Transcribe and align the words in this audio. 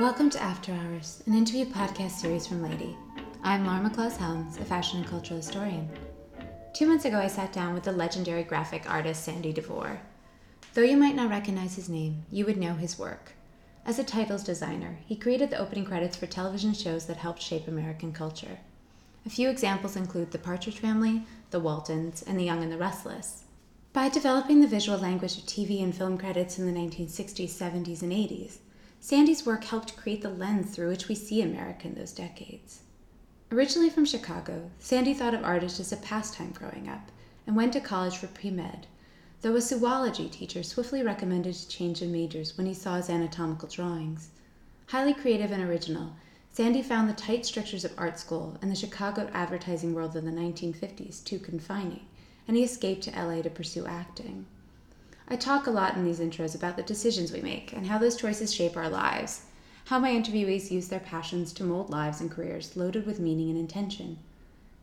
Welcome 0.00 0.30
to 0.30 0.42
After 0.42 0.72
Hours, 0.72 1.22
an 1.26 1.34
interview 1.34 1.66
podcast 1.66 2.12
series 2.12 2.46
from 2.46 2.62
Lady. 2.62 2.96
I'm 3.42 3.66
Laura 3.66 3.80
McLaws 3.80 4.16
Helms, 4.16 4.56
a 4.56 4.64
fashion 4.64 5.00
and 5.00 5.06
cultural 5.06 5.36
historian. 5.36 5.90
Two 6.72 6.86
months 6.86 7.04
ago, 7.04 7.18
I 7.18 7.26
sat 7.26 7.52
down 7.52 7.74
with 7.74 7.82
the 7.82 7.92
legendary 7.92 8.42
graphic 8.42 8.90
artist 8.90 9.22
Sandy 9.22 9.52
DeVore. 9.52 10.00
Though 10.72 10.80
you 10.80 10.96
might 10.96 11.16
not 11.16 11.28
recognize 11.28 11.76
his 11.76 11.90
name, 11.90 12.24
you 12.32 12.46
would 12.46 12.56
know 12.56 12.72
his 12.72 12.98
work. 12.98 13.32
As 13.84 13.98
a 13.98 14.02
titles 14.02 14.42
designer, 14.42 14.96
he 15.04 15.16
created 15.16 15.50
the 15.50 15.58
opening 15.58 15.84
credits 15.84 16.16
for 16.16 16.24
television 16.24 16.72
shows 16.72 17.04
that 17.04 17.18
helped 17.18 17.42
shape 17.42 17.68
American 17.68 18.10
culture. 18.10 18.60
A 19.26 19.28
few 19.28 19.50
examples 19.50 19.96
include 19.96 20.30
The 20.30 20.38
Partridge 20.38 20.78
Family, 20.78 21.26
The 21.50 21.60
Waltons, 21.60 22.22
and 22.22 22.40
The 22.40 22.44
Young 22.44 22.62
and 22.62 22.72
the 22.72 22.78
Restless. 22.78 23.44
By 23.92 24.08
developing 24.08 24.62
the 24.62 24.66
visual 24.66 24.96
language 24.96 25.36
of 25.36 25.44
TV 25.44 25.82
and 25.82 25.94
film 25.94 26.16
credits 26.16 26.58
in 26.58 26.64
the 26.64 26.80
1960s, 26.80 27.50
70s, 27.50 28.00
and 28.00 28.12
80s, 28.12 28.60
Sandy's 29.02 29.46
work 29.46 29.64
helped 29.64 29.96
create 29.96 30.20
the 30.20 30.28
lens 30.28 30.74
through 30.74 30.88
which 30.88 31.08
we 31.08 31.14
see 31.14 31.40
America 31.40 31.88
in 31.88 31.94
those 31.94 32.12
decades. 32.12 32.80
Originally 33.50 33.88
from 33.88 34.04
Chicago, 34.04 34.70
Sandy 34.78 35.14
thought 35.14 35.32
of 35.32 35.42
art 35.42 35.62
as 35.62 35.90
a 35.90 35.96
pastime 35.96 36.52
growing 36.52 36.86
up 36.86 37.10
and 37.46 37.56
went 37.56 37.72
to 37.72 37.80
college 37.80 38.18
for 38.18 38.26
pre 38.26 38.50
med, 38.50 38.86
though 39.40 39.56
a 39.56 39.60
zoology 39.62 40.28
teacher 40.28 40.62
swiftly 40.62 41.02
recommended 41.02 41.54
a 41.54 41.66
change 41.66 42.02
of 42.02 42.10
majors 42.10 42.58
when 42.58 42.66
he 42.66 42.74
saw 42.74 42.96
his 42.96 43.08
anatomical 43.08 43.68
drawings. 43.68 44.28
Highly 44.88 45.14
creative 45.14 45.50
and 45.50 45.62
original, 45.62 46.12
Sandy 46.52 46.82
found 46.82 47.08
the 47.08 47.14
tight 47.14 47.46
strictures 47.46 47.86
of 47.86 47.94
art 47.96 48.18
school 48.18 48.58
and 48.60 48.70
the 48.70 48.76
Chicago 48.76 49.30
advertising 49.32 49.94
world 49.94 50.14
of 50.14 50.24
the 50.24 50.30
1950s 50.30 51.24
too 51.24 51.38
confining, 51.38 52.04
and 52.46 52.54
he 52.54 52.64
escaped 52.64 53.04
to 53.04 53.10
LA 53.12 53.40
to 53.40 53.48
pursue 53.48 53.86
acting. 53.86 54.44
I 55.32 55.36
talk 55.36 55.68
a 55.68 55.70
lot 55.70 55.94
in 55.94 56.04
these 56.04 56.18
intros 56.18 56.56
about 56.56 56.76
the 56.76 56.82
decisions 56.82 57.30
we 57.30 57.40
make 57.40 57.72
and 57.72 57.86
how 57.86 57.98
those 57.98 58.16
choices 58.16 58.52
shape 58.52 58.76
our 58.76 58.88
lives, 58.88 59.42
how 59.84 60.00
my 60.00 60.10
interviewees 60.10 60.72
use 60.72 60.88
their 60.88 60.98
passions 60.98 61.52
to 61.52 61.62
mold 61.62 61.88
lives 61.88 62.20
and 62.20 62.28
careers 62.28 62.76
loaded 62.76 63.06
with 63.06 63.20
meaning 63.20 63.48
and 63.48 63.56
intention. 63.56 64.18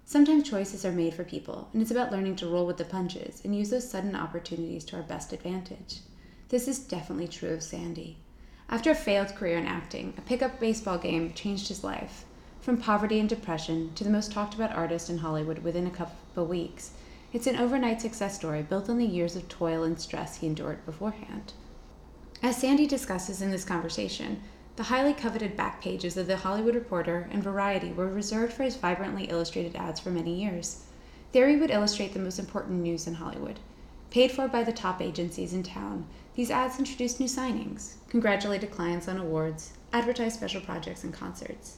Sometimes 0.05 0.49
choices 0.49 0.85
are 0.85 0.93
made 0.93 1.13
for 1.13 1.25
people, 1.25 1.67
and 1.73 1.81
it's 1.81 1.91
about 1.91 2.13
learning 2.13 2.37
to 2.37 2.47
roll 2.47 2.65
with 2.65 2.77
the 2.77 2.85
punches 2.85 3.41
and 3.43 3.53
use 3.53 3.71
those 3.71 3.89
sudden 3.89 4.15
opportunities 4.15 4.85
to 4.85 4.95
our 4.95 5.01
best 5.01 5.33
advantage. 5.33 5.99
This 6.47 6.69
is 6.69 6.79
definitely 6.79 7.27
true 7.27 7.49
of 7.49 7.61
Sandy. 7.61 8.15
After 8.69 8.91
a 8.91 8.95
failed 8.95 9.35
career 9.35 9.57
in 9.57 9.65
acting, 9.65 10.13
a 10.17 10.21
pickup 10.21 10.61
baseball 10.61 10.97
game 10.97 11.33
changed 11.33 11.67
his 11.67 11.83
life. 11.83 12.23
From 12.61 12.77
poverty 12.77 13.19
and 13.19 13.27
depression 13.27 13.91
to 13.95 14.05
the 14.05 14.09
most 14.09 14.31
talked 14.31 14.53
about 14.53 14.71
artist 14.71 15.09
in 15.09 15.17
Hollywood 15.17 15.59
within 15.59 15.87
a 15.87 15.91
couple 15.91 16.43
of 16.43 16.47
weeks, 16.47 16.91
it's 17.33 17.47
an 17.47 17.57
overnight 17.57 18.01
success 18.01 18.35
story 18.35 18.63
built 18.63 18.89
on 18.89 18.97
the 18.97 19.05
years 19.05 19.35
of 19.35 19.49
toil 19.49 19.83
and 19.83 19.99
stress 19.99 20.37
he 20.37 20.47
endured 20.47 20.85
beforehand. 20.85 21.53
As 22.41 22.57
Sandy 22.57 22.87
discusses 22.87 23.41
in 23.41 23.51
this 23.51 23.65
conversation, 23.65 24.41
the 24.77 24.83
highly 24.83 25.13
coveted 25.13 25.57
back 25.57 25.81
pages 25.81 26.17
of 26.17 26.27
The 26.27 26.37
Hollywood 26.37 26.75
Reporter 26.75 27.27
and 27.31 27.43
Variety 27.43 27.91
were 27.91 28.07
reserved 28.07 28.53
for 28.53 28.63
his 28.63 28.75
vibrantly 28.75 29.25
illustrated 29.25 29.75
ads 29.75 29.99
for 29.99 30.11
many 30.11 30.39
years. 30.39 30.85
There 31.31 31.49
he 31.49 31.55
would 31.55 31.71
illustrate 31.71 32.13
the 32.13 32.19
most 32.19 32.39
important 32.39 32.81
news 32.81 33.07
in 33.07 33.15
Hollywood. 33.15 33.59
Paid 34.11 34.31
for 34.31 34.47
by 34.47 34.63
the 34.63 34.71
top 34.71 35.01
agencies 35.01 35.51
in 35.51 35.63
town, 35.63 36.05
these 36.35 36.51
ads 36.51 36.79
introduced 36.79 37.19
new 37.19 37.25
signings, 37.25 37.95
congratulated 38.07 38.71
clients 38.71 39.07
on 39.07 39.17
awards, 39.17 39.73
advertised 39.91 40.35
special 40.35 40.61
projects 40.61 41.03
and 41.03 41.13
concerts. 41.13 41.77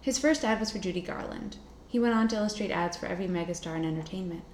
His 0.00 0.18
first 0.18 0.44
ad 0.44 0.60
was 0.60 0.70
for 0.70 0.78
Judy 0.78 1.00
Garland. 1.00 1.56
He 1.88 1.98
went 1.98 2.14
on 2.14 2.28
to 2.28 2.36
illustrate 2.36 2.70
ads 2.70 2.96
for 2.96 3.06
every 3.06 3.26
megastar 3.26 3.76
in 3.76 3.84
entertainment. 3.84 4.44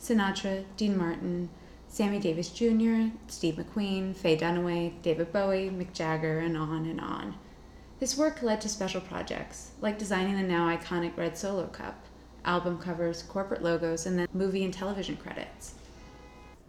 Sinatra, 0.00 0.64
Dean 0.76 0.96
Martin, 0.96 1.48
Sammy 1.88 2.18
Davis 2.18 2.50
Jr., 2.50 3.14
Steve 3.26 3.54
McQueen, 3.54 4.14
Faye 4.14 4.36
Dunaway, 4.36 5.00
David 5.02 5.32
Bowie, 5.32 5.70
Mick 5.70 5.92
Jagger, 5.92 6.38
and 6.38 6.56
on 6.56 6.86
and 6.86 7.00
on. 7.00 7.34
This 7.98 8.16
work 8.16 8.42
led 8.42 8.60
to 8.60 8.68
special 8.68 9.00
projects, 9.00 9.72
like 9.80 9.98
designing 9.98 10.36
the 10.36 10.42
now 10.42 10.74
iconic 10.74 11.16
red 11.16 11.36
Solo 11.36 11.66
Cup, 11.66 12.04
album 12.44 12.78
covers, 12.78 13.22
corporate 13.22 13.62
logos, 13.62 14.06
and 14.06 14.18
then 14.18 14.28
movie 14.32 14.64
and 14.64 14.72
television 14.72 15.16
credits. 15.16 15.74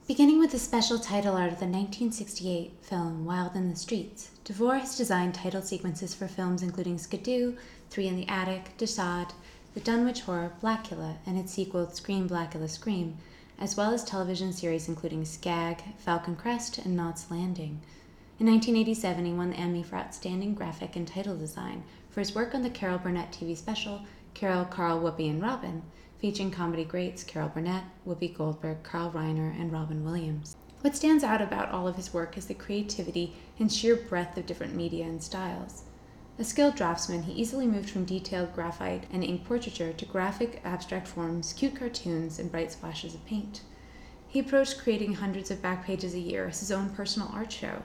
Beginning 0.08 0.40
with 0.40 0.52
the 0.52 0.58
special 0.58 0.98
title 0.98 1.36
art 1.36 1.54
of 1.54 1.60
the 1.60 1.66
1968 1.66 2.72
film 2.82 3.26
Wild 3.26 3.56
in 3.56 3.70
the 3.70 3.76
Streets, 3.76 4.32
DeVore 4.44 4.80
has 4.80 4.98
designed 4.98 5.36
title 5.36 5.62
sequences 5.62 6.16
for 6.16 6.28
films 6.28 6.64
including 6.64 6.98
Skidoo, 6.98 7.56
Three 7.92 8.08
in 8.08 8.16
the 8.16 8.28
Attic, 8.28 8.76
De 8.78 8.88
Sade, 8.88 9.34
the 9.76 9.80
Dunwich 9.80 10.22
horror 10.22 10.52
Blacula 10.64 11.18
and 11.28 11.38
its 11.38 11.54
sequel 11.54 11.90
Scream 11.92 12.28
Blacula 12.28 12.68
Scream, 12.68 13.18
as 13.60 13.78
well 13.78 13.94
as 13.94 14.04
television 14.04 14.52
series 14.52 14.88
including 14.88 15.26
Skag, 15.26 15.84
Falcon 15.98 16.36
Crest, 16.36 16.80
and 16.80 16.96
Knots 16.96 17.30
Landing. 17.30 17.80
In 18.40 18.48
1987, 18.48 19.26
he 19.26 19.32
won 19.32 19.52
the 19.52 19.58
Emmy 19.58 19.84
for 19.84 19.98
Outstanding 19.98 20.56
Graphic 20.56 20.96
and 20.96 21.08
Title 21.08 21.38
Design 21.38 21.84
for 22.10 22.20
his 22.20 22.34
work 22.34 22.56
on 22.56 22.64
the 22.64 22.70
Carol 22.70 22.98
Burnett 22.98 23.32
TV 23.32 23.56
special 23.56 24.02
Carol, 24.34 24.66
Carl, 24.66 25.00
Whoopi, 25.02 25.30
and 25.30 25.42
Robin, 25.42 25.84
featuring 26.20 26.50
comedy 26.50 26.84
greats 26.84 27.24
Carol 27.24 27.50
Burnett, 27.50 27.84
Whoopi 28.08 28.36
Goldberg, 28.36 28.82
Carl 28.82 29.12
Reiner, 29.12 29.52
and 29.60 29.72
Robin 29.72 30.04
Williams. 30.04 30.56
What 30.82 30.96
stands 30.96 31.24
out 31.24 31.42
about 31.42 31.70
all 31.70 31.88
of 31.88 31.96
his 31.96 32.14
work 32.14 32.38
is 32.38 32.48
the 32.48 32.54
creativity 32.54 33.36
and 33.60 33.72
sheer 33.72 33.96
breadth 33.96 34.38
of 34.38 34.46
different 34.46 34.74
media 34.74 35.06
and 35.06 35.22
styles. 35.22 35.84
A 36.40 36.46
skilled 36.46 36.76
draftsman, 36.76 37.24
he 37.24 37.34
easily 37.34 37.68
moved 37.68 37.90
from 37.90 38.06
detailed 38.06 38.56
graphite 38.56 39.04
and 39.12 39.26
ink 39.26 39.44
portraiture 39.44 39.92
to 39.92 40.06
graphic, 40.06 40.62
abstract 40.64 41.06
forms, 41.06 41.52
cute 41.52 41.76
cartoons, 41.76 42.40
and 42.40 42.50
bright 42.50 42.72
splashes 42.72 43.14
of 43.14 43.26
paint. 43.26 43.60
He 44.26 44.40
approached 44.40 44.78
creating 44.78 45.16
hundreds 45.16 45.52
of 45.52 45.62
back 45.62 45.86
pages 45.86 46.14
a 46.14 46.20
year 46.20 46.48
as 46.48 46.62
his 46.62 46.72
own 46.72 46.92
personal 46.92 47.30
art 47.34 47.52
show, 47.52 47.84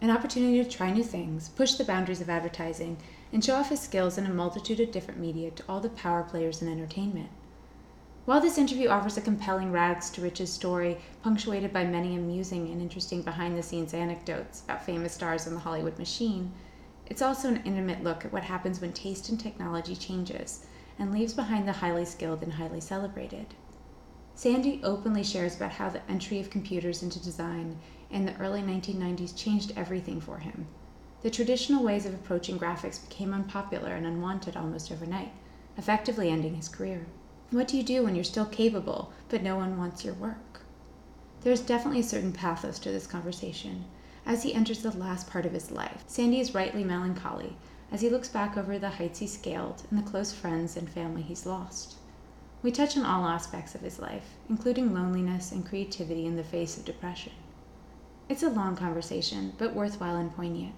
an 0.00 0.08
opportunity 0.08 0.64
to 0.64 0.70
try 0.70 0.90
new 0.90 1.04
things, 1.04 1.50
push 1.50 1.74
the 1.74 1.84
boundaries 1.84 2.22
of 2.22 2.30
advertising, 2.30 2.96
and 3.34 3.44
show 3.44 3.56
off 3.56 3.68
his 3.68 3.80
skills 3.80 4.16
in 4.16 4.24
a 4.24 4.30
multitude 4.32 4.80
of 4.80 4.92
different 4.92 5.20
media 5.20 5.50
to 5.50 5.64
all 5.68 5.80
the 5.80 5.90
power 5.90 6.22
players 6.22 6.62
in 6.62 6.68
entertainment. 6.68 7.28
While 8.24 8.40
this 8.40 8.56
interview 8.56 8.88
offers 8.88 9.18
a 9.18 9.20
compelling 9.20 9.72
rags 9.72 10.08
to 10.12 10.22
riches 10.22 10.50
story, 10.50 10.96
punctuated 11.22 11.70
by 11.70 11.84
many 11.84 12.16
amusing 12.16 12.72
and 12.72 12.80
interesting 12.80 13.20
behind 13.20 13.58
the 13.58 13.62
scenes 13.62 13.92
anecdotes 13.92 14.62
about 14.62 14.86
famous 14.86 15.12
stars 15.12 15.46
in 15.46 15.52
the 15.52 15.60
Hollywood 15.60 15.98
machine, 15.98 16.54
it's 17.10 17.20
also 17.20 17.48
an 17.48 17.62
intimate 17.64 18.04
look 18.04 18.24
at 18.24 18.32
what 18.32 18.44
happens 18.44 18.80
when 18.80 18.92
taste 18.92 19.28
and 19.28 19.38
technology 19.38 19.96
changes 19.96 20.64
and 20.98 21.12
leaves 21.12 21.34
behind 21.34 21.66
the 21.66 21.72
highly 21.72 22.04
skilled 22.04 22.42
and 22.42 22.52
highly 22.52 22.80
celebrated. 22.80 23.46
Sandy 24.36 24.80
openly 24.84 25.24
shares 25.24 25.56
about 25.56 25.72
how 25.72 25.90
the 25.90 26.08
entry 26.08 26.38
of 26.38 26.48
computers 26.48 27.02
into 27.02 27.18
design 27.18 27.76
in 28.10 28.24
the 28.24 28.36
early 28.38 28.62
1990s 28.62 29.36
changed 29.36 29.72
everything 29.76 30.20
for 30.20 30.38
him. 30.38 30.66
The 31.22 31.30
traditional 31.30 31.82
ways 31.82 32.06
of 32.06 32.14
approaching 32.14 32.58
graphics 32.58 33.06
became 33.06 33.34
unpopular 33.34 33.90
and 33.90 34.06
unwanted 34.06 34.56
almost 34.56 34.90
overnight, 34.90 35.32
effectively 35.76 36.30
ending 36.30 36.54
his 36.54 36.68
career. 36.68 37.06
What 37.50 37.68
do 37.68 37.76
you 37.76 37.82
do 37.82 38.04
when 38.04 38.14
you're 38.14 38.24
still 38.24 38.46
capable, 38.46 39.12
but 39.28 39.42
no 39.42 39.56
one 39.56 39.76
wants 39.76 40.04
your 40.04 40.14
work? 40.14 40.62
There's 41.42 41.60
definitely 41.60 42.00
a 42.00 42.04
certain 42.04 42.32
pathos 42.32 42.78
to 42.78 42.90
this 42.92 43.06
conversation, 43.06 43.84
as 44.26 44.42
he 44.42 44.54
enters 44.54 44.82
the 44.82 44.96
last 44.96 45.28
part 45.28 45.46
of 45.46 45.52
his 45.52 45.70
life. 45.70 46.04
Sandy 46.06 46.40
is 46.40 46.54
rightly 46.54 46.84
melancholy 46.84 47.56
as 47.92 48.00
he 48.00 48.08
looks 48.08 48.28
back 48.28 48.56
over 48.56 48.78
the 48.78 48.90
heights 48.90 49.18
he 49.18 49.26
scaled 49.26 49.82
and 49.90 49.98
the 49.98 50.08
close 50.08 50.32
friends 50.32 50.76
and 50.76 50.88
family 50.88 51.22
he's 51.22 51.46
lost. 51.46 51.96
We 52.62 52.70
touch 52.70 52.96
on 52.96 53.06
all 53.06 53.26
aspects 53.26 53.74
of 53.74 53.80
his 53.80 53.98
life, 53.98 54.36
including 54.48 54.92
loneliness 54.92 55.50
and 55.50 55.66
creativity 55.66 56.26
in 56.26 56.36
the 56.36 56.44
face 56.44 56.76
of 56.76 56.84
depression. 56.84 57.32
It's 58.28 58.42
a 58.42 58.50
long 58.50 58.76
conversation, 58.76 59.54
but 59.58 59.74
worthwhile 59.74 60.16
and 60.16 60.34
poignant. 60.34 60.74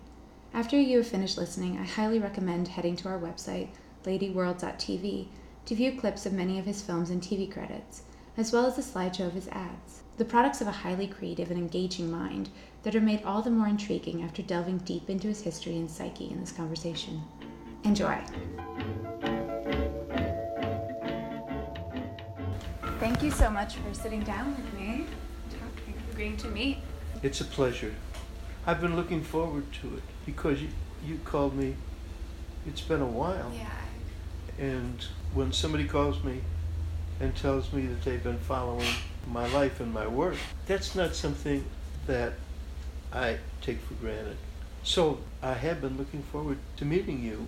After 0.55 0.81
you 0.81 0.99
have 0.99 1.07
finished 1.07 1.37
listening, 1.37 1.79
I 1.79 1.85
highly 1.85 2.19
recommend 2.19 2.69
heading 2.69 2.97
to 2.97 3.09
our 3.09 3.19
website, 3.19 3.69
ladyworld.tv, 4.05 5.27
to 5.65 5.75
view 5.75 5.99
clips 5.99 6.25
of 6.25 6.33
many 6.33 6.59
of 6.59 6.67
his 6.67 6.83
films 6.83 7.11
and 7.11 7.21
TV 7.21 7.51
credits, 7.51 8.03
as 8.37 8.53
well 8.53 8.67
as 8.67 8.79
a 8.79 8.83
slideshow 8.83 9.27
of 9.27 9.35
his 9.35 9.49
ads, 9.49 10.03
the 10.19 10.25
products 10.25 10.61
of 10.61 10.67
a 10.67 10.73
highly 10.73 11.07
creative 11.07 11.51
and 11.51 11.59
engaging 11.59 12.11
mind 12.11 12.49
that 12.83 12.95
are 12.97 13.01
made 13.01 13.23
all 13.25 13.43
the 13.43 13.51
more 13.51 13.69
intriguing 13.69 14.23
after 14.23 14.43
delving 14.43 14.79
deep 14.79 15.09
into 15.09 15.29
his 15.29 15.41
history 15.41 15.77
and 15.77 15.91
psyche 15.91 16.31
in 16.31 16.41
this 16.41 16.53
conversation. 16.53 17.23
Enjoy. 17.85 18.19
Thank 22.99 23.23
you 23.23 23.31
so 23.31 23.51
much 23.51 23.77
for 23.77 23.95
sitting 23.95 24.23
down 24.23 24.55
with 24.57 24.75
me, 24.75 25.07
talking, 25.51 25.95
agreeing 26.11 26.37
to 26.39 26.49
meet. 26.49 26.79
It's 27.23 27.41
a 27.41 27.45
pleasure. 27.45 27.95
I've 28.67 28.81
been 28.81 28.95
looking 28.95 29.23
forward 29.23 29.73
to 29.81 29.97
it 29.97 30.03
because 30.25 30.63
you, 30.63 30.69
you 31.05 31.19
called 31.25 31.57
me. 31.57 31.75
It's 32.67 32.81
been 32.81 33.01
a 33.01 33.07
while. 33.07 33.51
Yeah. 33.55 34.65
And 34.65 35.05
when 35.35 35.53
somebody 35.53 35.85
calls 35.85 36.23
me 36.23 36.41
and 37.19 37.35
tells 37.35 37.73
me 37.73 37.87
that 37.87 38.03
they've 38.03 38.23
been 38.23 38.39
following 38.39 38.95
my 39.29 39.49
life 39.53 39.81
and 39.81 39.93
my 39.93 40.07
work, 40.07 40.37
that's 40.67 40.95
not 40.95 41.17
something 41.17 41.65
that 42.07 42.35
I 43.15 43.39
take 43.61 43.81
for 43.81 43.95
granted. 43.95 44.37
So 44.83 45.19
I 45.43 45.55
have 45.55 45.81
been 45.81 45.97
looking 45.97 46.23
forward 46.23 46.59
to 46.79 46.85
meeting 46.85 47.23
you, 47.23 47.47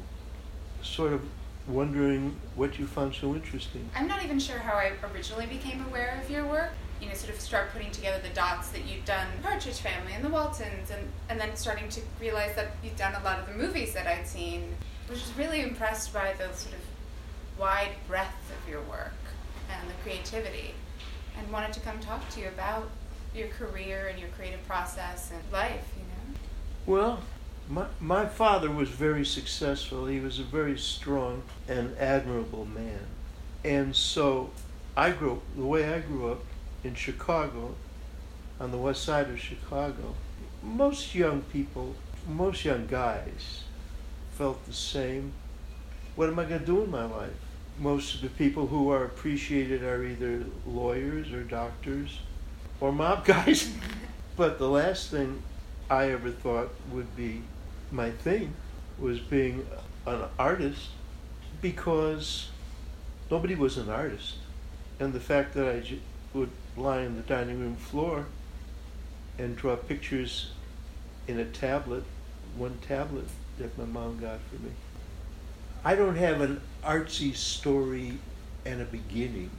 sort 0.83 1.13
of 1.13 1.23
wondering 1.67 2.37
what 2.55 2.79
you 2.79 2.87
found 2.87 3.15
so 3.15 3.35
interesting. 3.35 3.89
I'm 3.97 4.07
not 4.07 4.23
even 4.23 4.39
sure 4.39 4.59
how 4.59 4.75
I 4.75 4.93
originally 5.13 5.47
became 5.47 5.85
aware 5.87 6.21
of 6.23 6.31
your 6.31 6.47
work. 6.47 6.71
you 7.01 7.09
know, 7.09 7.15
sort 7.15 7.35
of 7.35 7.41
start 7.41 7.71
putting 7.73 7.91
together 7.91 8.23
the 8.27 8.33
dots 8.35 8.69
that 8.71 8.85
you'd 8.87 9.05
done 9.05 9.27
Partridge 9.43 9.79
Family 9.79 10.13
and 10.15 10.25
the 10.25 10.29
Waltons, 10.29 10.91
and, 10.91 11.09
and 11.29 11.41
then 11.41 11.55
starting 11.57 11.89
to 11.91 12.01
realize 12.21 12.55
that 12.55 12.73
you'd 12.83 12.97
done 12.97 13.15
a 13.15 13.25
lot 13.25 13.39
of 13.39 13.47
the 13.47 13.53
movies 13.53 13.93
that 13.95 14.07
I'd 14.07 14.27
seen. 14.27 14.77
I 15.07 15.11
was 15.11 15.21
just 15.21 15.37
really 15.37 15.61
impressed 15.61 16.15
by 16.15 16.35
the 16.39 16.53
sort 16.55 16.75
of 16.75 16.81
wide 17.59 17.93
breadth 18.09 18.51
of 18.51 18.69
your 18.71 18.81
work 18.83 19.13
and 19.71 19.89
the 19.89 19.95
creativity, 20.03 20.75
and 21.37 21.51
wanted 21.51 21.73
to 21.75 21.81
come 21.81 21.99
talk 22.01 22.27
to 22.31 22.41
you 22.41 22.49
about 22.49 22.89
your 23.35 23.49
career 23.49 24.09
and 24.11 24.19
your 24.19 24.29
creative 24.31 24.65
process 24.67 25.31
and 25.33 25.43
life, 25.53 25.85
you 25.97 26.03
know? 26.03 26.39
Well, 26.87 27.21
my, 27.69 27.87
my 28.01 28.27
father 28.27 28.71
was 28.71 28.89
very 28.89 29.25
successful. 29.25 30.07
He 30.07 30.21
was 30.21 30.39
a 30.39 30.45
very 30.45 30.79
strong 30.79 31.43
and 31.69 31.97
admirable 31.99 32.67
man. 32.67 33.01
And 33.65 33.97
so 33.97 34.51
I 34.97 35.11
grew 35.11 35.41
the 35.57 35.65
way 35.65 35.93
I 35.93 36.01
grew 36.01 36.31
up 36.31 36.45
in 36.85 36.95
Chicago, 36.95 37.75
on 38.61 38.71
the 38.71 38.79
west 38.79 39.03
side 39.03 39.29
of 39.31 39.41
Chicago, 39.41 40.15
most 40.63 41.15
young 41.15 41.43
people, 41.43 41.95
most 42.29 42.65
young 42.65 42.87
guys 42.87 43.65
felt 44.33 44.65
the 44.67 44.73
same. 44.73 45.33
What 46.15 46.29
am 46.29 46.39
I 46.39 46.45
going 46.45 46.61
to 46.61 46.67
do 46.67 46.83
in 46.83 46.91
my 46.91 47.05
life? 47.05 47.33
Most 47.79 48.15
of 48.15 48.21
the 48.21 48.29
people 48.29 48.69
who 48.69 48.91
are 48.91 49.05
appreciated 49.05 49.83
are 49.83 50.05
either 50.05 50.45
lawyers 50.67 51.33
or 51.33 51.43
doctors 51.43 52.21
or 52.81 52.93
mob 52.93 53.25
guys. 53.35 53.73
but 54.37 54.59
the 54.59 54.69
last 54.69 55.11
thing 55.11 55.43
I 55.89 56.11
ever 56.11 56.31
thought 56.31 56.71
would 56.93 57.15
be 57.17 57.43
my 57.91 58.11
thing 58.11 58.55
was 58.99 59.19
being 59.19 59.67
an 60.07 60.25
artist 60.39 60.89
because 61.61 62.51
nobody 63.31 63.55
was 63.55 63.77
an 63.77 63.89
artist. 63.89 64.37
And 65.01 65.13
the 65.13 65.21
fact 65.21 65.55
that 65.55 65.69
I 65.69 65.81
j- 65.81 66.01
would 66.33 66.51
lie 66.77 67.05
on 67.05 67.17
the 67.17 67.23
dining 67.23 67.61
room 67.61 67.77
floor 67.77 68.27
and 69.39 69.57
draw 69.57 69.77
pictures 69.77 70.53
in 71.27 71.39
a 71.39 71.45
tablet, 71.45 72.05
one 72.57 72.79
tablet 72.87 73.27
that 73.59 73.77
my 73.79 73.85
mom 73.85 74.19
got 74.21 74.39
for 74.51 74.63
me. 74.63 74.71
I 75.85 75.95
don't 75.95 76.17
have 76.17 76.41
an 76.41 76.61
artsy 76.83 77.35
story 77.35 78.19
and 78.65 78.81
a 78.81 78.85
beginning, 78.85 79.51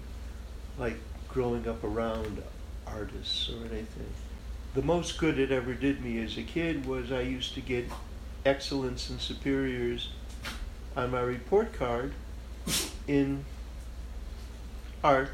like 0.80 0.98
growing 1.30 1.68
up 1.68 1.84
around 1.84 2.42
artists 2.88 3.50
or 3.50 3.66
anything. 3.66 4.14
The 4.74 4.82
most 4.82 5.18
good 5.18 5.40
it 5.40 5.52
ever 5.52 5.74
did 5.74 6.04
me 6.04 6.22
as 6.22 6.38
a 6.38 6.44
kid 6.44 6.86
was 6.86 7.12
I 7.12 7.22
used 7.22 7.54
to 7.56 7.62
get 7.62 7.86
excellence 8.46 9.10
and 9.10 9.20
superiors 9.20 10.10
on 10.96 11.12
my 11.12 11.22
report 11.22 11.74
card 11.74 12.14
in 13.08 13.46
art, 15.04 15.30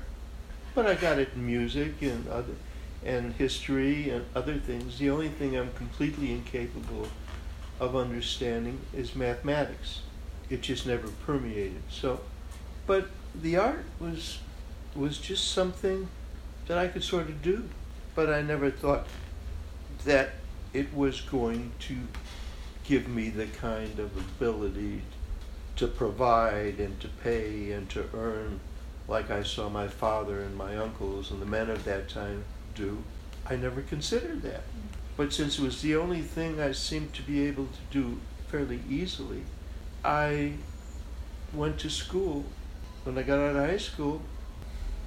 but 0.75 0.85
I 0.85 0.95
got 0.95 1.19
it 1.19 1.29
in 1.35 1.45
music 1.45 2.01
and 2.01 2.27
other 2.27 2.53
and 3.03 3.33
history 3.33 4.09
and 4.09 4.25
other 4.35 4.57
things. 4.57 4.99
The 4.99 5.09
only 5.09 5.29
thing 5.29 5.57
I'm 5.57 5.71
completely 5.73 6.31
incapable 6.31 7.07
of 7.79 7.95
understanding 7.95 8.79
is 8.95 9.15
mathematics. 9.15 10.01
It 10.49 10.61
just 10.61 10.85
never 10.85 11.07
permeated. 11.07 11.81
So, 11.89 12.21
but 12.85 13.07
the 13.33 13.57
art 13.57 13.85
was 13.99 14.39
was 14.95 15.17
just 15.17 15.51
something 15.51 16.09
that 16.71 16.77
I 16.77 16.87
could 16.87 17.03
sort 17.03 17.27
of 17.27 17.41
do, 17.41 17.67
but 18.15 18.29
I 18.29 18.41
never 18.41 18.71
thought 18.71 19.05
that 20.05 20.29
it 20.71 20.93
was 20.93 21.19
going 21.19 21.73
to 21.79 21.97
give 22.85 23.09
me 23.09 23.27
the 23.27 23.47
kind 23.47 23.99
of 23.99 24.15
ability 24.15 25.01
to 25.75 25.87
provide 25.87 26.79
and 26.79 26.97
to 27.01 27.09
pay 27.09 27.73
and 27.73 27.89
to 27.89 28.05
earn 28.13 28.61
like 29.09 29.29
I 29.29 29.43
saw 29.43 29.67
my 29.67 29.89
father 29.89 30.39
and 30.39 30.55
my 30.55 30.77
uncles 30.77 31.29
and 31.29 31.41
the 31.41 31.45
men 31.45 31.69
of 31.69 31.83
that 31.83 32.07
time 32.07 32.45
do. 32.73 33.03
I 33.45 33.57
never 33.57 33.81
considered 33.81 34.41
that. 34.43 34.63
But 35.17 35.33
since 35.33 35.59
it 35.59 35.63
was 35.63 35.81
the 35.81 35.97
only 35.97 36.21
thing 36.21 36.61
I 36.61 36.71
seemed 36.71 37.13
to 37.15 37.21
be 37.21 37.45
able 37.47 37.65
to 37.65 37.79
do 37.91 38.17
fairly 38.47 38.79
easily, 38.89 39.43
I 40.05 40.53
went 41.53 41.79
to 41.79 41.89
school. 41.89 42.45
When 43.03 43.17
I 43.17 43.23
got 43.23 43.39
out 43.39 43.57
of 43.57 43.69
high 43.69 43.75
school, 43.75 44.21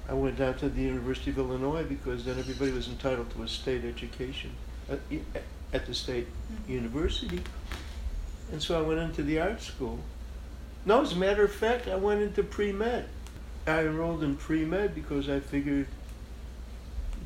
I 0.07 0.13
went 0.13 0.37
down 0.37 0.55
to 0.57 0.69
the 0.69 0.81
University 0.81 1.31
of 1.31 1.39
Illinois 1.39 1.83
because 1.83 2.25
then 2.25 2.37
everybody 2.37 2.71
was 2.71 2.87
entitled 2.87 3.31
to 3.31 3.43
a 3.43 3.47
state 3.47 3.83
education 3.83 4.51
at, 4.89 4.99
at 5.73 5.85
the 5.85 5.93
state 5.93 6.27
mm-hmm. 6.27 6.71
university. 6.71 7.41
And 8.51 8.61
so 8.61 8.77
I 8.77 8.81
went 8.81 8.99
into 8.99 9.23
the 9.23 9.39
art 9.39 9.61
school. 9.61 9.99
No, 10.85 11.01
as 11.01 11.13
a 11.13 11.15
matter 11.15 11.43
of 11.43 11.51
fact, 11.51 11.87
I 11.87 11.95
went 11.95 12.21
into 12.21 12.43
pre 12.43 12.71
med. 12.71 13.05
I 13.65 13.81
enrolled 13.81 14.23
in 14.23 14.35
pre 14.35 14.63
med 14.63 14.93
because 14.93 15.27
I 15.29 15.39
figured 15.39 15.87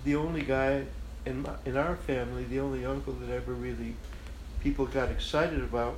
the 0.05 0.15
only 0.15 0.41
guy 0.41 0.85
in 1.25 1.41
my, 1.41 1.51
in 1.65 1.75
our 1.75 1.97
family, 1.97 2.45
the 2.45 2.61
only 2.61 2.85
uncle 2.85 3.13
that 3.13 3.29
ever 3.29 3.53
really 3.53 3.95
people 4.61 4.85
got 4.85 5.09
excited 5.09 5.61
about 5.61 5.97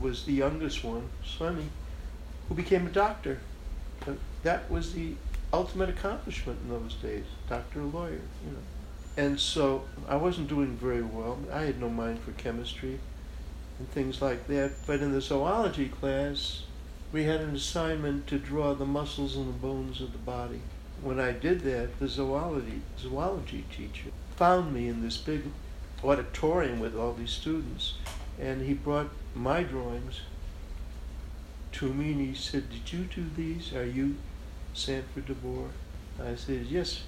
was 0.00 0.24
the 0.24 0.32
youngest 0.32 0.84
one, 0.84 1.08
Sonny, 1.24 1.68
who 2.48 2.54
became 2.54 2.86
a 2.86 2.90
doctor. 2.90 3.38
That 4.42 4.70
was 4.70 4.92
the 4.92 5.14
ultimate 5.56 5.88
accomplishment 5.88 6.58
in 6.62 6.68
those 6.68 6.94
days, 6.96 7.24
doctor, 7.48 7.82
lawyer, 7.82 8.20
you 8.44 8.52
know. 8.52 8.58
And 9.16 9.40
so 9.40 9.84
I 10.06 10.16
wasn't 10.16 10.48
doing 10.48 10.76
very 10.76 11.00
well. 11.00 11.38
I 11.50 11.62
had 11.62 11.80
no 11.80 11.88
mind 11.88 12.20
for 12.20 12.32
chemistry 12.32 13.00
and 13.78 13.90
things 13.90 14.20
like 14.20 14.46
that. 14.48 14.72
But 14.86 15.00
in 15.00 15.12
the 15.12 15.22
zoology 15.22 15.88
class, 15.88 16.64
we 17.10 17.24
had 17.24 17.40
an 17.40 17.54
assignment 17.54 18.26
to 18.26 18.38
draw 18.38 18.74
the 18.74 18.84
muscles 18.84 19.34
and 19.34 19.48
the 19.48 19.58
bones 19.58 20.02
of 20.02 20.12
the 20.12 20.18
body. 20.18 20.60
When 21.00 21.18
I 21.18 21.32
did 21.32 21.60
that, 21.60 21.98
the 21.98 22.08
zoology 22.08 22.82
zoology 22.98 23.64
teacher 23.74 24.10
found 24.36 24.74
me 24.74 24.88
in 24.88 25.00
this 25.00 25.16
big 25.16 25.44
auditorium 26.04 26.78
with 26.80 26.94
all 26.94 27.14
these 27.14 27.30
students, 27.30 27.94
and 28.38 28.60
he 28.60 28.74
brought 28.74 29.08
my 29.34 29.62
drawings 29.62 30.20
to 31.72 31.92
me 31.92 32.12
and 32.12 32.20
he 32.20 32.34
said, 32.34 32.68
"Did 32.70 32.92
you 32.92 33.04
do 33.04 33.24
these? 33.34 33.74
Are 33.74 33.86
you 33.86 34.16
Sanford 34.76 35.26
DeVore?" 35.26 35.70
I 36.22 36.34
said, 36.34 36.66
"Yes." 36.66 37.02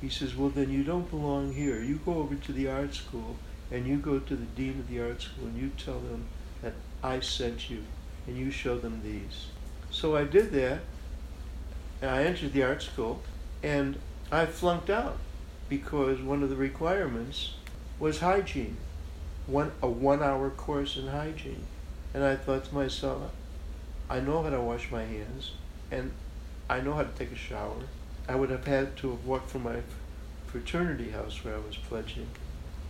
He 0.00 0.08
says, 0.08 0.34
"Well, 0.36 0.50
then 0.50 0.70
you 0.70 0.84
don't 0.84 1.10
belong 1.10 1.52
here. 1.52 1.80
You 1.82 2.00
go 2.04 2.14
over 2.14 2.34
to 2.34 2.52
the 2.52 2.68
art 2.68 2.94
school 2.94 3.36
and 3.70 3.86
you 3.86 3.96
go 3.96 4.18
to 4.18 4.36
the 4.36 4.44
dean 4.44 4.80
of 4.80 4.88
the 4.88 5.00
art 5.00 5.22
school 5.22 5.46
and 5.46 5.58
you 5.58 5.70
tell 5.76 6.00
them 6.00 6.26
that 6.62 6.74
I 7.02 7.20
sent 7.20 7.70
you 7.70 7.82
and 8.26 8.36
you 8.36 8.50
show 8.50 8.78
them 8.78 9.00
these. 9.02 9.46
So 9.90 10.16
I 10.16 10.24
did 10.24 10.52
that. 10.52 10.80
And 12.02 12.10
I 12.10 12.24
entered 12.24 12.52
the 12.52 12.62
art 12.62 12.82
school 12.82 13.22
and 13.62 13.98
I 14.30 14.46
flunked 14.46 14.90
out 14.90 15.16
because 15.68 16.20
one 16.20 16.42
of 16.42 16.50
the 16.50 16.56
requirements 16.56 17.54
was 17.98 18.20
hygiene, 18.20 18.76
one 19.46 19.72
a 19.82 19.88
one-hour 19.88 20.50
course 20.50 20.96
in 20.96 21.08
hygiene. 21.08 21.64
And 22.12 22.22
I 22.22 22.36
thought 22.36 22.66
to 22.66 22.74
myself, 22.74 23.32
I 24.08 24.20
know 24.20 24.42
how 24.42 24.50
to 24.50 24.60
wash 24.60 24.90
my 24.90 25.02
hands, 25.02 25.52
and 25.90 26.12
I 26.68 26.80
know 26.80 26.94
how 26.94 27.02
to 27.02 27.08
take 27.10 27.32
a 27.32 27.36
shower. 27.36 27.76
I 28.28 28.34
would 28.34 28.50
have 28.50 28.66
had 28.66 28.96
to 28.98 29.10
have 29.10 29.24
walked 29.24 29.50
from 29.50 29.62
my 29.62 29.76
fraternity 30.46 31.10
house 31.10 31.44
where 31.44 31.54
I 31.54 31.58
was 31.58 31.76
pledging 31.76 32.28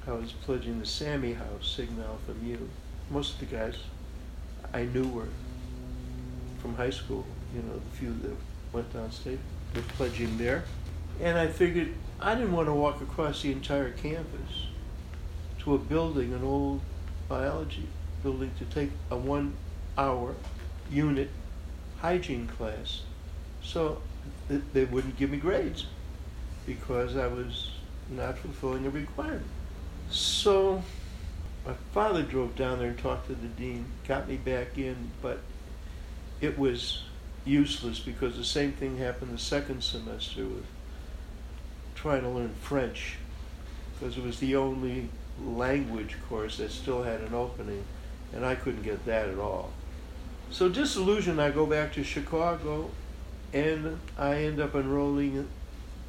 I 0.07 0.13
was 0.13 0.33
pledging 0.33 0.79
the 0.79 0.87
Sammy 0.87 1.33
House, 1.33 1.75
Sigma 1.77 2.05
Alpha 2.05 2.33
Mu. 2.41 2.57
Most 3.11 3.35
of 3.35 3.41
the 3.41 3.57
guys 3.57 3.75
I 4.73 4.85
knew 4.85 5.09
were 5.09 5.29
from 6.59 6.77
high 6.77 6.91
school, 6.91 7.27
you 7.53 7.61
know, 7.63 7.75
the 7.75 7.97
few 7.97 8.15
that 8.23 8.37
went 8.73 8.93
downstate 8.93 9.39
were 9.75 9.83
pledging 9.83 10.39
there. 10.39 10.63
And 11.21 11.37
I 11.37 11.49
figured 11.49 11.93
I 12.21 12.37
didn't 12.37 12.53
want 12.53 12.69
to 12.69 12.73
walk 12.73 13.01
across 13.01 13.43
the 13.43 13.51
entire 13.51 13.91
campus 13.91 14.69
to 15.61 15.75
a 15.75 15.79
building, 15.79 16.33
an 16.33 16.45
old 16.45 16.83
biology 17.29 17.89
building, 18.23 18.53
to 18.59 18.65
take 18.65 18.93
a 19.11 19.17
one 19.17 19.55
hour 19.99 20.37
unit 20.89 21.31
hygiene 21.99 22.47
class. 22.47 23.03
So 23.67 24.01
they 24.49 24.85
wouldn't 24.85 25.17
give 25.17 25.31
me 25.31 25.39
grades 25.39 25.87
because 26.67 27.17
I 27.17 27.27
was 27.27 27.73
not 28.09 28.39
fulfilling 28.39 28.87
a 28.87 28.91
requirement. 28.91 29.43
So 30.09 30.85
my 31.67 31.75
father 31.93 32.23
drove 32.23 32.55
down 32.55 32.79
there 32.79 32.89
and 32.89 32.99
talked 32.99 33.27
to 33.27 33.35
the 33.35 33.49
dean, 33.49 33.87
got 34.07 34.29
me 34.29 34.37
back 34.37 34.79
in, 34.79 35.11
but 35.21 35.41
it 36.41 36.57
was 36.57 37.03
useless 37.45 37.99
because 37.99 38.37
the 38.37 38.45
same 38.45 38.73
thing 38.73 38.99
happened 38.99 39.35
the 39.35 39.39
second 39.39 39.83
semester 39.83 40.45
with 40.45 40.67
trying 41.97 42.23
to 42.23 42.29
learn 42.29 42.55
French 42.61 43.17
because 43.95 44.17
it 44.17 44.25
was 44.25 44.39
the 44.39 44.55
only 44.55 45.09
language 45.45 46.17
course 46.29 46.59
that 46.59 46.71
still 46.71 47.03
had 47.03 47.21
an 47.21 47.35
opening 47.35 47.85
and 48.33 48.45
I 48.45 48.55
couldn't 48.55 48.83
get 48.83 49.05
that 49.07 49.29
at 49.29 49.39
all. 49.39 49.71
So 50.51 50.69
disillusioned, 50.69 51.41
I 51.41 51.51
go 51.51 51.67
back 51.67 51.93
to 51.95 52.05
Chicago 52.05 52.91
and 53.53 53.99
I 54.19 54.35
end 54.37 54.61
up 54.61 54.75
enrolling 54.75 55.49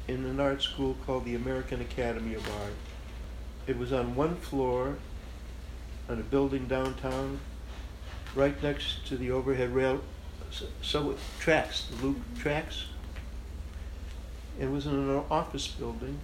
in 0.06 0.24
an 0.24 0.40
art 0.40 0.62
school 0.62 0.96
called 1.06 1.24
the 1.24 1.34
American 1.34 1.80
Academy 1.80 2.34
of 2.34 2.46
Art. 2.60 2.72
It 3.66 3.78
was 3.78 3.92
on 3.92 4.14
one 4.14 4.36
floor 4.36 4.96
on 6.08 6.18
a 6.18 6.22
building 6.22 6.66
downtown, 6.66 7.38
right 8.34 8.60
next 8.62 9.06
to 9.08 9.16
the 9.16 9.30
overhead 9.30 9.74
rail, 9.74 10.00
subway 10.80 11.16
tracks, 11.38 11.86
the 11.90 12.06
loop 12.06 12.16
tracks. 12.38 12.86
It 14.58 14.70
was 14.70 14.86
in 14.86 14.94
an 14.94 15.22
office 15.30 15.68
building, 15.68 16.18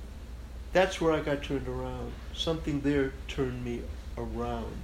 that's 0.73 1.01
where 1.01 1.13
I 1.13 1.21
got 1.21 1.43
turned 1.43 1.69
around. 1.69 2.13
Something 2.35 2.81
there 2.81 3.13
turned 3.29 3.65
me 3.65 3.83
around. 4.19 4.75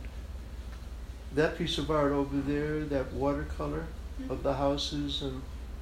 That 1.35 1.57
piece 1.59 1.79
of 1.79 1.91
art 1.91 2.13
over 2.13 2.41
there, 2.41 2.85
that 2.85 3.13
watercolor 3.13 3.87
Mm-hmm. 4.21 4.33
of 4.33 4.43
the 4.43 4.55
houses 4.55 5.23
and 5.23 5.41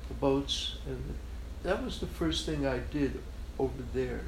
the 0.09 0.15
boats, 0.15 0.77
and 0.87 1.15
that 1.63 1.85
was 1.85 2.01
the 2.01 2.07
first 2.07 2.47
thing 2.47 2.67
I 2.67 2.79
did 2.79 3.21
over 3.59 3.83
there. 3.95 4.23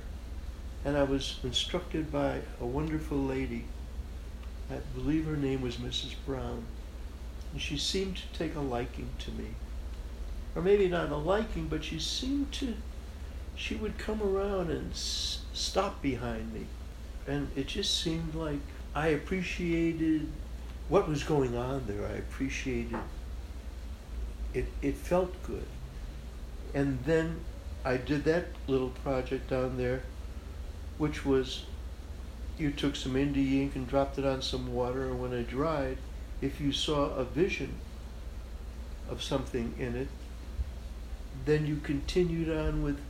And 0.84 0.96
I 0.96 1.02
was 1.02 1.38
instructed 1.42 2.10
by 2.10 2.40
a 2.60 2.66
wonderful 2.66 3.18
lady. 3.18 3.64
I 4.70 4.76
believe 4.94 5.26
her 5.26 5.36
name 5.36 5.62
was 5.62 5.76
Mrs. 5.76 6.14
Brown. 6.24 6.64
And 7.52 7.60
she 7.60 7.76
seemed 7.76 8.16
to 8.16 8.38
take 8.38 8.54
a 8.54 8.60
liking 8.60 9.10
to 9.18 9.30
me. 9.32 9.48
Or 10.54 10.62
maybe 10.62 10.88
not 10.88 11.10
a 11.10 11.16
liking, 11.16 11.66
but 11.68 11.84
she 11.84 11.98
seemed 11.98 12.52
to, 12.52 12.74
she 13.54 13.74
would 13.74 13.98
come 13.98 14.22
around 14.22 14.70
and 14.70 14.92
s- 14.92 15.42
stop 15.52 16.00
behind 16.00 16.52
me. 16.52 16.66
And 17.26 17.50
it 17.56 17.66
just 17.66 18.00
seemed 18.00 18.34
like 18.34 18.60
I 18.94 19.08
appreciated 19.08 20.28
what 20.88 21.08
was 21.08 21.22
going 21.22 21.56
on 21.56 21.84
there. 21.86 22.06
I 22.06 22.14
appreciated 22.18 22.96
it, 24.54 24.66
it 24.82 24.96
felt 24.96 25.42
good. 25.42 25.66
And 26.74 27.02
then 27.04 27.40
I 27.84 27.96
did 27.96 28.24
that 28.24 28.46
little 28.66 28.90
project 28.90 29.50
down 29.50 29.76
there, 29.76 30.02
which 30.98 31.24
was 31.24 31.64
you 32.58 32.70
took 32.70 32.94
some 32.94 33.16
India 33.16 33.62
ink 33.62 33.74
and 33.74 33.88
dropped 33.88 34.18
it 34.18 34.26
on 34.26 34.42
some 34.42 34.74
water, 34.74 35.06
and 35.06 35.20
when 35.20 35.32
it 35.32 35.48
dried, 35.48 35.96
if 36.42 36.60
you 36.60 36.72
saw 36.72 37.14
a 37.14 37.24
vision 37.24 37.74
of 39.08 39.22
something 39.22 39.74
in 39.78 39.96
it, 39.96 40.08
then 41.46 41.66
you 41.66 41.76
continued 41.76 42.54
on 42.54 42.82
with 42.82 43.00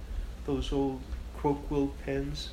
those 0.47 0.73
old 0.73 1.01
crowquill 1.37 1.91
pens, 2.05 2.51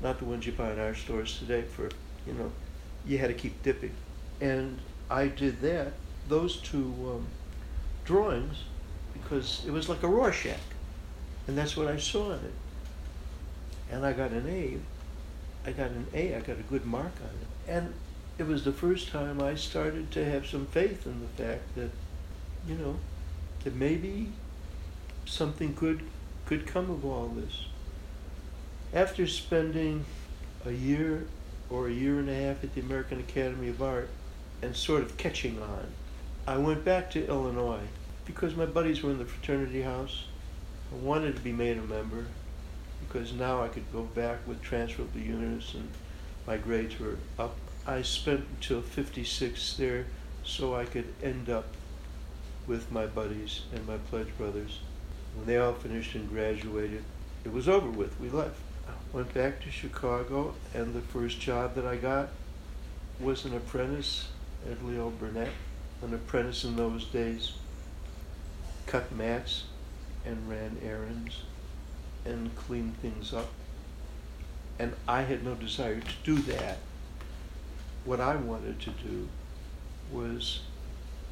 not 0.00 0.18
the 0.18 0.24
ones 0.24 0.46
you 0.46 0.52
buy 0.52 0.72
in 0.72 0.78
our 0.78 0.94
stores 0.94 1.38
today 1.38 1.62
for, 1.62 1.88
you 2.26 2.32
know, 2.34 2.50
you 3.06 3.18
had 3.18 3.28
to 3.28 3.34
keep 3.34 3.62
dipping. 3.62 3.94
And 4.40 4.78
I 5.10 5.26
did 5.26 5.60
that, 5.62 5.92
those 6.28 6.56
two 6.56 6.94
um, 7.06 7.26
drawings, 8.12 8.58
because 9.14 9.62
it 9.66 9.70
was 9.70 9.88
like 9.88 10.02
a 10.02 10.06
Rorschach. 10.06 10.68
And 11.46 11.56
that's 11.56 11.78
what 11.78 11.88
I 11.88 11.96
saw 11.96 12.32
in 12.32 12.40
it. 12.40 12.54
And 13.90 14.04
I 14.04 14.12
got 14.12 14.32
an 14.32 14.46
A. 14.46 14.78
I 15.66 15.72
got 15.72 15.90
an 15.90 16.06
A, 16.12 16.36
I 16.36 16.40
got 16.40 16.58
a 16.58 16.62
good 16.62 16.84
mark 16.84 17.12
on 17.20 17.30
it. 17.40 17.72
And 17.72 17.94
it 18.36 18.46
was 18.46 18.64
the 18.64 18.72
first 18.72 19.08
time 19.08 19.40
I 19.40 19.54
started 19.54 20.10
to 20.10 20.24
have 20.24 20.46
some 20.46 20.66
faith 20.66 21.06
in 21.06 21.20
the 21.20 21.42
fact 21.42 21.74
that, 21.76 21.90
you 22.68 22.74
know, 22.74 22.96
that 23.64 23.74
maybe 23.74 24.28
something 25.24 25.74
good 25.74 26.02
could 26.44 26.66
come 26.66 26.90
of 26.90 27.06
all 27.06 27.28
this. 27.28 27.66
After 28.92 29.26
spending 29.26 30.04
a 30.66 30.72
year 30.72 31.26
or 31.70 31.88
a 31.88 31.92
year 31.92 32.18
and 32.18 32.28
a 32.28 32.34
half 32.34 32.62
at 32.62 32.74
the 32.74 32.82
American 32.82 33.20
Academy 33.20 33.68
of 33.68 33.80
Art 33.80 34.10
and 34.60 34.76
sort 34.76 35.02
of 35.02 35.16
catching 35.16 35.62
on, 35.62 35.86
I 36.46 36.58
went 36.58 36.84
back 36.84 37.10
to 37.12 37.26
Illinois 37.26 37.88
because 38.24 38.54
my 38.54 38.66
buddies 38.66 39.02
were 39.02 39.10
in 39.10 39.18
the 39.18 39.24
fraternity 39.24 39.82
house. 39.82 40.26
I 40.92 40.96
wanted 40.96 41.36
to 41.36 41.42
be 41.42 41.52
made 41.52 41.78
a 41.78 41.82
member 41.82 42.26
because 43.06 43.32
now 43.32 43.62
I 43.62 43.68
could 43.68 43.90
go 43.92 44.02
back 44.02 44.46
with 44.46 44.62
transferable 44.62 45.20
units 45.20 45.74
and 45.74 45.88
my 46.46 46.56
grades 46.56 46.98
were 46.98 47.16
up. 47.38 47.56
I 47.86 48.02
spent 48.02 48.44
until 48.56 48.82
56 48.82 49.74
there 49.74 50.06
so 50.44 50.74
I 50.74 50.84
could 50.84 51.12
end 51.22 51.48
up 51.48 51.66
with 52.66 52.92
my 52.92 53.06
buddies 53.06 53.62
and 53.74 53.86
my 53.86 53.96
pledge 53.96 54.28
brothers. 54.38 54.80
When 55.34 55.46
they 55.46 55.56
all 55.58 55.72
finished 55.72 56.14
and 56.14 56.28
graduated, 56.28 57.02
it 57.44 57.52
was 57.52 57.68
over 57.68 57.90
with. 57.90 58.18
We 58.20 58.28
left. 58.28 58.56
Went 59.12 59.34
back 59.34 59.60
to 59.62 59.70
Chicago, 59.70 60.54
and 60.74 60.94
the 60.94 61.00
first 61.00 61.38
job 61.38 61.74
that 61.74 61.84
I 61.84 61.96
got 61.96 62.30
was 63.20 63.44
an 63.44 63.54
apprentice 63.54 64.28
at 64.70 64.84
Leo 64.84 65.10
Burnett. 65.10 65.50
An 66.02 66.14
apprentice 66.14 66.64
in 66.64 66.76
those 66.76 67.04
days 67.06 67.52
cut 68.86 69.12
mats 69.12 69.64
and 70.24 70.48
ran 70.48 70.78
errands 70.84 71.42
and 72.24 72.54
cleaned 72.56 72.96
things 72.98 73.32
up. 73.32 73.50
And 74.78 74.94
I 75.06 75.22
had 75.22 75.44
no 75.44 75.54
desire 75.54 76.00
to 76.00 76.14
do 76.24 76.36
that. 76.52 76.78
What 78.04 78.20
I 78.20 78.36
wanted 78.36 78.80
to 78.80 78.90
do 78.90 79.28
was, 80.10 80.60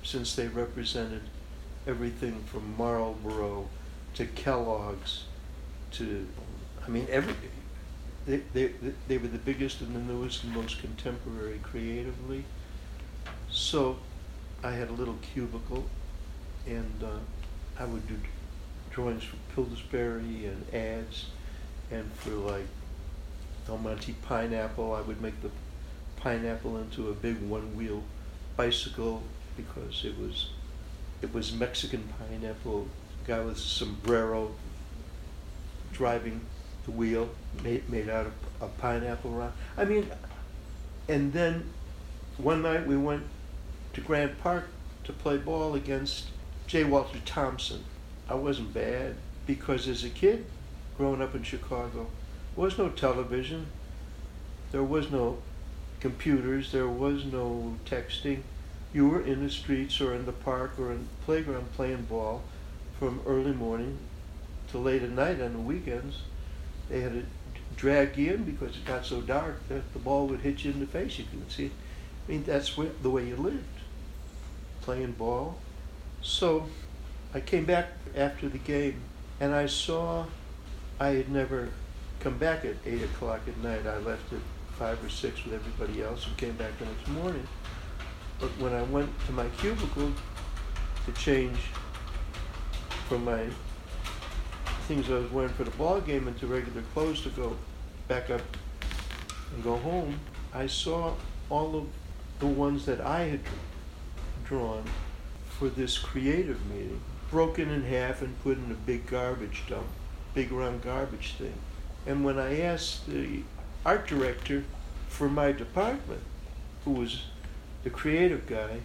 since 0.02 0.34
they 0.34 0.48
represented 0.48 1.22
everything 1.86 2.42
from 2.44 2.76
Marlboro 2.76 3.66
to 4.14 4.26
Kellogg's 4.26 5.24
to, 5.92 6.26
I 6.84 6.88
mean, 6.88 7.06
every, 7.10 7.34
they, 8.26 8.42
they, 8.52 8.72
they 9.08 9.18
were 9.18 9.28
the 9.28 9.38
biggest 9.38 9.80
and 9.80 9.94
the 9.94 10.12
newest 10.12 10.44
and 10.44 10.54
most 10.54 10.78
contemporary 10.80 11.60
creatively. 11.62 12.44
So 13.50 13.98
I 14.62 14.72
had 14.72 14.88
a 14.88 14.92
little 14.92 15.18
cubicle 15.32 15.86
and 16.66 17.02
uh, 17.02 17.18
I 17.80 17.86
would 17.86 18.06
do 18.06 18.16
drawings 18.90 19.24
for 19.24 19.36
Pillsbury 19.54 20.44
and 20.46 20.74
ads 20.74 21.26
and 21.90 22.12
for 22.12 22.32
like 22.32 22.66
Del 23.66 23.78
Monte 23.78 24.12
pineapple. 24.22 24.94
I 24.94 25.00
would 25.00 25.22
make 25.22 25.40
the 25.40 25.50
pineapple 26.16 26.76
into 26.76 27.08
a 27.08 27.14
big 27.14 27.40
one-wheel 27.40 28.02
bicycle 28.54 29.22
because 29.56 30.04
it 30.04 30.18
was 30.18 30.50
it 31.22 31.32
was 31.32 31.52
Mexican 31.52 32.06
pineapple. 32.18 32.86
Guy 33.26 33.40
with 33.40 33.56
a 33.56 33.60
sombrero 33.60 34.52
driving 35.92 36.42
the 36.84 36.90
wheel 36.90 37.30
made 37.64 37.88
made 37.88 38.10
out 38.10 38.26
of 38.26 38.32
a 38.60 38.68
pineapple 38.68 39.30
round. 39.30 39.54
I 39.78 39.86
mean, 39.86 40.10
and 41.08 41.32
then 41.32 41.70
one 42.36 42.60
night 42.60 42.86
we 42.86 42.98
went 42.98 43.22
to 43.94 44.02
Grant 44.02 44.38
Park 44.40 44.68
to 45.04 45.14
play 45.14 45.38
ball 45.38 45.74
against 45.74 46.26
J. 46.70 46.84
Walter 46.84 47.18
Thompson. 47.24 47.82
I 48.28 48.34
wasn't 48.34 48.72
bad 48.72 49.16
because 49.44 49.88
as 49.88 50.04
a 50.04 50.08
kid, 50.08 50.44
growing 50.96 51.20
up 51.20 51.34
in 51.34 51.42
Chicago, 51.42 52.06
there 52.54 52.64
was 52.64 52.78
no 52.78 52.90
television, 52.90 53.66
there 54.70 54.84
was 54.84 55.10
no 55.10 55.38
computers, 55.98 56.70
there 56.70 56.86
was 56.86 57.24
no 57.24 57.74
texting. 57.86 58.42
You 58.92 59.08
were 59.08 59.20
in 59.20 59.42
the 59.42 59.50
streets 59.50 60.00
or 60.00 60.14
in 60.14 60.26
the 60.26 60.32
park 60.32 60.78
or 60.78 60.92
in 60.92 60.98
the 60.98 61.24
playground 61.26 61.72
playing 61.72 62.02
ball 62.02 62.40
from 63.00 63.20
early 63.26 63.52
morning 63.52 63.98
to 64.70 64.78
late 64.78 65.02
at 65.02 65.10
night 65.10 65.40
on 65.40 65.54
the 65.54 65.58
weekends. 65.58 66.18
They 66.88 67.00
had 67.00 67.14
to 67.14 67.24
drag 67.74 68.16
you 68.16 68.34
in 68.34 68.44
because 68.44 68.76
it 68.76 68.84
got 68.84 69.04
so 69.04 69.20
dark 69.20 69.56
that 69.68 69.92
the 69.92 69.98
ball 69.98 70.28
would 70.28 70.42
hit 70.42 70.62
you 70.62 70.70
in 70.70 70.78
the 70.78 70.86
face. 70.86 71.18
You 71.18 71.24
couldn't 71.24 71.50
see 71.50 71.66
it. 71.66 71.72
I 72.28 72.30
mean, 72.30 72.44
that's 72.44 72.76
the 72.76 73.10
way 73.10 73.26
you 73.26 73.34
lived, 73.34 73.64
playing 74.82 75.12
ball. 75.18 75.58
So 76.22 76.66
I 77.32 77.40
came 77.40 77.64
back 77.64 77.88
after 78.16 78.48
the 78.48 78.58
game 78.58 79.00
and 79.40 79.54
I 79.54 79.66
saw 79.66 80.26
I 80.98 81.08
had 81.08 81.30
never 81.30 81.70
come 82.20 82.36
back 82.36 82.64
at 82.64 82.76
8 82.84 83.02
o'clock 83.02 83.40
at 83.48 83.56
night. 83.58 83.86
I 83.86 83.98
left 83.98 84.32
at 84.32 84.40
5 84.78 85.04
or 85.04 85.08
6 85.08 85.44
with 85.44 85.54
everybody 85.54 86.02
else 86.02 86.26
and 86.26 86.36
came 86.36 86.52
back 86.52 86.78
the 86.78 86.84
next 86.84 87.08
morning. 87.08 87.46
But 88.38 88.50
when 88.58 88.74
I 88.74 88.82
went 88.82 89.10
to 89.26 89.32
my 89.32 89.48
cubicle 89.58 90.12
to 91.06 91.12
change 91.12 91.58
from 93.08 93.24
my 93.24 93.46
things 94.86 95.10
I 95.10 95.14
was 95.14 95.30
wearing 95.30 95.52
for 95.52 95.64
the 95.64 95.70
ball 95.72 96.00
game 96.00 96.28
into 96.28 96.46
regular 96.46 96.82
clothes 96.94 97.22
to 97.22 97.30
go 97.30 97.56
back 98.08 98.28
up 98.28 98.42
and 99.54 99.64
go 99.64 99.76
home, 99.78 100.18
I 100.52 100.66
saw 100.66 101.14
all 101.48 101.76
of 101.76 101.86
the 102.40 102.46
ones 102.46 102.84
that 102.86 103.00
I 103.00 103.22
had 103.22 103.40
drawn 104.44 104.84
for 105.60 105.68
this 105.68 105.98
creative 105.98 106.64
meeting 106.70 107.02
broken 107.30 107.68
in 107.68 107.82
half 107.82 108.22
and 108.22 108.42
put 108.42 108.56
in 108.56 108.70
a 108.70 108.86
big 108.86 109.06
garbage 109.06 109.62
dump, 109.68 109.86
big 110.32 110.50
round 110.50 110.80
garbage 110.80 111.34
thing. 111.34 111.52
And 112.06 112.24
when 112.24 112.38
I 112.38 112.60
asked 112.60 113.06
the 113.06 113.42
art 113.84 114.06
director 114.06 114.64
for 115.08 115.28
my 115.28 115.52
department, 115.52 116.22
who 116.86 116.92
was 116.92 117.24
the 117.84 117.90
creative 117.90 118.46
guy, 118.46 118.78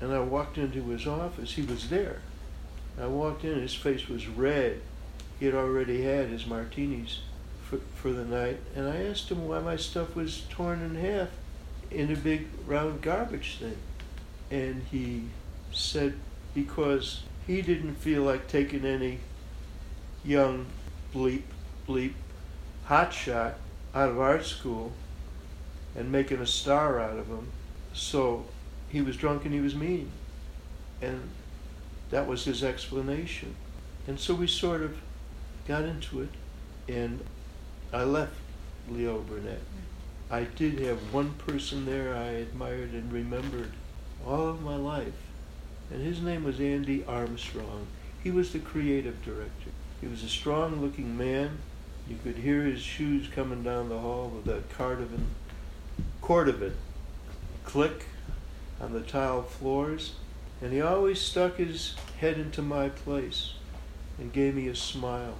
and 0.00 0.10
I 0.10 0.20
walked 0.20 0.56
into 0.56 0.82
his 0.88 1.06
office, 1.06 1.52
he 1.52 1.62
was 1.62 1.90
there. 1.90 2.22
I 2.98 3.06
walked 3.06 3.44
in, 3.44 3.60
his 3.60 3.74
face 3.74 4.08
was 4.08 4.26
red. 4.26 4.80
He 5.38 5.44
had 5.44 5.54
already 5.54 6.02
had 6.02 6.28
his 6.28 6.46
martinis 6.46 7.20
for, 7.62 7.76
for 7.94 8.10
the 8.10 8.24
night, 8.24 8.58
and 8.74 8.88
I 8.88 9.04
asked 9.04 9.30
him 9.30 9.46
why 9.46 9.58
my 9.58 9.76
stuff 9.76 10.16
was 10.16 10.44
torn 10.48 10.80
in 10.80 10.94
half 10.94 11.28
in 11.90 12.10
a 12.10 12.16
big 12.16 12.48
round 12.66 13.02
garbage 13.02 13.58
thing. 13.58 13.76
And 14.50 14.82
he 14.90 15.24
said 15.80 16.14
because 16.54 17.22
he 17.46 17.62
didn't 17.62 17.94
feel 17.94 18.22
like 18.22 18.48
taking 18.48 18.84
any 18.84 19.18
young 20.24 20.66
bleep 21.14 21.42
bleep 21.88 22.12
hotshot 22.86 23.54
out 23.94 24.10
of 24.10 24.20
art 24.20 24.44
school 24.44 24.92
and 25.96 26.12
making 26.12 26.38
a 26.38 26.46
star 26.46 27.00
out 27.00 27.18
of 27.18 27.26
him. 27.26 27.48
So 27.92 28.46
he 28.88 29.00
was 29.00 29.16
drunk 29.16 29.44
and 29.44 29.54
he 29.54 29.60
was 29.60 29.74
mean. 29.74 30.10
And 31.02 31.30
that 32.10 32.26
was 32.26 32.44
his 32.44 32.62
explanation. 32.62 33.54
And 34.06 34.18
so 34.18 34.34
we 34.34 34.46
sort 34.46 34.82
of 34.82 34.96
got 35.66 35.84
into 35.84 36.22
it. 36.22 36.30
And 36.88 37.20
I 37.92 38.04
left 38.04 38.34
Leo 38.88 39.18
Burnett. 39.20 39.62
I 40.30 40.44
did 40.44 40.78
have 40.80 41.12
one 41.12 41.32
person 41.34 41.86
there 41.86 42.14
I 42.14 42.26
admired 42.26 42.92
and 42.92 43.12
remembered 43.12 43.72
all 44.26 44.48
of 44.48 44.62
my 44.62 44.76
life, 44.76 45.12
and 45.90 46.02
his 46.02 46.20
name 46.20 46.44
was 46.44 46.60
Andy 46.60 47.04
Armstrong. 47.06 47.86
He 48.22 48.30
was 48.30 48.52
the 48.52 48.58
creative 48.58 49.24
director. 49.24 49.70
He 50.00 50.06
was 50.06 50.22
a 50.22 50.28
strong 50.28 50.80
looking 50.80 51.16
man. 51.16 51.58
You 52.08 52.16
could 52.22 52.36
hear 52.36 52.62
his 52.62 52.80
shoes 52.80 53.28
coming 53.28 53.62
down 53.62 53.88
the 53.88 53.98
hall 53.98 54.28
with 54.28 54.44
that 54.44 54.70
Cardigan, 54.70 55.26
Cordovan 56.22 56.74
click 57.64 58.06
on 58.80 58.92
the 58.92 59.00
tile 59.00 59.42
floors, 59.42 60.14
and 60.60 60.72
he 60.72 60.80
always 60.80 61.20
stuck 61.20 61.56
his 61.56 61.94
head 62.18 62.38
into 62.38 62.62
my 62.62 62.88
place 62.88 63.54
and 64.18 64.32
gave 64.32 64.54
me 64.54 64.68
a 64.68 64.74
smile, 64.74 65.36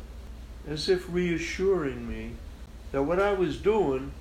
as 0.68 0.88
if 0.88 1.12
reassuring 1.12 2.08
me 2.08 2.32
that 2.92 3.02
what 3.02 3.20
I 3.20 3.32
was 3.32 3.56
doing 3.56 4.12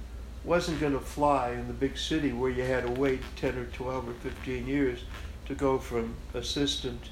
wasn't 0.44 0.80
going 0.80 0.94
to 0.94 1.00
fly 1.00 1.52
in 1.52 1.68
the 1.68 1.74
big 1.74 1.98
city 1.98 2.32
where 2.32 2.50
you 2.50 2.64
had 2.64 2.86
to 2.86 2.92
wait 3.00 3.22
10 3.36 3.58
or 3.58 3.66
12 3.66 4.10
or 4.10 4.14
15 4.14 4.68
years 4.68 5.00
to 5.50 5.56
go 5.56 5.80
from 5.80 6.16
assistant 6.34 7.10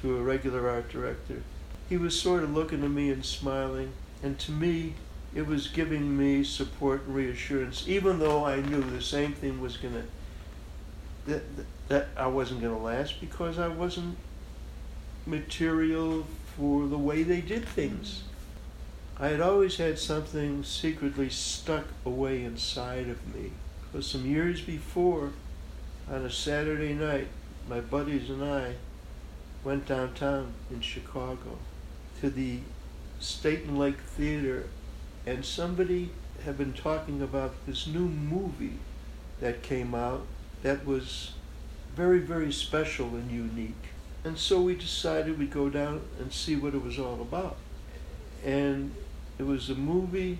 to 0.00 0.16
a 0.16 0.22
regular 0.22 0.68
art 0.68 0.90
director. 0.90 1.42
He 1.88 1.98
was 1.98 2.18
sort 2.18 2.42
of 2.42 2.52
looking 2.52 2.82
at 2.82 2.90
me 2.90 3.10
and 3.10 3.24
smiling, 3.24 3.92
and 4.22 4.38
to 4.40 4.50
me, 4.50 4.94
it 5.34 5.46
was 5.46 5.68
giving 5.68 6.16
me 6.16 6.44
support 6.44 7.04
and 7.06 7.14
reassurance, 7.14 7.86
even 7.86 8.18
though 8.18 8.44
I 8.44 8.60
knew 8.60 8.80
the 8.80 9.02
same 9.02 9.34
thing 9.34 9.60
was 9.60 9.76
going 9.76 9.94
to, 9.94 11.30
that, 11.30 11.42
that 11.88 12.08
I 12.16 12.26
wasn't 12.26 12.62
going 12.62 12.74
to 12.74 12.82
last 12.82 13.20
because 13.20 13.58
I 13.58 13.68
wasn't 13.68 14.16
material 15.26 16.26
for 16.56 16.86
the 16.86 16.98
way 16.98 17.22
they 17.22 17.42
did 17.42 17.66
things. 17.68 18.22
I 19.18 19.28
had 19.28 19.40
always 19.40 19.76
had 19.76 19.98
something 19.98 20.64
secretly 20.64 21.28
stuck 21.28 21.84
away 22.06 22.44
inside 22.44 23.08
of 23.08 23.34
me. 23.34 23.52
Because 23.90 24.06
some 24.06 24.24
years 24.24 24.62
before, 24.62 25.32
on 26.10 26.24
a 26.24 26.30
Saturday 26.30 26.94
night, 26.94 27.28
my 27.68 27.80
buddies 27.80 28.28
and 28.30 28.44
I 28.44 28.74
went 29.64 29.86
downtown 29.86 30.52
in 30.70 30.80
Chicago 30.80 31.58
to 32.20 32.30
the 32.30 32.60
State-Lake 33.20 33.98
Theater, 33.98 34.68
and 35.26 35.44
somebody 35.44 36.10
had 36.44 36.58
been 36.58 36.72
talking 36.72 37.22
about 37.22 37.54
this 37.66 37.86
new 37.86 38.08
movie 38.08 38.78
that 39.40 39.62
came 39.62 39.94
out 39.94 40.26
that 40.62 40.84
was 40.84 41.32
very, 41.94 42.18
very 42.18 42.52
special 42.52 43.08
and 43.08 43.30
unique. 43.30 43.90
And 44.24 44.38
so 44.38 44.60
we 44.60 44.74
decided 44.74 45.38
we'd 45.38 45.50
go 45.50 45.68
down 45.68 46.02
and 46.18 46.32
see 46.32 46.56
what 46.56 46.74
it 46.74 46.82
was 46.82 46.98
all 46.98 47.20
about. 47.20 47.56
And 48.44 48.94
it 49.38 49.44
was 49.44 49.70
a 49.70 49.74
movie 49.74 50.38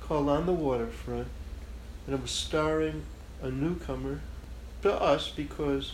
called 0.00 0.28
On 0.28 0.46
the 0.46 0.52
Waterfront, 0.52 1.28
and 2.06 2.14
it 2.14 2.22
was 2.22 2.30
starring 2.30 3.02
a 3.42 3.50
newcomer 3.50 4.20
to 4.82 4.92
us 4.92 5.28
because 5.28 5.92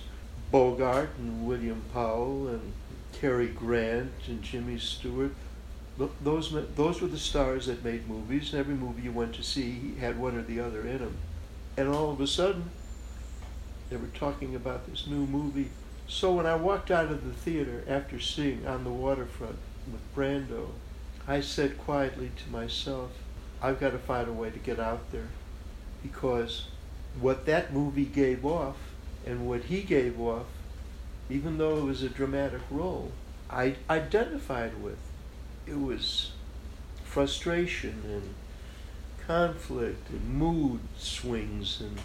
Bogart 0.54 1.10
and 1.18 1.48
William 1.48 1.82
Powell 1.92 2.46
and 2.46 2.72
Cary 3.12 3.48
Grant 3.48 4.12
and 4.28 4.40
Jimmy 4.40 4.78
Stewart, 4.78 5.34
those, 6.22 6.54
those 6.76 7.00
were 7.00 7.08
the 7.08 7.18
stars 7.18 7.66
that 7.66 7.82
made 7.82 8.08
movies, 8.08 8.52
and 8.52 8.60
every 8.60 8.76
movie 8.76 9.02
you 9.02 9.10
went 9.10 9.34
to 9.34 9.42
see 9.42 9.96
had 9.98 10.16
one 10.16 10.36
or 10.36 10.42
the 10.42 10.60
other 10.60 10.82
in 10.82 10.98
them. 10.98 11.16
And 11.76 11.88
all 11.88 12.12
of 12.12 12.20
a 12.20 12.28
sudden, 12.28 12.70
they 13.90 13.96
were 13.96 14.06
talking 14.14 14.54
about 14.54 14.88
this 14.88 15.08
new 15.08 15.26
movie. 15.26 15.70
So 16.06 16.34
when 16.34 16.46
I 16.46 16.54
walked 16.54 16.92
out 16.92 17.10
of 17.10 17.24
the 17.24 17.32
theater 17.32 17.82
after 17.88 18.20
seeing 18.20 18.64
On 18.64 18.84
the 18.84 18.90
Waterfront 18.90 19.58
with 19.90 20.14
Brando, 20.14 20.68
I 21.26 21.40
said 21.40 21.78
quietly 21.78 22.30
to 22.44 22.52
myself, 22.52 23.10
I've 23.60 23.80
got 23.80 23.90
to 23.90 23.98
find 23.98 24.28
a 24.28 24.32
way 24.32 24.50
to 24.50 24.60
get 24.60 24.78
out 24.78 25.10
there 25.10 25.30
because 26.00 26.68
what 27.20 27.44
that 27.46 27.72
movie 27.72 28.04
gave 28.04 28.46
off 28.46 28.76
and 29.26 29.46
what 29.46 29.64
he 29.64 29.82
gave 29.82 30.20
off, 30.20 30.46
even 31.30 31.58
though 31.58 31.78
it 31.78 31.84
was 31.84 32.02
a 32.02 32.08
dramatic 32.08 32.60
role, 32.70 33.12
I 33.50 33.76
identified 33.88 34.82
with. 34.82 34.98
It 35.66 35.80
was 35.80 36.32
frustration 37.02 38.02
and 38.06 38.34
conflict 39.26 40.10
and 40.10 40.28
mood 40.28 40.80
swings 40.98 41.80
and 41.80 41.98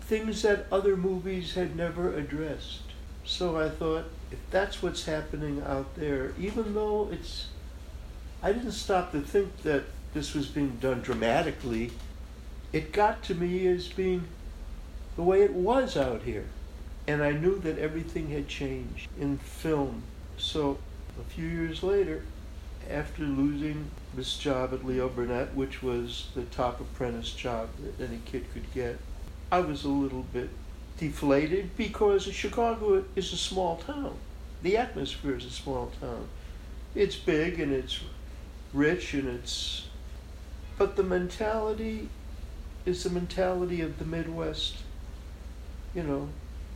things 0.00 0.42
that 0.42 0.66
other 0.72 0.96
movies 0.96 1.54
had 1.54 1.76
never 1.76 2.12
addressed. 2.12 2.82
So 3.24 3.60
I 3.60 3.68
thought, 3.68 4.06
if 4.32 4.38
that's 4.50 4.82
what's 4.82 5.04
happening 5.04 5.62
out 5.64 5.94
there, 5.94 6.32
even 6.38 6.74
though 6.74 7.08
it's 7.12 7.46
I 8.42 8.52
didn't 8.52 8.72
stop 8.72 9.12
to 9.12 9.20
think 9.20 9.62
that 9.62 9.84
this 10.14 10.34
was 10.34 10.46
being 10.46 10.78
done 10.80 11.02
dramatically. 11.02 11.92
It 12.72 12.92
got 12.92 13.22
to 13.24 13.34
me 13.34 13.66
as 13.66 13.88
being 13.88 14.24
the 15.16 15.22
way 15.22 15.42
it 15.42 15.52
was 15.52 15.96
out 15.96 16.22
here. 16.22 16.46
And 17.06 17.22
I 17.22 17.32
knew 17.32 17.58
that 17.60 17.78
everything 17.78 18.30
had 18.30 18.48
changed 18.48 19.08
in 19.18 19.38
film. 19.38 20.02
So 20.36 20.78
a 21.18 21.24
few 21.24 21.46
years 21.46 21.82
later, 21.82 22.22
after 22.88 23.22
losing 23.22 23.90
this 24.14 24.36
job 24.36 24.72
at 24.72 24.84
Leo 24.84 25.08
Burnett, 25.08 25.54
which 25.54 25.82
was 25.82 26.28
the 26.34 26.42
top 26.44 26.80
apprentice 26.80 27.32
job 27.32 27.68
that 27.82 28.08
any 28.08 28.20
kid 28.24 28.44
could 28.52 28.72
get, 28.72 28.98
I 29.52 29.60
was 29.60 29.84
a 29.84 29.88
little 29.88 30.24
bit 30.32 30.50
deflated 30.98 31.76
because 31.76 32.24
Chicago 32.24 33.04
is 33.16 33.32
a 33.32 33.36
small 33.36 33.76
town. 33.76 34.16
The 34.62 34.76
atmosphere 34.76 35.36
is 35.36 35.44
a 35.44 35.50
small 35.50 35.90
town. 36.00 36.28
It's 36.94 37.16
big 37.16 37.58
and 37.58 37.72
it's 37.72 38.00
rich 38.72 39.14
and 39.14 39.28
it's 39.28 39.86
but 40.80 40.96
the 40.96 41.02
mentality 41.02 42.08
is 42.86 43.04
the 43.04 43.10
mentality 43.10 43.82
of 43.82 43.98
the 43.98 44.04
Midwest. 44.06 44.76
You 45.94 46.04
know, 46.04 46.28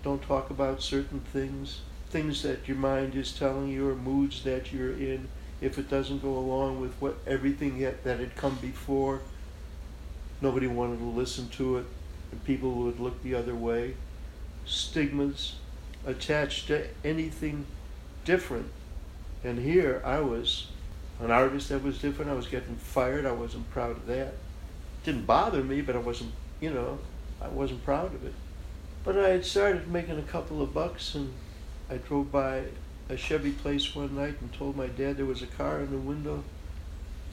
don't 0.03 0.23
talk 0.23 0.51
about 0.51 0.83
certain 0.83 1.21
things, 1.21 1.81
things 2.11 2.43
that 2.43 2.67
your 2.67 2.77
mind 2.77 3.15
is 3.15 3.33
telling 3.33 3.69
you 3.69 3.89
or 3.89 3.95
moods 3.95 4.43
that 4.43 4.73
you're 4.73 4.93
in. 4.93 5.29
If 5.61 5.79
it 5.79 5.89
doesn't 5.89 6.21
go 6.21 6.37
along 6.37 6.81
with 6.81 6.95
what 6.99 7.19
everything 7.25 7.77
yet 7.77 8.03
that 8.03 8.19
had 8.19 8.35
come 8.35 8.57
before, 8.61 9.21
nobody 10.41 10.67
wanted 10.67 10.99
to 10.99 11.05
listen 11.05 11.49
to 11.51 11.77
it, 11.77 11.87
and 12.33 12.43
people 12.45 12.73
would 12.73 12.99
look 12.99 13.23
the 13.23 13.37
other 13.37 13.55
way. 13.55 13.95
Stigmas 14.67 15.57
attached 16.05 16.67
to 16.67 16.89
anything 17.05 17.67
different. 18.25 18.67
And 19.45 19.61
here 19.61 20.03
I 20.05 20.21
was 20.21 20.69
an 21.21 21.31
artist 21.31 21.69
that 21.69 21.85
was 21.85 21.99
different. 21.99 22.33
I 22.33 22.35
was 22.35 22.49
getting 22.49 22.77
fired. 22.77 23.27
I 23.27 23.33
wasn't 23.33 23.71
proud 23.71 23.93
of 23.93 24.07
that. 24.07 24.29
It 24.29 25.05
didn't 25.05 25.27
bother 25.27 25.63
me, 25.63 25.83
but 25.83 25.95
I 25.95 26.01
wasn't, 26.01 26.33
you 26.61 26.71
know, 26.71 26.99
I 27.41 27.47
wasn't 27.47 27.85
proud 27.85 28.13
of 28.15 28.25
it. 28.25 28.35
But 29.05 29.19
I 29.19 29.29
had 29.29 29.45
started 29.45 29.87
making 29.87 30.19
a 30.19 30.23
couple 30.23 30.63
of 30.63 30.73
bucks, 30.73 31.15
and 31.15 31.33
I 31.91 31.99
drove 31.99 32.33
by 32.33 32.65
a 33.11 33.17
Chevy 33.19 33.53
place 33.53 33.95
one 33.95 34.17
night 34.17 34.41
and 34.41 34.51
told 34.53 34.77
my 34.77 34.87
dad 34.87 35.19
there 35.19 35.27
was 35.27 35.43
a 35.43 35.47
car 35.47 35.81
in 35.81 35.91
the 35.91 35.99
window. 35.99 36.43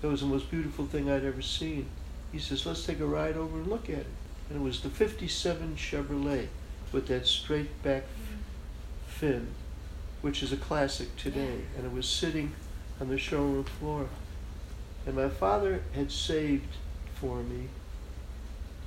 It 0.03 0.07
was 0.07 0.19
the 0.19 0.27
most 0.27 0.51
beautiful 0.51 0.85
thing 0.85 1.09
I'd 1.09 1.23
ever 1.23 1.41
seen. 1.41 1.85
He 2.33 2.39
says, 2.39 2.65
let's 2.65 2.85
take 2.85 2.99
a 2.99 3.05
ride 3.05 3.37
over 3.37 3.57
and 3.57 3.67
look 3.67 3.89
at 3.89 3.99
it. 3.99 4.05
And 4.49 4.59
it 4.59 4.63
was 4.63 4.81
the 4.81 4.89
57 4.89 5.77
Chevrolet 5.77 6.47
with 6.91 7.07
that 7.07 7.25
straight 7.25 7.81
back 7.83 8.03
mm-hmm. 8.03 9.07
fin, 9.07 9.47
which 10.21 10.43
is 10.43 10.51
a 10.51 10.57
classic 10.57 11.15
today. 11.15 11.61
And 11.77 11.85
it 11.85 11.93
was 11.93 12.07
sitting 12.07 12.51
on 12.99 13.07
the 13.07 13.17
showroom 13.17 13.63
floor. 13.63 14.09
And 15.05 15.15
my 15.15 15.29
father 15.29 15.83
had 15.93 16.11
saved 16.11 16.75
for 17.15 17.43
me 17.43 17.69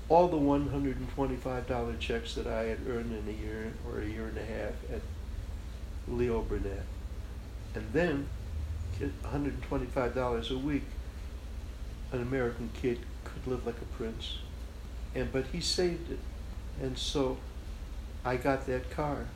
all 0.09 0.29
the 0.29 0.37
$125 0.37 1.99
checks 1.99 2.35
that 2.35 2.47
I 2.47 2.64
had 2.64 2.79
earned 2.88 3.12
in 3.12 3.35
a 3.35 3.37
year 3.37 3.73
or 3.88 4.01
a 4.01 4.07
year 4.07 4.27
and 4.27 4.38
a 4.38 4.45
half 4.45 4.75
at 4.93 5.01
Leo 6.07 6.43
Burnett. 6.43 6.85
And 7.75 7.93
then 7.93 8.29
$125 9.01 10.51
a 10.51 10.59
week, 10.59 10.85
an 12.12 12.21
American 12.21 12.71
kid 12.81 13.01
could 13.25 13.47
live 13.47 13.67
like 13.67 13.79
a 13.81 13.97
prince. 13.97 14.38
And 15.14 15.33
but 15.33 15.47
he 15.47 15.61
saved 15.61 16.11
it. 16.11 16.19
And 16.81 16.99
so 16.99 17.38
I 18.25 18.37
got 18.37 18.67
that 18.67 18.90
car. 18.90 19.27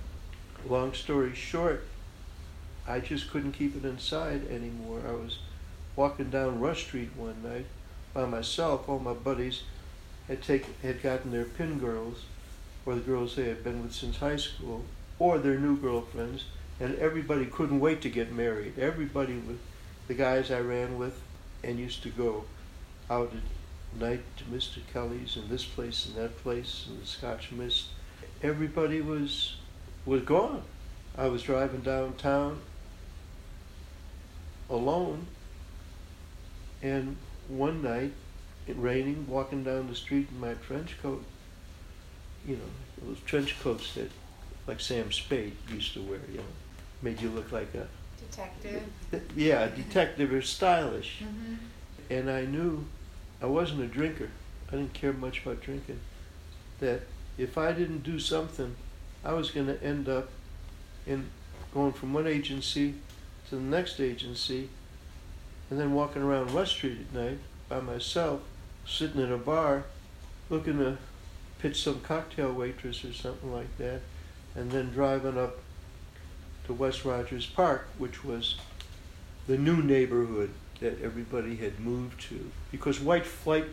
Long 0.66 0.92
story 0.92 1.34
short, 1.34 1.84
I 2.86 3.00
just 3.00 3.30
couldn't 3.30 3.52
keep 3.52 3.76
it 3.76 3.84
inside 3.86 4.48
anymore. 4.48 5.02
I 5.08 5.12
was 5.12 5.38
walking 5.96 6.30
down 6.30 6.60
Rush 6.60 6.84
Street 6.84 7.10
one 7.16 7.42
night 7.42 7.66
by 8.12 8.26
myself. 8.26 8.88
All 8.88 8.98
my 8.98 9.14
buddies 9.14 9.62
had 10.28 10.42
taken 10.42 10.74
had 10.82 11.02
gotten 11.02 11.32
their 11.32 11.44
pin 11.44 11.78
girls, 11.78 12.24
or 12.86 12.94
the 12.94 13.00
girls 13.00 13.34
they 13.34 13.48
had 13.48 13.64
been 13.64 13.82
with 13.82 13.92
since 13.92 14.18
high 14.18 14.36
school, 14.36 14.84
or 15.18 15.38
their 15.38 15.58
new 15.58 15.76
girlfriends, 15.76 16.44
and 16.78 16.94
everybody 16.96 17.46
couldn't 17.46 17.80
wait 17.80 18.00
to 18.02 18.10
get 18.10 18.32
married. 18.32 18.78
Everybody 18.78 19.34
with 19.34 19.58
the 20.06 20.14
guys 20.14 20.50
I 20.50 20.60
ran 20.60 20.98
with 20.98 21.20
and 21.64 21.78
used 21.78 22.02
to 22.04 22.10
go 22.10 22.44
out 23.10 23.32
at 23.32 24.00
night 24.00 24.22
to 24.36 24.44
Mr. 24.44 24.78
Kelly's 24.92 25.36
and 25.36 25.48
this 25.48 25.64
place 25.64 26.06
and 26.06 26.14
that 26.16 26.42
place 26.42 26.86
and 26.88 27.02
the 27.02 27.06
Scotch 27.06 27.50
Mist. 27.50 27.86
Everybody 28.42 29.00
was 29.00 29.56
was 30.04 30.22
gone. 30.22 30.62
I 31.16 31.26
was 31.28 31.42
driving 31.42 31.80
downtown 31.80 32.60
alone. 34.70 35.26
And 36.80 37.16
one 37.48 37.82
night, 37.82 38.12
it 38.68 38.76
raining, 38.78 39.26
walking 39.28 39.64
down 39.64 39.88
the 39.88 39.94
street 39.94 40.28
in 40.30 40.40
my 40.40 40.54
trench 40.54 40.96
coat, 41.02 41.24
you 42.46 42.56
know, 42.56 43.06
those 43.06 43.20
trench 43.20 43.58
coats 43.60 43.94
that, 43.94 44.10
like 44.66 44.80
Sam 44.80 45.10
Spade 45.12 45.56
used 45.70 45.94
to 45.94 46.02
wear, 46.02 46.20
you 46.30 46.38
know, 46.38 46.44
made 47.02 47.20
you 47.20 47.30
look 47.30 47.52
like 47.52 47.74
a 47.74 47.86
Detective. 48.30 48.82
yeah, 49.36 49.64
a 49.64 49.70
detective 49.70 50.32
or 50.32 50.42
stylish. 50.42 51.22
Mm-hmm. 51.22 51.54
And 52.10 52.30
I 52.30 52.44
knew 52.44 52.84
I 53.40 53.46
wasn't 53.46 53.82
a 53.82 53.86
drinker. 53.86 54.30
I 54.68 54.72
didn't 54.72 54.92
care 54.92 55.12
much 55.12 55.42
about 55.42 55.60
drinking. 55.60 56.00
That 56.80 57.02
if 57.36 57.56
I 57.56 57.72
didn't 57.72 58.02
do 58.02 58.18
something, 58.18 58.74
I 59.24 59.32
was 59.32 59.50
going 59.50 59.66
to 59.66 59.82
end 59.82 60.08
up 60.08 60.28
in 61.06 61.30
going 61.72 61.92
from 61.92 62.12
one 62.12 62.26
agency 62.26 62.94
to 63.48 63.56
the 63.56 63.62
next 63.62 64.00
agency, 64.00 64.68
and 65.70 65.78
then 65.78 65.92
walking 65.92 66.22
around 66.22 66.52
West 66.52 66.72
Street 66.72 66.98
at 67.00 67.14
night 67.14 67.38
by 67.68 67.80
myself, 67.80 68.40
sitting 68.88 69.20
in 69.20 69.30
a 69.30 69.38
bar, 69.38 69.84
looking 70.50 70.78
to 70.78 70.96
pitch 71.58 71.82
some 71.82 72.00
cocktail 72.00 72.52
waitress 72.52 73.04
or 73.04 73.12
something 73.12 73.52
like 73.52 73.76
that, 73.78 74.00
and 74.54 74.70
then 74.70 74.90
driving 74.90 75.38
up 75.38 75.58
to 76.66 76.72
West 76.72 77.04
Rogers 77.04 77.46
Park, 77.46 77.88
which 77.98 78.24
was 78.24 78.56
the 79.46 79.58
new 79.58 79.82
neighborhood 79.82 80.50
that 80.80 81.00
everybody 81.02 81.56
had 81.56 81.80
moved 81.80 82.20
to. 82.28 82.50
Because 82.70 83.00
white 83.00 83.26
flight 83.26 83.66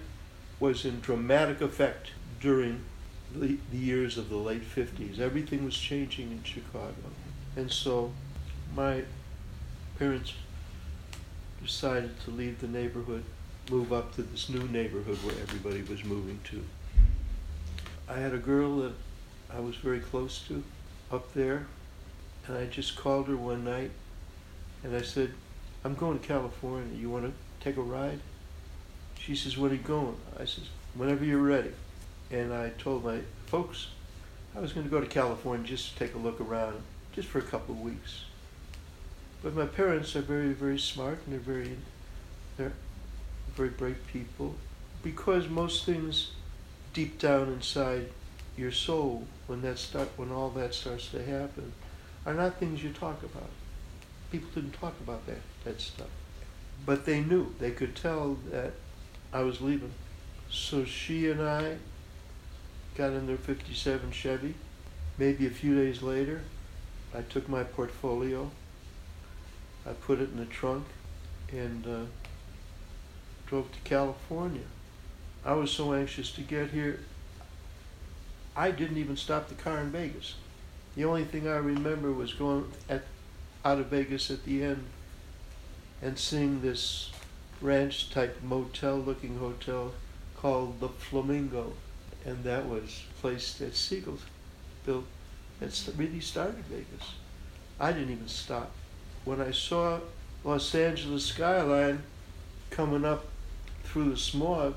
was 0.59 0.85
in 0.85 0.99
dramatic 1.01 1.61
effect 1.61 2.11
during 2.39 2.81
the, 3.33 3.57
the 3.71 3.77
years 3.77 4.17
of 4.17 4.29
the 4.29 4.37
late 4.37 4.63
50s. 4.63 5.19
Everything 5.19 5.65
was 5.65 5.77
changing 5.77 6.31
in 6.31 6.43
Chicago. 6.43 6.93
And 7.55 7.71
so 7.71 8.11
my 8.75 9.03
parents 9.99 10.33
decided 11.61 12.19
to 12.21 12.31
leave 12.31 12.61
the 12.61 12.67
neighborhood, 12.67 13.23
move 13.69 13.91
up 13.91 14.15
to 14.15 14.23
this 14.23 14.49
new 14.49 14.63
neighborhood 14.67 15.17
where 15.23 15.35
everybody 15.41 15.81
was 15.83 16.03
moving 16.03 16.39
to. 16.45 16.63
I 18.07 18.19
had 18.19 18.33
a 18.33 18.37
girl 18.37 18.77
that 18.77 18.93
I 19.51 19.59
was 19.59 19.75
very 19.75 19.99
close 19.99 20.39
to 20.47 20.63
up 21.11 21.33
there, 21.33 21.65
and 22.47 22.57
I 22.57 22.65
just 22.65 22.95
called 22.95 23.27
her 23.27 23.37
one 23.37 23.63
night 23.63 23.91
and 24.83 24.95
I 24.95 25.01
said, 25.01 25.33
I'm 25.83 25.95
going 25.95 26.19
to 26.19 26.27
California. 26.27 26.95
You 26.95 27.09
want 27.09 27.25
to 27.25 27.33
take 27.59 27.77
a 27.77 27.81
ride? 27.81 28.19
She 29.19 29.35
says, 29.35 29.57
When 29.57 29.71
are 29.71 29.75
you 29.75 29.81
going? 29.81 30.15
I 30.39 30.45
says, 30.45 30.69
Whenever 30.93 31.25
you're 31.25 31.41
ready. 31.41 31.71
And 32.31 32.53
I 32.53 32.69
told 32.77 33.03
my 33.03 33.19
folks 33.47 33.87
I 34.55 34.59
was 34.59 34.73
going 34.73 34.85
to 34.85 34.91
go 34.91 35.01
to 35.01 35.07
California 35.07 35.65
just 35.65 35.93
to 35.93 35.99
take 35.99 36.15
a 36.15 36.17
look 36.19 36.39
around, 36.39 36.81
just 37.13 37.27
for 37.27 37.39
a 37.39 37.43
couple 37.43 37.73
of 37.73 37.81
weeks. 37.81 38.25
But 39.41 39.55
my 39.55 39.65
parents 39.65 40.15
are 40.15 40.21
very, 40.21 40.53
very 40.53 40.79
smart 40.79 41.19
and 41.25 41.33
they're 41.33 41.39
very, 41.39 41.77
they're 42.57 42.73
very 43.55 43.69
bright 43.69 44.07
people. 44.07 44.55
Because 45.03 45.47
most 45.47 45.85
things 45.85 46.31
deep 46.93 47.19
down 47.19 47.49
inside 47.49 48.09
your 48.57 48.71
soul, 48.71 49.25
when 49.47 49.61
that 49.61 49.77
start, 49.77 50.09
when 50.15 50.31
all 50.31 50.49
that 50.51 50.73
starts 50.73 51.09
to 51.09 51.23
happen, 51.23 51.73
are 52.25 52.33
not 52.33 52.57
things 52.57 52.83
you 52.83 52.91
talk 52.91 53.21
about. 53.23 53.49
People 54.31 54.49
didn't 54.55 54.73
talk 54.73 54.93
about 55.01 55.25
that, 55.27 55.41
that 55.63 55.79
stuff. 55.79 56.07
But 56.85 57.05
they 57.05 57.21
knew, 57.21 57.53
they 57.59 57.71
could 57.71 57.95
tell 57.95 58.37
that 58.51 58.73
I 59.31 59.41
was 59.41 59.61
leaving. 59.61 59.93
So 60.49 60.85
she 60.85 61.29
and 61.29 61.41
I 61.41 61.77
got 62.95 63.11
in 63.11 63.27
their 63.27 63.37
57 63.37 64.11
Chevy. 64.11 64.55
Maybe 65.17 65.45
a 65.45 65.51
few 65.51 65.75
days 65.75 66.01
later, 66.01 66.41
I 67.13 67.21
took 67.21 67.47
my 67.47 67.63
portfolio, 67.63 68.51
I 69.85 69.93
put 69.93 70.19
it 70.19 70.29
in 70.31 70.37
the 70.37 70.45
trunk, 70.45 70.85
and 71.51 71.85
uh, 71.87 71.99
drove 73.45 73.71
to 73.71 73.79
California. 73.83 74.63
I 75.45 75.53
was 75.53 75.71
so 75.71 75.93
anxious 75.93 76.31
to 76.33 76.41
get 76.41 76.71
here, 76.71 76.99
I 78.55 78.71
didn't 78.71 78.97
even 78.97 79.17
stop 79.17 79.49
the 79.49 79.55
car 79.55 79.79
in 79.79 79.91
Vegas. 79.91 80.35
The 80.95 81.05
only 81.05 81.25
thing 81.25 81.47
I 81.47 81.57
remember 81.57 82.11
was 82.11 82.33
going 82.33 82.71
at, 82.89 83.03
out 83.63 83.79
of 83.79 83.87
Vegas 83.87 84.31
at 84.31 84.45
the 84.45 84.63
end 84.63 84.85
and 86.01 86.17
seeing 86.17 86.61
this 86.61 87.11
ranch 87.61 88.09
type 88.11 88.41
motel 88.41 88.97
looking 88.97 89.37
hotel 89.39 89.93
called 90.37 90.79
the 90.79 90.89
Flamingo. 90.89 91.73
And 92.25 92.43
that 92.43 92.67
was 92.67 93.03
placed 93.21 93.61
at 93.61 93.75
Siegel 93.75 94.17
built 94.85 95.05
that 95.59 95.91
really 95.97 96.19
started 96.19 96.63
Vegas. 96.65 97.13
I 97.79 97.91
didn't 97.91 98.11
even 98.11 98.27
stop. 98.27 98.71
When 99.25 99.41
I 99.41 99.51
saw 99.51 99.99
Los 100.43 100.73
Angeles 100.75 101.25
skyline 101.25 102.03
coming 102.69 103.05
up 103.05 103.25
through 103.95 104.09
the 104.09 104.17
smog, 104.17 104.75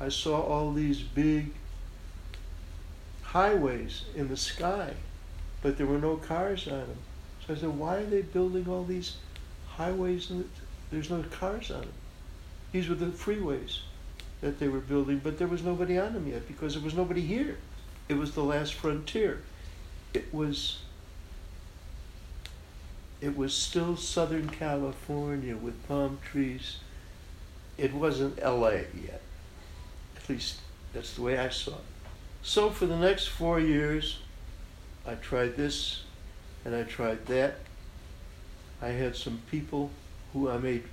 I 0.00 0.08
saw 0.08 0.40
all 0.40 0.72
these 0.72 1.02
big 1.02 1.52
highways 3.22 4.04
in 4.16 4.28
the 4.28 4.38
sky 4.38 4.94
but 5.62 5.76
there 5.76 5.86
were 5.86 5.98
no 5.98 6.16
cars 6.16 6.66
on 6.66 6.80
them. 6.80 6.96
So 7.46 7.54
I 7.54 7.56
said, 7.56 7.68
why 7.70 7.96
are 7.96 8.04
they 8.04 8.22
building 8.22 8.68
all 8.68 8.84
these 8.84 9.16
highways 9.66 10.30
and 10.30 10.48
there's 10.90 11.10
no 11.10 11.22
cars 11.30 11.70
on 11.70 11.80
them? 11.80 11.92
These 12.72 12.88
were 12.88 12.94
the 12.94 13.06
freeways 13.06 13.80
that 14.40 14.58
they 14.58 14.68
were 14.68 14.80
building, 14.80 15.20
but 15.22 15.38
there 15.38 15.48
was 15.48 15.62
nobody 15.62 15.98
on 15.98 16.12
them 16.12 16.28
yet 16.28 16.46
because 16.46 16.74
there 16.74 16.82
was 16.82 16.94
nobody 16.94 17.22
here. 17.22 17.58
It 18.08 18.16
was 18.16 18.34
the 18.34 18.44
last 18.44 18.74
frontier. 18.74 19.42
It 20.14 20.32
was 20.32 20.78
it 23.20 23.36
was 23.36 23.52
still 23.52 23.96
Southern 23.96 24.48
California 24.48 25.56
with 25.56 25.86
palm 25.88 26.18
trees. 26.24 26.78
It 27.78 27.94
wasn't 27.94 28.42
LA 28.42 28.82
yet. 29.00 29.22
At 30.16 30.28
least 30.28 30.58
that's 30.92 31.14
the 31.14 31.22
way 31.22 31.38
I 31.38 31.48
saw 31.48 31.72
it. 31.72 31.84
So 32.42 32.70
for 32.70 32.86
the 32.86 32.96
next 32.96 33.28
four 33.28 33.60
years, 33.60 34.18
I 35.06 35.14
tried 35.14 35.56
this 35.56 36.02
and 36.64 36.74
I 36.74 36.82
tried 36.82 37.26
that. 37.26 37.60
I 38.82 38.88
had 38.88 39.16
some 39.16 39.40
people 39.50 39.90
who 40.32 40.50
I 40.50 40.58
made 40.58 40.84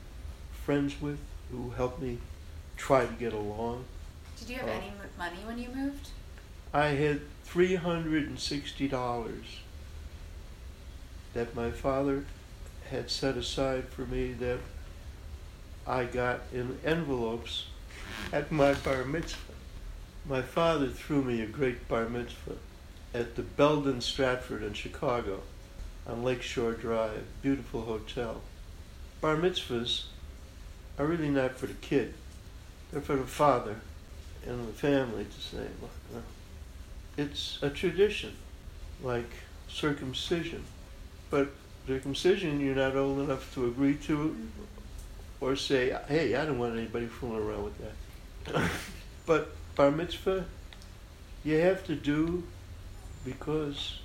friends 0.63 1.01
with 1.01 1.19
who 1.51 1.71
helped 1.71 2.01
me 2.01 2.19
try 2.77 3.05
to 3.05 3.13
get 3.13 3.33
along. 3.33 3.85
Did 4.39 4.49
you 4.49 4.55
have 4.57 4.69
uh, 4.69 4.71
any 4.71 4.91
money 5.17 5.37
when 5.45 5.57
you 5.57 5.69
moved? 5.73 6.09
I 6.73 6.87
had 6.87 7.21
$360 7.47 9.33
that 11.33 11.55
my 11.55 11.71
father 11.71 12.25
had 12.89 13.09
set 13.09 13.37
aside 13.37 13.85
for 13.85 14.01
me 14.05 14.33
that 14.33 14.59
I 15.87 16.05
got 16.05 16.41
in 16.51 16.79
envelopes 16.83 17.65
at 18.33 18.51
my 18.51 18.73
bar 18.73 19.03
mitzvah. 19.03 19.53
My 20.27 20.41
father 20.41 20.87
threw 20.87 21.23
me 21.23 21.41
a 21.41 21.45
great 21.45 21.87
bar 21.87 22.09
mitzvah 22.09 22.57
at 23.13 23.35
the 23.35 23.43
Belden 23.43 24.01
Stratford 24.01 24.63
in 24.63 24.73
Chicago 24.73 25.41
on 26.07 26.23
Lakeshore 26.23 26.73
Drive, 26.73 27.23
beautiful 27.41 27.83
hotel. 27.83 28.41
Bar 29.21 29.37
mitzvahs 29.37 30.05
are 30.97 31.05
really 31.05 31.29
not 31.29 31.55
for 31.55 31.67
the 31.67 31.73
kid, 31.73 32.13
they're 32.91 33.01
for 33.01 33.15
the 33.15 33.23
father 33.23 33.75
and 34.45 34.67
the 34.67 34.73
family 34.73 35.25
to 35.25 35.41
say, 35.41 35.67
look, 35.81 35.91
uh, 36.15 36.19
it's 37.17 37.59
a 37.61 37.69
tradition, 37.69 38.33
like 39.03 39.29
circumcision. 39.67 40.63
But 41.29 41.49
circumcision, 41.87 42.59
you're 42.59 42.75
not 42.75 42.95
old 42.95 43.19
enough 43.19 43.53
to 43.55 43.65
agree 43.65 43.95
to 43.95 44.35
or 45.41 45.55
say, 45.55 45.95
hey, 46.07 46.35
I 46.35 46.45
don't 46.45 46.57
want 46.57 46.77
anybody 46.77 47.07
fooling 47.07 47.43
around 47.43 47.63
with 47.63 47.77
that. 47.79 48.69
but 49.25 49.55
bar 49.75 49.91
mitzvah, 49.91 50.45
you 51.43 51.57
have 51.59 51.85
to 51.85 51.95
do 51.95 52.43
because 53.23 53.99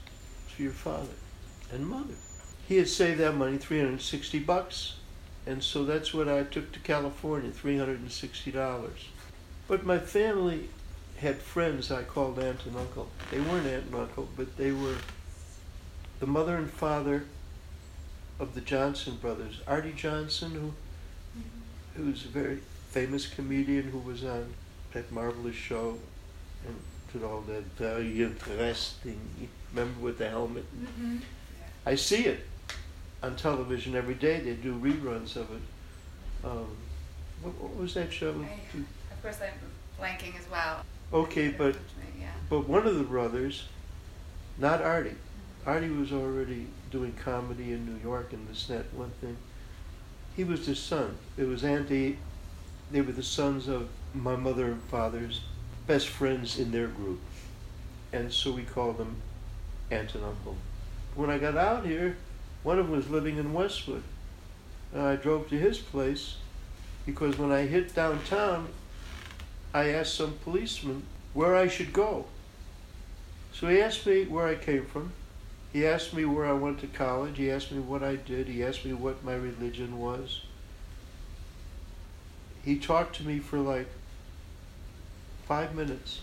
it's 0.46 0.58
your 0.58 0.72
father 0.72 1.14
and 1.72 1.86
mother. 1.86 2.14
He 2.66 2.76
had 2.76 2.88
saved 2.88 3.20
that 3.20 3.34
money, 3.34 3.58
360 3.58 4.38
bucks, 4.40 4.94
and 5.46 5.62
so 5.62 5.84
that's 5.84 6.14
what 6.14 6.28
I 6.28 6.44
took 6.44 6.72
to 6.72 6.80
California, 6.80 7.50
$360. 7.50 8.90
But 9.66 9.84
my 9.84 9.98
family 9.98 10.68
had 11.18 11.38
friends 11.38 11.90
I 11.90 12.02
called 12.02 12.38
aunt 12.38 12.64
and 12.66 12.76
uncle. 12.76 13.08
They 13.30 13.40
weren't 13.40 13.66
aunt 13.66 13.86
and 13.86 13.94
uncle, 13.94 14.28
but 14.36 14.56
they 14.56 14.72
were 14.72 14.96
the 16.18 16.26
mother 16.26 16.56
and 16.56 16.70
father 16.70 17.24
of 18.38 18.54
the 18.54 18.60
Johnson 18.60 19.16
brothers. 19.16 19.60
Arte 19.66 19.92
Johnson, 19.92 20.52
who 20.52 20.72
who's 22.04 22.24
a 22.24 22.28
very 22.28 22.58
famous 22.90 23.26
comedian 23.26 23.90
who 23.90 23.98
was 23.98 24.24
on 24.24 24.52
that 24.92 25.10
marvelous 25.12 25.54
show, 25.54 25.98
and 26.66 26.76
did 27.12 27.22
all 27.22 27.40
that 27.42 27.64
very 27.76 28.22
interesting. 28.22 29.20
Remember 29.72 30.00
with 30.00 30.18
the 30.18 30.28
helmet? 30.28 30.64
Mm-hmm. 30.76 31.18
I 31.86 31.94
see 31.94 32.24
it 32.24 32.40
on 33.22 33.36
television 33.36 33.94
every 33.94 34.14
day. 34.14 34.40
They 34.40 34.54
do 34.54 34.74
reruns 34.74 35.36
of 35.36 35.50
it. 35.50 35.62
Um, 36.44 36.76
what, 37.42 37.54
what, 37.60 37.76
was 37.76 37.94
that 37.94 38.12
show? 38.12 38.30
I, 38.30 38.74
of 39.12 39.22
course, 39.22 39.38
I'm 39.40 40.02
blanking 40.02 40.38
as 40.38 40.50
well. 40.50 40.84
Okay, 41.12 41.48
but 41.48 41.76
yeah. 42.18 42.28
but 42.48 42.68
one 42.68 42.86
of 42.86 42.96
the 42.96 43.04
brothers, 43.04 43.64
not 44.58 44.82
Arte. 44.82 45.10
Mm-hmm. 45.10 45.70
Arte 45.70 45.90
was 45.90 46.12
already 46.12 46.66
doing 46.90 47.12
comedy 47.22 47.72
in 47.72 47.86
New 47.86 48.00
York 48.02 48.32
and 48.32 48.48
this, 48.48 48.66
that, 48.66 48.92
one 48.94 49.10
thing. 49.20 49.36
He 50.36 50.44
was 50.44 50.66
his 50.66 50.78
son. 50.78 51.16
It 51.36 51.46
was 51.46 51.64
Andy 51.64 52.18
they 52.90 53.00
were 53.00 53.12
the 53.12 53.22
sons 53.22 53.68
of 53.68 53.88
my 54.14 54.34
mother 54.34 54.66
and 54.66 54.82
father's 54.82 55.40
best 55.86 56.08
friends 56.08 56.58
in 56.58 56.72
their 56.72 56.88
group. 56.88 57.20
And 58.12 58.32
so 58.32 58.50
we 58.50 58.62
called 58.62 58.98
them 58.98 59.16
aunt 59.90 60.14
and 60.14 60.24
uncle. 60.24 60.56
When 61.14 61.30
I 61.30 61.38
got 61.38 61.56
out 61.56 61.86
here, 61.86 62.16
one 62.62 62.78
of 62.78 62.86
them 62.86 62.96
was 62.96 63.08
living 63.08 63.36
in 63.36 63.52
Westwood. 63.52 64.02
And 64.92 65.02
I 65.02 65.16
drove 65.16 65.48
to 65.50 65.58
his 65.58 65.78
place 65.78 66.36
because 67.06 67.38
when 67.38 67.52
I 67.52 67.66
hit 67.66 67.94
downtown, 67.94 68.68
I 69.72 69.90
asked 69.90 70.14
some 70.14 70.34
policeman 70.42 71.04
where 71.32 71.54
I 71.54 71.68
should 71.68 71.92
go. 71.92 72.26
So 73.52 73.68
he 73.68 73.80
asked 73.80 74.04
me 74.04 74.24
where 74.24 74.46
I 74.46 74.56
came 74.56 74.84
from. 74.84 75.12
He 75.72 75.86
asked 75.86 76.12
me 76.12 76.24
where 76.24 76.46
I 76.46 76.52
went 76.52 76.80
to 76.80 76.86
college. 76.86 77.38
He 77.38 77.50
asked 77.50 77.70
me 77.70 77.78
what 77.78 78.02
I 78.02 78.16
did. 78.16 78.48
He 78.48 78.64
asked 78.64 78.84
me 78.84 78.92
what 78.92 79.22
my 79.22 79.34
religion 79.34 79.98
was. 79.98 80.42
He 82.64 82.78
talked 82.78 83.16
to 83.16 83.26
me 83.26 83.38
for 83.38 83.58
like 83.58 83.88
five 85.46 85.74
minutes. 85.74 86.22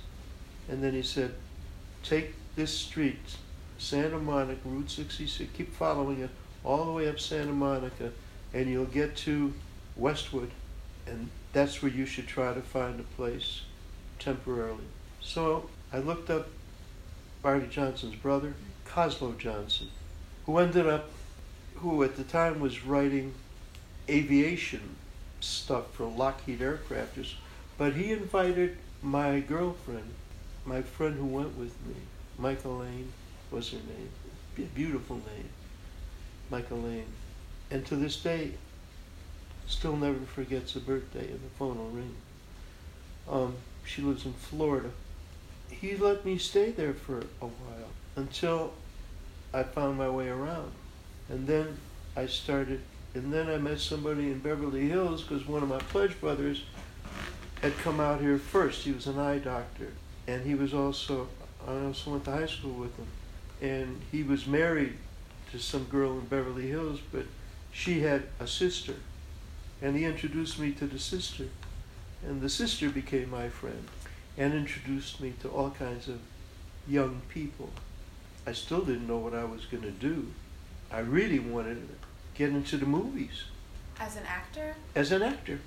And 0.70 0.84
then 0.84 0.94
he 0.94 1.02
said, 1.02 1.34
Take 2.04 2.34
this 2.56 2.74
street, 2.74 3.38
Santa 3.78 4.20
Monica, 4.20 4.60
Route 4.66 4.90
66, 4.90 5.50
keep 5.56 5.74
following 5.74 6.22
it 6.22 6.30
all 6.64 6.86
the 6.86 6.92
way 6.92 7.08
up 7.08 7.20
Santa 7.20 7.54
Monica, 7.54 8.12
and 8.54 8.70
you'll 8.70 8.86
get 8.86 9.16
to 9.16 9.54
Westwood. 9.96 10.52
And 11.06 11.30
that's 11.54 11.82
where 11.82 11.92
you 11.92 12.06
should 12.06 12.28
try 12.28 12.54
to 12.54 12.62
find 12.62 13.00
a 13.00 13.04
place 13.04 13.62
temporarily. 14.20 14.84
So 15.22 15.70
I 15.94 16.00
looked 16.00 16.30
up 16.30 16.50
Barney 17.42 17.68
Johnson's 17.68 18.16
brother, 18.16 18.54
Cosmo 18.98 19.34
Johnson, 19.34 19.90
who 20.48 20.58
ended 20.58 20.88
up, 20.88 21.12
who 21.76 22.02
at 22.02 22.16
the 22.16 22.24
time 22.24 22.60
was 22.60 22.84
writing 22.84 23.32
aviation 24.10 24.96
stuff 25.40 25.94
for 25.94 26.06
Lockheed 26.06 26.62
Aircrafters, 26.62 27.36
but 27.78 27.94
he 27.94 28.12
invited 28.12 28.76
my 29.04 29.40
girlfriend, 29.40 30.16
my 30.66 30.82
friend 30.82 31.16
who 31.16 31.28
went 31.28 31.56
with 31.60 31.76
me, 31.86 31.94
Michael 32.40 32.78
Lane 32.78 33.14
was 33.52 33.70
her 33.70 33.78
name, 33.78 34.10
a 34.58 34.62
beautiful 34.62 35.18
name, 35.18 35.50
Michael 36.50 36.80
Lane, 36.80 37.14
and 37.70 37.86
to 37.86 37.96
this 37.96 38.18
day, 38.18 38.54
still 39.68 39.96
never 39.96 40.26
forgets 40.26 40.76
a 40.76 40.80
birthday 40.80 41.30
and 41.30 41.42
the 41.42 41.56
phone 41.60 41.78
will 41.78 41.92
ring. 41.92 42.16
Um, 43.30 43.58
she 43.86 44.02
lives 44.02 44.26
in 44.26 44.34
Florida. 44.34 44.90
He 45.70 45.96
let 45.96 46.26
me 46.26 46.40
stay 46.40 46.72
there 46.72 46.96
for 46.96 47.20
a 47.20 47.46
while 47.46 47.92
until 48.16 48.74
I 49.54 49.64
found 49.64 49.98
my 49.98 50.10
way 50.10 50.30
around. 50.30 50.72
And 51.30 51.48
then 51.48 51.78
I 52.16 52.26
started, 52.26 52.82
and 53.14 53.34
then 53.34 53.50
I 53.50 53.58
met 53.58 53.80
somebody 53.80 54.32
in 54.32 54.40
Beverly 54.40 54.88
Hills 54.88 55.24
because 55.24 55.48
one 55.48 55.64
of 55.64 55.70
my 55.70 55.80
pledge 55.80 56.20
brothers 56.20 56.64
had 57.62 57.78
come 57.80 58.00
out 58.00 58.22
here 58.22 58.38
first. 58.38 58.84
He 58.84 58.92
was 58.92 59.08
an 59.08 59.20
eye 59.20 59.40
doctor. 59.40 59.94
And 60.28 60.46
he 60.46 60.56
was 60.56 60.74
also, 60.74 61.28
I 61.68 61.74
also 61.86 62.12
went 62.12 62.26
to 62.26 62.32
high 62.32 62.46
school 62.46 62.74
with 62.74 62.96
him. 62.98 63.08
And 63.62 64.02
he 64.12 64.24
was 64.24 64.46
married 64.46 64.98
to 65.52 65.60
some 65.60 65.86
girl 65.86 66.14
in 66.14 66.26
Beverly 66.26 66.68
Hills, 66.68 67.00
but 67.12 67.26
she 67.72 68.02
had 68.02 68.24
a 68.40 68.48
sister. 68.48 68.96
And 69.82 69.96
he 69.96 70.06
introduced 70.06 70.60
me 70.60 70.72
to 70.74 70.86
the 70.86 71.00
sister. 71.00 71.46
And 72.26 72.42
the 72.42 72.50
sister 72.50 72.90
became 72.90 73.30
my 73.30 73.50
friend 73.50 73.88
and 74.38 74.54
introduced 74.54 75.22
me 75.22 75.34
to 75.42 75.50
all 75.50 75.72
kinds 75.72 76.08
of 76.08 76.20
young 76.88 77.22
people. 77.30 77.70
I 78.48 78.54
still 78.54 78.80
didn't 78.80 79.10
know 79.10 79.18
what 79.18 79.34
I 79.34 79.44
was 79.44 79.66
going 79.66 79.84
to 79.84 79.92
do. 79.92 80.28
I 80.90 81.00
really 81.00 81.38
wanted 81.38 81.76
to 81.76 81.96
get 82.34 82.52
into 82.52 82.78
the 82.78 82.86
movies. 82.86 83.44
As 84.00 84.16
an 84.16 84.24
actor? 84.26 84.74
As 84.96 85.12
an 85.12 85.22
actor. 85.22 85.60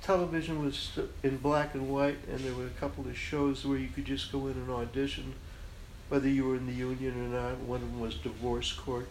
Television 0.00 0.64
was 0.64 0.98
in 1.22 1.36
black 1.36 1.74
and 1.74 1.90
white, 1.90 2.16
and 2.30 2.40
there 2.40 2.54
were 2.54 2.64
a 2.64 2.80
couple 2.80 3.06
of 3.06 3.14
shows 3.14 3.66
where 3.66 3.76
you 3.76 3.88
could 3.88 4.06
just 4.06 4.32
go 4.32 4.46
in 4.46 4.54
and 4.54 4.70
audition, 4.70 5.34
whether 6.08 6.26
you 6.26 6.46
were 6.46 6.56
in 6.56 6.66
the 6.66 6.72
union 6.72 7.26
or 7.26 7.40
not. 7.42 7.58
One 7.58 7.82
of 7.82 7.90
them 7.90 8.00
was 8.00 8.14
Divorce 8.14 8.72
Court. 8.72 9.06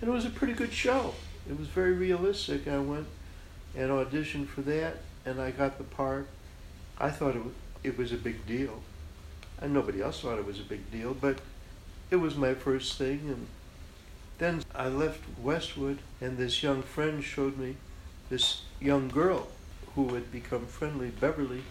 And 0.00 0.10
it 0.10 0.12
was 0.12 0.24
a 0.24 0.30
pretty 0.30 0.52
good 0.52 0.72
show. 0.72 1.14
It 1.48 1.56
was 1.56 1.68
very 1.68 1.92
realistic. 1.92 2.66
I 2.66 2.78
went 2.78 3.06
and 3.76 3.90
auditioned 3.90 4.48
for 4.48 4.62
that, 4.62 4.96
and 5.24 5.40
I 5.40 5.52
got 5.52 5.78
the 5.78 5.84
part. 5.84 6.26
I 6.98 7.10
thought 7.10 7.36
it 7.36 7.44
was, 7.44 7.54
it 7.84 7.96
was 7.96 8.10
a 8.10 8.16
big 8.16 8.44
deal. 8.44 8.82
And 9.60 9.72
nobody 9.72 10.02
else 10.02 10.20
thought 10.20 10.40
it 10.40 10.44
was 10.44 10.58
a 10.58 10.64
big 10.64 10.90
deal, 10.90 11.14
but 11.14 11.38
it 12.10 12.16
was 12.16 12.36
my 12.36 12.54
first 12.54 12.98
thing. 12.98 13.20
And 13.26 13.46
then 14.38 14.62
I 14.74 14.88
left 14.88 15.20
Westwood, 15.40 15.98
and 16.20 16.36
this 16.36 16.62
young 16.62 16.82
friend 16.82 17.22
showed 17.22 17.58
me 17.58 17.76
this 18.28 18.62
young 18.80 19.08
girl 19.08 19.48
who 19.94 20.14
had 20.14 20.30
become 20.30 20.66
friendly, 20.66 21.10
Beverly. 21.10 21.62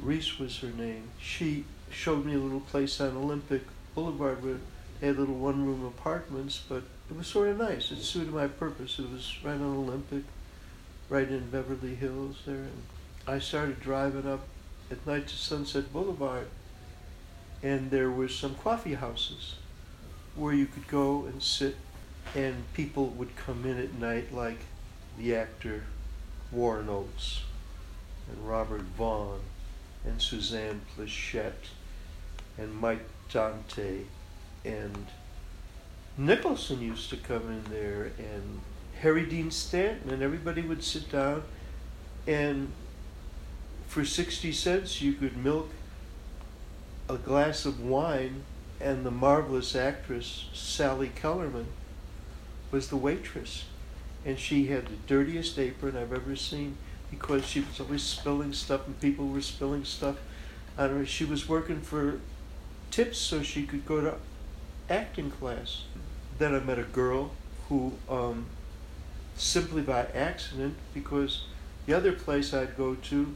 Reese 0.00 0.38
was 0.38 0.58
her 0.60 0.70
name. 0.70 1.10
She 1.20 1.64
showed 1.90 2.24
me 2.24 2.34
a 2.34 2.38
little 2.38 2.60
place 2.60 3.00
on 3.00 3.16
Olympic 3.16 3.62
Boulevard 3.94 4.42
where 4.42 4.58
they 5.00 5.08
had 5.08 5.18
little 5.18 5.34
one 5.34 5.66
room 5.66 5.84
apartments, 5.84 6.62
but 6.68 6.82
it 7.10 7.16
was 7.16 7.26
sort 7.26 7.48
of 7.48 7.58
nice. 7.58 7.90
It 7.90 8.00
suited 8.00 8.32
my 8.32 8.46
purpose. 8.46 8.98
It 8.98 9.10
was 9.10 9.36
right 9.42 9.54
on 9.54 9.62
Olympic, 9.62 10.24
right 11.08 11.28
in 11.28 11.50
Beverly 11.50 11.94
Hills 11.94 12.36
there. 12.46 12.54
And 12.54 12.82
I 13.26 13.38
started 13.38 13.80
driving 13.80 14.26
up 14.26 14.46
at 14.90 15.06
night 15.06 15.26
to 15.28 15.36
Sunset 15.36 15.92
Boulevard, 15.92 16.48
and 17.62 17.90
there 17.90 18.10
were 18.10 18.28
some 18.28 18.54
coffee 18.54 18.94
houses 18.94 19.56
where 20.34 20.54
you 20.54 20.66
could 20.66 20.86
go 20.88 21.24
and 21.26 21.42
sit, 21.42 21.76
and 22.34 22.72
people 22.74 23.08
would 23.08 23.34
come 23.36 23.64
in 23.64 23.78
at 23.78 23.94
night, 23.94 24.32
like 24.32 24.58
the 25.18 25.34
actor 25.34 25.84
Warren 26.52 26.88
Oates, 26.88 27.42
and 28.30 28.48
Robert 28.48 28.82
Vaughn, 28.96 29.40
and 30.04 30.20
Suzanne 30.20 30.80
Pleshette, 30.96 31.70
and 32.56 32.74
Mike 32.74 33.06
Dante, 33.32 34.02
and 34.64 35.06
Nicholson 36.16 36.80
used 36.80 37.10
to 37.10 37.16
come 37.16 37.50
in 37.50 37.64
there, 37.70 38.12
and 38.18 38.60
Harry 39.00 39.26
Dean 39.26 39.50
Stanton, 39.50 40.10
and 40.10 40.22
everybody 40.22 40.62
would 40.62 40.84
sit 40.84 41.10
down, 41.10 41.42
and 42.26 42.70
for 43.88 44.04
60 44.04 44.52
cents 44.52 45.02
you 45.02 45.14
could 45.14 45.36
milk 45.36 45.70
a 47.08 47.16
glass 47.16 47.64
of 47.64 47.80
wine 47.80 48.44
and 48.80 49.04
the 49.04 49.10
marvelous 49.10 49.76
actress 49.76 50.46
Sally 50.54 51.10
Kellerman 51.14 51.66
was 52.70 52.88
the 52.88 52.96
waitress. 52.96 53.64
And 54.24 54.38
she 54.38 54.66
had 54.66 54.86
the 54.86 54.96
dirtiest 55.06 55.58
apron 55.58 55.96
I've 55.96 56.12
ever 56.12 56.36
seen 56.36 56.76
because 57.10 57.46
she 57.46 57.60
was 57.60 57.80
always 57.80 58.02
spilling 58.02 58.52
stuff 58.52 58.86
and 58.86 58.98
people 59.00 59.28
were 59.28 59.40
spilling 59.40 59.84
stuff 59.84 60.16
on 60.78 60.90
her. 60.90 61.06
She 61.06 61.24
was 61.24 61.48
working 61.48 61.80
for 61.80 62.20
tips 62.90 63.18
so 63.18 63.42
she 63.42 63.64
could 63.64 63.86
go 63.86 64.00
to 64.00 64.14
acting 64.88 65.30
class. 65.30 65.84
Then 66.38 66.54
I 66.54 66.60
met 66.60 66.78
a 66.78 66.84
girl 66.84 67.32
who, 67.68 67.92
um, 68.08 68.46
simply 69.36 69.82
by 69.82 70.06
accident, 70.14 70.76
because 70.94 71.44
the 71.86 71.94
other 71.94 72.12
place 72.12 72.52
I'd 72.52 72.76
go 72.76 72.94
to 72.94 73.34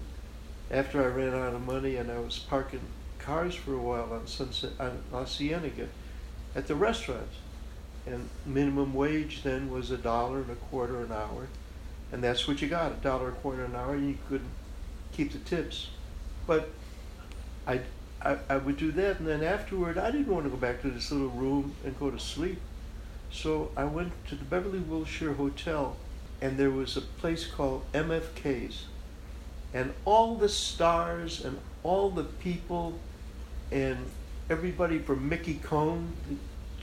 after 0.70 1.02
I 1.02 1.06
ran 1.06 1.34
out 1.34 1.54
of 1.54 1.66
money 1.66 1.96
and 1.96 2.10
I 2.10 2.18
was 2.18 2.38
parking 2.38 2.80
cars 3.24 3.54
for 3.54 3.74
a 3.74 3.78
while 3.78 4.12
on 4.12 4.26
Sunset 4.26 4.72
on 4.78 5.02
La 5.12 5.24
Cienega 5.24 5.88
at 6.54 6.66
the 6.66 6.74
restaurants. 6.74 7.36
And 8.06 8.28
minimum 8.44 8.92
wage 8.92 9.42
then 9.42 9.70
was 9.70 9.90
a 9.90 9.96
dollar 9.96 10.42
and 10.42 10.50
a 10.50 10.56
quarter 10.56 11.02
an 11.02 11.10
hour. 11.10 11.48
And 12.12 12.22
that's 12.22 12.46
what 12.46 12.60
you 12.60 12.68
got, 12.68 12.92
a 12.92 12.96
dollar 12.96 13.28
and 13.28 13.36
a 13.36 13.40
quarter 13.40 13.64
an 13.64 13.74
hour, 13.74 13.94
and 13.94 14.08
you 14.08 14.18
couldn't 14.28 14.50
keep 15.12 15.32
the 15.32 15.38
tips. 15.38 15.88
But 16.46 16.68
I, 17.66 17.80
I, 18.22 18.36
I 18.48 18.58
would 18.58 18.76
do 18.76 18.92
that, 18.92 19.18
and 19.18 19.26
then 19.26 19.42
afterward, 19.42 19.96
I 19.96 20.10
didn't 20.10 20.28
want 20.28 20.44
to 20.44 20.50
go 20.50 20.56
back 20.56 20.82
to 20.82 20.90
this 20.90 21.10
little 21.10 21.28
room 21.28 21.74
and 21.84 21.98
go 21.98 22.10
to 22.10 22.18
sleep. 22.18 22.60
So 23.32 23.70
I 23.74 23.84
went 23.84 24.12
to 24.28 24.34
the 24.34 24.44
Beverly 24.44 24.80
Wilshire 24.80 25.32
Hotel, 25.32 25.96
and 26.42 26.58
there 26.58 26.70
was 26.70 26.96
a 26.96 27.00
place 27.00 27.46
called 27.46 27.84
MFK's. 27.94 28.84
And 29.72 29.94
all 30.04 30.36
the 30.36 30.48
stars 30.48 31.42
and 31.44 31.58
all 31.82 32.10
the 32.10 32.22
people 32.22 32.98
and 33.70 33.98
everybody 34.50 34.98
from 34.98 35.28
Mickey 35.28 35.54
Cohen 35.54 36.12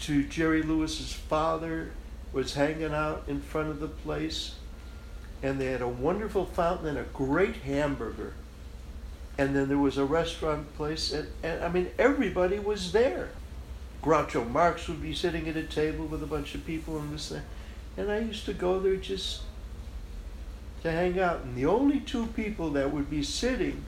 to 0.02 0.24
Jerry 0.24 0.64
Lewis's 0.64 1.14
father 1.14 1.92
was 2.34 2.54
hanging 2.54 2.94
out 2.94 3.24
in 3.28 3.42
front 3.42 3.70
of 3.70 3.80
the 3.80 3.88
place. 3.88 4.56
And 5.44 5.60
they 5.60 5.68
had 5.68 5.82
a 5.82 5.88
wonderful 5.88 6.46
fountain 6.46 6.88
and 6.88 6.98
a 6.98 7.04
great 7.04 7.58
hamburger. 7.58 8.34
And 9.38 9.56
then 9.56 9.70
there 9.70 9.78
was 9.78 9.98
a 9.98 10.06
restaurant 10.06 10.76
place, 10.76 11.12
and, 11.12 11.28
and 11.42 11.64
I 11.64 11.70
mean, 11.70 11.90
everybody 11.98 12.60
was 12.60 12.92
there. 12.92 13.30
Groucho 14.04 14.50
Marx 14.50 14.88
would 14.88 15.02
be 15.02 15.14
sitting 15.14 15.48
at 15.48 15.56
a 15.56 15.64
table 15.64 16.06
with 16.06 16.22
a 16.22 16.28
bunch 16.28 16.54
of 16.54 16.66
people 16.66 16.98
and 16.98 17.14
this 17.14 17.30
thing. 17.30 17.42
And 17.98 18.12
I 18.12 18.20
used 18.20 18.46
to 18.46 18.54
go 18.54 18.80
there 18.80 18.96
just 18.98 19.42
to 20.84 20.92
hang 20.92 21.20
out. 21.20 21.42
And 21.42 21.56
the 21.56 21.66
only 21.66 22.00
two 22.00 22.28
people 22.28 22.72
that 22.72 22.92
would 22.92 23.10
be 23.10 23.24
sitting 23.24 23.84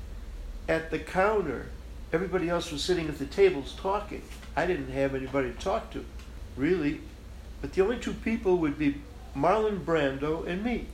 at 0.67 0.91
the 0.91 0.99
counter 0.99 1.67
Everybody 2.13 2.47
else 2.47 2.71
was 2.71 2.84
sitting 2.84 3.10
at 3.10 3.17
the 3.17 3.26
tables 3.26 3.76
talking. 3.76 4.21
I 4.56 4.67
didn't 4.67 4.91
have 4.91 5.15
anybody 5.15 5.52
to 5.52 5.58
talk 5.58 5.91
to, 5.93 6.06
really. 6.56 7.02
But 7.60 7.73
the 7.73 7.82
only 7.82 7.97
two 7.97 8.13
people 8.13 8.58
would 8.58 8.78
be 8.78 9.02
Marlon 9.36 9.84
Brando 9.84 10.45
and 10.45 10.63
me. 10.63 10.86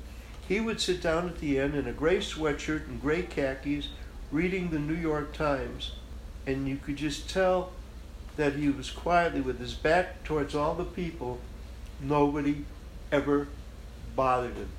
he 0.48 0.62
would 0.62 0.80
sit 0.80 1.02
down 1.02 1.28
at 1.28 1.40
the 1.40 1.60
end 1.60 1.76
in 1.76 1.88
a 1.88 1.92
gray 1.92 2.20
sweatshirt 2.20 2.88
and 2.88 3.02
gray 3.02 3.22
khakis 3.22 3.90
reading 4.32 4.70
the 4.70 4.80
New 4.80 4.96
York 4.96 5.34
Times. 5.34 5.92
And 6.48 6.68
you 6.70 6.78
could 6.78 6.96
just 6.96 7.30
tell 7.30 7.74
that 8.38 8.54
he 8.54 8.70
was 8.70 8.90
quietly 8.90 9.42
with 9.42 9.60
his 9.60 9.74
back 9.74 10.24
towards 10.24 10.56
all 10.56 10.74
the 10.74 10.86
people. 10.86 11.40
Nobody 12.00 12.64
ever 13.12 13.50
bothered 14.16 14.56
him. 14.56 14.70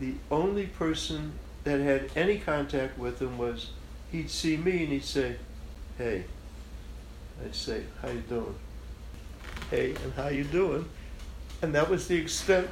The 0.00 0.14
only 0.30 0.66
person 0.66 1.34
that 1.64 1.80
had 1.80 2.10
any 2.16 2.38
contact 2.38 2.98
with 2.98 3.20
him 3.20 3.36
was 3.36 3.70
he'd 4.14 4.30
see 4.30 4.56
me 4.56 4.84
and 4.84 4.92
he'd 4.92 5.04
say, 5.04 5.36
Hey. 5.98 6.24
I'd 7.44 7.54
say, 7.54 7.82
How 8.00 8.08
you 8.08 8.20
doing? 8.20 8.54
Hey, 9.70 9.94
and 10.04 10.12
how 10.14 10.28
you 10.28 10.44
doing? 10.44 10.88
And 11.62 11.74
that 11.74 11.90
was 11.90 12.06
the 12.06 12.16
extent. 12.16 12.68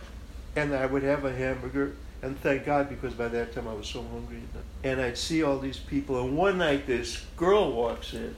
And 0.55 0.75
I 0.75 0.87
would 0.87 1.03
have 1.03 1.25
a 1.25 1.33
hamburger, 1.33 1.95
and 2.21 2.39
thank 2.41 2.67
God 2.67 2.91
because 2.91 3.15
by 3.15 3.29
that 3.29 3.55
time 3.55 3.67
I 3.67 3.73
was 3.73 3.89
so 3.89 4.03
hungry. 4.03 4.43
And 4.85 5.01
I'd 5.01 5.17
see 5.17 5.43
all 5.43 5.59
these 5.59 5.79
people, 5.79 6.23
and 6.23 6.37
one 6.37 6.59
night 6.59 6.87
this 6.87 7.25
girl 7.37 7.73
walks 7.73 8.13
in, 8.13 8.37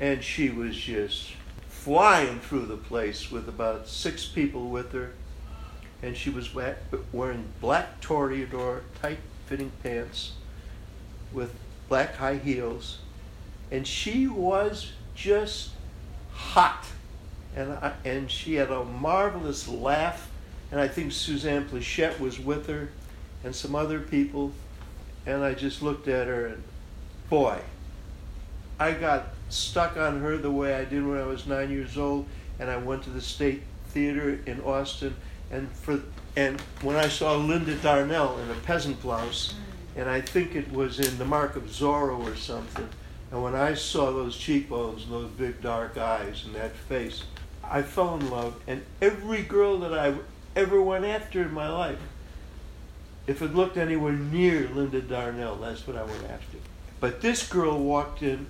and 0.00 0.22
she 0.22 0.50
was 0.50 0.76
just 0.76 1.30
flying 1.68 2.40
through 2.40 2.66
the 2.66 2.76
place 2.76 3.30
with 3.30 3.48
about 3.48 3.86
six 3.86 4.26
people 4.26 4.70
with 4.70 4.90
her, 4.92 5.12
and 6.02 6.16
she 6.16 6.30
was 6.30 6.52
wearing 6.52 7.44
black 7.60 8.00
toreador, 8.00 8.80
tight-fitting 9.00 9.70
pants, 9.84 10.32
with 11.32 11.54
black 11.92 12.16
high 12.16 12.38
heels, 12.38 13.00
and 13.70 13.86
she 13.86 14.26
was 14.26 14.92
just 15.14 15.72
hot. 16.32 16.86
And 17.54 17.70
I, 17.70 17.92
and 18.02 18.30
she 18.30 18.54
had 18.54 18.70
a 18.70 18.82
marvelous 18.82 19.68
laugh, 19.68 20.30
and 20.70 20.80
I 20.80 20.88
think 20.88 21.12
Suzanne 21.12 21.68
Pleshette 21.68 22.18
was 22.18 22.40
with 22.40 22.66
her, 22.68 22.88
and 23.44 23.54
some 23.54 23.74
other 23.74 24.00
people, 24.00 24.52
and 25.26 25.44
I 25.44 25.52
just 25.52 25.82
looked 25.82 26.08
at 26.08 26.28
her 26.28 26.46
and, 26.46 26.62
boy, 27.28 27.58
I 28.80 28.92
got 28.92 29.26
stuck 29.50 29.98
on 29.98 30.22
her 30.22 30.38
the 30.38 30.50
way 30.50 30.74
I 30.74 30.86
did 30.86 31.06
when 31.06 31.18
I 31.18 31.26
was 31.26 31.46
nine 31.46 31.70
years 31.70 31.98
old, 31.98 32.24
and 32.58 32.70
I 32.70 32.78
went 32.78 33.02
to 33.02 33.10
the 33.10 33.20
State 33.20 33.64
Theater 33.88 34.40
in 34.46 34.62
Austin, 34.62 35.14
and 35.50 35.70
for 35.72 36.00
and 36.36 36.58
when 36.80 36.96
I 36.96 37.08
saw 37.08 37.36
Linda 37.36 37.74
Darnell 37.74 38.38
in 38.38 38.50
a 38.50 38.54
peasant 38.60 39.02
blouse, 39.02 39.52
and 39.96 40.08
I 40.08 40.20
think 40.20 40.54
it 40.54 40.72
was 40.72 40.98
in 40.98 41.18
The 41.18 41.24
Mark 41.24 41.56
of 41.56 41.64
Zorro 41.64 42.18
or 42.20 42.36
something, 42.36 42.88
and 43.30 43.42
when 43.42 43.54
I 43.54 43.74
saw 43.74 44.12
those 44.12 44.36
cheekbones 44.36 45.04
and 45.04 45.12
those 45.12 45.30
big 45.30 45.62
dark 45.62 45.96
eyes 45.96 46.44
and 46.44 46.54
that 46.54 46.76
face, 46.76 47.24
I 47.64 47.82
fell 47.82 48.16
in 48.16 48.30
love, 48.30 48.60
and 48.66 48.82
every 49.00 49.42
girl 49.42 49.78
that 49.78 49.94
I 49.94 50.14
ever 50.54 50.82
went 50.82 51.04
after 51.04 51.42
in 51.42 51.52
my 51.52 51.68
life, 51.70 51.98
if 53.26 53.40
it 53.40 53.54
looked 53.54 53.76
anywhere 53.76 54.12
near 54.12 54.68
Linda 54.68 55.00
Darnell, 55.00 55.56
that's 55.56 55.86
what 55.86 55.96
I 55.96 56.02
went 56.02 56.24
after. 56.24 56.58
But 57.00 57.20
this 57.20 57.48
girl 57.48 57.78
walked 57.78 58.22
in, 58.22 58.46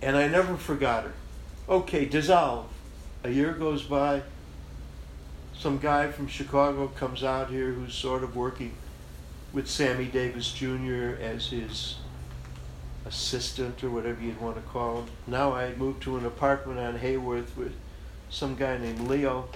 and 0.00 0.16
I 0.16 0.28
never 0.28 0.56
forgot 0.56 1.04
her. 1.04 1.12
Okay, 1.68 2.04
dissolve. 2.04 2.68
A 3.24 3.30
year 3.30 3.52
goes 3.52 3.82
by. 3.82 4.22
Some 5.56 5.78
guy 5.78 6.10
from 6.10 6.26
Chicago 6.26 6.88
comes 6.88 7.22
out 7.22 7.50
here 7.50 7.72
who's 7.72 7.94
sort 7.94 8.22
of 8.22 8.34
working 8.36 8.74
with 9.52 9.68
Sammy 9.68 10.06
Davis 10.06 10.52
Jr. 10.52 11.16
as 11.20 11.48
his 11.48 11.96
assistant 13.04 13.82
or 13.84 13.90
whatever 13.90 14.20
you'd 14.20 14.40
want 14.40 14.56
to 14.56 14.62
call 14.62 15.02
him. 15.02 15.06
Now 15.26 15.52
I 15.52 15.74
moved 15.74 16.02
to 16.04 16.16
an 16.16 16.24
apartment 16.24 16.78
on 16.78 16.98
Hayworth 16.98 17.56
with 17.56 17.74
some 18.30 18.54
guy 18.54 18.78
named 18.78 19.08
Leo 19.08 19.48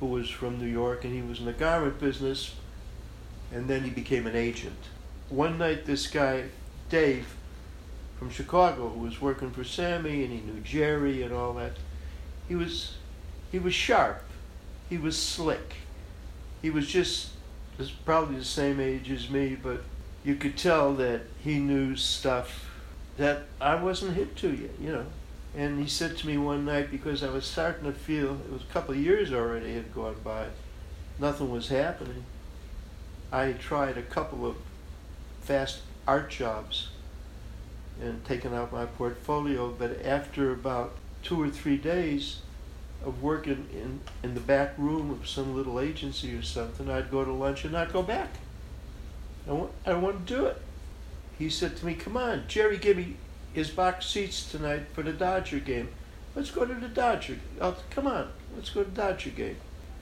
who 0.00 0.06
was 0.06 0.28
from 0.28 0.58
New 0.58 0.66
York 0.66 1.04
and 1.04 1.14
he 1.14 1.22
was 1.22 1.38
in 1.38 1.46
the 1.46 1.52
garment 1.52 1.98
business 1.98 2.54
and 3.52 3.68
then 3.68 3.84
he 3.84 3.90
became 3.90 4.26
an 4.26 4.36
agent. 4.36 4.76
One 5.28 5.58
night 5.58 5.86
this 5.86 6.06
guy, 6.06 6.44
Dave, 6.90 7.34
from 8.18 8.30
Chicago, 8.30 8.88
who 8.88 9.00
was 9.00 9.20
working 9.20 9.50
for 9.50 9.64
Sammy 9.64 10.24
and 10.24 10.32
he 10.32 10.40
knew 10.40 10.60
Jerry 10.60 11.22
and 11.22 11.32
all 11.32 11.54
that, 11.54 11.72
he 12.48 12.54
was 12.54 12.96
he 13.50 13.58
was 13.58 13.74
sharp. 13.74 14.22
He 14.88 14.98
was 14.98 15.16
slick. 15.16 15.74
He 16.62 16.70
was 16.70 16.86
just 16.86 17.30
was 17.78 17.90
probably 17.90 18.36
the 18.36 18.44
same 18.44 18.80
age 18.80 19.10
as 19.10 19.28
me, 19.28 19.56
but 19.60 19.82
you 20.24 20.34
could 20.34 20.56
tell 20.56 20.94
that 20.94 21.22
he 21.42 21.58
knew 21.58 21.96
stuff 21.96 22.70
that 23.16 23.44
I 23.60 23.76
wasn't 23.76 24.14
hip 24.14 24.34
to 24.36 24.50
yet, 24.50 24.72
you 24.80 24.92
know. 24.92 25.06
And 25.56 25.78
he 25.80 25.88
said 25.88 26.16
to 26.18 26.26
me 26.26 26.36
one 26.36 26.64
night, 26.64 26.90
because 26.90 27.22
I 27.22 27.30
was 27.30 27.46
starting 27.46 27.84
to 27.84 27.92
feel, 27.92 28.34
it 28.34 28.52
was 28.52 28.62
a 28.62 28.72
couple 28.72 28.94
of 28.94 29.00
years 29.00 29.32
already 29.32 29.74
had 29.74 29.94
gone 29.94 30.16
by, 30.22 30.46
nothing 31.18 31.50
was 31.50 31.68
happening. 31.68 32.24
I 33.32 33.52
tried 33.52 33.96
a 33.96 34.02
couple 34.02 34.46
of 34.46 34.56
fast 35.40 35.80
art 36.06 36.30
jobs 36.30 36.88
and 38.00 38.24
taken 38.24 38.52
out 38.52 38.72
my 38.72 38.84
portfolio, 38.84 39.70
but 39.70 40.04
after 40.04 40.52
about 40.52 40.92
two 41.22 41.40
or 41.40 41.48
three 41.48 41.78
days 41.78 42.40
of 43.04 43.22
working 43.22 43.68
in, 43.72 44.00
in 44.22 44.34
the 44.34 44.40
back 44.40 44.74
room 44.76 45.10
of 45.10 45.28
some 45.28 45.54
little 45.54 45.80
agency 45.80 46.34
or 46.36 46.42
something, 46.42 46.90
I'd 46.90 47.10
go 47.10 47.24
to 47.24 47.32
lunch 47.32 47.64
and 47.64 47.72
not 47.72 47.92
go 47.92 48.02
back. 48.02 48.30
I, 49.48 49.52
want, 49.52 49.72
I 49.84 49.90
don't 49.90 50.02
want 50.02 50.26
to 50.26 50.34
do 50.34 50.46
it. 50.46 50.60
He 51.38 51.50
said 51.50 51.76
to 51.76 51.86
me, 51.86 51.94
Come 51.94 52.16
on, 52.16 52.44
Jerry 52.48 52.78
give 52.78 52.96
me 52.96 53.16
his 53.52 53.70
box 53.70 54.06
seats 54.06 54.50
tonight 54.50 54.82
for 54.92 55.02
the 55.02 55.12
Dodger 55.12 55.60
game. 55.60 55.88
Let's 56.34 56.50
go 56.50 56.64
to 56.64 56.74
the 56.74 56.88
Dodger. 56.88 57.38
Oh, 57.60 57.76
come 57.90 58.06
on, 58.06 58.28
let's 58.54 58.70
go 58.70 58.84
to 58.84 58.90
the 58.90 58.96
Dodger 58.96 59.30
game. 59.30 59.56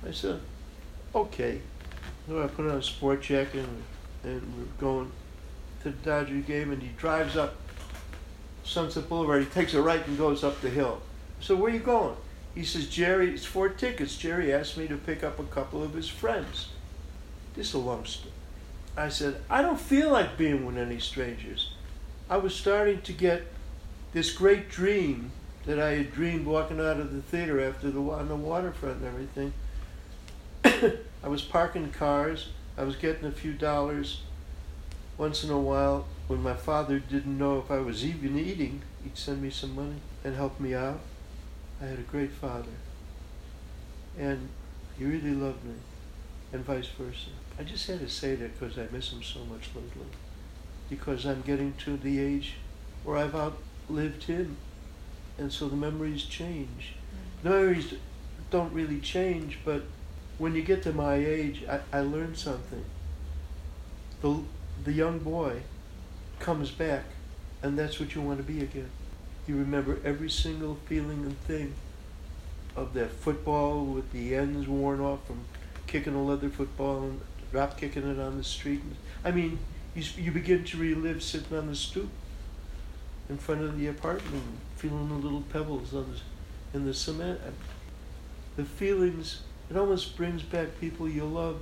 I 0.07 0.11
said, 0.11 0.41
okay. 1.15 1.61
So 2.27 2.43
I 2.43 2.47
put 2.47 2.67
on 2.67 2.79
a 2.79 2.83
sport 2.83 3.23
jacket 3.23 3.65
and, 3.65 3.83
and 4.25 4.57
we're 4.57 4.81
going 4.81 5.13
to 5.83 5.91
the 5.91 5.97
Dodger 5.99 6.41
game, 6.41 6.73
and 6.73 6.83
he 6.83 6.89
drives 6.97 7.37
up 7.37 7.55
Sunset 8.65 9.09
Boulevard. 9.09 9.43
He 9.43 9.51
takes 9.51 9.75
a 9.75 9.83
right 9.83 10.05
and 10.07 10.17
goes 10.17 10.43
up 10.43 10.61
the 10.61 10.71
hill. 10.71 11.01
So 11.41 11.55
where 11.55 11.71
are 11.71 11.75
you 11.75 11.81
going? 11.81 12.17
He 12.55 12.65
says, 12.65 12.89
Jerry, 12.89 13.35
it's 13.35 13.45
four 13.45 13.69
tickets. 13.69 14.17
Jerry 14.17 14.53
asked 14.53 14.77
me 14.77 14.87
to 14.87 14.97
pick 14.97 15.25
up 15.25 15.39
a 15.39 15.45
couple 15.45 15.83
of 15.83 15.95
his 15.95 16.09
friends. 16.09 16.69
This 17.55 17.69
is 17.69 17.75
a 17.75 18.05
story. 18.05 18.33
I 18.97 19.09
said, 19.09 19.41
I 19.51 19.61
don't 19.61 19.81
feel 19.81 20.11
like 20.11 20.39
being 20.39 20.65
with 20.65 20.79
any 20.79 21.01
strangers. 21.01 21.73
I 22.31 22.37
was 22.37 22.55
starting 22.55 23.01
to 23.03 23.13
get 23.13 23.43
this 24.13 24.33
great 24.33 24.69
dream 24.69 25.33
that 25.67 25.81
I 25.81 25.91
had 25.91 26.13
dreamed 26.13 26.47
walking 26.47 26.79
out 26.79 27.01
of 27.01 27.13
the 27.13 27.23
theater 27.23 27.61
after 27.61 27.91
the 27.91 28.01
on 28.01 28.29
the 28.29 28.37
waterfront 28.37 29.03
and 29.03 29.07
everything. 29.07 29.53
I 31.25 31.29
was 31.29 31.43
parking 31.43 31.91
cars. 31.91 32.51
I 32.79 32.85
was 32.85 32.97
getting 32.97 33.25
a 33.25 33.33
few 33.33 33.53
dollars. 33.53 34.21
Once 35.19 35.43
in 35.43 35.51
a 35.51 35.59
while, 35.59 36.07
when 36.29 36.43
my 36.43 36.55
father 36.55 36.99
didn't 36.99 37.39
know 37.39 37.59
if 37.59 37.71
I 37.71 37.79
was 37.79 38.05
even 38.05 38.39
eating, 38.39 38.83
he'd 39.03 39.17
send 39.17 39.43
me 39.43 39.51
some 39.51 39.75
money 39.75 39.97
and 40.23 40.37
help 40.37 40.59
me 40.61 40.75
out. 40.75 41.01
I 41.85 41.89
had 41.89 41.99
a 41.99 42.03
great 42.03 42.33
father. 42.33 42.77
And 44.19 44.49
he 44.97 45.05
really 45.05 45.35
loved 45.35 45.63
me, 45.65 45.75
and 46.53 46.65
vice 46.65 46.87
versa. 46.87 47.31
I 47.59 47.63
just 47.63 47.87
had 47.87 48.01
to 48.01 48.09
say 48.09 48.35
that 48.37 48.59
because 48.59 48.79
I 48.79 48.87
miss 48.91 49.13
him 49.13 49.23
so 49.23 49.41
much 49.41 49.69
lately 49.75 50.07
because 50.89 51.27
I'm 51.27 51.43
getting 51.43 51.75
to 51.85 51.97
the 51.97 52.21
age 52.21 52.55
where 53.03 53.19
I've 53.19 53.35
outlived 53.35 54.25
him. 54.25 54.57
And 55.37 55.53
so 55.53 55.69
the 55.69 55.77
memories 55.77 56.25
change. 56.25 56.95
The 57.43 57.51
memories 57.51 57.95
don't 58.51 58.73
really 58.73 59.01
change, 59.01 59.59
but 59.65 59.83
when 60.39 60.55
you 60.55 60.63
get 60.63 60.83
to 60.85 60.93
my 60.93 61.17
age, 61.17 61.65
I, 61.69 61.81
I 61.93 62.01
learned 62.01 62.39
something. 62.39 62.85
The, 64.23 64.41
the 64.85 64.93
young 64.93 65.19
boy 65.19 65.63
comes 66.39 66.71
back, 66.71 67.05
and 67.63 67.79
that's 67.79 68.01
what 68.01 68.15
you 68.15 68.23
want 68.23 68.39
to 68.39 68.45
be 68.45 68.63
again. 68.63 68.91
You 69.47 69.57
remember 69.57 69.99
every 70.05 70.31
single 70.31 70.77
feeling 70.87 71.23
and 71.25 71.39
thing 71.41 71.75
of 72.77 72.95
that 72.95 73.11
football 73.11 73.85
with 73.85 74.11
the 74.13 74.35
ends 74.35 74.67
worn 74.67 75.01
off 75.01 75.27
from 75.27 75.45
kicking 75.87 76.15
a 76.15 76.23
leather 76.23 76.49
football 76.49 77.03
and 77.03 77.21
drop 77.53 77.79
kicking 77.79 78.09
it 78.09 78.19
on 78.19 78.39
the 78.39 78.45
street. 78.45 78.81
I 79.23 79.31
mean, 79.31 79.59
you, 79.95 80.03
you 80.17 80.33
begin 80.33 80.65
to 80.65 80.77
relive 80.79 81.23
sitting 81.23 81.57
on 81.57 81.67
the 81.67 81.77
stoop 81.77 82.09
in 83.29 83.37
front 83.37 83.63
of 83.63 83.79
the 83.79 83.87
apartment, 83.87 84.43
feeling 84.77 85.09
the 85.09 85.15
little 85.15 85.43
pebbles 85.43 85.95
on 85.95 86.11
the, 86.13 86.79
in 86.79 86.85
the 86.85 86.95
cement. 86.95 87.41
The 88.57 88.65
feelings, 88.65 89.43
it 89.71 89.77
almost 89.77 90.17
brings 90.17 90.43
back 90.43 90.81
people 90.81 91.09
you 91.09 91.25
love, 91.25 91.61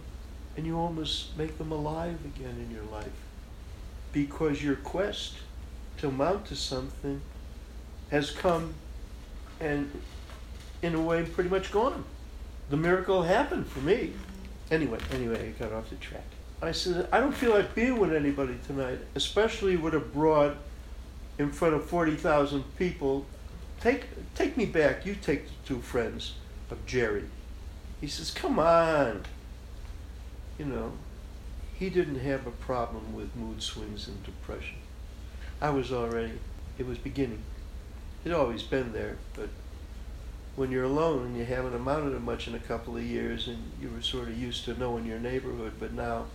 and 0.56 0.66
you 0.66 0.78
almost 0.78 1.36
make 1.36 1.58
them 1.58 1.72
alive 1.72 2.18
again 2.24 2.56
in 2.58 2.74
your 2.74 2.84
life. 2.84 3.12
Because 4.12 4.62
your 4.62 4.76
quest 4.76 5.34
to 5.98 6.10
mount 6.10 6.46
to 6.46 6.56
something 6.56 7.20
has 8.12 8.30
come 8.30 8.74
and, 9.58 9.90
in 10.82 10.94
a 10.94 11.00
way, 11.00 11.24
pretty 11.24 11.48
much 11.48 11.72
gone. 11.72 12.04
The 12.68 12.76
miracle 12.76 13.22
happened 13.22 13.66
for 13.66 13.80
me. 13.80 14.12
Anyway, 14.70 14.98
anyway, 15.12 15.48
I 15.48 15.62
got 15.62 15.72
off 15.72 15.88
the 15.88 15.96
track. 15.96 16.26
I 16.60 16.72
said, 16.72 17.08
I 17.10 17.20
don't 17.20 17.34
feel 17.34 17.52
like 17.52 17.74
being 17.74 17.98
with 17.98 18.12
anybody 18.12 18.56
tonight, 18.66 18.98
especially 19.14 19.76
with 19.76 19.94
a 19.94 20.00
broad 20.00 20.58
in 21.38 21.50
front 21.50 21.74
of 21.74 21.86
40,000 21.86 22.62
people. 22.76 23.24
Take, 23.80 24.04
take 24.34 24.56
me 24.58 24.66
back. 24.66 25.06
You 25.06 25.14
take 25.14 25.46
the 25.46 25.54
two 25.64 25.80
friends 25.80 26.34
of 26.70 26.84
Jerry. 26.84 27.24
He 28.00 28.06
says, 28.06 28.30
Come 28.30 28.58
on. 28.58 29.22
You 30.58 30.66
know, 30.66 30.92
he 31.78 31.88
didn't 31.88 32.20
have 32.20 32.46
a 32.46 32.50
problem 32.50 33.14
with 33.14 33.34
mood 33.34 33.62
swings 33.62 34.06
and 34.06 34.22
depression. 34.22 34.76
I 35.62 35.70
was 35.70 35.90
already, 35.90 36.38
it 36.78 36.86
was 36.86 36.98
beginning. 36.98 37.42
It 38.24 38.32
always 38.32 38.62
been 38.62 38.92
there, 38.92 39.16
but 39.34 39.48
when 40.54 40.70
you're 40.70 40.84
alone 40.84 41.26
and 41.26 41.36
you 41.36 41.44
haven't 41.44 41.74
amounted 41.74 42.12
to 42.12 42.20
much 42.20 42.46
in 42.46 42.54
a 42.54 42.60
couple 42.60 42.96
of 42.96 43.02
years 43.02 43.48
and 43.48 43.58
you 43.80 43.90
were 43.90 44.02
sort 44.02 44.28
of 44.28 44.38
used 44.38 44.64
to 44.66 44.78
knowing 44.78 45.06
your 45.06 45.18
neighborhood, 45.18 45.72
but 45.80 45.92
now 45.92 46.26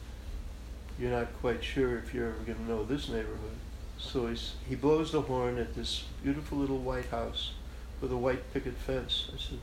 you're 1.00 1.12
not 1.12 1.28
quite 1.40 1.64
sure 1.64 1.98
if 1.98 2.14
you're 2.14 2.30
ever 2.30 2.44
going 2.46 2.58
to 2.58 2.64
know 2.66 2.84
this 2.84 3.08
neighborhood. 3.08 3.58
So 4.00 4.28
he's, 4.28 4.54
he 4.68 4.76
blows 4.76 5.12
the 5.12 5.22
horn 5.22 5.58
at 5.58 5.76
this 5.76 6.04
beautiful 6.24 6.58
little 6.58 6.80
white 6.80 7.06
house 7.06 7.52
with 8.02 8.12
a 8.12 8.18
white 8.18 8.54
picket 8.54 8.74
fence. 8.74 9.30
I 9.34 9.38
said, 9.38 9.60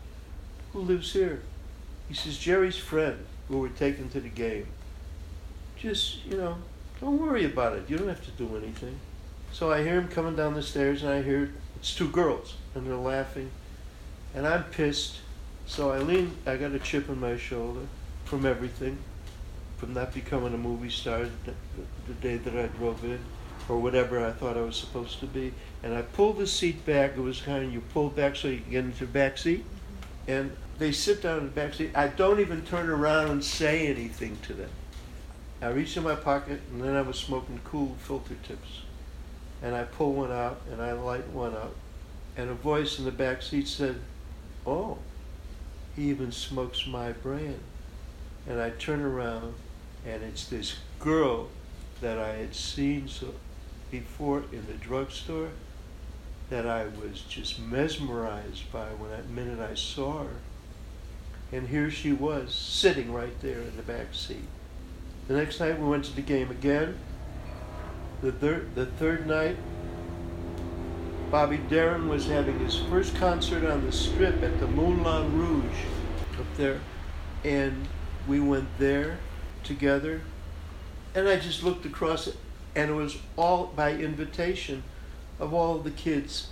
Who 0.72 0.80
lives 0.80 1.12
here? 1.12 1.42
He 2.08 2.14
says, 2.14 2.38
Jerry's 2.38 2.76
friend, 2.76 3.18
who 3.48 3.58
we're 3.58 3.68
taking 3.68 4.08
to 4.10 4.20
the 4.20 4.28
game. 4.28 4.66
Just, 5.76 6.24
you 6.24 6.36
know, 6.36 6.56
don't 7.00 7.20
worry 7.20 7.44
about 7.44 7.76
it. 7.76 7.88
You 7.88 7.98
don't 7.98 8.08
have 8.08 8.24
to 8.24 8.30
do 8.32 8.56
anything. 8.56 8.98
So 9.52 9.72
I 9.72 9.82
hear 9.82 10.00
him 10.00 10.08
coming 10.08 10.36
down 10.36 10.54
the 10.54 10.62
stairs 10.62 11.02
and 11.02 11.12
I 11.12 11.22
hear 11.22 11.52
it's 11.84 11.94
two 11.94 12.08
girls 12.08 12.54
and 12.74 12.86
they're 12.86 12.96
laughing. 12.96 13.50
And 14.34 14.46
I'm 14.46 14.64
pissed. 14.64 15.18
So 15.66 15.90
I 15.90 15.98
lean, 15.98 16.34
I 16.46 16.56
got 16.56 16.72
a 16.72 16.78
chip 16.78 17.10
on 17.10 17.20
my 17.20 17.36
shoulder 17.36 17.82
from 18.24 18.46
everything, 18.46 18.96
from 19.76 19.92
not 19.92 20.14
becoming 20.14 20.54
a 20.54 20.56
movie 20.56 20.88
star 20.88 21.24
the, 21.44 21.52
the 22.06 22.14
day 22.22 22.38
that 22.38 22.56
I 22.56 22.68
drove 22.68 23.04
in 23.04 23.18
or 23.68 23.78
whatever 23.78 24.24
I 24.24 24.32
thought 24.32 24.56
I 24.56 24.62
was 24.62 24.78
supposed 24.78 25.20
to 25.20 25.26
be. 25.26 25.52
And 25.82 25.92
I 25.92 26.00
pulled 26.00 26.38
the 26.38 26.46
seat 26.46 26.86
back. 26.86 27.18
It 27.18 27.20
was 27.20 27.42
kind 27.42 27.62
of 27.62 27.70
you 27.70 27.82
pull 27.92 28.08
back 28.08 28.36
so 28.36 28.48
you 28.48 28.60
can 28.60 28.70
get 28.70 28.84
into 28.86 29.00
the 29.00 29.12
back 29.12 29.36
seat. 29.36 29.62
And 30.26 30.56
they 30.78 30.90
sit 30.90 31.20
down 31.20 31.40
in 31.40 31.44
the 31.44 31.50
back 31.50 31.74
seat. 31.74 31.90
I 31.94 32.08
don't 32.08 32.40
even 32.40 32.62
turn 32.62 32.88
around 32.88 33.28
and 33.28 33.44
say 33.44 33.88
anything 33.88 34.38
to 34.44 34.54
them. 34.54 34.70
I 35.60 35.68
reach 35.68 35.98
in 35.98 36.02
my 36.02 36.14
pocket, 36.14 36.62
and 36.72 36.82
then 36.82 36.96
I 36.96 37.02
was 37.02 37.18
smoking 37.18 37.60
Kool 37.62 37.94
filter 38.00 38.36
tips. 38.42 38.83
And 39.64 39.74
I 39.74 39.84
pull 39.84 40.12
one 40.12 40.30
out, 40.30 40.60
and 40.70 40.82
I 40.82 40.92
light 40.92 41.26
one 41.30 41.54
up. 41.54 41.74
And 42.36 42.50
a 42.50 42.54
voice 42.54 42.98
in 42.98 43.06
the 43.06 43.10
back 43.10 43.40
seat 43.40 43.66
said, 43.66 43.98
Oh, 44.66 44.98
he 45.96 46.10
even 46.10 46.32
smokes 46.32 46.86
my 46.86 47.12
brand. 47.12 47.60
And 48.46 48.60
I 48.60 48.70
turn 48.70 49.00
around, 49.00 49.54
and 50.06 50.22
it's 50.22 50.46
this 50.48 50.76
girl 50.98 51.48
that 52.02 52.18
I 52.18 52.34
had 52.34 52.54
seen 52.54 53.08
so 53.08 53.32
before 53.90 54.44
in 54.52 54.66
the 54.66 54.74
drugstore 54.74 55.48
that 56.50 56.66
I 56.66 56.84
was 56.84 57.22
just 57.22 57.58
mesmerized 57.58 58.70
by 58.70 58.88
when 58.88 59.10
that 59.12 59.30
minute 59.30 59.60
I 59.60 59.74
saw 59.74 60.24
her. 60.24 60.36
And 61.52 61.68
here 61.68 61.90
she 61.90 62.12
was, 62.12 62.54
sitting 62.54 63.14
right 63.14 63.40
there 63.40 63.60
in 63.60 63.78
the 63.78 63.82
back 63.82 64.12
seat. 64.12 64.44
The 65.26 65.34
next 65.34 65.58
night 65.58 65.80
we 65.80 65.88
went 65.88 66.04
to 66.04 66.14
the 66.14 66.20
game 66.20 66.50
again. 66.50 66.98
The 68.22 68.32
third, 68.32 68.74
the 68.74 68.86
third 68.86 69.26
night, 69.26 69.56
Bobby 71.30 71.58
Darin 71.58 72.08
was 72.08 72.26
having 72.26 72.58
his 72.60 72.78
first 72.78 73.16
concert 73.16 73.64
on 73.64 73.84
the 73.84 73.92
strip 73.92 74.42
at 74.42 74.60
the 74.60 74.66
Moulin 74.66 75.36
Rouge 75.36 75.84
up 76.38 76.46
there. 76.56 76.80
And 77.42 77.88
we 78.26 78.40
went 78.40 78.68
there 78.78 79.18
together. 79.62 80.20
And 81.14 81.28
I 81.28 81.36
just 81.36 81.62
looked 81.62 81.84
across 81.86 82.26
it, 82.26 82.36
and 82.74 82.90
it 82.90 82.94
was 82.94 83.18
all 83.36 83.66
by 83.66 83.92
invitation 83.92 84.82
of 85.38 85.52
all 85.52 85.78
the 85.78 85.90
kids. 85.90 86.48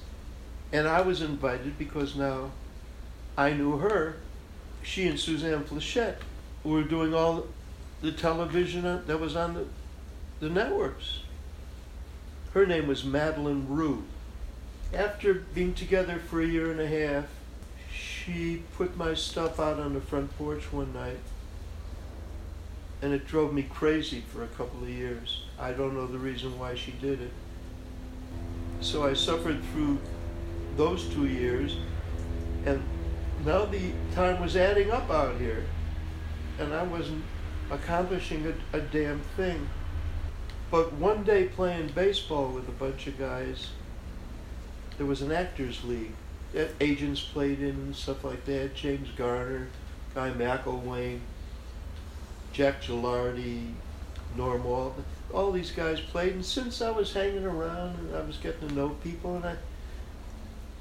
And 0.72 0.88
I 0.88 1.00
was 1.00 1.22
invited 1.22 1.78
because 1.78 2.16
now 2.16 2.50
I 3.36 3.52
knew 3.52 3.78
her. 3.78 4.16
She 4.82 5.06
and 5.06 5.18
Suzanne 5.18 5.64
Pleshette 5.64 6.18
were 6.64 6.82
doing 6.82 7.14
all 7.14 7.46
the 8.00 8.12
television 8.12 8.82
that 9.06 9.20
was 9.20 9.36
on 9.36 9.54
the, 9.54 9.66
the 10.40 10.48
networks. 10.48 11.20
Her 12.54 12.66
name 12.66 12.86
was 12.86 13.02
Madlyn 13.02 13.64
Rhue. 13.66 14.04
After 14.92 15.32
being 15.32 15.72
together 15.72 16.18
for 16.18 16.42
a 16.42 16.46
year 16.46 16.70
and 16.70 16.80
a 16.80 16.86
half, 16.86 17.24
she 17.90 18.62
put 18.76 18.94
my 18.96 19.14
stuff 19.14 19.58
out 19.58 19.80
on 19.80 19.94
the 19.94 20.02
front 20.02 20.36
porch 20.36 20.70
one 20.70 20.92
night, 20.92 21.18
and 23.00 23.14
it 23.14 23.26
drove 23.26 23.54
me 23.54 23.62
crazy 23.62 24.20
for 24.20 24.44
a 24.44 24.48
couple 24.48 24.82
of 24.82 24.88
years. 24.90 25.44
I 25.58 25.72
don't 25.72 25.94
know 25.94 26.06
the 26.06 26.18
reason 26.18 26.58
why 26.58 26.74
she 26.74 26.92
did 26.92 27.22
it. 27.22 27.32
So 28.82 29.06
I 29.06 29.14
suffered 29.14 29.62
through 29.72 29.98
those 30.76 31.08
two 31.08 31.26
years, 31.26 31.78
and 32.66 32.82
now 33.46 33.64
the 33.64 33.92
time 34.14 34.42
was 34.42 34.56
adding 34.56 34.90
up 34.90 35.08
out 35.10 35.40
here, 35.40 35.64
and 36.58 36.74
I 36.74 36.82
wasn't 36.82 37.24
accomplishing 37.70 38.46
a, 38.46 38.76
a 38.76 38.80
damn 38.82 39.20
thing. 39.36 39.68
But 40.72 40.94
one 40.94 41.22
day 41.22 41.48
playing 41.48 41.88
baseball 41.88 42.48
with 42.48 42.66
a 42.66 42.72
bunch 42.72 43.06
of 43.06 43.18
guys, 43.18 43.68
there 44.96 45.04
was 45.04 45.20
an 45.20 45.30
actors 45.30 45.84
league 45.84 46.14
that 46.54 46.70
agents 46.80 47.20
played 47.20 47.60
in 47.60 47.74
and 47.74 47.94
stuff 47.94 48.24
like 48.24 48.46
that. 48.46 48.74
James 48.74 49.10
Garner, 49.14 49.68
Guy 50.14 50.30
McElwaine, 50.30 51.20
Jack 52.54 52.80
Gilardi, 52.80 53.74
Norm 54.34 54.64
Wall, 54.64 54.96
all 55.30 55.52
these 55.52 55.70
guys 55.70 56.00
played. 56.00 56.32
And 56.32 56.44
since 56.44 56.80
I 56.80 56.90
was 56.90 57.12
hanging 57.12 57.44
around 57.44 57.98
and 57.98 58.16
I 58.16 58.22
was 58.22 58.38
getting 58.38 58.68
to 58.70 58.74
know 58.74 58.88
people, 59.04 59.36
and 59.36 59.44
I, 59.44 59.56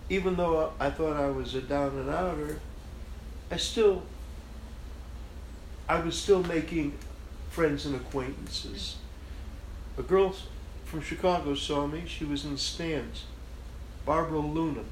even 0.09 0.37
though 0.37 0.71
I 0.79 0.89
thought 0.89 1.17
I 1.17 1.29
was 1.29 1.53
a 1.53 1.61
down 1.61 1.97
and 1.97 2.09
outer, 2.09 2.61
I 3.51 3.57
still 3.57 4.03
I 5.89 5.99
was 5.99 6.17
still 6.17 6.43
making 6.43 6.97
friends 7.49 7.85
and 7.85 7.95
acquaintances. 7.95 8.95
A 9.97 10.03
girl 10.03 10.35
from 10.85 11.01
Chicago 11.01 11.53
saw 11.55 11.87
me. 11.87 12.03
She 12.07 12.23
was 12.23 12.45
in 12.45 12.53
the 12.53 12.57
stands. 12.57 13.25
Barbara 14.05 14.39
Luna, 14.39 14.83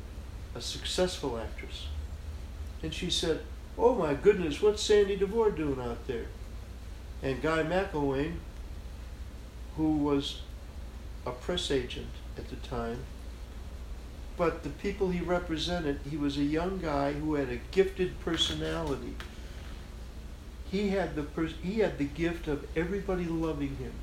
a 0.55 0.61
successful 0.61 1.37
actress. 1.37 1.87
And 2.83 2.93
she 2.93 3.09
said, 3.09 3.41
Oh 3.77 3.95
my 3.95 4.13
goodness, 4.13 4.61
what's 4.61 4.83
Sandy 4.83 5.17
Dvore 5.17 5.55
doing 5.55 5.79
out 5.79 6.05
there? 6.07 6.25
And 7.23 7.41
Guy 7.41 7.63
McElwaine, 7.63 8.35
who 9.77 9.97
was 9.97 10.41
a 11.25 11.31
press 11.31 11.71
agent 11.71 12.11
at 12.37 12.49
the 12.49 12.55
time, 12.57 12.99
but 14.37 14.63
the 14.63 14.69
people 14.69 15.09
he 15.09 15.19
represented, 15.19 15.99
he 16.09 16.15
was 16.17 16.37
a 16.37 16.43
young 16.43 16.79
guy 16.79 17.13
who 17.13 17.35
had 17.35 17.49
a 17.49 17.59
gifted 17.71 18.19
personality 18.21 19.15
he 20.71 20.89
had 20.89 21.15
the 21.15 21.23
pers- 21.23 21.55
he 21.63 21.79
had 21.79 21.97
the 21.97 22.05
gift 22.05 22.47
of 22.47 22.65
everybody 22.75 23.25
loving 23.25 23.75
him. 23.77 23.93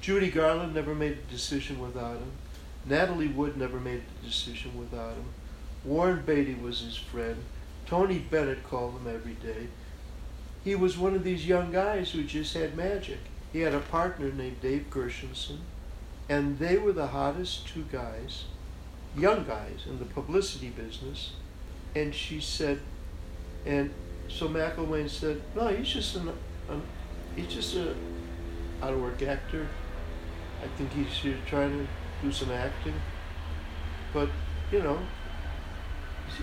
Judy 0.00 0.30
Garland 0.30 0.74
never 0.74 0.94
made 0.94 1.18
a 1.18 1.32
decision 1.32 1.80
without 1.80 2.16
him. 2.16 2.32
Natalie 2.86 3.28
Wood 3.28 3.56
never 3.56 3.80
made 3.80 4.02
a 4.02 4.26
decision 4.26 4.78
without 4.78 5.14
him. 5.14 5.26
Warren 5.84 6.22
Beatty 6.24 6.54
was 6.54 6.80
his 6.80 6.96
friend. 6.96 7.36
Tony 7.86 8.18
Bennett 8.18 8.68
called 8.68 8.94
him 8.94 9.12
every 9.12 9.34
day. 9.34 9.68
He 10.64 10.74
was 10.74 10.98
one 10.98 11.14
of 11.14 11.24
these 11.24 11.46
young 11.46 11.72
guys 11.72 12.10
who 12.10 12.22
just 12.24 12.54
had 12.54 12.76
magic. 12.76 13.18
He 13.52 13.60
had 13.60 13.74
a 13.74 13.80
partner 13.80 14.30
named 14.30 14.60
Dave 14.60 14.86
Gershenson, 14.90 15.58
and 16.28 16.58
they 16.58 16.76
were 16.76 16.92
the 16.92 17.06
hottest 17.08 17.66
two 17.66 17.86
guys, 17.90 18.44
young 19.16 19.44
guys 19.44 19.84
in 19.88 19.98
the 19.98 20.04
publicity 20.04 20.68
business. 20.68 21.32
And 21.94 22.14
she 22.14 22.40
said, 22.40 22.80
and 23.64 23.90
so 24.28 24.48
McElwaine 24.48 25.08
said, 25.08 25.40
"No, 25.56 25.68
he's 25.68 25.88
just 25.88 26.16
an, 26.16 26.28
an 26.68 26.82
he's 27.34 27.46
just 27.46 27.74
a 27.76 27.94
out 28.82 28.92
of 28.92 29.00
work 29.00 29.22
actor. 29.22 29.66
I 30.68 30.76
think 30.76 30.92
he's 30.92 31.34
trying 31.46 31.78
to 31.78 31.86
do 32.22 32.32
some 32.32 32.50
acting, 32.50 32.94
but 34.12 34.28
you 34.70 34.80
know, 34.80 34.98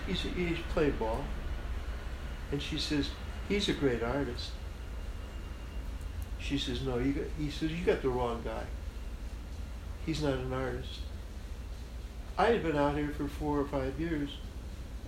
he's, 0.08 0.22
he's, 0.24 0.34
he's 0.34 0.58
playing 0.70 0.96
ball." 0.98 1.24
And 2.52 2.62
she 2.62 2.78
says, 2.78 3.10
"He's 3.48 3.70
a 3.70 3.74
great 3.74 4.04
artist." 4.04 4.52
She 6.40 6.58
says, 6.58 6.82
"No, 6.82 6.98
you 6.98 7.14
got." 7.14 7.26
He 7.38 7.50
says, 7.50 7.72
"You 7.72 7.84
got 7.86 8.02
the 8.02 8.10
wrong 8.10 8.42
guy. 8.44 8.64
He's 10.06 10.22
not 10.22 10.34
an 10.34 10.54
artist." 10.54 11.00
I 12.38 12.48
had 12.48 12.64
been 12.64 12.76
out 12.76 12.98
here 12.98 13.14
for 13.16 13.28
four 13.28 13.60
or 13.60 13.66
five 13.66 14.00
years, 14.00 14.30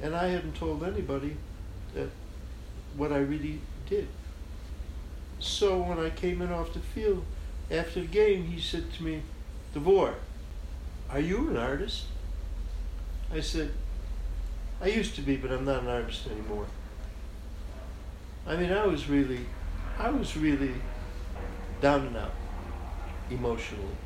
and 0.01 0.15
I 0.15 0.27
hadn't 0.27 0.55
told 0.55 0.83
anybody 0.83 1.35
that 1.93 2.09
what 2.95 3.11
I 3.11 3.17
really 3.17 3.59
did. 3.89 4.07
So 5.39 5.79
when 5.81 5.99
I 5.99 6.09
came 6.09 6.41
in 6.41 6.51
off 6.51 6.73
the 6.73 6.79
field 6.79 7.25
after 7.69 8.01
the 8.01 8.07
game, 8.07 8.45
he 8.45 8.59
said 8.59 8.91
to 8.93 9.03
me, 9.03 9.23
Dvore, 9.73 10.15
are 11.09 11.19
you 11.19 11.49
an 11.49 11.57
artist? 11.57 12.05
I 13.33 13.41
said, 13.41 13.71
I 14.81 14.87
used 14.87 15.15
to 15.15 15.21
be, 15.21 15.35
but 15.35 15.51
I'm 15.51 15.65
not 15.65 15.81
an 15.81 15.87
artist 15.87 16.27
anymore. 16.27 16.67
I 18.45 18.55
mean, 18.55 18.71
I 18.71 18.85
was 18.85 19.09
really, 19.09 19.45
I 19.99 20.09
was 20.09 20.37
really 20.37 20.73
down 21.81 22.07
and 22.07 22.17
out 22.17 22.33
emotionally. 23.29 23.97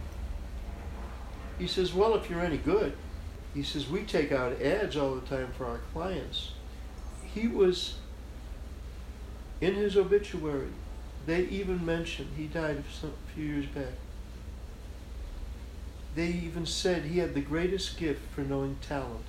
He 1.60 1.68
says, 1.68 1.94
Well, 1.94 2.16
if 2.16 2.30
you're 2.30 2.42
any 2.42 2.58
good, 2.58 2.94
he 3.54 3.64
says, 3.64 3.90
we 3.90 4.04
take 4.04 4.32
out 4.32 4.62
ads 4.62 4.96
all 4.96 5.16
the 5.16 5.28
time 5.28 5.50
for 5.58 5.66
our 5.66 5.80
clients. 5.94 6.52
He 7.34 7.48
was 7.48 7.96
in 9.60 9.76
his 9.76 9.98
obituary, 9.98 10.70
They 11.26 11.44
even 11.44 11.86
mentioned 11.86 12.30
he 12.36 12.48
died 12.48 12.78
a 12.78 13.34
few 13.34 13.46
years 13.46 13.66
back. 13.68 13.94
They 16.16 16.28
even 16.28 16.66
said 16.66 17.04
he 17.04 17.20
had 17.20 17.34
the 17.34 17.42
greatest 17.42 17.98
gift 17.98 18.22
for 18.34 18.42
knowing 18.42 18.78
talent. 18.82 19.26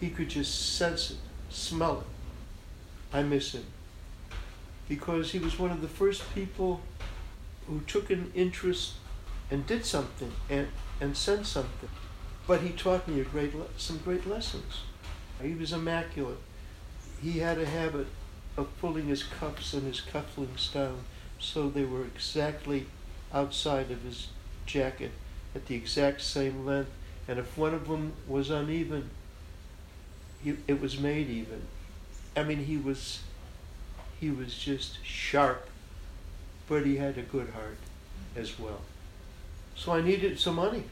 He 0.00 0.10
could 0.10 0.28
just 0.28 0.76
sense 0.76 1.10
it, 1.10 1.16
smell 1.48 2.00
it. 2.00 3.16
I 3.16 3.22
miss 3.22 3.52
him 3.52 3.64
because 4.88 5.32
he 5.32 5.38
was 5.38 5.58
one 5.58 5.70
of 5.70 5.82
the 5.82 5.88
first 5.88 6.22
people 6.34 6.80
who 7.66 7.80
took 7.80 8.10
an 8.10 8.32
interest 8.34 8.94
and 9.50 9.66
did 9.66 9.84
something 9.84 10.32
and, 10.48 10.68
and 11.00 11.16
said 11.16 11.46
something. 11.46 11.90
But 12.46 12.62
he 12.62 12.70
taught 12.70 13.06
me 13.06 13.20
a 13.20 13.24
great 13.24 13.52
some 13.76 13.98
great 13.98 14.26
lessons. 14.26 14.82
He 15.42 15.54
was 15.54 15.72
immaculate. 15.72 16.38
He 17.22 17.38
had 17.38 17.58
a 17.58 17.66
habit 17.66 18.06
of 18.58 18.76
pulling 18.80 19.06
his 19.06 19.22
cuffs 19.22 19.72
and 19.72 19.84
his 19.84 20.00
cufflinks 20.00 20.72
down 20.74 21.04
so 21.38 21.68
they 21.68 21.84
were 21.84 22.02
exactly 22.02 22.86
outside 23.32 23.90
of 23.92 24.02
his 24.02 24.28
jacket 24.66 25.12
at 25.54 25.66
the 25.66 25.76
exact 25.76 26.20
same 26.20 26.66
length. 26.66 26.90
And 27.28 27.38
if 27.38 27.56
one 27.56 27.72
of 27.72 27.86
them 27.86 28.14
was 28.26 28.50
uneven, 28.50 29.10
he, 30.42 30.56
it 30.66 30.80
was 30.80 30.98
made 30.98 31.30
even. 31.30 31.62
I 32.36 32.42
mean, 32.42 32.64
he 32.64 32.76
was 32.76 33.20
he 34.20 34.30
was 34.30 34.56
just 34.58 35.04
sharp, 35.04 35.68
but 36.68 36.84
he 36.84 36.96
had 36.96 37.16
a 37.16 37.22
good 37.22 37.50
heart 37.50 37.78
as 38.34 38.58
well. 38.58 38.80
So 39.76 39.92
I 39.92 40.00
needed 40.00 40.40
some 40.40 40.56
money. 40.56 40.84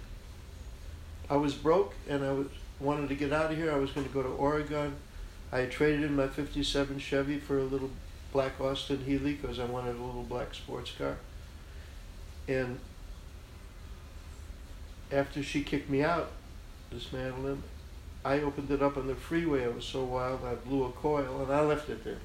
I 1.29 1.37
was 1.37 1.55
broke 1.55 1.95
and 2.09 2.25
I 2.25 2.33
was 2.33 2.47
wanted 2.79 3.09
to 3.09 3.17
get 3.17 3.33
out 3.33 3.51
of 3.51 3.57
here. 3.57 3.73
I 3.73 3.77
was 3.77 3.91
going 3.91 4.07
to 4.07 4.12
go 4.12 4.23
to 4.23 4.29
Oregon. 4.29 4.95
I 5.53 5.66
traded 5.66 6.05
in 6.05 6.16
my 6.16 6.28
57 6.28 6.99
Chevy 6.99 7.38
for 7.38 7.59
a 7.59 7.64
little 7.64 7.90
black 8.32 8.61
Austin 8.61 9.05
Healey 9.05 9.34
because 9.34 9.59
I 9.59 9.64
wanted 9.64 9.97
a 9.97 10.03
little 10.03 10.24
black 10.24 10.55
sports 10.55 10.92
car. 10.97 11.16
And 12.49 12.78
after 15.12 15.42
she 15.42 15.62
kicked 15.62 15.88
me 15.88 16.03
out, 16.03 16.30
this 16.90 17.07
Madlyn, 17.09 17.59
I 18.24 18.40
opened 18.40 18.70
it 18.70 18.82
up 18.82 18.97
on 18.97 19.07
the 19.07 19.14
freeway. 19.14 19.64
I 19.64 19.68
was 19.68 19.84
so 19.84 20.05
wild, 20.05 20.40
I 20.44 20.55
blew 20.55 20.84
a 20.84 20.90
coil 20.90 21.42
and 21.42 21.53
I 21.53 21.61
left 21.61 21.88
it 21.88 22.03
there. 22.05 22.18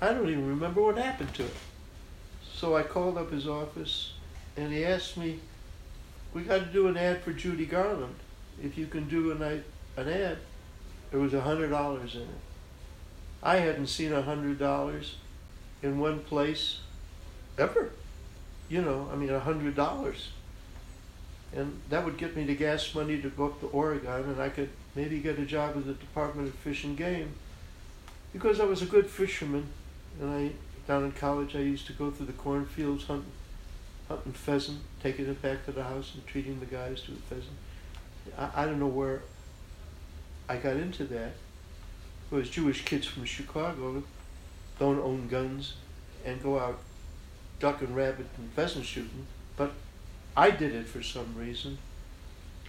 I 0.00 0.12
don't 0.12 0.28
even 0.28 0.48
remember 0.48 0.82
what 0.82 0.98
happened 0.98 1.32
to 1.34 1.44
it. 1.44 1.54
So 2.54 2.76
I 2.76 2.82
called 2.82 3.18
up 3.18 3.30
his 3.30 3.46
office 3.46 4.14
and 4.56 4.72
he 4.72 4.84
asked 4.84 5.16
me, 5.16 5.40
We 6.32 6.42
got 6.42 6.58
to 6.58 6.66
do 6.66 6.88
an 6.88 6.96
ad 6.96 7.22
for 7.22 7.32
Judy 7.32 7.66
Garland. 7.66 8.16
If 8.62 8.76
you 8.76 8.86
can 8.86 9.08
do 9.08 9.30
an, 9.32 9.42
an 9.96 10.08
ad, 10.08 10.38
there 11.12 11.20
was 11.20 11.34
a 11.34 11.42
hundred 11.42 11.68
dollars 11.68 12.16
in 12.16 12.22
it. 12.22 12.28
I 13.42 13.56
hadn't 13.56 13.88
seen 13.88 14.12
a 14.12 14.22
hundred 14.22 14.58
dollars 14.58 15.16
in 15.82 16.00
one 16.00 16.20
place 16.20 16.80
ever. 17.58 17.90
You 18.68 18.80
know, 18.80 19.08
I 19.12 19.16
mean, 19.16 19.30
a 19.30 19.38
hundred 19.38 19.76
dollars. 19.76 20.30
And 21.54 21.80
that 21.90 22.04
would 22.04 22.16
get 22.16 22.34
me 22.34 22.44
the 22.44 22.54
gas 22.54 22.94
money 22.94 23.20
to 23.20 23.28
go 23.28 23.46
up 23.46 23.60
to 23.60 23.66
Oregon, 23.66 24.22
and 24.22 24.40
I 24.40 24.48
could 24.48 24.70
maybe 24.94 25.20
get 25.20 25.38
a 25.38 25.44
job 25.44 25.76
with 25.76 25.84
the 25.84 25.92
Department 25.92 26.48
of 26.48 26.54
Fish 26.54 26.84
and 26.84 26.96
Game. 26.96 27.34
Because 28.32 28.58
I 28.58 28.64
was 28.64 28.80
a 28.80 28.86
good 28.86 29.10
fisherman, 29.10 29.66
and 30.18 30.30
I 30.30 30.52
down 30.88 31.04
in 31.04 31.12
college 31.12 31.54
I 31.54 31.60
used 31.60 31.86
to 31.88 31.92
go 31.92 32.10
through 32.10 32.26
the 32.26 32.32
cornfields 32.32 33.04
hunting, 33.04 33.30
hunting 34.08 34.32
pheasant, 34.32 34.80
taking 35.02 35.26
it 35.26 35.42
back 35.42 35.66
to 35.66 35.72
the 35.72 35.84
house 35.84 36.12
and 36.14 36.26
treating 36.26 36.58
the 36.58 36.66
guys 36.66 37.02
to 37.02 37.12
a 37.12 37.16
pheasant. 37.16 37.56
I, 38.38 38.62
I 38.62 38.64
don't 38.64 38.80
know 38.80 38.86
where 38.86 39.22
I 40.48 40.56
got 40.56 40.76
into 40.76 41.04
that. 41.04 41.32
Because 42.28 42.48
Jewish 42.48 42.84
kids 42.84 43.06
from 43.06 43.24
Chicago 43.24 44.02
don't 44.78 44.98
own 44.98 45.28
guns 45.28 45.74
and 46.24 46.42
go 46.42 46.58
out 46.58 46.78
duck 47.60 47.82
and 47.82 47.94
rabbit 47.94 48.26
and 48.38 48.50
pheasant 48.52 48.84
shooting, 48.84 49.26
but 49.56 49.72
I 50.36 50.50
did 50.50 50.74
it 50.74 50.86
for 50.86 51.02
some 51.02 51.34
reason. 51.36 51.78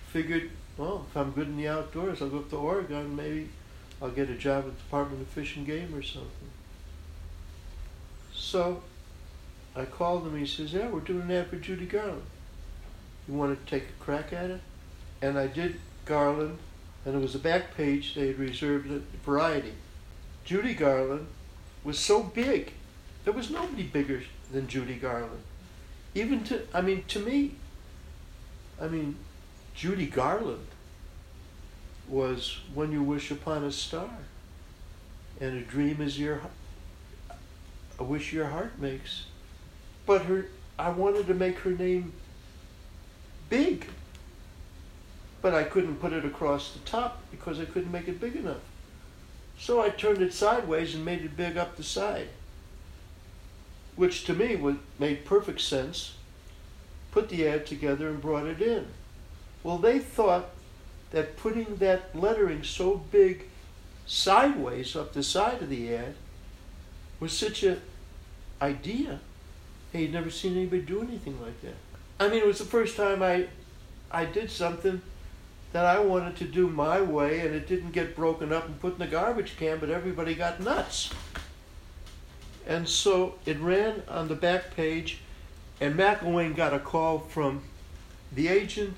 Figured, 0.10 0.52
well, 0.78 1.06
if 1.10 1.18
I'm 1.18 1.32
good 1.32 1.48
in 1.48 1.58
the 1.58 1.68
outdoors, 1.68 2.22
I'll 2.22 2.30
go 2.30 2.40
up 2.40 2.50
to 2.52 2.58
Oregon. 2.58 3.16
Maybe 3.16 3.50
I'll 4.02 4.12
get 4.12 4.30
a 4.30 4.36
job 4.36 4.66
at 4.66 4.78
the 4.78 4.84
Department 4.84 5.22
of 5.22 5.28
Fish 5.30 5.56
and 5.56 5.66
Game 5.66 5.96
or 5.96 6.04
something. 6.04 6.50
So 8.34 8.84
I 9.76 9.86
called 9.86 10.28
him. 10.28 10.38
He 10.38 10.46
says, 10.46 10.74
"Yeah, 10.74 10.90
we're 10.90 11.00
doing 11.00 11.28
that 11.30 11.50
for 11.50 11.56
Judy 11.56 11.86
Garland. 11.86 12.22
You 13.28 13.34
want 13.34 13.58
to 13.58 13.66
take 13.66 13.90
a 13.90 14.04
crack 14.04 14.34
at 14.34 14.52
it?" 14.52 14.62
And 15.22 15.40
I 15.40 15.48
did 15.48 15.80
Garland, 16.06 16.60
and 17.06 17.16
it 17.16 17.22
was 17.22 17.36
a 17.36 17.40
back 17.40 17.76
page 17.76 18.16
they 18.16 18.28
had 18.28 18.40
reserved 18.40 18.92
at 18.92 19.02
Variety. 19.26 19.74
Judy 20.46 20.74
Garland 20.74 21.28
was 21.84 22.00
so 22.00 22.24
big, 22.24 22.74
there 23.24 23.34
was 23.34 23.50
nobody 23.50 23.84
bigger 23.84 24.24
than 24.52 24.68
Judy 24.68 24.96
Garland. 24.96 25.44
Even 26.16 26.44
to, 26.46 26.62
I 26.74 26.82
mean, 26.82 27.04
to 27.10 27.20
me, 27.20 27.56
I 28.80 28.88
mean, 28.88 29.16
Judy 29.76 30.08
Garland 30.08 30.68
was 32.08 32.60
when 32.74 32.92
you 32.92 33.02
wish 33.02 33.32
upon 33.32 33.64
a 33.64 33.72
star, 33.72 34.10
and 35.40 35.58
a 35.58 35.62
dream 35.62 36.02
is 36.02 36.20
your, 36.20 36.42
a 37.98 38.04
wish 38.04 38.34
your 38.34 38.48
heart 38.48 38.80
makes. 38.80 39.26
But 40.06 40.24
her, 40.24 40.48
I 40.78 40.90
wanted 40.90 41.28
to 41.28 41.34
make 41.34 41.60
her 41.60 41.72
name 41.72 42.14
big, 43.50 43.88
but 45.44 45.54
I 45.54 45.64
couldn't 45.64 46.02
put 46.02 46.14
it 46.14 46.26
across 46.26 46.72
the 46.72 46.80
top 46.80 47.22
because 47.30 47.60
I 47.60 47.66
couldn't 47.66 47.92
make 47.92 48.08
it 48.08 48.20
big 48.20 48.36
enough. 48.36 48.62
So 49.60 49.80
I 49.80 49.90
turned 49.90 50.24
it 50.24 50.34
sideways 50.34 50.96
and 50.96 51.06
made 51.06 51.24
it 51.24 51.38
big 51.38 51.56
up 51.56 51.76
the 51.76 51.84
side 51.84 52.30
which 53.96 54.26
to 54.26 54.34
me 54.34 54.56
would 54.56 54.80
made 55.00 55.26
perfect 55.26 55.62
sense, 55.62 56.16
put 57.12 57.30
the 57.30 57.48
ad 57.48 57.66
together 57.66 58.10
and 58.10 58.22
brought 58.22 58.46
it 58.46 58.62
in. 58.62 58.88
Well, 59.62 59.78
they 59.78 60.00
thought 60.00 60.50
that 61.12 61.38
putting 61.38 61.78
that 61.78 62.16
lettering 62.16 62.64
so 62.64 62.98
big 63.12 63.46
sideways 64.06 64.96
up 64.96 65.14
the 65.14 65.24
side 65.24 65.62
of 65.62 65.70
the 65.70 65.94
ad 65.94 66.16
was 67.20 67.38
such 67.38 67.64
a 67.64 67.78
idea. 68.62 69.20
They'd 69.92 70.12
never 70.12 70.32
seen 70.32 70.58
anybody 70.58 70.82
do 70.82 71.02
anything 71.02 71.40
like 71.42 71.62
that. 71.62 71.76
I 72.20 72.30
mean, 72.30 72.40
it 72.40 72.48
was 72.48 72.60
the 72.60 72.66
first 72.66 72.98
time 72.98 73.22
I, 73.22 73.48
I 74.12 74.26
did 74.26 74.50
something 74.50 75.02
that 75.74 75.86
I 75.86 76.00
wanted 76.00 76.36
to 76.38 76.46
do 76.46 76.70
my 76.70 77.02
way, 77.02 77.40
and 77.40 77.54
it 77.54 77.68
didn't 77.68 77.92
get 77.92 78.16
broken 78.16 78.54
up 78.54 78.68
and 78.68 78.80
put 78.80 78.94
in 78.94 79.00
the 79.00 79.08
garbage 79.08 79.58
can, 79.58 79.80
but 79.80 79.90
everybody 79.90 80.36
got 80.36 80.60
nuts. 80.60 81.10
And 82.66 82.88
so 82.88 83.36
it 83.46 83.60
ran 83.60 84.04
on 84.08 84.28
the 84.28 84.36
back 84.36 84.76
page, 84.76 85.20
and 85.82 85.96
McElwaine 85.96 86.56
got 86.56 86.74
a 86.74 86.80
call 86.80 87.20
from 87.20 87.64
the 88.32 88.48
agent 88.48 88.98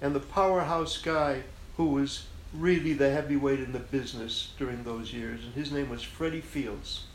and 0.00 0.14
the 0.14 0.20
powerhouse 0.20 0.96
guy 0.98 1.42
who 1.76 1.86
was 1.86 2.26
really 2.54 2.92
the 2.92 3.10
heavyweight 3.10 3.60
in 3.60 3.72
the 3.72 3.78
business 3.78 4.52
during 4.58 4.84
those 4.84 5.12
years, 5.12 5.44
and 5.44 5.54
his 5.54 5.72
name 5.72 5.90
was 5.90 6.02
Freddie 6.02 6.40
Fields. 6.40 7.06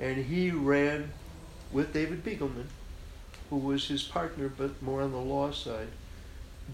And 0.00 0.24
he 0.24 0.50
ran 0.50 1.12
with 1.70 1.92
David 1.92 2.24
Begelman, 2.24 2.66
who 3.50 3.56
was 3.56 3.88
his 3.88 4.02
partner 4.02 4.48
but 4.48 4.80
more 4.80 5.02
on 5.02 5.12
the 5.12 5.18
law 5.18 5.50
side. 5.50 5.88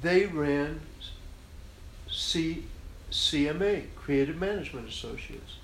They 0.00 0.26
ran 0.26 0.80
C- 2.14 2.64
CMA, 3.10 3.86
Creative 3.96 4.36
Management 4.36 4.88
Associates. 4.88 5.56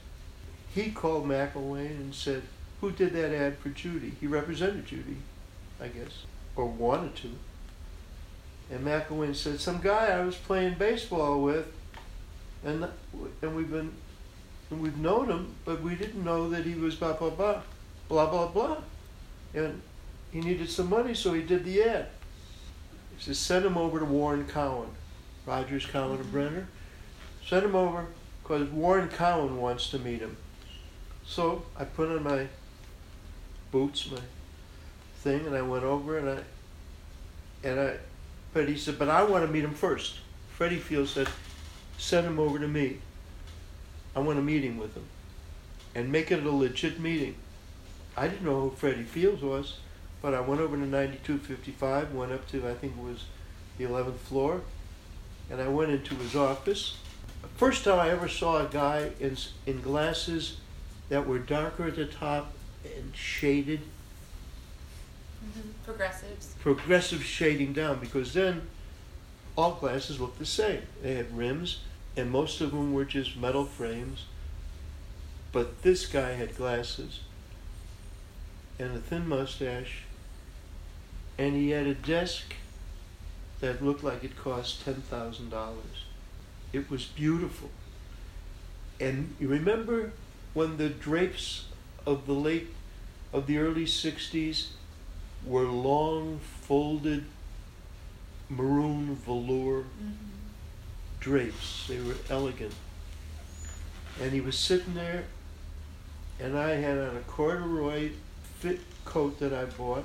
He 0.75 0.91
called 0.91 1.27
McElwaine 1.27 1.91
and 1.91 2.15
said, 2.15 2.43
who 2.81 2.91
did 2.91 3.13
that 3.13 3.35
ad 3.35 3.59
for 3.59 3.69
Judy? 3.71 4.15
He 4.21 4.27
represented 4.27 4.87
Judy, 4.87 5.17
I 5.81 5.89
guess, 5.89 6.25
or 6.57 6.67
wanted 6.67 7.15
to. 7.17 7.31
And 8.71 8.87
McElwaine 8.87 9.35
said, 9.35 9.61
some 9.61 9.81
guy 9.81 10.07
I 10.07 10.25
was 10.25 10.37
playing 10.37 10.75
baseball 10.75 11.43
with, 11.43 11.67
and 12.65 12.87
and 13.43 13.57
we've 13.57 13.71
been, 13.71 13.93
and 14.71 14.81
we've 14.81 14.97
known 14.97 15.29
him, 15.29 15.55
but 15.65 15.83
we 15.83 15.95
didn't 15.95 16.25
know 16.25 16.49
that 16.51 16.65
he 16.65 16.75
was 16.75 16.95
blah 16.95 17.15
blah 17.15 17.31
blah, 17.31 17.63
blah 18.09 18.31
blah 18.31 18.49
blah, 18.49 18.77
and 19.55 19.83
he 20.31 20.41
needed 20.41 20.71
some 20.71 20.89
money, 20.89 21.15
so 21.15 21.33
he 21.33 21.43
did 21.43 21.65
the 21.65 21.83
ad. 21.83 22.07
He 23.17 23.25
says, 23.25 23.39
send 23.39 23.65
him 23.65 23.77
over 23.77 23.99
to 23.99 24.05
Warren 24.05 24.47
Cowan, 24.47 24.91
Rogers, 25.51 25.85
Cowan, 25.85 26.21
and 26.21 26.31
Brenner. 26.31 26.69
Send 27.45 27.67
him 27.67 27.75
over 27.75 28.07
because 28.41 28.69
Warren 28.69 29.09
Cowan 29.09 29.61
wants 29.61 29.91
to 29.91 29.99
meet 29.99 30.21
him. 30.21 30.37
So 31.27 31.65
I 31.77 31.85
put 31.85 32.09
on 32.09 32.23
my 32.23 32.47
boots, 33.73 34.09
my 34.13 34.21
thing, 35.17 35.47
and 35.47 35.57
I 35.57 35.63
went 35.63 35.83
over 35.83 36.19
and 36.19 36.31
I 36.31 37.67
and 37.67 37.81
I 37.81 37.97
but 38.55 38.69
he 38.69 38.77
said, 38.77 38.97
But 38.97 39.09
I 39.09 39.25
want 39.25 39.45
to 39.45 39.53
meet 39.53 39.65
him 39.65 39.75
first. 39.75 40.19
Freddie 40.51 40.77
Fields 40.77 41.11
said, 41.11 41.29
Send 41.99 42.29
him 42.29 42.39
over 42.39 42.61
to 42.61 42.69
me. 42.69 42.99
I 44.15 44.21
want 44.21 44.39
a 44.39 44.43
meeting 44.43 44.77
with 44.77 44.95
him. 44.95 45.07
And 45.97 46.13
make 46.13 46.31
it 46.31 46.45
a 46.45 46.51
legit 46.51 47.01
meeting. 47.01 47.35
I 48.17 48.29
didn't 48.29 48.45
know 48.45 48.61
who 48.61 48.71
Freddie 48.71 49.03
Fields 49.03 49.43
was, 49.43 49.79
but 50.23 50.33
I 50.33 50.41
went 50.41 50.61
over 50.61 50.77
to 50.77 50.87
9255, 50.87 52.15
went 52.15 52.31
up 52.31 52.49
to, 52.51 52.69
I 52.69 52.75
think 52.75 52.95
it 52.97 53.03
was 53.03 53.25
the 53.79 53.85
11th 53.85 54.19
floor, 54.19 54.61
and 55.51 55.61
I 55.61 55.69
went 55.69 55.91
into 55.91 56.15
his 56.15 56.37
office. 56.37 56.97
First 57.57 57.85
time 57.85 57.99
I 57.99 58.11
ever 58.11 58.29
saw 58.29 58.65
a 58.65 58.69
guy 58.69 59.11
in, 59.21 59.37
in 59.67 59.81
glasses 59.81 60.59
that 61.09 61.27
were 61.27 61.39
darker 61.39 61.89
at 61.89 61.97
the 61.97 62.07
top 62.07 62.53
and 62.85 63.15
shaded. 63.15 63.81
Mm-hmm. 65.45 65.71
Progressives. 65.85 66.55
Progressive 66.61 67.25
shading 67.25 67.73
down 67.73 67.99
because 67.99 68.33
then 68.33 68.63
all 69.57 69.73
glasses 69.73 70.21
looked 70.21 70.39
the 70.39 70.47
same. 70.47 70.83
They 71.03 71.15
had 71.15 71.37
rims, 71.37 71.81
and 72.17 72.31
most 72.31 72.61
of 72.61 72.71
them 72.71 72.93
were 72.93 73.05
just 73.05 73.37
metal 73.37 73.65
frames. 73.65 74.27
But 75.53 75.83
this 75.83 76.07
guy 76.07 76.33
had 76.33 76.57
glasses 76.57 77.21
and 78.79 78.97
a 78.97 79.01
thin 79.01 79.29
mustache, 79.29 80.05
and 81.37 81.55
he 81.55 81.71
had 81.71 81.87
a 81.87 81.95
desk 81.95 82.55
that 83.61 83.85
looked 83.85 84.03
like 84.03 84.25
it 84.25 84.37
cost 84.37 84.85
$10,000. 84.87 85.77
It 86.73 86.91
was 86.91 87.05
beautiful. 87.07 87.71
And 88.99 89.35
you 89.41 89.49
remember 89.49 90.13
when 90.55 90.77
the 90.77 90.89
drapes 90.89 91.67
of 92.07 92.27
the 92.27 92.33
late, 92.33 92.69
of 93.33 93.47
the 93.47 93.59
early 93.59 93.85
60s 93.87 94.69
were 95.45 95.65
long, 95.65 96.41
folded, 96.63 97.25
maroon 98.49 99.15
velour 99.17 99.83
Mm-hmm. 99.83 100.15
drapes. 101.21 101.87
They 101.87 102.01
were 102.01 102.17
elegant. 102.29 102.75
And 104.21 104.33
he 104.33 104.41
was 104.41 104.59
sitting 104.59 104.95
there, 104.95 105.25
and 106.39 106.59
I 106.59 106.71
had 106.71 106.99
on 106.99 107.17
a 107.17 107.21
corduroy 107.21 108.11
fit 108.59 108.81
coat 109.05 109.39
that 109.41 109.53
I 109.53 109.65
bought. 109.67 110.05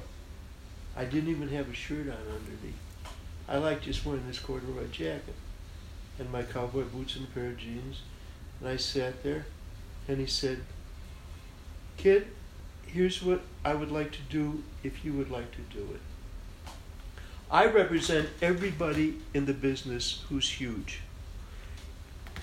I 0.96 1.06
didn't 1.06 1.30
even 1.30 1.50
have 1.50 1.70
a 1.70 1.74
shirt 1.74 2.08
on 2.08 2.18
underneath. 2.18 2.76
I 3.48 3.58
like 3.58 3.82
just 3.82 4.06
wearing 4.06 4.28
this 4.28 4.40
corduroy 4.40 4.88
jacket 4.92 5.36
and 6.18 6.32
my 6.32 6.44
cowboy 6.44 6.84
boots 6.84 7.16
and 7.16 7.28
a 7.28 7.32
pair 7.32 7.48
of 7.48 7.58
jeans. 7.58 8.02
And 8.60 8.70
I 8.70 8.78
sat 8.78 9.22
there, 9.24 9.46
and 10.08 10.20
he 10.20 10.26
said, 10.26 10.62
Kid, 11.98 12.28
here's 12.88 13.22
what 13.22 13.42
I 13.64 13.74
would 13.74 13.92
like 13.92 14.12
to 14.14 14.22
do 14.30 14.64
if 14.84 15.04
you 15.04 15.14
would 15.14 15.30
like 15.30 15.52
to 15.52 15.62
do 15.78 15.84
it. 15.94 16.72
I 17.52 17.66
represent 17.66 18.30
everybody 18.42 19.20
in 19.34 19.46
the 19.46 19.54
business 19.54 20.24
who's 20.30 20.50
huge. 20.50 21.02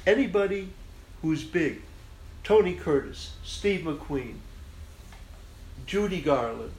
Anybody 0.06 0.68
who's 1.22 1.44
big. 1.44 1.82
Tony 2.44 2.74
Curtis, 2.74 3.34
Steve 3.44 3.82
McQueen, 3.82 4.36
Judy 5.86 6.20
Garland, 6.20 6.72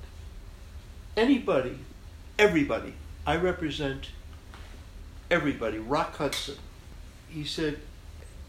anybody, 1.16 1.80
everybody. 2.38 2.94
I 3.26 3.38
represent 3.38 4.10
everybody. 5.32 5.78
Rock 5.78 6.18
Hudson. 6.18 6.58
He 7.30 7.46
said, 7.46 7.80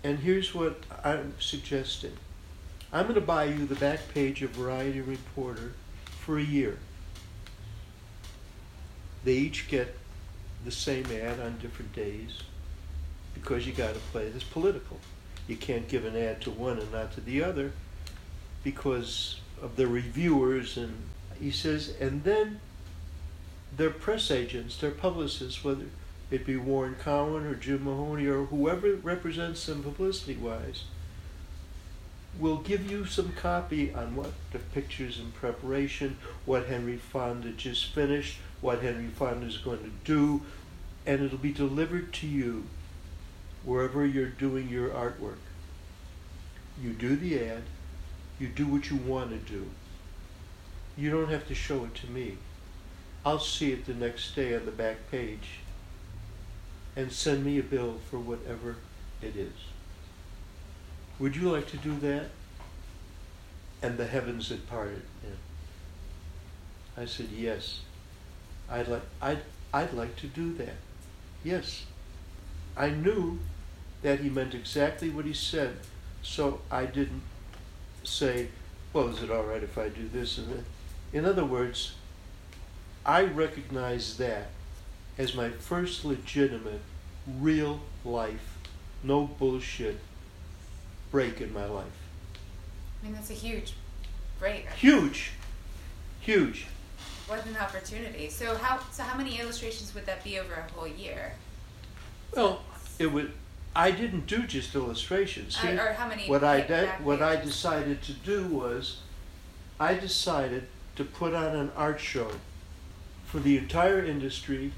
and 0.02 0.18
here's 0.18 0.54
what 0.54 0.82
I'm 1.04 1.34
suggesting. 1.38 2.12
I'm 2.92 3.04
going 3.04 3.14
to 3.14 3.20
buy 3.20 3.44
you 3.44 3.66
the 3.66 3.76
back 3.76 4.12
page 4.12 4.42
of 4.42 4.50
Variety 4.50 5.00
Reporter 5.00 5.72
for 6.06 6.38
a 6.38 6.42
year. 6.42 6.78
They 9.24 9.34
each 9.34 9.68
get 9.68 9.96
the 10.64 10.70
same 10.70 11.06
ad 11.06 11.40
on 11.40 11.58
different 11.58 11.92
days 11.92 12.42
because 13.32 13.66
you 13.66 13.72
got 13.72 13.94
to 13.94 14.00
play 14.12 14.28
this 14.28 14.44
political. 14.44 14.98
You 15.46 15.56
can't 15.56 15.88
give 15.88 16.04
an 16.04 16.16
ad 16.16 16.40
to 16.42 16.50
one 16.50 16.78
and 16.78 16.90
not 16.92 17.12
to 17.14 17.20
the 17.20 17.42
other 17.42 17.72
because 18.62 19.40
of 19.62 19.76
the 19.76 19.86
reviewers 19.86 20.76
and 20.76 20.94
he 21.38 21.50
says 21.50 21.94
and 22.00 22.24
then 22.24 22.60
their 23.76 23.90
press 23.90 24.30
agents, 24.30 24.76
their 24.76 24.90
publicists, 24.90 25.64
whether 25.64 25.86
it 26.30 26.46
be 26.46 26.56
Warren 26.56 26.96
Cowan 26.96 27.46
or 27.46 27.54
Jim 27.54 27.84
Mahoney 27.84 28.26
or 28.26 28.44
whoever 28.46 28.94
represents 28.94 29.66
them 29.66 29.82
publicity 29.82 30.34
wise, 30.34 30.84
will 32.38 32.56
give 32.56 32.90
you 32.90 33.04
some 33.04 33.32
copy 33.32 33.92
on 33.92 34.16
what 34.16 34.32
the 34.52 34.58
pictures 34.58 35.18
in 35.18 35.30
preparation, 35.32 36.16
what 36.44 36.66
Henry 36.66 36.96
Fonda 36.96 37.50
just 37.50 37.92
finished, 37.92 38.38
what 38.60 38.82
Henry 38.82 39.08
Fonda 39.08 39.46
is 39.46 39.58
going 39.58 39.78
to 39.78 39.90
do, 40.04 40.42
and 41.06 41.22
it'll 41.22 41.38
be 41.38 41.52
delivered 41.52 42.12
to 42.14 42.26
you 42.26 42.64
wherever 43.64 44.04
you're 44.04 44.26
doing 44.26 44.68
your 44.68 44.90
artwork. 44.90 45.38
You 46.82 46.90
do 46.92 47.14
the 47.16 47.38
ad, 47.40 47.62
you 48.38 48.48
do 48.48 48.66
what 48.66 48.90
you 48.90 48.96
want 48.96 49.30
to 49.30 49.52
do. 49.52 49.70
You 50.96 51.10
don't 51.10 51.30
have 51.30 51.46
to 51.48 51.54
show 51.54 51.84
it 51.84 51.94
to 51.96 52.10
me. 52.10 52.38
I'll 53.24 53.40
see 53.40 53.72
it 53.72 53.86
the 53.86 53.94
next 53.94 54.34
day 54.36 54.54
on 54.54 54.66
the 54.66 54.70
back 54.70 55.10
page 55.10 55.60
and 56.96 57.10
send 57.10 57.44
me 57.44 57.58
a 57.58 57.62
bill 57.62 57.96
for 58.10 58.18
whatever 58.18 58.76
it 59.22 59.34
is. 59.34 59.52
Would 61.18 61.34
you 61.36 61.50
like 61.50 61.66
to 61.68 61.76
do 61.78 61.96
that? 62.00 62.26
And 63.82 63.96
the 63.98 64.06
heavens 64.06 64.48
had 64.48 64.66
parted. 64.68 65.02
Yeah. 65.22 67.02
I 67.02 67.06
said, 67.06 67.28
Yes. 67.34 67.80
I'd 68.70 68.88
like 68.88 69.02
I'd 69.20 69.40
I'd 69.72 69.92
like 69.92 70.16
to 70.16 70.26
do 70.26 70.54
that. 70.54 70.76
Yes. 71.42 71.84
I 72.76 72.90
knew 72.90 73.38
that 74.02 74.20
he 74.20 74.28
meant 74.28 74.54
exactly 74.54 75.10
what 75.10 75.24
he 75.24 75.32
said, 75.32 75.76
so 76.22 76.60
I 76.70 76.86
didn't 76.86 77.22
say, 78.02 78.48
Well, 78.92 79.08
is 79.08 79.22
it 79.22 79.30
all 79.30 79.44
right 79.44 79.62
if 79.62 79.78
I 79.78 79.88
do 79.88 80.08
this 80.08 80.38
and 80.38 80.48
that? 80.52 80.64
In 81.12 81.24
other 81.24 81.44
words, 81.44 81.94
I 83.06 83.24
recognize 83.24 84.16
that 84.16 84.48
as 85.18 85.34
my 85.34 85.50
first 85.50 86.04
legitimate, 86.04 86.80
real 87.38 87.80
life, 88.04 88.58
no 89.02 89.26
bullshit 89.26 89.98
break 91.10 91.40
in 91.40 91.52
my 91.52 91.66
life. 91.66 91.86
I 93.02 93.06
mean, 93.06 93.14
that's 93.14 93.30
a 93.30 93.34
huge 93.34 93.74
break. 94.38 94.68
Huge, 94.70 95.32
huge. 96.20 96.66
What 97.26 97.44
an 97.46 97.56
opportunity. 97.56 98.28
So 98.28 98.56
how 98.56 98.80
so 98.90 99.02
how 99.02 99.16
many 99.16 99.38
illustrations 99.38 99.94
would 99.94 100.06
that 100.06 100.24
be 100.24 100.38
over 100.38 100.54
a 100.54 100.72
whole 100.72 100.88
year? 100.88 101.32
Well, 102.34 102.62
it 102.98 103.06
would. 103.06 103.32
I 103.76 103.90
didn't 103.90 104.26
do 104.26 104.46
just 104.46 104.74
illustrations. 104.74 105.56
See, 105.56 105.68
Uh, 105.68 105.82
or 105.84 105.92
how 105.94 106.08
many 106.08 106.28
what 106.28 106.44
I 106.44 106.60
did, 106.60 106.88
what 107.02 107.22
I 107.22 107.36
decided 107.36 108.02
to 108.02 108.12
do 108.12 108.46
was, 108.46 108.98
I 109.80 109.94
decided 109.94 110.68
to 110.96 111.04
put 111.04 111.34
on 111.34 111.56
an 111.56 111.72
art 111.76 112.00
show 112.00 112.30
for 113.26 113.40
the 113.40 113.58
entire 113.58 114.04
industry, 114.04 114.72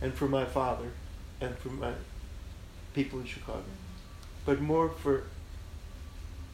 and 0.00 0.12
for 0.12 0.28
my 0.28 0.44
father, 0.44 0.90
and 1.40 1.56
for 1.58 1.70
my 1.70 1.92
people 2.94 3.18
in 3.20 3.26
Chicago, 3.26 3.64
but 4.44 4.60
more 4.60 4.88
for. 4.88 5.24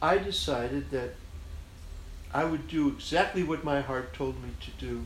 I 0.01 0.17
decided 0.17 0.91
that 0.91 1.15
I 2.33 2.43
would 2.43 2.67
do 2.67 2.89
exactly 2.89 3.43
what 3.43 3.63
my 3.63 3.79
heart 3.81 4.13
told 4.13 4.41
me 4.43 4.49
to 4.59 4.71
do, 4.85 5.05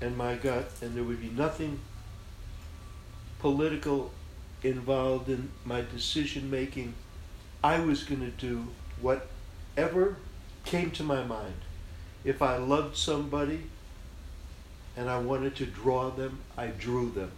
and 0.00 0.16
my 0.16 0.34
gut, 0.34 0.70
and 0.82 0.96
there 0.96 1.04
would 1.04 1.20
be 1.20 1.30
nothing 1.30 1.80
political 3.38 4.10
involved 4.62 5.28
in 5.28 5.50
my 5.64 5.82
decision 5.82 6.50
making. 6.50 6.94
I 7.62 7.80
was 7.80 8.04
going 8.04 8.20
to 8.20 8.30
do 8.30 8.68
whatever 9.00 10.16
came 10.64 10.90
to 10.92 11.02
my 11.02 11.22
mind. 11.22 11.54
If 12.24 12.42
I 12.42 12.56
loved 12.56 12.96
somebody 12.96 13.64
and 15.00 15.08
I 15.08 15.18
wanted 15.18 15.56
to 15.56 15.64
draw 15.64 16.10
them, 16.10 16.40
I 16.58 16.66
drew 16.66 17.08
them. 17.08 17.30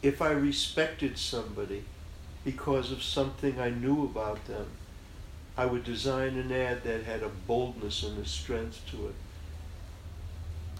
If 0.00 0.22
I 0.22 0.30
respected 0.30 1.18
somebody 1.18 1.84
because 2.42 2.90
of 2.90 3.02
something 3.02 3.60
I 3.60 3.68
knew 3.68 4.04
about 4.04 4.46
them, 4.46 4.68
I 5.58 5.66
would 5.66 5.84
design 5.84 6.38
an 6.38 6.50
ad 6.50 6.84
that 6.84 7.04
had 7.04 7.22
a 7.22 7.28
boldness 7.28 8.02
and 8.02 8.18
a 8.18 8.26
strength 8.26 8.80
to 8.92 9.08
it. 9.08 9.14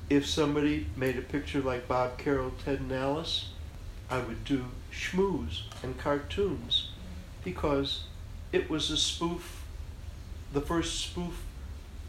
If 0.09 0.27
somebody 0.27 0.87
made 0.97 1.19
a 1.19 1.21
picture 1.21 1.61
like 1.61 1.87
Bob 1.87 2.17
Carroll, 2.17 2.53
Ted 2.65 2.81
and 2.81 2.93
Alice, 2.93 3.51
I 4.09 4.21
would 4.21 4.43
do 4.47 4.65
schmooze 4.91 5.65
and 5.83 5.99
cartoons 5.99 6.93
because 7.45 8.05
it 8.53 8.71
was 8.71 8.91
a 8.91 8.97
spoof, 8.97 9.65
the 10.55 10.63
first 10.63 10.99
spoof 10.99 11.43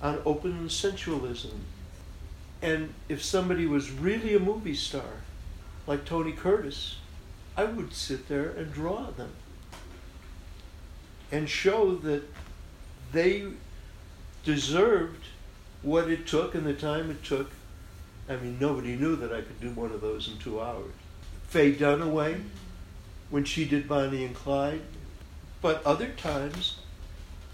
on 0.01 0.21
open 0.25 0.69
sensualism. 0.69 1.65
And 2.61 2.93
if 3.07 3.23
somebody 3.23 3.65
was 3.65 3.91
really 3.91 4.35
a 4.35 4.39
movie 4.39 4.75
star, 4.75 5.21
like 5.85 6.05
Tony 6.05 6.31
Curtis, 6.31 6.97
I 7.55 7.65
would 7.65 7.93
sit 7.93 8.27
there 8.27 8.49
and 8.49 8.73
draw 8.73 9.11
them 9.11 9.31
and 11.31 11.49
show 11.49 11.95
that 11.95 12.23
they 13.11 13.45
deserved 14.43 15.25
what 15.81 16.09
it 16.09 16.25
took 16.25 16.55
and 16.55 16.65
the 16.65 16.73
time 16.73 17.11
it 17.11 17.23
took. 17.23 17.51
I 18.29 18.35
mean, 18.37 18.57
nobody 18.59 18.95
knew 18.95 19.15
that 19.17 19.31
I 19.31 19.41
could 19.41 19.59
do 19.59 19.71
one 19.71 19.91
of 19.91 20.01
those 20.01 20.27
in 20.27 20.37
two 20.37 20.61
hours. 20.61 20.91
Faye 21.47 21.73
Dunaway, 21.73 22.41
when 23.29 23.45
she 23.45 23.65
did 23.65 23.87
Bonnie 23.87 24.25
and 24.25 24.35
Clyde, 24.35 24.81
but 25.61 25.85
other 25.85 26.09
times, 26.09 26.77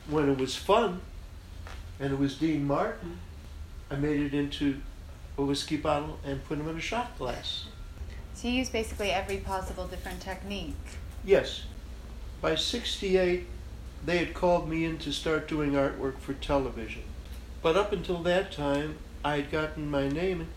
when 0.09 0.29
it 0.29 0.37
was 0.37 0.55
fun, 0.55 1.01
and 1.99 2.11
it 2.11 2.19
was 2.19 2.37
Dean 2.37 2.65
Martin, 2.65 3.19
I 3.89 3.95
made 3.95 4.19
it 4.19 4.33
into 4.33 4.81
a 5.37 5.43
whiskey 5.43 5.77
bottle 5.77 6.19
and 6.23 6.43
put 6.45 6.57
them 6.57 6.67
in 6.69 6.77
a 6.77 6.81
shot 6.81 7.17
glass. 7.17 7.65
So 8.33 8.47
you 8.47 8.55
use 8.55 8.69
basically 8.69 9.11
every 9.11 9.37
possible 9.37 9.87
different 9.87 10.21
technique. 10.21 10.75
Yes. 11.23 11.63
By 12.41 12.55
68, 12.55 13.45
they 14.05 14.17
had 14.17 14.33
called 14.33 14.67
me 14.69 14.85
in 14.85 14.97
to 14.99 15.11
start 15.13 15.47
doing 15.47 15.71
artwork 15.73 16.19
for 16.19 16.33
television. 16.33 17.03
But 17.61 17.77
up 17.77 17.93
until 17.93 18.21
that 18.23 18.51
time, 18.51 18.97
I 19.23 19.37
had 19.37 19.51
gotten 19.51 19.89
my 19.89 20.09
name 20.09 20.47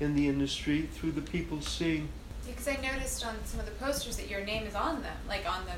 in 0.00 0.14
the 0.16 0.28
industry 0.28 0.88
through 0.92 1.12
the 1.12 1.20
people 1.20 1.60
seeing. 1.60 2.08
Because 2.46 2.68
I 2.68 2.76
noticed 2.76 3.24
on 3.26 3.34
some 3.44 3.60
of 3.60 3.66
the 3.66 3.72
posters 3.72 4.16
that 4.16 4.28
your 4.30 4.44
name 4.44 4.66
is 4.66 4.74
on 4.74 5.02
them, 5.02 5.16
like 5.28 5.44
on 5.48 5.64
the 5.66 5.72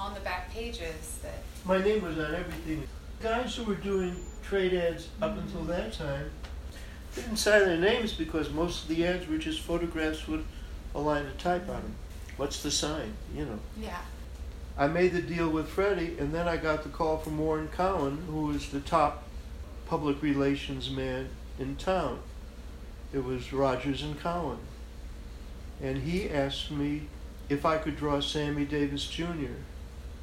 on 0.00 0.14
the 0.14 0.20
back 0.20 0.50
pages. 0.52 1.18
That 1.22 1.42
My 1.64 1.78
name 1.82 2.02
was 2.04 2.16
on 2.18 2.34
everything. 2.34 2.86
Guys 3.20 3.56
who 3.56 3.64
were 3.64 3.74
doing 3.74 4.14
trade 4.42 4.72
ads 4.74 5.08
up 5.20 5.32
Mm-hmm. 5.32 5.40
until 5.40 5.62
that 5.64 5.92
time 5.92 6.30
didn't 7.20 7.36
sign 7.36 7.64
their 7.64 7.76
names 7.76 8.12
because 8.12 8.50
most 8.50 8.82
of 8.82 8.88
the 8.88 9.06
ads 9.06 9.26
were 9.28 9.38
just 9.38 9.60
photographs 9.60 10.26
with 10.26 10.44
a 10.94 11.00
line 11.00 11.26
of 11.26 11.36
type 11.38 11.68
on 11.68 11.82
them. 11.82 11.94
What's 12.36 12.62
the 12.62 12.70
sign? 12.70 13.14
You 13.34 13.44
know. 13.44 13.58
yeah. 13.80 14.00
I 14.76 14.86
made 14.86 15.12
the 15.12 15.22
deal 15.22 15.48
with 15.48 15.68
Freddie, 15.68 16.16
and 16.20 16.32
then 16.32 16.46
I 16.46 16.56
got 16.56 16.84
the 16.84 16.88
call 16.88 17.18
from 17.18 17.36
Warren 17.36 17.68
Cowan, 17.68 18.22
who 18.28 18.42
was 18.42 18.70
the 18.70 18.78
top 18.78 19.24
public 19.86 20.22
relations 20.22 20.88
man 20.88 21.30
in 21.58 21.74
town. 21.74 22.20
It 23.12 23.24
was 23.24 23.52
Rogers 23.52 24.02
and 24.02 24.20
Cowan. 24.20 24.58
And 25.82 26.02
he 26.02 26.30
asked 26.30 26.70
me 26.70 27.08
if 27.48 27.64
I 27.66 27.78
could 27.78 27.96
draw 27.96 28.20
Sammy 28.20 28.64
Davis 28.64 29.06
Jr. 29.08 29.56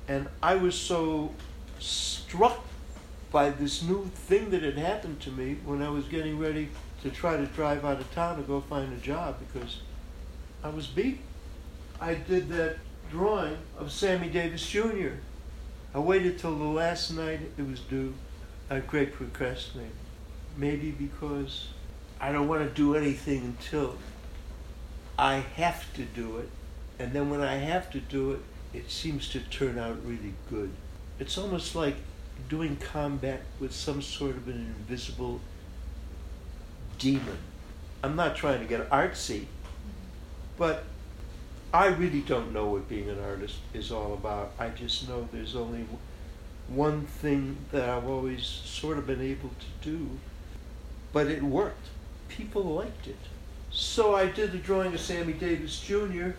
And 0.07 0.29
I 0.41 0.55
was 0.55 0.75
so 0.75 1.33
struck 1.79 2.65
by 3.31 3.49
this 3.49 3.83
new 3.83 4.05
thing 4.05 4.51
that 4.51 4.63
had 4.63 4.77
happened 4.77 5.19
to 5.21 5.31
me 5.31 5.57
when 5.65 5.81
I 5.81 5.89
was 5.89 6.05
getting 6.05 6.39
ready 6.39 6.69
to 7.05 7.11
try 7.11 7.37
to 7.37 7.45
drive 7.45 7.85
out 7.85 7.99
of 7.99 8.11
town 8.15 8.35
to 8.35 8.41
go 8.41 8.59
find 8.61 8.91
a 8.91 8.97
job 8.97 9.35
because 9.37 9.77
I 10.63 10.69
was 10.69 10.87
beat. 10.87 11.19
I 12.01 12.15
did 12.15 12.49
that 12.49 12.77
drawing 13.11 13.57
of 13.77 13.91
Sammy 13.91 14.27
Davis 14.27 14.67
Jr. 14.67 15.19
I 15.93 15.99
waited 15.99 16.39
till 16.39 16.57
the 16.57 16.63
last 16.63 17.11
night 17.11 17.41
it 17.59 17.69
was 17.69 17.79
due. 17.81 18.15
I 18.71 18.79
great 18.79 19.13
procrastinator. 19.13 19.91
Maybe 20.57 20.89
because 20.89 21.67
I 22.19 22.31
don't 22.31 22.47
want 22.47 22.67
to 22.67 22.73
do 22.73 22.95
anything 22.95 23.55
until 23.55 23.99
I 25.15 25.35
have 25.57 25.93
to 25.93 26.05
do 26.05 26.37
it. 26.37 26.49
And 26.97 27.13
then 27.13 27.29
when 27.29 27.41
I 27.41 27.57
have 27.57 27.91
to 27.91 27.99
do 27.99 28.31
it, 28.31 28.39
it 28.73 28.89
seems 28.89 29.29
to 29.29 29.41
turn 29.41 29.77
out 29.77 30.03
really 30.03 30.33
good. 30.49 30.71
It's 31.19 31.37
almost 31.37 31.75
like 31.75 31.97
doing 32.49 32.77
combat 32.77 33.43
with 33.59 33.73
some 33.73 34.01
sort 34.01 34.37
of 34.37 34.47
an 34.47 34.75
invisible 34.79 35.39
demon. 36.97 37.37
I'm 38.03 38.15
not 38.15 38.35
trying 38.35 38.59
to 38.59 38.65
get 38.65 38.89
artsy, 38.89 39.45
but 40.57 40.83
I 41.73 41.87
really 41.87 42.21
don't 42.21 42.53
know 42.53 42.67
what 42.67 42.87
being 42.87 43.09
an 43.09 43.19
artist 43.19 43.57
is 43.73 43.91
all 43.91 44.13
about. 44.13 44.53
I 44.59 44.69
just 44.69 45.09
know 45.09 45.27
there's 45.31 45.55
only 45.55 45.85
one 46.67 47.05
thing 47.05 47.57
that 47.71 47.89
I've 47.89 48.07
always 48.07 48.43
sort 48.43 48.97
of 48.97 49.07
been 49.07 49.21
able 49.21 49.49
to 49.49 49.89
do, 49.89 50.09
but 51.11 51.27
it 51.27 51.43
worked. 51.43 51.87
People 52.29 52.63
liked 52.63 53.07
it. 53.07 53.17
So 53.71 54.15
I 54.15 54.27
did 54.27 54.51
the 54.51 54.57
drawing 54.57 54.93
of 54.93 54.99
Sammy 54.99 55.33
Davis 55.33 55.79
Jr., 55.79 56.31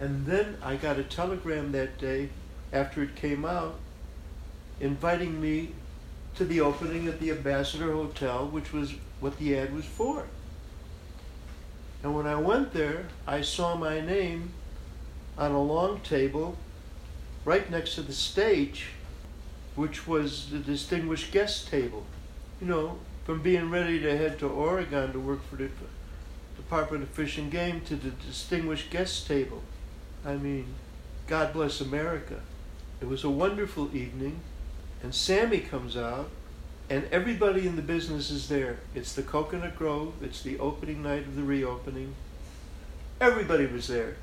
and 0.00 0.26
then 0.26 0.56
I 0.62 0.76
got 0.76 0.98
a 0.98 1.02
telegram 1.02 1.72
that 1.72 1.98
day 1.98 2.30
after 2.72 3.02
it 3.02 3.16
came 3.16 3.44
out 3.44 3.76
inviting 4.80 5.40
me 5.40 5.72
to 6.34 6.44
the 6.44 6.60
opening 6.60 7.06
at 7.06 7.20
the 7.20 7.30
Ambassador 7.30 7.92
Hotel, 7.92 8.46
which 8.46 8.72
was 8.72 8.94
what 9.20 9.38
the 9.38 9.56
ad 9.56 9.74
was 9.74 9.84
for. 9.84 10.26
And 12.02 12.14
when 12.14 12.26
I 12.26 12.36
went 12.36 12.72
there, 12.72 13.06
I 13.26 13.42
saw 13.42 13.76
my 13.76 14.00
name 14.00 14.52
on 15.36 15.52
a 15.52 15.62
long 15.62 16.00
table 16.00 16.56
right 17.44 17.70
next 17.70 17.94
to 17.94 18.02
the 18.02 18.12
stage, 18.12 18.88
which 19.74 20.06
was 20.06 20.50
the 20.50 20.58
distinguished 20.58 21.30
guest 21.30 21.68
table. 21.68 22.04
You 22.60 22.66
know, 22.66 22.98
from 23.24 23.42
being 23.42 23.70
ready 23.70 24.00
to 24.00 24.16
head 24.16 24.38
to 24.38 24.48
Oregon 24.48 25.12
to 25.12 25.20
work 25.20 25.42
for 25.48 25.56
the 25.56 25.68
Department 26.56 27.02
of 27.02 27.10
Fish 27.10 27.38
and 27.38 27.50
Game 27.50 27.80
to 27.82 27.96
the 27.96 28.10
distinguished 28.10 28.90
guest 28.90 29.26
table. 29.26 29.62
I 30.24 30.36
mean, 30.36 30.66
God 31.26 31.52
bless 31.52 31.80
America. 31.80 32.40
It 33.00 33.08
was 33.08 33.24
a 33.24 33.30
wonderful 33.30 33.94
evening, 33.94 34.40
and 35.02 35.14
Sammy 35.14 35.60
comes 35.60 35.96
out, 35.96 36.28
and 36.90 37.06
everybody 37.12 37.68
in 37.68 37.76
the 37.76 37.82
business 37.82 38.32
is 38.32 38.48
there. 38.48 38.78
It's 38.96 39.12
the 39.12 39.22
Cocoanut 39.22 39.76
Grove, 39.76 40.12
it's 40.20 40.42
the 40.42 40.58
opening 40.58 41.04
night 41.04 41.22
of 41.22 41.36
the 41.36 41.44
reopening. 41.44 42.16
Everybody 43.20 43.66
was 43.66 43.86
there. 43.86 44.16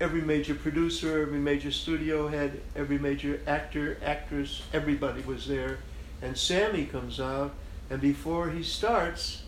Every 0.00 0.22
major 0.22 0.56
producer, 0.56 1.22
every 1.22 1.38
major 1.38 1.70
studio 1.70 2.26
head, 2.26 2.60
every 2.74 2.98
major 2.98 3.40
actor, 3.46 3.96
actress, 4.04 4.62
everybody 4.72 5.22
was 5.22 5.46
there. 5.46 5.78
And 6.20 6.36
Sammy 6.36 6.84
comes 6.84 7.20
out, 7.20 7.54
and 7.88 8.00
before 8.00 8.50
he 8.50 8.64
starts, 8.64 9.44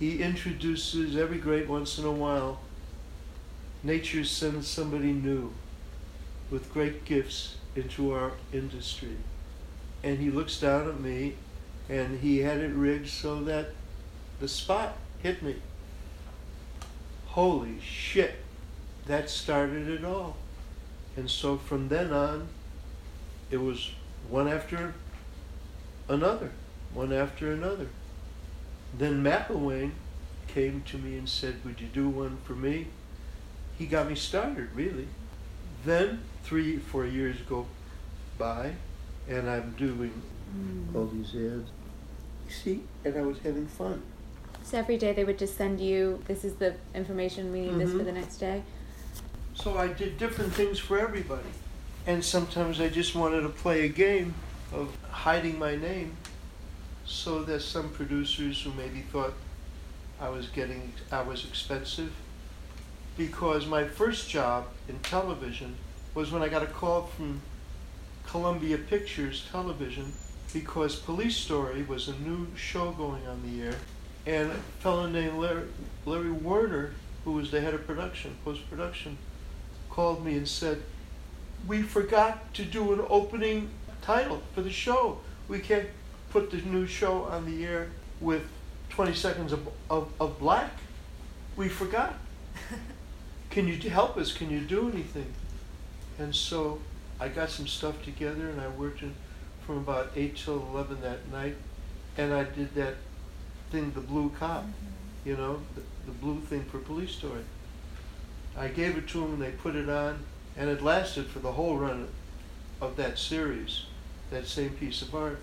he 0.00 0.20
introduces 0.20 1.16
every 1.16 1.38
great 1.38 1.68
once 1.68 1.98
in 1.98 2.04
a 2.04 2.10
while. 2.10 2.62
Nature 3.84 4.24
sends 4.24 4.66
somebody 4.66 5.12
new 5.12 5.52
with 6.50 6.72
great 6.72 7.04
gifts 7.04 7.56
into 7.76 8.12
our 8.12 8.32
industry. 8.52 9.16
And 10.02 10.18
he 10.18 10.30
looks 10.30 10.58
down 10.58 10.88
at 10.88 11.00
me 11.00 11.34
and 11.88 12.20
he 12.20 12.38
had 12.38 12.58
it 12.58 12.72
rigged 12.72 13.08
so 13.08 13.42
that 13.44 13.70
the 14.40 14.48
spot 14.48 14.96
hit 15.22 15.42
me. 15.42 15.56
Holy 17.26 17.80
shit. 17.80 18.36
That 19.06 19.28
started 19.28 19.88
it 19.88 20.04
all. 20.04 20.36
And 21.16 21.30
so 21.30 21.58
from 21.58 21.88
then 21.88 22.12
on, 22.12 22.48
it 23.50 23.58
was 23.58 23.90
one 24.28 24.48
after 24.48 24.94
another, 26.08 26.50
one 26.92 27.12
after 27.12 27.52
another. 27.52 27.88
Then 28.96 29.22
McElwaine 29.22 29.92
came 30.48 30.82
to 30.86 30.98
me 30.98 31.18
and 31.18 31.28
said, 31.28 31.56
Would 31.64 31.80
you 31.80 31.88
do 31.88 32.08
one 32.08 32.38
for 32.44 32.54
me? 32.54 32.86
He 33.78 33.86
got 33.86 34.08
me 34.08 34.14
started, 34.14 34.68
really. 34.74 35.08
Then 35.84 36.20
three, 36.44 36.78
four 36.78 37.04
years 37.04 37.36
go 37.48 37.66
by, 38.38 38.74
and 39.28 39.50
I'm 39.50 39.74
doing 39.76 40.22
all 40.94 41.06
these 41.06 41.28
ads. 41.28 41.70
You 42.46 42.50
see, 42.50 42.82
and 43.04 43.16
I 43.16 43.22
was 43.22 43.38
having 43.38 43.66
fun. 43.66 44.02
So 44.62 44.78
every 44.78 44.96
day 44.96 45.12
they 45.12 45.24
would 45.24 45.38
just 45.38 45.56
send 45.56 45.80
you, 45.80 46.22
this 46.26 46.44
is 46.44 46.54
the 46.54 46.74
information, 46.94 47.52
we 47.52 47.62
need 47.62 47.78
this 47.78 47.90
for 47.90 47.98
the 47.98 48.04
mm-hmm. 48.04 48.20
next 48.20 48.36
day. 48.38 48.62
So 49.54 49.76
I 49.76 49.88
did 49.88 50.18
different 50.18 50.52
things 50.52 50.78
for 50.78 50.98
everybody. 50.98 51.48
And 52.06 52.24
sometimes 52.24 52.80
I 52.80 52.88
just 52.88 53.14
wanted 53.14 53.42
to 53.42 53.48
play 53.50 53.84
a 53.84 53.88
game 53.88 54.34
of 54.72 54.96
hiding 55.10 55.58
my 55.58 55.76
name 55.76 56.16
so 57.06 57.42
that 57.44 57.60
some 57.60 57.90
producers 57.90 58.62
who 58.62 58.72
maybe 58.72 59.00
thought 59.12 59.34
I 60.20 60.28
was 60.28 60.48
getting 60.48 60.92
I 61.12 61.22
was 61.22 61.44
expensive 61.44 62.12
because 63.16 63.66
my 63.66 63.84
first 63.84 64.28
job 64.28 64.66
in 64.88 64.98
television 65.00 65.76
was 66.14 66.32
when 66.32 66.42
I 66.42 66.48
got 66.48 66.62
a 66.62 66.66
call 66.66 67.02
from 67.06 67.40
Columbia 68.26 68.78
Pictures 68.78 69.46
Television 69.50 70.12
because 70.54 70.94
Police 70.96 71.36
Story 71.36 71.82
was 71.82 72.08
a 72.08 72.14
new 72.20 72.46
show 72.56 72.92
going 72.92 73.26
on 73.26 73.42
the 73.42 73.64
air 73.64 73.74
and 74.24 74.50
a 74.50 74.54
fellow 74.78 75.06
named 75.06 75.36
Larry, 75.36 75.64
Larry 76.06 76.30
Werner 76.30 76.92
who 77.24 77.32
was 77.32 77.50
the 77.50 77.60
head 77.60 77.74
of 77.74 77.86
production, 77.86 78.36
post 78.44 78.68
production, 78.70 79.18
called 79.90 80.24
me 80.24 80.36
and 80.36 80.46
said, 80.46 80.82
We 81.66 81.82
forgot 81.82 82.54
to 82.54 82.64
do 82.64 82.92
an 82.92 83.04
opening 83.08 83.70
title 84.02 84.42
for 84.54 84.60
the 84.60 84.70
show. 84.70 85.18
We 85.48 85.58
can't 85.58 85.88
put 86.30 86.50
the 86.50 86.58
new 86.58 86.86
show 86.86 87.24
on 87.24 87.46
the 87.46 87.64
air 87.64 87.88
with 88.20 88.42
20 88.90 89.14
seconds 89.14 89.52
of, 89.52 89.68
of, 89.90 90.12
of 90.20 90.38
black. 90.38 90.72
We 91.56 91.68
forgot. 91.68 92.14
Can 93.50 93.66
you 93.66 93.78
help 93.90 94.16
us? 94.16 94.32
Can 94.32 94.50
you 94.50 94.60
do 94.60 94.90
anything? 94.90 95.32
And 96.18 96.34
so 96.34 96.80
I 97.18 97.28
got 97.28 97.50
some 97.50 97.66
stuff 97.66 98.02
together 98.04 98.50
and 98.50 98.60
I 98.60 98.68
worked 98.68 99.02
in, 99.02 99.14
from 99.66 99.78
about 99.78 100.12
8 100.14 100.36
till 100.36 100.66
11 100.72 101.00
that 101.00 101.30
night. 101.30 101.56
And 102.16 102.32
I 102.32 102.44
did 102.44 102.74
that 102.74 102.94
thing, 103.70 103.92
the 103.92 104.00
blue 104.00 104.30
cop, 104.38 104.62
mm-hmm. 104.62 105.28
you 105.28 105.36
know, 105.36 105.60
the, 105.74 105.82
the 106.06 106.12
blue 106.12 106.40
thing 106.40 106.64
for 106.64 106.78
Police 106.78 107.12
Story. 107.12 107.42
I 108.56 108.68
gave 108.68 108.96
it 108.96 109.08
to 109.08 109.20
them 109.20 109.34
and 109.34 109.42
they 109.42 109.50
put 109.50 109.74
it 109.74 109.88
on, 109.88 110.20
and 110.56 110.70
it 110.70 110.82
lasted 110.82 111.26
for 111.26 111.40
the 111.40 111.52
whole 111.52 111.76
run 111.76 112.08
of 112.80 112.96
that 112.96 113.18
series, 113.18 113.86
that 114.30 114.46
same 114.46 114.70
piece 114.70 115.02
of 115.02 115.14
art. 115.14 115.40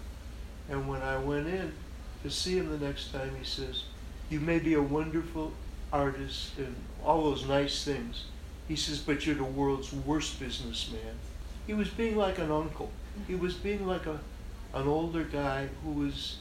And 0.69 0.88
when 0.88 1.01
I 1.01 1.17
went 1.17 1.47
in 1.47 1.74
to 2.24 2.30
see 2.30 2.57
him 2.57 2.69
the 2.69 2.86
next 2.86 3.11
time, 3.11 3.36
he 3.38 3.43
says, 3.43 3.84
You 4.30 4.39
may 4.39 4.59
be 4.59 4.76
a 4.76 4.82
wonderful 4.82 5.51
artist 5.91 6.57
and 6.57 6.76
all 7.03 7.24
those 7.24 7.45
nice 7.45 7.84
things. 7.84 8.26
He 8.67 8.76
says, 8.78 8.99
But 8.99 9.26
you're 9.26 9.36
the 9.36 9.43
world's 9.43 9.91
worst 9.91 10.39
businessman. 10.39 11.19
He 11.67 11.74
was 11.74 11.89
being 11.89 12.15
like 12.15 12.39
an 12.39 12.51
uncle. 12.51 12.91
He 13.28 13.36
was 13.36 13.53
being 13.55 13.86
like 13.86 14.05
a, 14.05 14.20
an 14.74 14.88
older 14.88 15.24
guy 15.24 15.70
who 15.84 15.91
was, 15.91 16.38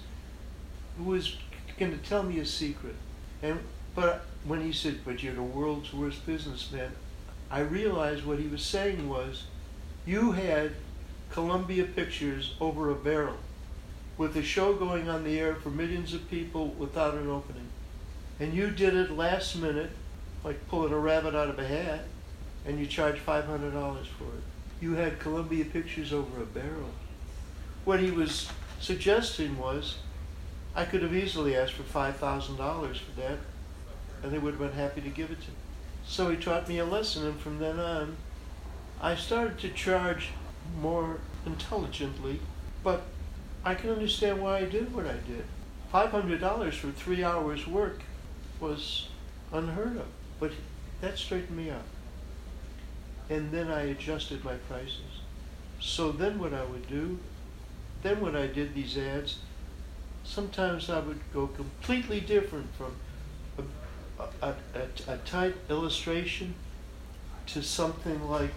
who 0.97 1.05
was 1.05 1.37
going 1.79 1.93
to 1.93 2.09
tell 2.09 2.23
me 2.23 2.39
a 2.39 2.47
secret. 2.47 2.97
And 3.43 3.61
but 3.95 4.25
when 4.45 4.61
he 4.61 4.73
said, 4.73 5.01
"But 5.05 5.23
you're 5.23 5.35
the 5.35 5.43
world's 5.43 5.93
worst 5.93 6.25
businessman," 6.27 6.93
I 7.51 7.61
realized 7.61 8.25
what 8.25 8.39
he 8.39 8.47
was 8.47 8.63
saying 8.63 9.09
was, 9.09 9.45
you 10.07 10.33
had 10.33 10.73
Columbia 11.31 11.85
Pictures 11.85 12.55
over 12.61 12.91
a 12.91 12.95
barrel 12.95 13.39
with 14.17 14.37
a 14.37 14.43
show 14.43 14.75
going 14.75 15.09
on 15.09 15.25
the 15.25 15.39
air 15.39 15.55
for 15.55 15.71
millions 15.71 16.15
of 16.15 16.31
people 16.31 16.69
without 16.69 17.15
an 17.15 17.29
opening. 17.29 17.69
And 18.39 18.55
you 18.55 18.71
did 18.71 18.95
it 18.95 19.11
last 19.11 19.57
minute, 19.57 19.91
like 20.45 20.69
pulling 20.69 20.93
a 20.93 20.99
rabbit 20.99 21.35
out 21.35 21.49
of 21.49 21.59
a 21.59 21.67
hat, 21.67 22.05
and 22.67 22.79
you 22.79 22.87
charged 22.87 23.25
$500 23.25 23.47
for 24.07 24.25
it. 24.25 24.45
You 24.81 24.95
had 24.95 25.21
Columbia 25.21 25.67
Pictures 25.67 26.13
over 26.13 26.43
a 26.43 26.47
barrel. 26.47 26.91
What 27.85 28.01
he 28.01 28.11
was 28.11 28.49
suggesting 28.81 29.59
was, 29.59 29.99
I 30.75 30.87
could 30.87 31.03
have 31.03 31.15
easily 31.15 31.55
asked 31.55 31.75
for 31.75 31.83
$5,000 31.83 32.97
for 32.97 33.21
that, 33.21 33.39
and 34.23 34.33
they 34.33 34.39
would 34.39 34.55
have 34.55 34.61
been 34.61 34.79
happy 34.79 35.03
to 35.03 35.09
give 35.11 35.31
it 35.31 35.41
to 35.43 35.49
me. 35.49 35.57
So 36.07 36.31
he 36.31 36.37
taught 36.37 36.69
me 36.69 36.79
a 36.79 36.85
lesson, 36.85 37.27
and 37.27 37.39
from 37.39 37.59
then 37.59 37.79
on, 37.79 38.17
I 39.03 39.17
started 39.17 39.59
to 39.59 39.69
charge 39.69 40.31
more 40.79 41.19
intelligently, 41.45 42.41
but 42.83 43.03
I 43.65 43.75
can 43.75 43.91
understand 43.91 44.41
why 44.41 44.59
I 44.59 44.65
did 44.65 44.95
what 44.95 45.07
I 45.07 45.17
did. 45.27 45.45
$500 45.93 46.73
for 46.75 46.91
three 46.93 47.23
hours' 47.23 47.67
work 47.67 48.03
was 48.61 49.09
unheard 49.53 49.97
of, 49.97 50.07
but 50.39 50.53
that 51.01 51.19
straightened 51.19 51.57
me 51.57 51.71
out. 51.71 51.85
And 53.31 53.51
then 53.51 53.71
I 53.71 53.83
adjusted 53.83 54.45
my 54.45 54.57
prices. 54.69 55.23
So 55.81 56.13
then 56.13 56.39
what 56.39 56.53
I 56.53 56.65
would 56.65 56.87
do, 56.89 57.19
then 58.03 58.21
when 58.21 58.37
I 58.37 58.47
did 58.47 58.75
these 58.75 58.99
ads, 58.99 59.39
sometimes 60.25 60.91
I 60.91 60.99
would 61.01 61.21
go 61.33 61.47
completely 61.47 62.21
different 62.21 62.67
from 62.75 62.97
a, 63.59 64.47
a, 64.47 64.55
a, 64.75 65.15
a 65.15 65.17
tight 65.19 65.55
illustration 65.71 66.55
to 67.47 67.63
something 67.63 68.29
like 68.29 68.53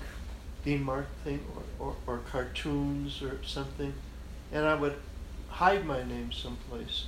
Dean 0.65 0.83
Martin 0.83 1.07
thing 1.23 1.45
or, 1.79 1.87
or, 1.87 1.95
or 2.07 2.17
cartoons 2.19 3.21
or 3.21 3.39
something, 3.43 3.93
and 4.51 4.65
I 4.65 4.75
would 4.75 4.95
hide 5.49 5.85
my 5.85 6.03
name 6.03 6.31
someplace 6.31 7.07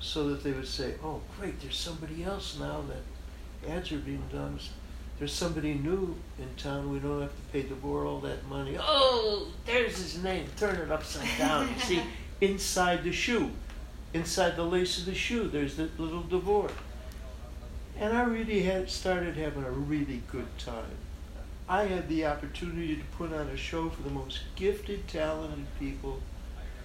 so 0.00 0.28
that 0.28 0.44
they 0.44 0.52
would 0.52 0.68
say, 0.68 0.94
"Oh, 1.02 1.20
great! 1.38 1.60
There's 1.60 1.78
somebody 1.78 2.22
else 2.22 2.58
now 2.58 2.84
that 2.88 3.70
ads 3.70 3.92
are 3.92 3.98
being 3.98 4.24
done. 4.30 4.58
There's 5.18 5.32
somebody 5.32 5.74
new 5.74 6.14
in 6.38 6.48
town. 6.56 6.92
We 6.92 7.00
don't 7.00 7.22
have 7.22 7.34
to 7.34 7.42
pay 7.52 7.64
Dvore 7.64 8.06
all 8.06 8.20
that 8.20 8.46
money. 8.46 8.76
Oh, 8.80 9.48
there's 9.66 9.96
his 9.96 10.22
name. 10.22 10.46
Turn 10.56 10.76
it 10.76 10.92
upside 10.92 11.26
down. 11.36 11.68
You 11.68 11.80
see, 11.80 12.02
inside 12.40 13.02
the 13.02 13.12
shoe, 13.12 13.50
inside 14.14 14.54
the 14.54 14.62
lace 14.62 14.98
of 14.98 15.06
the 15.06 15.14
shoe, 15.14 15.48
there's 15.48 15.74
the 15.74 15.88
little 15.98 16.22
Dvore. 16.22 16.70
And 17.98 18.16
I 18.16 18.22
really 18.22 18.62
had 18.62 18.88
started 18.88 19.36
having 19.36 19.64
a 19.64 19.70
really 19.70 20.22
good 20.30 20.56
time. 20.56 20.96
I 21.68 21.84
had 21.84 22.08
the 22.08 22.24
opportunity 22.24 22.96
to 22.96 23.02
put 23.16 23.32
on 23.32 23.48
a 23.48 23.56
show 23.56 23.90
for 23.90 24.02
the 24.02 24.10
most 24.10 24.40
gifted, 24.54 25.08
talented 25.08 25.66
people, 25.80 26.20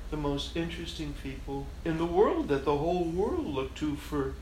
the 0.09 0.17
most 0.17 0.57
interesting 0.57 1.13
people 1.23 1.67
in 1.85 1.97
the 1.97 2.05
world 2.05 2.47
that 2.49 2.65
the 2.65 2.77
whole 2.77 3.05
world 3.05 3.45
looked 3.45 3.77
to 3.77 3.95
for 3.95 4.33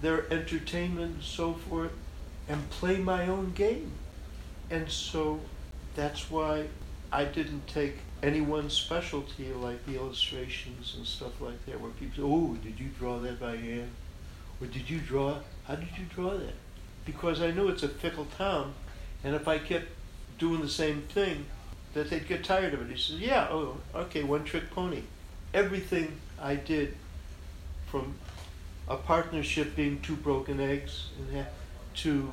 their 0.00 0.32
entertainment 0.32 1.14
and 1.16 1.22
so 1.22 1.52
forth, 1.52 1.92
and 2.48 2.70
play 2.70 2.96
my 2.96 3.28
own 3.28 3.52
game. 3.52 3.92
And 4.70 4.88
so 4.88 5.40
that's 5.94 6.30
why 6.30 6.66
I 7.12 7.24
didn't 7.24 7.66
take 7.66 7.98
any 8.22 8.40
one 8.40 8.70
specialty 8.70 9.52
like 9.52 9.84
the 9.86 9.96
illustrations 9.96 10.94
and 10.96 11.06
stuff 11.06 11.40
like 11.40 11.64
that, 11.66 11.80
where 11.80 11.90
people 11.92 12.16
say, 12.16 12.22
"Oh, 12.22 12.56
did 12.62 12.80
you 12.80 12.88
draw 12.98 13.18
that 13.18 13.38
by 13.40 13.56
hand?" 13.56 13.90
Or 14.60 14.66
did 14.66 14.88
you 14.88 15.00
draw? 15.00 15.38
How 15.64 15.76
did 15.76 15.96
you 15.98 16.06
draw 16.06 16.30
that? 16.30 16.54
Because 17.04 17.42
I 17.42 17.50
knew 17.50 17.68
it's 17.68 17.82
a 17.82 17.88
fickle 17.88 18.26
town, 18.38 18.74
and 19.22 19.34
if 19.34 19.46
I 19.46 19.58
kept 19.58 19.88
doing 20.38 20.60
the 20.60 20.68
same 20.68 21.02
thing, 21.02 21.46
that 21.94 22.10
they'd 22.10 22.26
get 22.26 22.44
tired 22.44 22.74
of 22.74 22.82
it. 22.82 22.90
He 22.90 23.00
says, 23.00 23.20
"Yeah, 23.20 23.48
oh, 23.50 23.78
okay, 23.94 24.22
one 24.22 24.44
trick 24.44 24.70
pony." 24.70 25.02
Everything 25.54 26.20
I 26.40 26.56
did, 26.56 26.96
from 27.86 28.14
a 28.88 28.96
partnership 28.96 29.76
being 29.76 30.00
two 30.00 30.16
broken 30.16 30.60
eggs 30.60 31.10
in 31.18 31.34
half, 31.34 31.48
to 31.96 32.28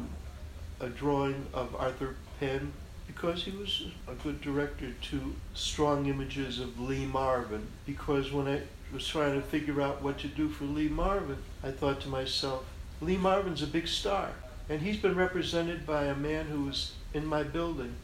a 0.79 0.89
drawing 0.89 1.47
of 1.53 1.75
Arthur 1.75 2.15
Penn, 2.39 2.73
because 3.07 3.43
he 3.43 3.51
was 3.51 3.87
a 4.07 4.13
good 4.13 4.41
director, 4.41 4.91
to 5.09 5.35
strong 5.53 6.07
images 6.07 6.59
of 6.59 6.79
Lee 6.79 7.05
Marvin, 7.05 7.67
because 7.85 8.31
when 8.31 8.47
I 8.47 8.61
was 8.93 9.07
trying 9.07 9.33
to 9.33 9.41
figure 9.41 9.81
out 9.81 10.01
what 10.01 10.19
to 10.19 10.27
do 10.27 10.49
for 10.49 10.65
Lee 10.65 10.89
Marvin, 10.89 11.37
I 11.63 11.71
thought 11.71 12.01
to 12.01 12.09
myself, 12.09 12.65
Lee 13.01 13.17
Marvin's 13.17 13.61
a 13.61 13.67
big 13.67 13.87
star, 13.87 14.31
and 14.69 14.81
he's 14.81 14.97
been 14.97 15.15
represented 15.15 15.85
by 15.85 16.05
a 16.05 16.15
man 16.15 16.45
who 16.45 16.65
was 16.65 16.93
in 17.13 17.25
my 17.25 17.43
building, 17.43 17.95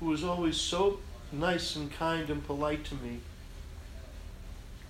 who 0.00 0.06
was 0.06 0.24
always 0.24 0.56
so 0.56 1.00
nice 1.32 1.76
and 1.76 1.92
kind 1.92 2.30
and 2.30 2.44
polite 2.46 2.84
to 2.84 2.94
me. 2.96 3.20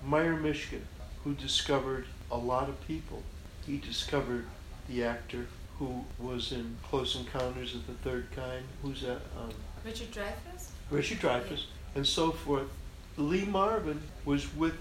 Meyer 0.05 0.36
Mishkin, 0.36 0.82
who 1.24 1.34
discovered 1.34 2.07
a 2.30 2.36
lot 2.36 2.68
of 2.68 2.86
people. 2.86 3.22
He 3.66 3.78
discovered 3.78 4.46
the 4.88 5.05
actor 5.05 5.46
who 5.79 6.05
was 6.18 6.53
in 6.53 6.76
Close 6.83 7.16
Encounters 7.16 7.74
of 7.74 7.87
the 7.87 7.93
Third 7.95 8.26
Kind, 8.35 8.64
who's 8.83 9.03
that? 9.03 9.20
Um, 9.39 9.51
Richard 9.85 10.11
Dreyfuss? 10.11 10.70
Richard 10.91 11.20
Dreyfuss, 11.20 11.64
and 11.95 12.07
so 12.07 12.33
forth. 12.33 12.68
Lee 13.16 13.45
Marvin 13.45 14.01
was 14.24 14.55
with 14.55 14.74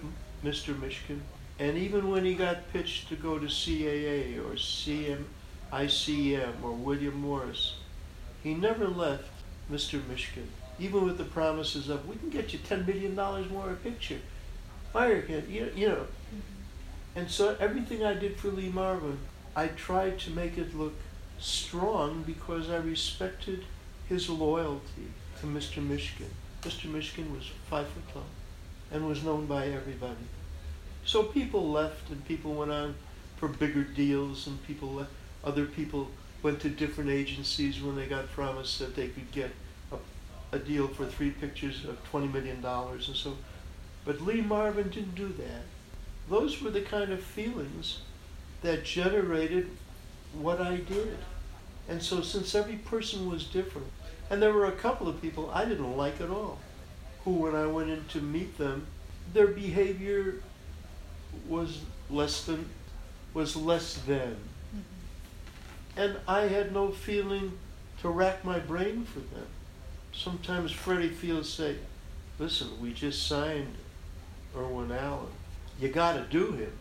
Mr. 0.43 0.75
Mishkin, 0.79 1.19
and 1.59 1.77
even 1.77 2.09
when 2.09 2.25
he 2.25 2.35
got 2.35 2.71
pitched 2.71 3.09
to 3.09 3.15
go 3.15 3.39
to 3.39 3.47
CAA 3.47 4.37
or 4.37 4.55
CM, 4.55 5.23
ICM 5.71 6.63
or 6.63 6.71
William 6.71 7.15
Morris, 7.15 7.75
he 8.43 8.53
never 8.53 8.87
left 8.87 9.29
Mr. 9.71 9.99
Mishkin, 10.01 10.47
even 10.79 11.05
with 11.05 11.17
the 11.17 11.23
promises 11.23 11.89
of, 11.89 12.07
we 12.07 12.15
can 12.15 12.29
get 12.29 12.53
you 12.53 12.59
$10 12.59 12.87
million 12.87 13.15
more 13.15 13.71
a 13.71 13.75
picture. 13.75 14.19
Fire 14.93 15.21
can, 15.21 15.43
you, 15.49 15.71
you 15.75 15.89
know. 15.89 16.07
And 17.15 17.29
so 17.29 17.57
everything 17.59 18.03
I 18.03 18.13
did 18.13 18.37
for 18.37 18.49
Lee 18.49 18.69
Marvin, 18.69 19.17
I 19.57 19.69
tried 19.69 20.19
to 20.19 20.29
make 20.29 20.59
it 20.59 20.77
look 20.77 20.93
strong 21.39 22.21
because 22.21 22.69
I 22.69 22.75
respected 22.75 23.65
his 24.07 24.29
loyalty 24.29 25.07
to 25.39 25.47
Mr. 25.47 25.81
Mishkin. 25.81 26.29
Mr. 26.61 26.85
Mishkin 26.85 27.35
was 27.35 27.49
five 27.67 27.87
foot 27.87 28.03
tall 28.13 28.27
and 28.91 29.07
was 29.07 29.23
known 29.23 29.47
by 29.47 29.65
everybody. 29.65 30.27
So 31.05 31.23
people 31.23 31.71
left 31.71 32.11
and 32.11 32.23
people 32.27 32.53
went 32.53 32.69
on 32.69 32.93
for 33.37 33.47
bigger 33.47 33.83
deals 33.83 34.45
and 34.45 34.63
people 34.67 34.89
left. 34.89 35.09
Other 35.43 35.65
people 35.65 36.11
went 36.43 36.59
to 36.59 36.69
different 36.69 37.09
agencies 37.09 37.81
when 37.81 37.95
they 37.95 38.05
got 38.05 38.31
promised 38.31 38.77
that 38.77 38.95
they 38.95 39.07
could 39.07 39.31
get 39.31 39.49
a, 39.91 40.55
a 40.55 40.59
deal 40.59 40.87
for 40.87 41.07
three 41.07 41.31
pictures 41.31 41.83
of 41.83 41.97
$20 42.11 42.31
million 42.31 42.63
and 42.63 43.15
so. 43.15 43.35
But 44.05 44.21
Lee 44.21 44.41
Marvin 44.41 44.89
didn't 44.89 45.15
do 45.15 45.29
that. 45.29 45.63
Those 46.29 46.61
were 46.61 46.69
the 46.69 46.81
kind 46.81 47.11
of 47.11 47.23
feelings 47.23 48.01
that 48.61 48.83
generated 48.83 49.69
what 50.33 50.61
I 50.61 50.77
did. 50.77 51.17
And 51.89 52.01
so 52.01 52.21
since 52.21 52.53
every 52.55 52.75
person 52.75 53.29
was 53.29 53.45
different, 53.45 53.87
and 54.29 54.41
there 54.41 54.53
were 54.53 54.65
a 54.65 54.73
couple 54.73 55.07
of 55.07 55.21
people 55.21 55.49
I 55.53 55.65
didn't 55.65 55.95
like 55.95 56.19
at 56.19 56.29
all, 56.29 56.59
who 57.23 57.31
when 57.31 57.55
I 57.55 57.65
went 57.65 57.89
in 57.89 58.05
to 58.09 58.21
meet 58.21 58.57
them, 58.57 58.87
their 59.33 59.47
behavior 59.47 60.35
was 61.47 61.81
less 62.09 62.45
than 62.45 62.69
was 63.33 63.55
less 63.55 63.95
than. 64.07 64.37
Mm-hmm. 64.75 65.99
And 65.99 66.17
I 66.27 66.41
had 66.41 66.73
no 66.73 66.89
feeling 66.89 67.51
to 68.01 68.09
rack 68.09 68.43
my 68.43 68.59
brain 68.59 69.03
for 69.03 69.19
them. 69.19 69.47
Sometimes 70.13 70.71
Freddie 70.71 71.09
Fields 71.09 71.49
say, 71.49 71.75
listen, 72.39 72.69
we 72.81 72.93
just 72.93 73.27
signed 73.27 73.75
Irwin 74.55 74.91
Allen. 74.91 75.27
You 75.79 75.89
gotta 75.89 76.25
do 76.29 76.51
him. 76.53 76.71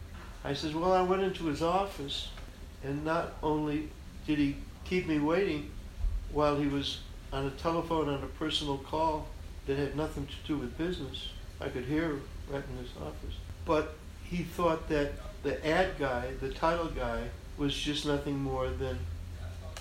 I 0.47 0.55
says, 0.55 0.76
well, 0.76 0.92
I 0.92 1.03
went 1.03 1.22
into 1.22 1.47
his 1.47 1.61
office 1.61 2.28
and 2.84 3.05
not 3.05 3.34
only 3.42 3.88
did 4.28 4.38
he 4.38 4.55
keep 4.84 5.09
me 5.09 5.18
waiting 5.18 5.70
while 6.32 6.57
he 6.57 6.68
was 6.68 7.01
on 7.32 7.47
a 7.47 7.51
telephone 7.51 8.09
on 8.09 8.22
a 8.22 8.28
personal 8.38 8.78
call 8.78 9.26
that 9.66 9.76
had 9.76 9.97
nothing 9.97 10.24
to 10.26 10.34
do 10.47 10.57
with 10.57 10.78
business. 10.78 11.30
I 11.61 11.68
could 11.68 11.84
hear 11.84 12.20
right 12.49 12.62
in 12.70 12.76
his 12.78 12.92
office. 12.97 13.34
But 13.64 13.97
he 14.22 14.44
thought 14.44 14.88
that 14.88 15.14
the 15.42 15.66
ad 15.66 15.99
guy, 15.99 16.30
the 16.40 16.51
title 16.51 16.90
guy, 16.90 17.24
was 17.59 17.74
just 17.74 18.07
nothing 18.07 18.38
more 18.38 18.68
than 18.68 19.01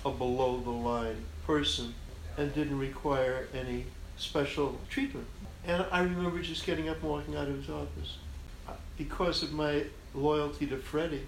a 0.03 0.09
below 0.09 0.59
the 0.61 0.71
line 0.71 1.25
person 1.45 1.93
and 2.37 2.51
didn't 2.55 2.79
require 2.79 3.49
any 3.53 3.85
special 4.17 4.79
treatment. 4.89 5.27
And 5.67 5.85
I 5.91 6.01
remember 6.01 6.41
just 6.41 6.65
getting 6.65 6.89
up 6.89 7.01
and 7.01 7.11
walking 7.11 7.35
out 7.35 7.47
of 7.47 7.55
his 7.55 7.69
office. 7.69 8.17
Uh, 8.67 8.73
because 8.97 9.43
of 9.43 9.53
my 9.53 9.83
loyalty 10.15 10.65
to 10.67 10.77
Freddie, 10.77 11.27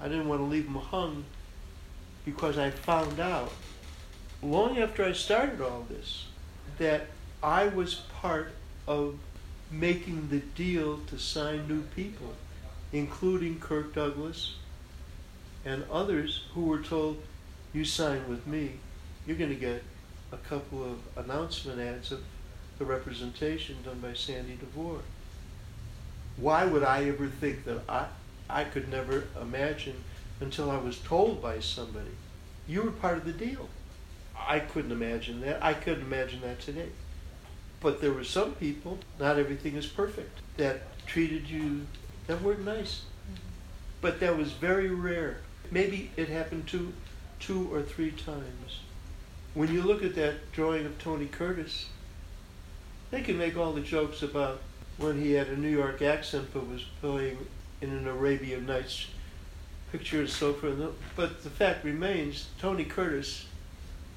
I 0.00 0.08
didn't 0.08 0.28
want 0.28 0.40
to 0.40 0.44
leave 0.44 0.66
him 0.66 0.74
hung 0.74 1.24
because 2.24 2.58
I 2.58 2.70
found 2.70 3.20
out 3.20 3.52
long 4.42 4.78
after 4.78 5.04
I 5.04 5.12
started 5.12 5.60
all 5.60 5.86
this 5.88 6.26
that 6.78 7.06
I 7.42 7.66
was 7.68 7.94
part 8.20 8.52
of 8.86 9.18
making 9.70 10.28
the 10.28 10.38
deal 10.38 10.98
to 11.06 11.18
sign 11.18 11.68
new 11.68 11.82
people, 11.94 12.34
including 12.92 13.60
Kirk 13.60 13.94
Douglas 13.94 14.54
and 15.64 15.84
others 15.90 16.44
who 16.54 16.66
were 16.66 16.80
told, 16.80 17.22
you 17.72 17.84
sign 17.84 18.28
with 18.28 18.46
me, 18.46 18.72
you're 19.26 19.36
going 19.36 19.50
to 19.50 19.56
get 19.56 19.82
a 20.32 20.36
couple 20.36 20.84
of 20.84 21.24
announcement 21.24 21.80
ads 21.80 22.12
of 22.12 22.22
the 22.78 22.84
representation 22.84 23.76
done 23.84 24.00
by 24.00 24.12
Sandy 24.12 24.58
Dvore. 24.58 25.00
Why 26.36 26.64
would 26.64 26.82
I 26.82 27.04
ever 27.04 27.28
think 27.28 27.64
that 27.64 27.82
I, 27.88 28.06
I 28.48 28.64
could 28.64 28.88
never 28.88 29.24
imagine 29.40 30.02
until 30.40 30.70
I 30.70 30.78
was 30.78 30.98
told 30.98 31.40
by 31.40 31.60
somebody, 31.60 32.10
you 32.66 32.82
were 32.82 32.90
part 32.90 33.18
of 33.18 33.24
the 33.24 33.32
deal. 33.32 33.68
I 34.36 34.58
couldn't 34.58 34.92
imagine 34.92 35.40
that. 35.42 35.62
I 35.62 35.74
couldn't 35.74 36.02
imagine 36.04 36.40
that 36.42 36.60
today. 36.60 36.88
But 37.80 38.00
there 38.00 38.12
were 38.12 38.24
some 38.24 38.54
people, 38.54 38.98
not 39.18 39.38
everything 39.38 39.76
is 39.76 39.86
perfect, 39.86 40.40
that 40.56 41.06
treated 41.06 41.48
you, 41.48 41.86
that 42.26 42.42
weren't 42.42 42.64
nice. 42.64 43.02
But 44.00 44.20
that 44.20 44.36
was 44.36 44.52
very 44.52 44.88
rare. 44.88 45.38
Maybe 45.70 46.10
it 46.16 46.28
happened 46.28 46.66
two, 46.66 46.92
two 47.40 47.72
or 47.72 47.82
three 47.82 48.10
times. 48.10 48.80
When 49.54 49.72
you 49.72 49.82
look 49.82 50.02
at 50.02 50.14
that 50.16 50.52
drawing 50.52 50.84
of 50.84 50.98
Tony 50.98 51.26
Curtis, 51.26 51.86
they 53.10 53.22
can 53.22 53.38
make 53.38 53.56
all 53.56 53.72
the 53.72 53.80
jokes 53.80 54.22
about 54.22 54.60
when 54.98 55.20
he 55.20 55.32
had 55.32 55.48
a 55.48 55.56
New 55.56 55.68
York 55.68 56.02
accent 56.02 56.48
but 56.52 56.68
was 56.68 56.84
playing 57.00 57.38
in 57.80 57.90
an 57.90 58.06
Arabian 58.06 58.66
Nights 58.66 59.08
picture 59.92 60.20
and 60.20 60.28
so 60.28 60.52
forth. 60.52 60.78
But 61.16 61.42
the 61.42 61.50
fact 61.50 61.84
remains, 61.84 62.48
Tony 62.60 62.84
Curtis 62.84 63.46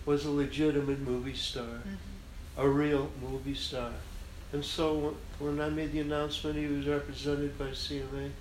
was 0.06 0.26
a 0.26 0.32
legitimate 0.32 1.00
movie 1.00 1.36
star, 1.36 1.64
mm-hmm. 1.64 2.62
a 2.62 2.68
real 2.68 3.12
movie 3.22 3.56
star. 3.56 3.92
And 4.54 4.64
so 4.64 5.16
when 5.40 5.60
I 5.60 5.70
made 5.70 5.92
the 5.92 6.00
announcement 6.00 6.56
he 6.56 6.68
was 6.68 6.88
represented 6.88 7.58
by 7.58 7.68
CMA, 7.68 8.32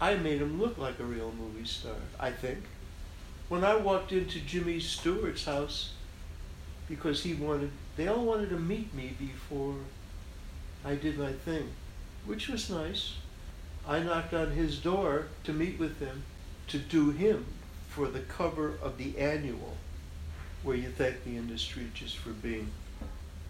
I 0.00 0.14
made 0.14 0.40
him 0.40 0.60
look 0.60 0.78
like 0.78 1.00
a 1.00 1.04
real 1.04 1.32
movie 1.36 1.66
star, 1.66 1.96
I 2.20 2.30
think. 2.30 2.60
When 3.48 3.64
I 3.64 3.74
walked 3.74 4.12
into 4.12 4.38
Jimmy 4.40 4.78
Stewart's 4.78 5.44
house, 5.44 5.92
because 6.88 7.22
he 7.22 7.34
wanted, 7.34 7.70
they 7.96 8.06
all 8.06 8.24
wanted 8.24 8.50
to 8.50 8.58
meet 8.58 8.94
me 8.94 9.14
before 9.18 9.74
I 10.88 10.94
did 10.94 11.18
my 11.18 11.32
thing, 11.32 11.68
which 12.24 12.48
was 12.48 12.70
nice. 12.70 13.12
I 13.86 13.98
knocked 13.98 14.32
on 14.32 14.52
his 14.52 14.78
door 14.78 15.26
to 15.44 15.52
meet 15.52 15.78
with 15.78 16.00
him, 16.00 16.22
to 16.68 16.78
do 16.78 17.10
him 17.10 17.44
for 17.90 18.08
the 18.08 18.20
cover 18.20 18.72
of 18.80 18.96
the 18.96 19.18
annual, 19.18 19.76
where 20.62 20.76
you 20.78 20.88
thank 20.88 21.24
the 21.24 21.36
industry 21.36 21.90
just 21.92 22.16
for 22.16 22.30
being 22.30 22.70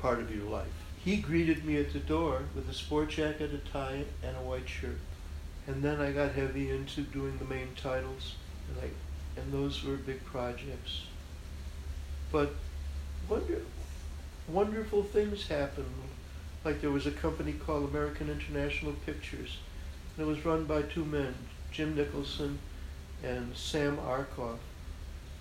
part 0.00 0.18
of 0.18 0.34
your 0.34 0.50
life. 0.50 0.66
He 1.04 1.18
greeted 1.18 1.64
me 1.64 1.76
at 1.76 1.92
the 1.92 2.00
door 2.00 2.42
with 2.56 2.68
a 2.68 2.74
sport 2.74 3.10
jacket, 3.10 3.52
a 3.54 3.58
tie, 3.70 4.06
and 4.20 4.36
a 4.36 4.40
white 4.40 4.68
shirt. 4.68 4.98
And 5.68 5.80
then 5.80 6.00
I 6.00 6.10
got 6.10 6.32
heavy 6.32 6.72
into 6.72 7.02
doing 7.02 7.38
the 7.38 7.44
main 7.44 7.68
titles, 7.80 8.34
and, 8.68 8.82
I, 8.82 9.40
and 9.40 9.52
those 9.52 9.84
were 9.84 9.94
big 9.94 10.24
projects. 10.24 11.04
But 12.32 12.52
wonder, 13.28 13.62
wonderful 14.48 15.04
things 15.04 15.46
happened 15.46 16.07
like 16.64 16.80
there 16.80 16.90
was 16.90 17.06
a 17.06 17.12
company 17.12 17.52
called 17.52 17.88
American 17.90 18.28
International 18.30 18.92
Pictures, 19.06 19.58
and 20.16 20.26
it 20.26 20.28
was 20.28 20.44
run 20.44 20.64
by 20.64 20.82
two 20.82 21.04
men, 21.04 21.34
Jim 21.70 21.94
Nicholson 21.94 22.58
and 23.22 23.56
Sam 23.56 23.98
Arkoff. 23.98 24.58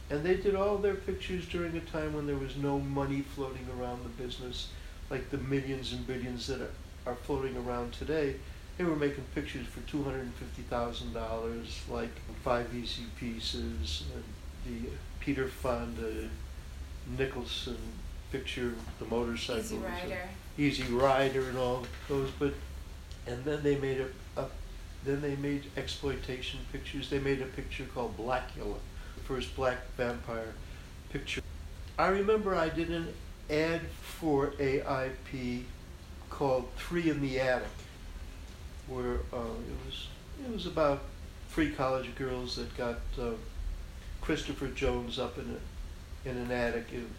And 0.09 0.23
they 0.23 0.35
did 0.35 0.55
all 0.55 0.77
their 0.77 0.95
pictures 0.95 1.45
during 1.47 1.75
a 1.75 1.81
time 1.81 2.13
when 2.13 2.27
there 2.27 2.37
was 2.37 2.55
no 2.55 2.79
money 2.79 3.21
floating 3.21 3.67
around 3.77 4.03
the 4.03 4.23
business, 4.23 4.69
like 5.09 5.29
the 5.29 5.37
millions 5.37 5.91
and 5.91 6.07
billions 6.07 6.47
that 6.47 6.61
are, 6.61 6.71
are 7.05 7.15
floating 7.15 7.57
around 7.57 7.93
today. 7.93 8.35
They 8.77 8.83
were 8.83 8.95
making 8.95 9.25
pictures 9.33 9.65
for 9.65 9.81
two 9.81 10.03
hundred 10.03 10.21
and 10.21 10.33
fifty 10.35 10.61
thousand 10.61 11.13
dollars, 11.13 11.81
like 11.89 12.11
five 12.43 12.73
easy 12.75 13.05
pieces, 13.19 14.03
and 14.13 14.23
the 14.65 14.89
Peter 15.19 15.47
Fonda, 15.47 16.29
Nicholson 17.17 17.77
picture, 18.31 18.75
the 18.99 19.05
motorcycle. 19.05 19.61
Easy 19.61 19.77
Rider. 19.77 20.29
Easy 20.57 20.83
Rider 20.83 21.41
and 21.49 21.57
all 21.57 21.85
those, 22.07 22.31
but 22.39 22.53
and 23.27 23.43
then 23.43 23.61
they 23.63 23.77
made 23.77 24.01
a, 24.01 24.41
a 24.41 24.45
then 25.05 25.21
they 25.21 25.35
made 25.35 25.65
exploitation 25.77 26.59
pictures. 26.71 27.09
They 27.09 27.19
made 27.19 27.41
a 27.41 27.45
picture 27.45 27.85
called 27.85 28.17
Blacula, 28.17 28.77
the 29.15 29.23
first 29.23 29.55
black 29.55 29.77
vampire 29.95 30.53
picture. 31.09 31.41
I 31.99 32.07
remember 32.07 32.55
I 32.55 32.69
did 32.69 32.89
an 32.89 33.13
ad 33.49 33.81
for 34.01 34.51
AIP 34.59 35.63
called 36.29 36.69
Three 36.75 37.09
in 37.09 37.21
the 37.21 37.39
Attic, 37.39 37.67
where 38.87 39.19
uh, 39.33 39.37
it 39.37 39.85
was 39.85 40.07
it 40.45 40.51
was 40.51 40.65
about 40.65 41.03
three 41.49 41.71
college 41.71 42.13
girls 42.15 42.55
that 42.55 42.75
got 42.77 42.99
uh, 43.19 43.31
Christopher 44.21 44.67
Jones 44.67 45.17
up 45.17 45.37
in 45.37 45.57
a, 46.25 46.29
in 46.29 46.37
an 46.37 46.51
attic. 46.51 46.87
And 46.91 47.09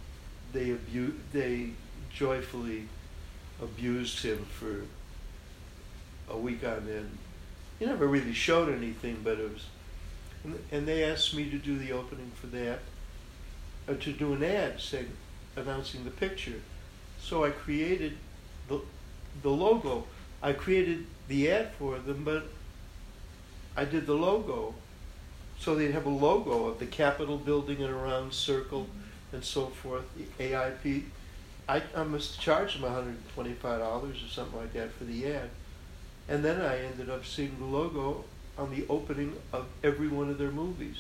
they 0.53 0.73
abu- 0.73 1.15
they 1.33 1.71
joyfully 2.11 2.89
abused 3.63 4.23
him 4.23 4.45
for 4.59 4.85
a 6.33 6.37
week 6.37 6.65
on 6.65 6.89
end. 6.89 7.19
He 7.79 7.87
never 7.87 8.07
really 8.07 8.33
showed 8.33 8.73
anything, 8.73 9.19
but 9.23 9.39
it 9.39 9.53
was, 9.53 9.67
and, 10.71 10.87
they 10.87 11.05
asked 11.05 11.35
me 11.35 11.51
to 11.51 11.59
do 11.59 11.79
the 11.79 11.93
opening 11.93 12.31
for 12.35 12.49
that, 12.49 12.81
uh, 13.89 13.95
to 13.95 14.13
do 14.13 14.35
an 14.35 14.43
ad 14.43 14.81
saying, 14.81 15.11
announcing 15.57 16.05
the 16.05 16.11
picture. 16.11 16.61
So 17.21 17.45
I 17.45 17.51
created 17.51 18.17
the, 18.69 18.81
the 19.43 19.51
logo. 19.51 20.05
I 20.43 20.53
created 20.53 21.07
the 21.29 21.51
ad 21.51 21.73
for 21.79 21.99
them, 21.99 22.25
but 22.25 22.47
I 23.77 23.85
did 23.85 24.07
the 24.07 24.15
logo. 24.15 24.75
So 25.59 25.75
they'd 25.75 25.93
have 25.93 26.07
a 26.07 26.11
logo 26.11 26.67
of 26.67 26.79
the 26.79 26.87
Capitol 26.87 27.37
building 27.37 27.81
in 27.81 27.91
a 27.91 27.95
round 27.95 28.33
circle 28.33 28.87
and 29.33 29.43
so 29.45 29.67
forth. 29.67 30.05
The 30.17 30.51
AIP 30.51 31.05
I, 31.69 31.83
I 31.95 32.03
must 32.05 32.41
charge 32.41 32.81
them 32.81 32.91
$125 32.91 33.65
or 33.65 34.29
something 34.29 34.59
like 34.59 34.73
that 34.73 34.93
for 34.93 35.05
the 35.05 35.33
ad. 35.33 35.51
And 36.29 36.45
then 36.45 36.61
I 36.61 36.79
ended 36.79 37.11
up 37.11 37.27
seeing 37.27 37.59
the 37.59 37.67
logo 37.67 38.25
on 38.57 38.71
the 38.71 38.87
opening 38.89 39.35
of 39.53 39.67
every 39.85 40.09
one 40.09 40.31
of 40.31 40.39
their 40.39 40.51
movies. 40.51 40.97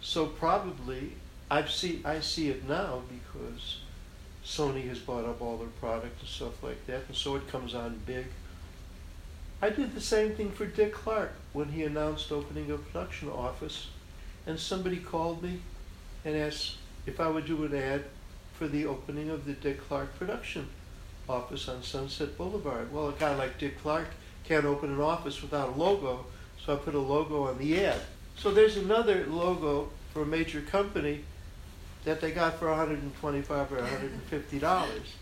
So 0.00 0.26
probably 0.26 1.12
I've 1.50 1.70
see 1.70 2.00
I 2.04 2.20
see 2.20 2.48
it 2.48 2.68
now 2.68 3.02
because 3.08 3.78
Sony 4.44 4.86
has 4.88 4.98
bought 4.98 5.24
up 5.24 5.42
all 5.42 5.56
their 5.56 5.68
product 5.68 6.20
and 6.20 6.28
stuff 6.28 6.62
like 6.62 6.86
that, 6.86 7.02
and 7.08 7.16
so 7.16 7.36
it 7.36 7.48
comes 7.48 7.74
on 7.74 8.00
big. 8.06 8.26
I 9.60 9.70
did 9.70 9.94
the 9.94 10.00
same 10.00 10.34
thing 10.34 10.52
for 10.52 10.64
Dick 10.64 10.94
Clark 10.94 11.32
when 11.52 11.68
he 11.68 11.82
announced 11.82 12.32
opening 12.32 12.70
a 12.70 12.78
production 12.78 13.28
office, 13.28 13.88
and 14.46 14.58
somebody 14.58 14.96
called 14.96 15.42
me 15.42 15.60
and 16.24 16.36
asked 16.36 16.76
if 17.04 17.20
I 17.20 17.28
would 17.28 17.46
do 17.46 17.64
an 17.64 17.74
ad 17.74 18.04
for 18.60 18.68
the 18.68 18.84
opening 18.84 19.30
of 19.30 19.46
the 19.46 19.54
Dick 19.54 19.80
Clark 19.88 20.18
production 20.18 20.68
office 21.26 21.66
on 21.66 21.82
Sunset 21.82 22.36
Boulevard. 22.36 22.92
Well, 22.92 23.08
a 23.08 23.12
guy 23.12 23.34
like 23.34 23.56
Dick 23.56 23.80
Clark 23.80 24.08
can't 24.44 24.66
open 24.66 24.90
an 24.90 25.00
office 25.00 25.40
without 25.40 25.70
a 25.70 25.72
logo, 25.72 26.26
so 26.62 26.74
I 26.74 26.76
put 26.76 26.94
a 26.94 26.98
logo 26.98 27.44
on 27.44 27.56
the 27.56 27.86
ad. 27.86 27.98
So 28.36 28.50
there's 28.50 28.76
another 28.76 29.24
logo 29.24 29.88
for 30.12 30.24
a 30.24 30.26
major 30.26 30.60
company 30.60 31.24
that 32.04 32.20
they 32.20 32.32
got 32.32 32.58
for 32.58 32.68
125 32.68 33.72
or 33.72 33.76
150 33.76 34.58
dollars. 34.58 35.14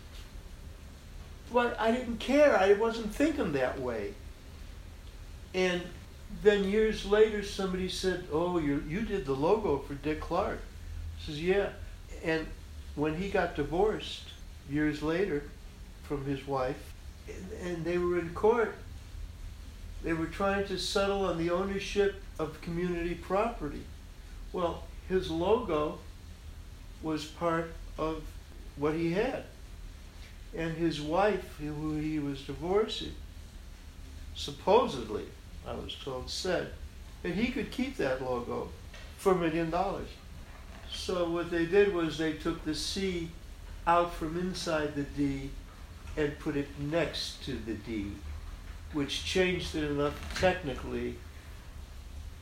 But 1.53 1.79
I 1.79 1.91
didn't 1.91 2.19
care. 2.19 2.57
I 2.57 2.73
wasn't 2.73 3.15
thinking 3.15 3.53
that 3.53 3.79
way. 3.79 4.15
And 5.53 5.81
then 6.43 6.65
years 6.65 7.05
later, 7.05 7.41
somebody 7.41 7.87
said, 7.87 8.27
"Oh, 8.33 8.57
you 8.57 8.83
you 8.85 9.03
did 9.03 9.25
the 9.25 9.33
logo 9.33 9.77
for 9.77 9.93
Dick 9.93 10.19
Clark." 10.19 10.59
I 10.59 11.25
says, 11.25 11.41
"Yeah," 11.41 11.69
and 12.21 12.45
when 12.99 13.15
he 13.15 13.29
got 13.29 13.55
divorced 13.55 14.25
years 14.69 15.01
later 15.01 15.43
from 16.03 16.25
his 16.25 16.45
wife, 16.45 16.93
and 17.63 17.85
they 17.85 17.97
were 17.97 18.19
in 18.19 18.29
court, 18.33 18.75
they 20.03 20.13
were 20.13 20.25
trying 20.25 20.65
to 20.67 20.77
settle 20.77 21.25
on 21.25 21.37
the 21.37 21.49
ownership 21.49 22.21
of 22.37 22.59
community 22.61 23.15
property. 23.15 23.83
Well, 24.51 24.83
his 25.07 25.29
logo 25.29 25.99
was 27.01 27.25
part 27.25 27.71
of 27.97 28.23
what 28.75 28.93
he 28.93 29.11
had. 29.11 29.43
And 30.55 30.75
his 30.75 30.99
wife, 30.99 31.57
who 31.59 31.95
he 31.97 32.19
was 32.19 32.41
divorcing, 32.41 33.13
supposedly, 34.35 35.25
I 35.67 35.73
was 35.73 35.95
told, 36.03 36.29
said 36.29 36.71
that 37.21 37.33
he 37.33 37.51
could 37.51 37.71
keep 37.71 37.97
that 37.97 38.21
logo 38.21 38.69
for 39.17 39.33
a 39.33 39.35
million 39.35 39.69
dollars. 39.69 40.07
So 40.91 41.29
what 41.29 41.51
they 41.51 41.65
did 41.65 41.93
was 41.93 42.17
they 42.17 42.33
took 42.33 42.63
the 42.65 42.75
C 42.75 43.29
out 43.87 44.13
from 44.13 44.37
inside 44.37 44.95
the 44.95 45.03
D 45.03 45.49
and 46.17 46.37
put 46.39 46.55
it 46.55 46.67
next 46.79 47.43
to 47.45 47.53
the 47.53 47.73
D, 47.73 48.11
which 48.93 49.23
changed 49.23 49.75
it 49.75 49.83
enough 49.83 50.39
technically 50.39 51.15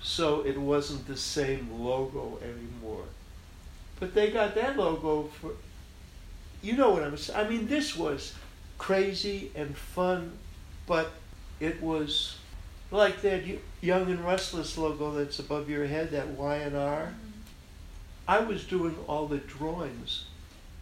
so 0.01 0.45
it 0.45 0.57
wasn't 0.57 1.07
the 1.07 1.17
same 1.17 1.69
logo 1.79 2.39
anymore. 2.41 3.05
But 3.99 4.13
they 4.13 4.31
got 4.31 4.55
that 4.55 4.77
logo 4.77 5.23
for, 5.23 5.51
you 6.61 6.73
know 6.73 6.91
what 6.91 7.03
I'm 7.03 7.17
saying? 7.17 7.45
I 7.45 7.49
mean, 7.49 7.67
this 7.67 7.95
was 7.95 8.33
crazy 8.77 9.51
and 9.55 9.75
fun, 9.75 10.33
but 10.85 11.11
it 11.59 11.81
was 11.81 12.37
like 12.91 13.21
that 13.21 13.43
Young 13.81 14.09
and 14.09 14.23
Restless 14.23 14.77
logo 14.77 15.11
that's 15.11 15.39
above 15.39 15.69
your 15.69 15.85
head, 15.85 16.11
that 16.11 16.27
Y 16.27 16.55
and 16.57 16.75
R. 16.75 17.01
Mm-hmm. 17.01 17.26
I 18.27 18.39
was 18.39 18.65
doing 18.65 18.95
all 19.07 19.27
the 19.27 19.37
drawings 19.37 20.25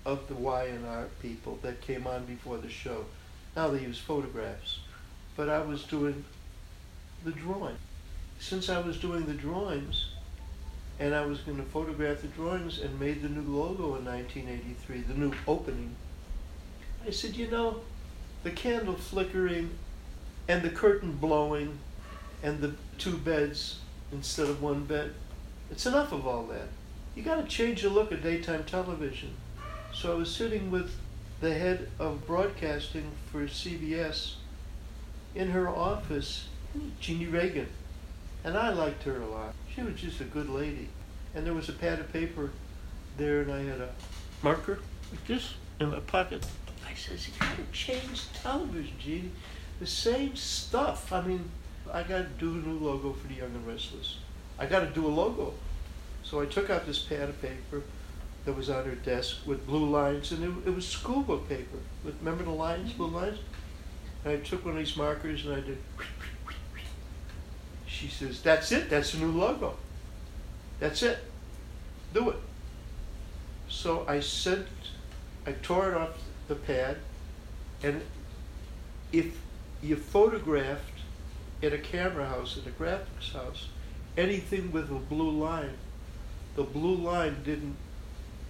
of 0.03 0.27
the 0.27 0.33
Y&R 0.33 1.07
people 1.21 1.59
that 1.61 1.81
came 1.81 2.07
on 2.07 2.25
before 2.25 2.57
the 2.57 2.69
show. 2.69 3.05
Now 3.55 3.67
they 3.67 3.81
use 3.81 3.99
photographs, 3.99 4.79
but 5.35 5.47
I 5.47 5.59
was 5.59 5.83
doing 5.83 6.25
the 7.23 7.31
drawing. 7.31 7.77
Since 8.39 8.67
I 8.67 8.81
was 8.81 8.97
doing 8.97 9.27
the 9.27 9.33
drawings, 9.33 10.07
and 10.99 11.13
I 11.13 11.25
was 11.25 11.39
going 11.41 11.57
to 11.57 11.63
photograph 11.63 12.21
the 12.21 12.27
drawings 12.29 12.79
and 12.79 12.99
made 12.99 13.21
the 13.21 13.29
new 13.29 13.41
logo 13.41 13.95
in 13.95 14.05
1983, 14.05 15.01
the 15.01 15.13
new 15.13 15.33
opening, 15.47 15.95
I 17.05 17.11
said, 17.11 17.35
you 17.35 17.51
know, 17.51 17.81
the 18.43 18.51
candle 18.51 18.95
flickering 18.95 19.69
and 20.47 20.63
the 20.63 20.69
curtain 20.69 21.11
blowing 21.13 21.77
and 22.41 22.59
the 22.59 22.73
two 22.97 23.17
beds 23.17 23.79
instead 24.11 24.49
of 24.49 24.63
one 24.63 24.85
bed, 24.85 25.13
it's 25.69 25.85
enough 25.85 26.11
of 26.11 26.25
all 26.25 26.47
that. 26.47 26.69
You 27.15 27.23
got 27.23 27.37
to 27.37 27.43
change 27.43 27.81
the 27.81 27.89
look 27.89 28.11
of 28.11 28.21
daytime 28.21 28.65
television. 28.65 29.33
So 29.93 30.11
I 30.11 30.15
was 30.15 30.35
sitting 30.35 30.69
with 30.69 30.97
the 31.39 31.53
head 31.53 31.89
of 31.97 32.27
broadcasting 32.27 33.11
for 33.31 33.45
CBS 33.45 34.33
in 35.33 35.51
her 35.51 35.69
office, 35.69 36.47
Jeannie 36.99 37.27
Reagan. 37.27 37.67
And 38.43 38.57
I 38.57 38.69
liked 38.69 39.03
her 39.03 39.21
a 39.21 39.25
lot. 39.25 39.55
She 39.73 39.81
was 39.81 39.95
just 39.95 40.19
a 40.19 40.25
good 40.25 40.49
lady. 40.49 40.89
And 41.33 41.45
there 41.45 41.53
was 41.53 41.69
a 41.69 41.73
pad 41.73 41.99
of 41.99 42.11
paper 42.11 42.51
there, 43.17 43.41
and 43.41 43.51
I 43.51 43.63
had 43.63 43.79
a 43.79 43.89
marker 44.43 44.79
like 45.11 45.25
this 45.25 45.53
in 45.79 45.91
my 45.91 45.99
pocket. 46.01 46.45
I 46.87 46.93
says, 46.95 47.27
You 47.27 47.33
gotta 47.39 47.63
change 47.71 48.31
television, 48.33 48.93
Jeannie. 48.99 49.31
The 49.79 49.87
same 49.87 50.35
stuff. 50.35 51.13
I 51.13 51.21
mean, 51.21 51.49
I 51.91 52.03
gotta 52.03 52.27
do 52.37 52.51
a 52.51 52.55
new 52.55 52.77
logo 52.77 53.13
for 53.13 53.27
the 53.27 53.35
Young 53.35 53.55
and 53.55 53.65
Restless. 53.65 54.17
I 54.59 54.65
gotta 54.65 54.87
do 54.87 55.07
a 55.07 55.09
logo. 55.09 55.53
So 56.25 56.41
I 56.41 56.45
took 56.47 56.69
out 56.71 56.87
this 56.87 56.99
pad 56.99 57.29
of 57.29 57.39
paper 57.39 57.83
that 58.45 58.53
was 58.53 58.69
on 58.69 58.85
her 58.85 58.95
desk 58.95 59.37
with 59.45 59.65
blue 59.67 59.89
lines, 59.89 60.31
and 60.31 60.43
it, 60.43 60.69
it 60.69 60.75
was 60.75 60.85
schoolbook 60.85 61.47
paper. 61.47 61.77
With, 62.03 62.17
remember 62.19 62.43
the 62.43 62.49
lines, 62.49 62.93
blue 62.93 63.07
mm-hmm. 63.07 63.15
lines? 63.15 63.39
And 64.23 64.33
I 64.33 64.37
took 64.37 64.65
one 64.65 64.73
of 64.73 64.79
these 64.79 64.97
markers 64.97 65.45
and 65.45 65.55
I 65.55 65.59
did. 65.61 65.77
She 67.87 68.09
says, 68.09 68.41
That's 68.41 68.73
it, 68.73 68.89
that's 68.89 69.13
the 69.13 69.19
new 69.19 69.31
logo. 69.31 69.77
That's 70.81 71.01
it. 71.01 71.17
Do 72.13 72.31
it. 72.31 72.35
So 73.69 74.05
I 74.05 74.19
sent, 74.19 74.67
I 75.47 75.53
tore 75.53 75.91
it 75.91 75.95
off 75.95 76.09
the 76.49 76.55
pad, 76.55 76.97
and 77.81 78.01
if 79.13 79.37
you 79.81 79.95
photographed 79.95 80.99
at 81.63 81.71
a 81.71 81.77
camera 81.77 82.27
house, 82.27 82.57
at 82.57 82.67
a 82.67 82.71
graphics 82.71 83.31
house, 83.31 83.69
anything 84.17 84.73
with 84.73 84.91
a 84.91 84.95
blue 84.95 85.31
line, 85.31 85.77
the 86.55 86.63
blue 86.63 86.95
line 86.95 87.37
didn't 87.43 87.75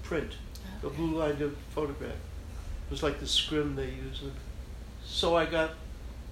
print. 0.04 0.34
The 0.82 0.90
blue 0.90 1.18
line 1.18 1.38
didn't 1.38 1.58
photograph. 1.72 2.12
It 2.12 2.92
was 2.92 3.04
like 3.04 3.20
the 3.20 3.28
scrim 3.28 3.76
they 3.76 3.90
use. 3.90 4.24
So 5.04 5.36
I 5.36 5.46
got 5.46 5.72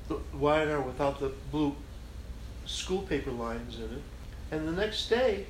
the 0.07 0.19
Y&R 0.33 0.81
without 0.81 1.19
the 1.19 1.31
blue 1.51 1.75
school 2.65 3.01
paper 3.01 3.31
lines 3.31 3.77
in 3.77 3.83
it. 3.83 4.03
And 4.51 4.67
the 4.67 4.71
next 4.71 5.09
day, 5.09 5.47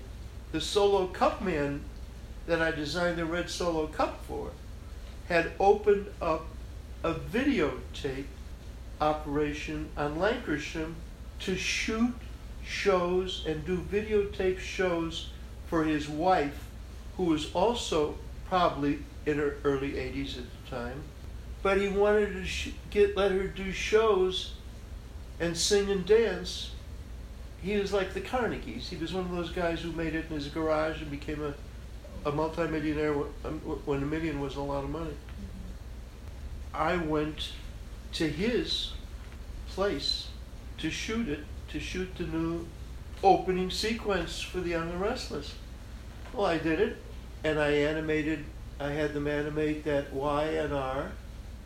the 0.51 0.61
solo 0.61 1.07
cup 1.07 1.41
man 1.41 1.81
that 2.47 2.61
I 2.61 2.71
designed 2.71 3.17
the 3.17 3.25
red 3.25 3.49
solo 3.49 3.87
cup 3.87 4.23
for 4.25 4.51
had 5.27 5.51
opened 5.59 6.07
up 6.21 6.45
a 7.03 7.13
videotape 7.13 8.25
operation 9.01 9.89
on 9.97 10.17
Lankershim 10.17 10.93
to 11.39 11.55
shoot 11.55 12.13
shows 12.65 13.43
and 13.45 13.65
do 13.65 13.77
videotape 13.77 14.59
shows 14.59 15.29
for 15.73 15.85
his 15.85 16.07
wife, 16.07 16.67
who 17.17 17.23
was 17.23 17.51
also 17.55 18.15
probably 18.47 18.99
in 19.25 19.39
her 19.39 19.55
early 19.63 19.93
80s 19.93 20.37
at 20.37 20.43
the 20.43 20.69
time. 20.69 21.01
But 21.63 21.81
he 21.81 21.87
wanted 21.87 22.33
to 22.33 22.45
sh- 22.45 22.73
get 22.91 23.17
let 23.17 23.31
her 23.31 23.47
do 23.47 23.71
shows 23.71 24.53
and 25.39 25.57
sing 25.57 25.89
and 25.89 26.05
dance. 26.05 26.73
He 27.59 27.75
was 27.75 27.91
like 27.91 28.13
the 28.13 28.21
Carnegies. 28.21 28.89
He 28.89 28.97
was 28.97 29.13
one 29.13 29.25
of 29.25 29.31
those 29.31 29.49
guys 29.49 29.81
who 29.81 29.91
made 29.93 30.13
it 30.13 30.25
in 30.29 30.35
his 30.35 30.47
garage 30.47 31.01
and 31.01 31.09
became 31.09 31.41
a, 31.43 32.29
a 32.29 32.31
multimillionaire 32.31 33.15
um, 33.43 33.59
when 33.85 34.03
a 34.03 34.05
million 34.05 34.39
was 34.39 34.55
a 34.55 34.61
lot 34.61 34.83
of 34.83 34.91
money. 34.91 35.15
I 36.71 36.97
went 36.97 37.49
to 38.11 38.29
his 38.29 38.91
place 39.69 40.27
to 40.77 40.91
shoot 40.91 41.27
it, 41.27 41.45
to 41.69 41.79
shoot 41.79 42.15
the 42.15 42.25
new 42.25 42.67
opening 43.23 43.71
sequence 43.71 44.39
for 44.39 44.59
The 44.59 44.69
Young 44.69 44.91
and 44.91 45.01
Restless. 45.01 45.55
Well, 46.33 46.47
I 46.47 46.57
did 46.57 46.79
it, 46.79 46.97
and 47.43 47.59
I 47.59 47.69
animated, 47.69 48.43
I 48.79 48.89
had 48.89 49.13
them 49.13 49.27
animate 49.27 49.83
that 49.83 50.11
Y 50.11 50.45
and 50.45 50.73
R, 50.73 51.11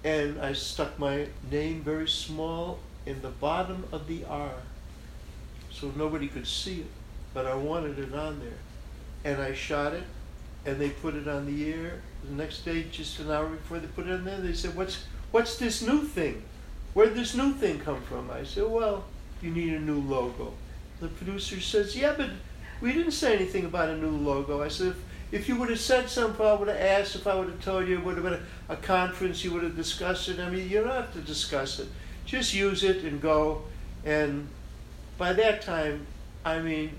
and 0.03 0.41
I 0.41 0.51
stuck 0.51 0.99
my 0.99 1.27
name 1.49 1.81
very 1.81 2.07
small 2.07 2.79
in 3.05 3.21
the 3.21 3.29
bottom 3.29 3.85
of 3.93 4.07
the 4.07 4.25
R 4.25 4.51
so 5.71 5.93
nobody 5.95 6.27
could 6.27 6.45
see 6.45 6.81
it, 6.81 6.91
but 7.33 7.45
I 7.45 7.55
wanted 7.55 7.97
it 7.97 8.13
on 8.13 8.39
there. 8.39 8.59
And 9.23 9.41
I 9.41 9.53
shot 9.53 9.93
it, 9.93 10.03
and 10.65 10.79
they 10.81 10.89
put 10.89 11.15
it 11.15 11.27
on 11.27 11.45
the 11.45 11.73
air. 11.73 12.01
The 12.23 12.33
next 12.33 12.65
day, 12.65 12.85
just 12.91 13.19
an 13.19 13.31
hour 13.31 13.47
before 13.47 13.79
they 13.79 13.87
put 13.87 14.07
it 14.07 14.13
on 14.13 14.25
there, 14.25 14.39
they 14.41 14.53
said, 14.53 14.75
"What's 14.75 15.05
what's 15.31 15.57
this 15.57 15.81
new 15.81 16.03
thing? 16.03 16.43
Where'd 16.93 17.15
this 17.15 17.35
new 17.35 17.53
thing 17.53 17.79
come 17.79 18.01
from?" 18.01 18.29
I 18.31 18.43
said, 18.43 18.67
"Well, 18.67 19.05
you 19.41 19.51
need 19.51 19.73
a 19.73 19.79
new 19.79 20.01
logo." 20.01 20.53
The 20.99 21.07
producer 21.07 21.59
says, 21.59 21.95
"Yeah, 21.95 22.15
but 22.17 22.29
we 22.81 22.93
didn't 22.93 23.11
say 23.11 23.35
anything 23.35 23.65
about 23.65 23.89
a 23.89 23.97
new 23.97 24.09
logo." 24.09 24.61
I 24.61 24.67
said, 24.67 24.87
"If, 24.87 24.97
if 25.31 25.49
you 25.49 25.55
would 25.57 25.69
have 25.69 25.79
said 25.79 26.09
something, 26.09 26.45
I 26.45 26.53
would 26.53 26.67
have 26.67 26.77
asked. 26.77 27.15
If 27.15 27.27
I 27.27 27.35
would 27.35 27.49
have 27.49 27.61
told 27.61 27.87
you, 27.87 27.97
it 27.97 28.03
would 28.03 28.15
have 28.15 28.23
been 28.23 28.41
a, 28.69 28.73
a 28.73 28.77
conference. 28.77 29.43
You 29.43 29.53
would 29.53 29.63
have 29.63 29.75
discussed 29.75 30.29
it. 30.29 30.39
I 30.39 30.49
mean, 30.49 30.69
you 30.69 30.83
don't 30.83 30.93
have 30.93 31.13
to 31.13 31.21
discuss 31.21 31.79
it. 31.79 31.87
Just 32.25 32.53
use 32.53 32.83
it 32.83 33.03
and 33.03 33.21
go." 33.21 33.63
And 34.05 34.47
by 35.17 35.33
that 35.33 35.61
time, 35.61 36.05
I 36.45 36.59
mean, 36.59 36.91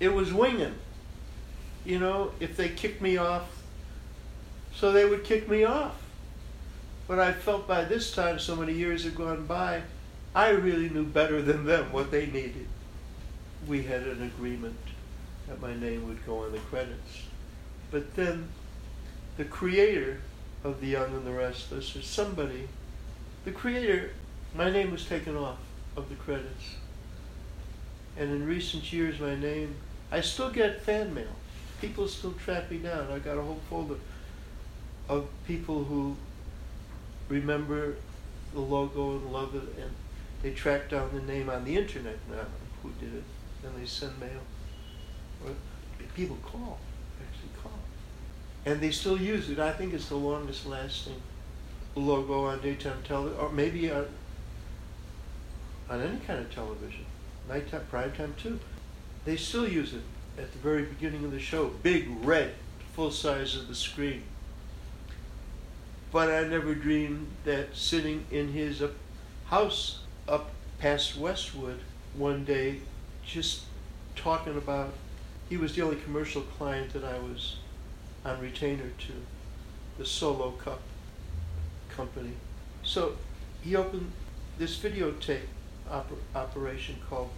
it 0.00 0.12
was 0.12 0.32
winging. 0.32 0.74
You 1.84 1.98
know, 1.98 2.32
if 2.40 2.56
they 2.56 2.68
kicked 2.68 3.00
me 3.00 3.16
off, 3.16 3.62
so 4.74 4.92
they 4.92 5.04
would 5.04 5.24
kick 5.24 5.48
me 5.48 5.64
off. 5.64 5.96
But 7.08 7.18
I 7.18 7.32
felt 7.32 7.66
by 7.66 7.84
this 7.84 8.14
time, 8.14 8.38
so 8.38 8.56
many 8.56 8.72
years 8.72 9.04
had 9.04 9.14
gone 9.14 9.46
by, 9.46 9.82
I 10.34 10.50
really 10.50 10.88
knew 10.88 11.04
better 11.04 11.42
than 11.42 11.64
them 11.64 11.92
what 11.92 12.10
they 12.10 12.26
needed. 12.26 12.66
We 13.66 13.84
had 13.84 14.02
an 14.02 14.22
agreement 14.22 14.76
that 15.48 15.60
my 15.60 15.74
name 15.74 16.06
would 16.08 16.24
go 16.26 16.44
on 16.44 16.52
the 16.52 16.58
credits. 16.58 17.22
But 17.90 18.14
then 18.16 18.48
the 19.36 19.44
creator 19.44 20.20
of 20.64 20.80
The 20.80 20.88
Young 20.88 21.14
and 21.14 21.26
the 21.26 21.32
Restless, 21.32 21.96
or 21.96 22.02
somebody, 22.02 22.68
the 23.44 23.52
creator, 23.52 24.10
my 24.54 24.70
name 24.70 24.90
was 24.90 25.04
taken 25.04 25.36
off 25.36 25.58
of 25.96 26.08
the 26.08 26.14
credits. 26.14 26.76
And 28.16 28.30
in 28.30 28.46
recent 28.46 28.92
years, 28.92 29.18
my 29.20 29.34
name, 29.34 29.76
I 30.10 30.20
still 30.20 30.50
get 30.50 30.82
fan 30.82 31.14
mail. 31.14 31.34
People 31.80 32.06
still 32.06 32.32
track 32.32 32.70
me 32.70 32.78
down. 32.78 33.10
I 33.10 33.18
got 33.18 33.38
a 33.38 33.42
whole 33.42 33.60
folder 33.68 33.96
of 35.08 35.28
people 35.46 35.84
who 35.84 36.16
remember 37.28 37.96
the 38.52 38.60
logo 38.60 39.12
and 39.12 39.32
love 39.32 39.54
it, 39.54 39.62
and 39.80 39.90
they 40.42 40.50
track 40.52 40.90
down 40.90 41.10
the 41.12 41.22
name 41.22 41.48
on 41.48 41.64
the 41.64 41.76
internet 41.76 42.18
now 42.30 42.44
who 42.82 42.90
did 43.00 43.14
it, 43.14 43.24
and 43.64 43.76
they 43.76 43.86
send 43.86 44.18
mail. 44.18 44.40
People 46.14 46.36
call, 46.42 46.78
actually 47.20 47.48
call, 47.62 47.78
and 48.66 48.80
they 48.80 48.90
still 48.90 49.16
use 49.16 49.48
it. 49.48 49.58
I 49.58 49.72
think 49.72 49.94
it's 49.94 50.08
the 50.08 50.16
longest 50.16 50.66
lasting 50.66 51.20
logo 51.94 52.44
on 52.44 52.60
daytime 52.60 53.02
television, 53.04 53.40
or 53.40 53.50
maybe 53.50 53.90
on 53.90 54.06
on 55.88 56.00
any 56.00 56.18
kind 56.18 56.38
of 56.38 56.54
television, 56.54 57.04
nighttime, 57.48 57.84
prime 57.90 58.12
time 58.12 58.34
too. 58.36 58.58
They 59.24 59.36
still 59.36 59.68
use 59.68 59.94
it 59.94 60.02
at 60.38 60.52
the 60.52 60.58
very 60.58 60.84
beginning 60.84 61.24
of 61.24 61.30
the 61.30 61.40
show, 61.40 61.68
big 61.82 62.08
red, 62.24 62.54
full 62.94 63.10
size 63.10 63.56
of 63.56 63.68
the 63.68 63.74
screen. 63.74 64.22
But 66.10 66.30
I 66.30 66.44
never 66.44 66.74
dreamed 66.74 67.28
that 67.44 67.74
sitting 67.74 68.26
in 68.30 68.52
his 68.52 68.82
house 69.46 70.00
up 70.28 70.50
past 70.78 71.16
Westwood 71.16 71.80
one 72.16 72.44
day, 72.44 72.80
just 73.32 73.62
talking 74.14 74.56
about, 74.56 74.92
he 75.48 75.56
was 75.56 75.74
the 75.74 75.82
only 75.82 75.96
commercial 75.96 76.42
client 76.42 76.92
that 76.92 77.04
I 77.04 77.18
was 77.18 77.56
on 78.24 78.40
retainer 78.40 78.90
to, 78.98 79.12
the 79.98 80.06
Solo 80.06 80.50
Cup 80.52 80.80
company. 81.88 82.32
So 82.82 83.16
he 83.62 83.74
opened 83.74 84.12
this 84.58 84.78
videotape 84.78 85.48
oper- 85.90 86.22
operation 86.34 86.96
called 87.08 87.30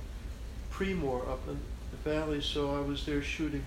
Premore 0.72 1.28
up 1.28 1.46
in 1.48 1.58
the 1.90 2.10
valley. 2.10 2.40
So 2.40 2.74
I 2.74 2.80
was 2.80 3.06
there 3.06 3.22
shooting, 3.22 3.64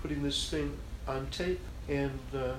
putting 0.00 0.22
this 0.22 0.48
thing 0.48 0.76
on 1.06 1.26
tape, 1.30 1.60
and 1.88 2.18
uh, 2.34 2.54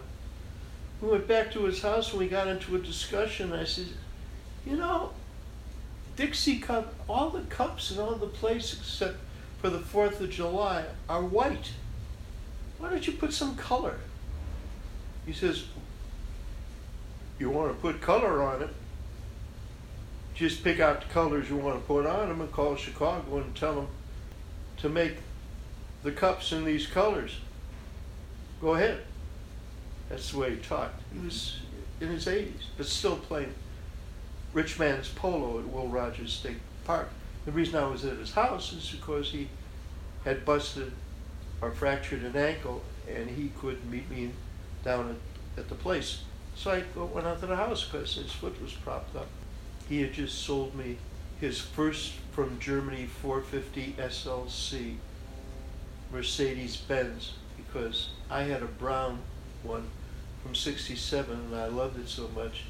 we 1.02 1.10
went 1.10 1.28
back 1.28 1.52
to 1.54 1.66
his 1.66 1.82
house 1.82 2.12
and 2.12 2.20
we 2.20 2.28
got 2.28 2.48
into 2.48 2.76
a 2.76 2.80
discussion. 2.80 3.52
I 3.52 3.64
said, 3.64 3.88
you 4.66 4.78
know, 4.78 5.12
Dixie 6.18 6.60
cup, 6.60 6.94
all 7.08 7.30
the 7.30 7.42
cups 7.44 7.92
and 7.92 8.00
all 8.02 8.16
the 8.16 8.28
plates 8.28 8.74
except 8.74 9.18
for 9.62 9.70
the 9.70 9.80
Fourth 9.80 10.20
of 10.20 10.30
July 10.30 10.84
are 11.08 11.24
white. 11.24 11.72
Why 12.78 12.90
don't 12.90 13.08
you 13.08 13.14
put 13.14 13.32
some 13.32 13.56
color? 13.56 14.00
He 15.26 15.32
says, 15.32 15.66
you 17.40 17.50
want 17.50 17.74
to 17.74 17.82
put 17.82 18.02
color 18.02 18.44
on 18.44 18.64
it? 18.64 18.70
just 20.38 20.64
pick 20.64 20.80
out 20.80 21.02
the 21.02 21.08
colors 21.08 21.50
you 21.50 21.56
want 21.56 21.82
to 21.82 21.88
put 21.88 22.06
on 22.06 22.30
them 22.30 22.42
and 22.42 22.52
call 22.52 22.76
Chicago 22.76 23.38
and 23.38 23.56
tell 23.56 23.74
them 23.74 23.88
to 24.78 24.88
make 24.88 25.16
the 26.04 26.12
cups 26.12 26.52
in 26.52 26.64
these 26.64 26.86
colors. 26.86 27.40
Go 28.62 28.76
ahead. 28.76 29.02
That's 30.10 30.32
the 30.32 30.38
way 30.38 30.52
he 30.52 30.58
talked. 30.58 31.02
He 31.12 31.26
was 31.26 31.58
in 32.00 32.10
his 32.10 32.28
80s, 32.28 32.52
but 32.78 32.86
still 32.86 33.16
playing 33.16 33.52
rich 34.54 34.80
man's 34.80 35.10
polo 35.10 35.60
at 35.60 35.72
Will 35.72 35.88
Rogers 35.88 36.34
State 36.34 36.60
Park. 36.86 37.10
The 37.46 37.52
reason 37.52 37.76
I 37.76 37.88
was 37.88 38.04
at 38.06 38.18
his 38.18 38.34
house 38.34 38.74
is 38.74 38.90
because 38.90 39.32
he 39.32 39.50
had 40.24 40.46
busted 40.46 40.92
or 41.62 41.72
fractured 41.72 42.24
an 42.24 42.36
ankle 42.36 42.84
and 43.08 43.30
he 43.30 43.52
couldn't 43.60 43.90
meet 43.90 44.10
me 44.10 44.32
down 44.84 45.18
at, 45.56 45.62
at 45.62 45.70
the 45.70 45.76
place. 45.76 46.24
So 46.56 46.72
I 46.72 46.84
went 47.00 47.28
out 47.28 47.40
to 47.42 47.46
the 47.46 47.56
house 47.56 47.86
because 47.86 48.16
his 48.16 48.32
foot 48.32 48.62
was 48.62 48.74
propped 48.74 49.16
up. 49.16 49.28
He 49.88 50.02
had 50.02 50.14
just 50.14 50.44
sold 50.44 50.76
me 50.76 50.98
his 51.40 51.60
first 51.62 52.14
from 52.32 52.60
Germany 52.60 53.06
450 53.06 53.96
SLC 54.00 54.96
Mercedes 56.12 56.78
Benz 56.78 57.34
because 57.56 58.10
I 58.30 58.44
had 58.44 58.64
a 58.64 58.68
brown 58.68 59.20
one 59.64 59.88
from 60.44 60.56
67 60.56 61.34
and 61.34 61.56
I 61.56 61.68
loved 61.68 62.00
it 62.00 62.10
so 62.10 62.28
much. 62.30 62.64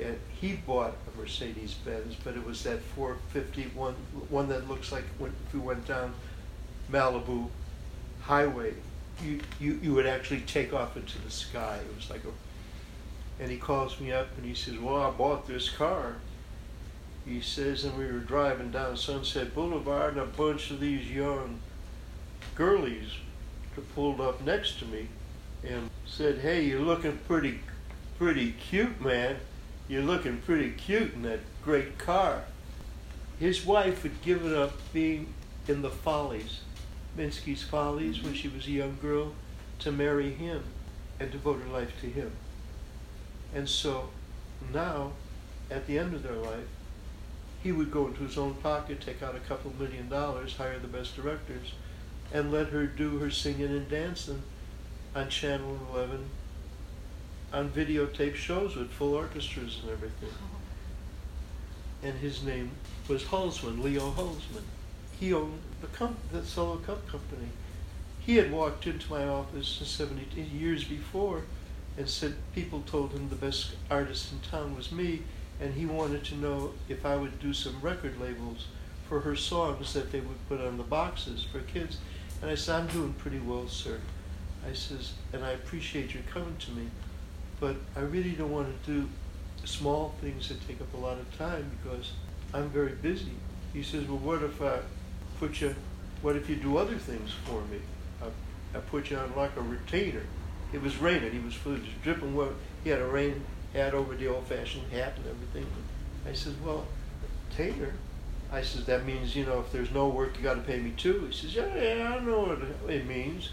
And 0.00 0.18
he 0.40 0.54
bought 0.54 0.94
a 1.06 1.20
Mercedes 1.20 1.74
Benz, 1.74 2.16
but 2.24 2.34
it 2.34 2.44
was 2.44 2.62
that 2.64 2.80
450 2.80 3.62
one, 3.74 4.48
that 4.48 4.68
looks 4.68 4.90
like 4.90 5.04
when, 5.18 5.32
if 5.46 5.54
we 5.54 5.60
went 5.60 5.86
down 5.86 6.14
Malibu 6.90 7.48
Highway, 8.22 8.74
you, 9.22 9.40
you, 9.60 9.78
you 9.82 9.94
would 9.94 10.06
actually 10.06 10.40
take 10.40 10.72
off 10.72 10.96
into 10.96 11.20
the 11.20 11.30
sky. 11.30 11.78
It 11.88 11.96
was 11.96 12.10
like 12.10 12.22
a, 12.24 13.42
and 13.42 13.50
he 13.50 13.56
calls 13.56 14.00
me 14.00 14.12
up 14.12 14.28
and 14.36 14.46
he 14.46 14.54
says, 14.54 14.78
well, 14.78 15.02
I 15.02 15.10
bought 15.10 15.46
this 15.46 15.68
car. 15.68 16.16
He 17.26 17.40
says, 17.40 17.84
and 17.84 17.96
we 17.96 18.06
were 18.06 18.18
driving 18.18 18.70
down 18.70 18.96
Sunset 18.96 19.54
Boulevard 19.54 20.14
and 20.14 20.22
a 20.22 20.26
bunch 20.26 20.70
of 20.70 20.80
these 20.80 21.08
young 21.10 21.60
girlies 22.54 23.10
pulled 23.94 24.20
up 24.20 24.40
next 24.42 24.78
to 24.78 24.84
me 24.86 25.08
and 25.64 25.90
said, 26.06 26.38
"Hey, 26.38 26.64
you're 26.64 26.80
looking 26.80 27.18
pretty, 27.28 27.60
pretty 28.18 28.52
cute, 28.52 29.00
man. 29.00 29.36
You're 29.92 30.00
looking 30.00 30.38
pretty 30.38 30.70
cute 30.70 31.12
in 31.12 31.20
that 31.24 31.40
great 31.62 31.98
car." 31.98 32.44
His 33.38 33.66
wife 33.66 34.04
had 34.04 34.22
given 34.22 34.54
up 34.54 34.72
being 34.90 35.34
in 35.68 35.82
the 35.82 35.90
Follies, 35.90 36.60
Minsky's 37.14 37.62
Follies, 37.62 38.22
when 38.22 38.32
she 38.32 38.48
was 38.48 38.66
a 38.66 38.70
young 38.70 38.96
girl, 39.02 39.34
to 39.80 39.92
marry 39.92 40.32
him 40.32 40.64
and 41.20 41.30
devote 41.30 41.60
her 41.60 41.68
life 41.68 41.92
to 42.00 42.06
him. 42.06 42.32
And 43.54 43.68
so 43.68 44.08
now, 44.72 45.12
at 45.70 45.86
the 45.86 45.98
end 45.98 46.14
of 46.14 46.22
their 46.22 46.36
life, 46.36 46.68
he 47.62 47.70
would 47.70 47.90
go 47.90 48.06
into 48.06 48.22
his 48.22 48.38
own 48.38 48.54
pocket, 48.54 49.02
take 49.02 49.22
out 49.22 49.36
a 49.36 49.40
couple 49.40 49.74
million 49.78 50.08
dollars, 50.08 50.56
hire 50.56 50.78
the 50.78 50.88
best 50.88 51.16
directors, 51.16 51.74
and 52.32 52.50
let 52.50 52.68
her 52.68 52.86
do 52.86 53.18
her 53.18 53.30
singing 53.30 53.66
and 53.66 53.90
dancing 53.90 54.42
on 55.14 55.28
Channel 55.28 55.86
11 55.92 56.30
on 57.52 57.70
videotape 57.70 58.34
shows 58.34 58.76
with 58.76 58.90
full 58.90 59.14
orchestras 59.14 59.80
and 59.82 59.90
everything. 59.90 60.28
Uh-huh. 60.28 60.58
And 62.08 62.18
his 62.18 62.42
name 62.42 62.70
was 63.08 63.24
Hulseman, 63.24 63.82
Leo 63.82 64.10
Hulseman. 64.10 64.64
He 65.18 65.32
owned 65.32 65.60
the, 65.80 65.86
comp- 65.88 66.32
the 66.32 66.44
solo 66.44 66.76
cup 66.76 67.06
company. 67.06 67.48
He 68.20 68.36
had 68.36 68.52
walked 68.52 68.86
into 68.86 69.10
my 69.10 69.24
office 69.26 69.80
in 69.80 69.86
70 69.86 70.40
years 70.40 70.84
before 70.84 71.42
and 71.96 72.08
said 72.08 72.34
people 72.54 72.82
told 72.86 73.12
him 73.12 73.28
the 73.28 73.34
best 73.34 73.72
artist 73.90 74.32
in 74.32 74.40
town 74.40 74.74
was 74.76 74.90
me, 74.90 75.22
and 75.60 75.74
he 75.74 75.86
wanted 75.86 76.24
to 76.24 76.36
know 76.36 76.72
if 76.88 77.04
I 77.04 77.16
would 77.16 77.38
do 77.40 77.52
some 77.52 77.80
record 77.80 78.20
labels 78.20 78.66
for 79.08 79.20
her 79.20 79.36
songs 79.36 79.92
that 79.92 80.10
they 80.10 80.20
would 80.20 80.48
put 80.48 80.60
on 80.60 80.78
the 80.78 80.82
boxes 80.82 81.44
for 81.44 81.60
kids. 81.60 81.98
And 82.40 82.50
I 82.50 82.54
said, 82.54 82.80
I'm 82.80 82.86
doing 82.88 83.12
pretty 83.14 83.38
well, 83.38 83.68
sir. 83.68 84.00
I 84.68 84.72
says, 84.72 85.12
and 85.32 85.44
I 85.44 85.50
appreciate 85.50 86.14
your 86.14 86.22
coming 86.32 86.56
to 86.56 86.70
me, 86.72 86.86
but 87.62 87.76
I 87.94 88.00
really 88.00 88.32
don't 88.32 88.50
want 88.50 88.66
to 88.84 88.92
do 88.92 89.08
small 89.64 90.16
things 90.20 90.48
that 90.48 90.66
take 90.66 90.80
up 90.80 90.92
a 90.94 90.96
lot 90.96 91.20
of 91.20 91.38
time 91.38 91.70
because 91.80 92.10
I'm 92.52 92.68
very 92.70 92.90
busy. 92.94 93.36
He 93.72 93.84
says, 93.84 94.04
well, 94.08 94.18
what 94.18 94.42
if 94.42 94.60
I 94.60 94.80
put 95.38 95.60
you, 95.60 95.72
what 96.22 96.34
if 96.34 96.50
you 96.50 96.56
do 96.56 96.76
other 96.76 96.96
things 96.96 97.30
for 97.44 97.60
me? 97.70 97.78
I, 98.20 98.26
I 98.76 98.80
put 98.80 99.10
you 99.10 99.16
on 99.16 99.32
like 99.36 99.56
a 99.56 99.60
retainer. 99.60 100.24
It 100.72 100.82
was 100.82 100.96
raining. 100.96 101.30
He 101.30 101.38
was, 101.38 101.64
was 101.64 101.78
dripping 102.02 102.34
wet. 102.34 102.48
He 102.82 102.90
had 102.90 103.00
a 103.00 103.06
rain 103.06 103.44
hat 103.72 103.94
over 103.94 104.16
the 104.16 104.26
old-fashioned 104.26 104.90
hat 104.90 105.12
and 105.18 105.26
everything. 105.26 105.66
I 106.28 106.32
said, 106.32 106.54
well, 106.64 106.84
retainer? 107.48 107.92
I 108.50 108.62
says, 108.62 108.86
that 108.86 109.06
means, 109.06 109.36
you 109.36 109.46
know, 109.46 109.60
if 109.60 109.70
there's 109.70 109.92
no 109.92 110.08
work, 110.08 110.36
you 110.36 110.42
got 110.42 110.54
to 110.54 110.62
pay 110.62 110.80
me 110.80 110.90
too. 110.96 111.26
He 111.30 111.32
says, 111.32 111.54
yeah, 111.54 111.80
yeah, 111.80 112.16
I 112.16 112.24
know 112.24 112.40
what 112.40 112.90
it 112.90 113.06
means. 113.06 113.50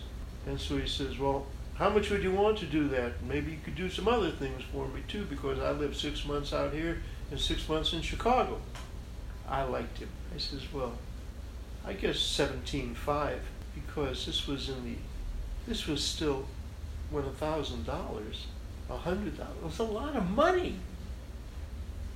And 0.47 0.59
so 0.59 0.77
he 0.77 0.87
says, 0.87 1.19
well, 1.19 1.45
how 1.79 1.89
much 1.89 2.09
would 2.09 2.21
you 2.21 2.33
want 2.33 2.57
to 2.57 2.65
do 2.65 2.89
that? 2.89 3.23
Maybe 3.23 3.51
you 3.51 3.57
could 3.63 3.75
do 3.75 3.89
some 3.89 4.09
other 4.09 4.31
things 4.31 4.61
for 4.73 4.85
me 4.89 5.01
too, 5.07 5.23
because 5.23 5.59
I 5.59 5.71
live 5.71 5.95
six 5.95 6.25
months 6.25 6.51
out 6.51 6.73
here 6.73 7.01
and 7.31 7.39
six 7.39 7.69
months 7.69 7.93
in 7.93 8.01
Chicago. 8.01 8.59
I 9.47 9.63
liked 9.63 9.99
him. 9.99 10.09
I 10.35 10.39
says, 10.39 10.61
well, 10.73 10.97
I 11.85 11.93
guess 11.93 12.17
17.5, 12.17 13.39
because 13.73 14.25
this 14.25 14.45
was 14.45 14.67
in 14.67 14.83
the, 14.83 14.95
this 15.69 15.87
was 15.87 16.03
still 16.03 16.45
when 17.11 17.23
a 17.23 17.31
thousand 17.31 17.85
dollars, 17.85 18.47
a 18.89 18.97
hundred 18.97 19.37
dollars, 19.37 19.63
was 19.63 19.79
a 19.79 19.83
lot 19.83 20.17
of 20.17 20.29
money. 20.29 20.75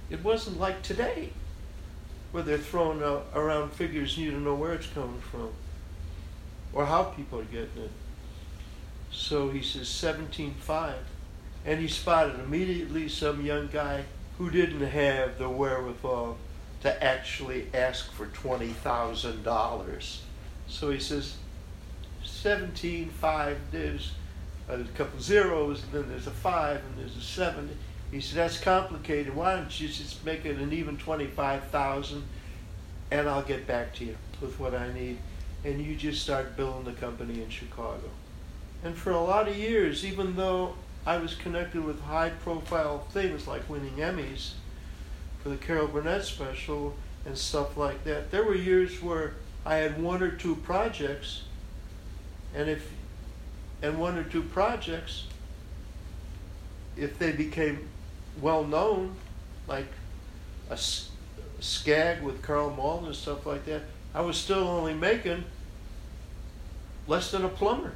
It 0.09 0.21
wasn't 0.25 0.59
like 0.59 0.81
today, 0.81 1.29
where 2.33 2.43
they're 2.43 2.57
throwing 2.57 3.01
around 3.33 3.71
figures 3.71 4.17
and 4.17 4.25
you 4.25 4.31
don't 4.31 4.43
know 4.43 4.55
where 4.55 4.73
it's 4.73 4.87
coming 4.87 5.21
from, 5.31 5.53
or 6.73 6.85
how 6.85 7.03
people 7.03 7.39
are 7.39 7.45
getting 7.45 7.83
it. 7.83 7.91
So 9.13 9.49
he 9.49 9.61
says 9.61 9.87
17.5. 9.87 10.95
And 11.65 11.79
he 11.79 11.87
spotted 11.87 12.39
immediately 12.39 13.07
some 13.07 13.45
young 13.45 13.67
guy 13.67 14.03
who 14.37 14.49
didn't 14.49 14.81
have 14.81 15.37
the 15.37 15.47
wherewithal 15.47 16.37
to 16.81 17.03
actually 17.03 17.67
ask 17.73 18.11
for 18.11 18.25
$20,000. 18.25 20.17
So 20.67 20.89
he 20.89 20.99
says 20.99 21.35
17.5, 22.25 23.55
there's 23.71 24.11
a 24.67 24.83
couple 24.95 25.19
zeros, 25.21 25.83
and 25.83 25.91
then 25.93 26.09
there's 26.09 26.27
a 26.27 26.31
5, 26.31 26.75
and 26.75 26.97
there's 26.97 27.15
a 27.15 27.21
7. 27.21 27.69
He 28.11 28.19
said, 28.19 28.37
that's 28.37 28.59
complicated. 28.59 29.33
Why 29.33 29.55
don't 29.55 29.79
you 29.79 29.87
just 29.87 30.25
make 30.25 30.45
it 30.45 30.57
an 30.57 30.73
even 30.73 30.97
25,000 30.97 32.23
and 33.11 33.29
I'll 33.29 33.43
get 33.43 33.67
back 33.67 33.93
to 33.95 34.05
you 34.05 34.17
with 34.41 34.59
what 34.59 34.73
I 34.73 34.91
need. 34.91 35.19
And 35.63 35.79
you 35.83 35.95
just 35.95 36.21
start 36.21 36.57
building 36.57 36.83
the 36.83 36.99
company 36.99 37.41
in 37.41 37.49
Chicago. 37.49 38.09
And 38.83 38.97
for 38.97 39.11
a 39.11 39.21
lot 39.21 39.47
of 39.47 39.55
years, 39.55 40.05
even 40.05 40.35
though 40.35 40.75
I 41.05 41.17
was 41.17 41.35
connected 41.35 41.83
with 41.83 42.01
high 42.01 42.29
profile 42.29 42.99
things 43.11 43.47
like 43.47 43.69
winning 43.69 43.95
Emmys 43.95 44.51
for 45.41 45.49
the 45.49 45.57
Carol 45.57 45.87
Burnett 45.87 46.25
special 46.25 46.95
and 47.25 47.37
stuff 47.37 47.77
like 47.77 48.03
that, 48.03 48.29
there 48.29 48.43
were 48.43 48.55
years 48.55 49.01
where 49.01 49.35
I 49.65 49.75
had 49.75 50.01
one 50.01 50.21
or 50.21 50.31
two 50.31 50.55
projects, 50.55 51.43
and 52.53 52.69
if 52.69 52.91
and 53.81 53.97
one 53.97 54.17
or 54.17 54.23
two 54.23 54.43
projects, 54.43 55.27
if 56.97 57.17
they 57.17 57.31
became 57.31 57.87
well 58.41 58.65
known, 58.65 59.15
like 59.67 59.87
a 60.69 60.77
skag 61.59 62.21
with 62.21 62.41
Karl 62.41 62.69
Malden 62.69 63.07
and 63.07 63.15
stuff 63.15 63.45
like 63.45 63.65
that, 63.65 63.83
I 64.13 64.21
was 64.21 64.37
still 64.37 64.67
only 64.67 64.93
making 64.93 65.45
less 67.07 67.31
than 67.31 67.45
a 67.45 67.49
plumber 67.49 67.93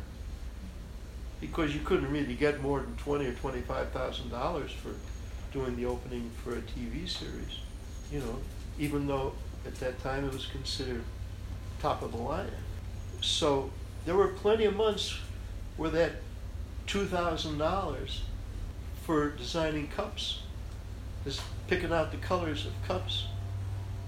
because 1.39 1.73
you 1.73 1.81
couldn't 1.81 2.11
really 2.11 2.35
get 2.35 2.61
more 2.61 2.79
than 2.79 2.95
twenty 2.95 3.27
or 3.27 3.33
twenty-five 3.33 3.91
thousand 3.91 4.29
dollars 4.29 4.71
for 4.71 4.91
doing 5.53 5.75
the 5.75 5.85
opening 5.85 6.29
for 6.43 6.53
a 6.53 6.61
TV 6.61 7.07
series. 7.07 7.59
You 8.11 8.19
know, 8.19 8.37
even 8.79 9.07
though 9.07 9.33
at 9.65 9.75
that 9.75 10.01
time 10.01 10.25
it 10.25 10.33
was 10.33 10.45
considered 10.47 11.03
top 11.79 12.01
of 12.01 12.11
the 12.11 12.17
line. 12.17 12.49
So 13.21 13.71
there 14.05 14.15
were 14.15 14.29
plenty 14.29 14.65
of 14.65 14.75
months 14.75 15.17
where 15.75 15.89
that 15.91 16.13
two 16.85 17.05
thousand 17.05 17.57
dollars 17.57 18.23
for 19.03 19.29
designing 19.29 19.87
cups, 19.87 20.41
just 21.23 21.41
picking 21.67 21.93
out 21.93 22.11
the 22.11 22.17
colors 22.17 22.65
of 22.65 22.73
cups 22.87 23.25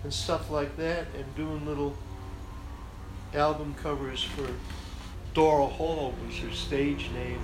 and 0.04 0.14
stuff 0.14 0.50
like 0.50 0.78
that, 0.78 1.08
and 1.16 1.36
doing 1.36 1.66
little 1.66 1.96
album 3.34 3.76
covers 3.76 4.24
for 4.24 4.48
Dora 5.40 5.68
Hall 5.68 6.14
was 6.28 6.38
her 6.40 6.52
stage 6.52 7.10
name. 7.14 7.40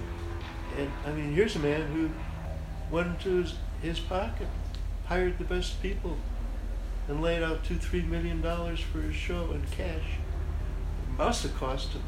And 0.77 0.91
I 1.05 1.13
mean, 1.13 1.31
here's 1.31 1.55
a 1.55 1.59
man 1.59 1.81
who 1.93 2.09
went 2.93 3.07
into 3.07 3.38
his, 3.38 3.53
his 3.81 3.99
pocket, 4.01 4.49
hired 5.05 5.38
the 5.38 5.45
best 5.45 5.81
people, 5.81 6.17
and 7.07 7.22
laid 7.22 7.41
out 7.41 7.63
two, 7.63 7.77
three 7.77 8.01
million 8.01 8.41
dollars 8.41 8.81
for 8.81 8.99
his 8.99 9.15
show 9.15 9.49
in 9.51 9.63
cash. 9.72 10.17
It 11.07 11.17
must 11.17 11.43
have 11.43 11.55
cost 11.55 11.93
him. 11.93 12.01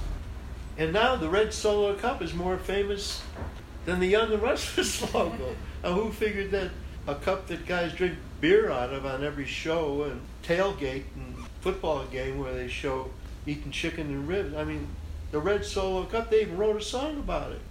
And 0.78 0.92
now 0.92 1.16
the 1.16 1.30
Red 1.30 1.54
Solo 1.54 1.96
Cup 1.96 2.22
is 2.22 2.34
more 2.34 2.58
famous 2.58 3.24
than 3.86 4.02
the 4.02 4.08
Young 4.08 4.34
and 4.34 4.44
Restless 4.44 5.02
logo. 5.14 5.56
now, 5.86 5.94
who 5.94 6.12
figured 6.12 6.52
that 6.52 6.72
a 7.08 7.16
cup 7.16 7.48
that 7.48 7.66
guys 7.66 7.94
drink 7.94 8.16
beer 8.42 8.70
out 8.70 8.92
of 8.92 9.06
on 9.06 9.24
every 9.24 9.46
show 9.46 10.04
and 10.04 10.20
tailgate 10.44 11.06
and 11.16 11.48
football 11.62 12.04
game 12.08 12.40
where 12.40 12.54
they 12.54 12.68
show 12.68 13.10
eating 13.46 13.72
chicken 13.72 14.08
and 14.08 14.28
ribs. 14.28 14.54
I 14.54 14.66
mean, 14.66 14.86
the 15.32 15.40
red 15.40 15.66
solo 15.66 16.06
cup, 16.06 16.30
they 16.30 16.42
even 16.42 16.58
wrote 16.58 16.78
a 16.78 16.82
song 16.82 17.18
about 17.18 17.52
it. 17.52 17.62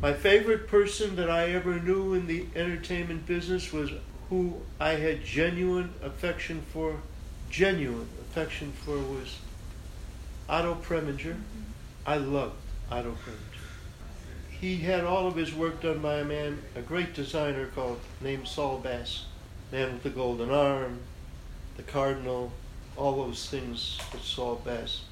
My 0.00 0.14
favorite 0.14 0.66
person 0.68 1.16
that 1.16 1.28
I 1.28 1.50
ever 1.50 1.78
knew 1.78 2.14
in 2.14 2.26
the 2.26 2.46
entertainment 2.56 3.26
business 3.26 3.72
was 3.72 3.90
who 4.30 4.60
I 4.78 4.90
had 4.90 5.24
genuine 5.24 5.92
affection 6.02 6.62
for, 6.72 6.96
genuine 7.50 8.08
affection 8.22 8.72
for 8.72 8.96
was 8.96 9.38
Otto 10.48 10.76
Preminger. 10.76 11.36
I 12.06 12.16
loved 12.16 12.56
Otto 12.90 13.10
Preminger. 13.10 13.50
He 14.50 14.78
had 14.78 15.04
all 15.04 15.26
of 15.26 15.36
his 15.36 15.54
work 15.54 15.82
done 15.82 15.98
by 15.98 16.20
a 16.20 16.24
man, 16.24 16.62
a 16.74 16.80
great 16.80 17.14
designer 17.14 17.66
called 17.66 18.00
named 18.20 18.46
Saul 18.48 18.78
Bass, 18.78 19.26
man 19.72 19.94
with 19.94 20.02
the 20.02 20.10
golden 20.10 20.50
arm, 20.50 21.00
the 21.76 21.82
cardinal, 21.82 22.52
all 22.96 23.24
those 23.24 23.48
things 23.48 23.98
that 24.12 24.22
Saul 24.22 24.56
Bass 24.64 25.02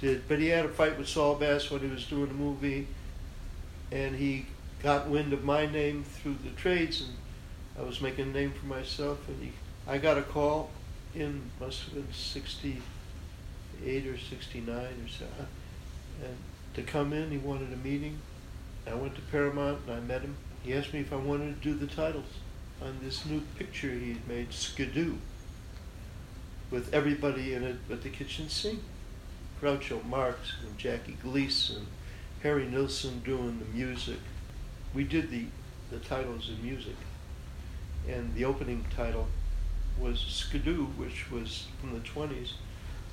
did. 0.00 0.28
But 0.28 0.38
he 0.38 0.48
had 0.48 0.64
a 0.64 0.68
fight 0.68 0.98
with 0.98 1.08
Saul 1.08 1.34
Bass 1.34 1.70
when 1.70 1.80
he 1.80 1.88
was 1.88 2.04
doing 2.06 2.30
a 2.30 2.34
movie, 2.34 2.86
and 3.90 4.16
he 4.16 4.46
got 4.82 5.08
wind 5.08 5.32
of 5.32 5.44
my 5.44 5.66
name 5.66 6.04
through 6.04 6.36
the 6.44 6.50
trades, 6.50 7.00
and 7.00 7.12
I 7.78 7.82
was 7.86 8.00
making 8.00 8.28
a 8.28 8.32
name 8.32 8.52
for 8.52 8.66
myself. 8.66 9.26
And 9.28 9.42
he, 9.42 9.52
I 9.86 9.98
got 9.98 10.18
a 10.18 10.22
call 10.22 10.70
in 11.14 11.50
must 11.60 11.84
have 11.84 11.94
been 11.94 12.12
'68 12.12 14.06
or 14.06 14.18
'69 14.18 14.74
or 14.74 15.08
so, 15.08 15.26
and 16.24 16.36
to 16.74 16.82
come 16.82 17.12
in. 17.12 17.30
He 17.30 17.38
wanted 17.38 17.72
a 17.72 17.76
meeting. 17.76 18.18
I 18.86 18.94
went 18.94 19.16
to 19.16 19.22
Paramount 19.22 19.80
and 19.86 19.96
I 19.96 20.00
met 20.00 20.22
him. 20.22 20.36
He 20.62 20.72
asked 20.74 20.92
me 20.92 21.00
if 21.00 21.12
I 21.12 21.16
wanted 21.16 21.60
to 21.60 21.68
do 21.68 21.74
the 21.74 21.92
titles 21.92 22.26
on 22.82 22.98
this 23.02 23.26
new 23.26 23.40
picture 23.58 23.90
he 23.90 24.10
had 24.10 24.28
made, 24.28 24.52
Skidoo, 24.52 25.16
with 26.70 26.92
everybody 26.92 27.54
in 27.54 27.64
it 27.64 27.76
but 27.88 28.02
the 28.02 28.10
kitchen 28.10 28.48
sink. 28.48 28.80
Groucho 29.60 30.04
Marx 30.04 30.54
and 30.62 30.76
Jackie 30.78 31.16
Gleason, 31.22 31.86
Harry 32.42 32.66
Nilsson 32.66 33.20
doing 33.20 33.58
the 33.58 33.76
music. 33.76 34.18
We 34.94 35.04
did 35.04 35.30
the, 35.30 35.46
the 35.90 35.98
titles 35.98 36.50
in 36.50 36.62
music. 36.62 36.96
And 38.08 38.34
the 38.34 38.44
opening 38.44 38.84
title 38.94 39.26
was 39.98 40.20
Skidoo, 40.20 40.86
which 40.96 41.30
was 41.30 41.66
from 41.80 41.94
the 41.94 42.00
20s. 42.00 42.52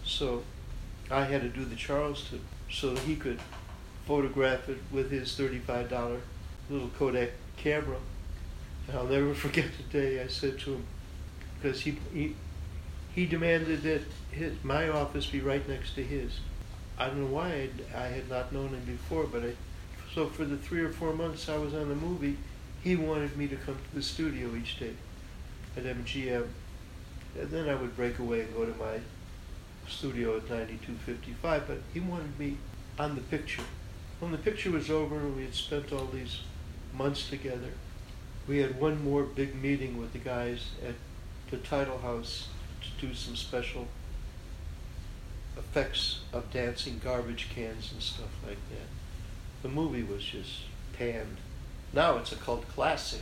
So 0.04 0.44
I 1.10 1.24
had 1.24 1.42
to 1.42 1.50
do 1.50 1.66
the 1.66 1.76
Charleston 1.76 2.42
so 2.70 2.96
he 2.96 3.16
could 3.16 3.40
photograph 4.06 4.68
it 4.70 4.80
with 4.92 5.12
his 5.12 5.30
$35 5.30 6.20
little 6.70 6.90
Kodak 6.98 7.32
camera. 7.58 7.98
And 8.88 8.98
I'll 8.98 9.06
never 9.06 9.34
forget 9.34 9.66
the 9.78 9.84
day 9.98 10.22
I 10.22 10.28
said 10.28 10.60
to 10.60 10.74
him, 10.76 10.86
because 11.62 11.82
he, 11.82 11.98
he, 12.14 12.36
he 13.14 13.26
demanded 13.26 13.84
that 13.84 14.02
his, 14.32 14.54
my 14.64 14.90
office 14.90 15.28
be 15.28 15.40
right 15.40 15.68
next 15.70 15.94
to 15.96 16.04
his. 16.04 16.40
I 16.98 17.08
don't 17.08 17.22
know 17.22 17.36
why 17.36 17.54
I'd, 17.54 17.96
I 17.96 18.08
had 18.08 18.30
not 18.30 18.52
known 18.52 18.70
him 18.70 18.84
before, 18.86 19.26
but 19.26 19.44
I, 19.44 19.54
so 20.14 20.28
for 20.28 20.46
the 20.46 20.58
three 20.58 20.82
or 20.82 20.90
four 20.90 21.14
months 21.14 21.48
I 21.50 21.58
was 21.58 21.74
on 21.74 21.90
the 21.90 21.96
movie, 21.96 22.38
he 22.84 22.96
wanted 22.96 23.38
me 23.38 23.48
to 23.48 23.56
come 23.56 23.76
to 23.76 23.96
the 23.96 24.02
studio 24.02 24.56
each 24.56 24.80
day 24.80 24.94
at 25.78 25.84
MGM. 25.84 26.48
And 27.40 27.50
then 27.50 27.70
I 27.70 27.76
would 27.76 27.96
break 27.96 28.20
away 28.20 28.42
and 28.42 28.54
go 28.54 28.66
to 28.66 28.74
my 28.78 29.00
studio 29.88 30.38
at 30.38 30.50
9255, 30.50 31.68
but 31.68 31.78
he 31.94 32.00
wanted 32.00 32.38
me 32.38 32.58
on 32.98 33.16
the 33.16 33.22
picture. 33.22 33.64
When 34.20 34.32
the 34.32 34.38
picture 34.38 34.72
was 34.72 34.90
over 34.90 35.18
and 35.18 35.36
we 35.36 35.44
had 35.44 35.56
spent 35.56 35.92
all 35.92 36.06
these 36.06 36.42
months 36.94 37.30
together, 37.30 37.72
we 38.48 38.60
had 38.60 38.80
one 38.80 39.04
more 39.04 39.24
big 39.24 39.56
meeting 39.56 39.98
with 39.98 40.14
the 40.14 40.20
guys 40.20 40.72
at 40.88 40.96
the 41.50 41.58
title 41.58 42.00
house 42.00 42.48
to 42.84 43.08
do 43.08 43.14
some 43.14 43.36
special 43.36 43.88
effects 45.58 46.22
of 46.32 46.52
dancing 46.52 47.00
garbage 47.04 47.50
cans 47.54 47.92
and 47.92 48.02
stuff 48.02 48.32
like 48.46 48.58
that. 48.70 48.88
The 49.62 49.70
movie 49.70 50.04
was 50.04 50.24
just 50.24 50.62
panned. 50.98 51.38
Now 51.94 52.18
it's 52.18 52.32
a 52.32 52.36
cult 52.36 52.68
classic. 52.70 53.22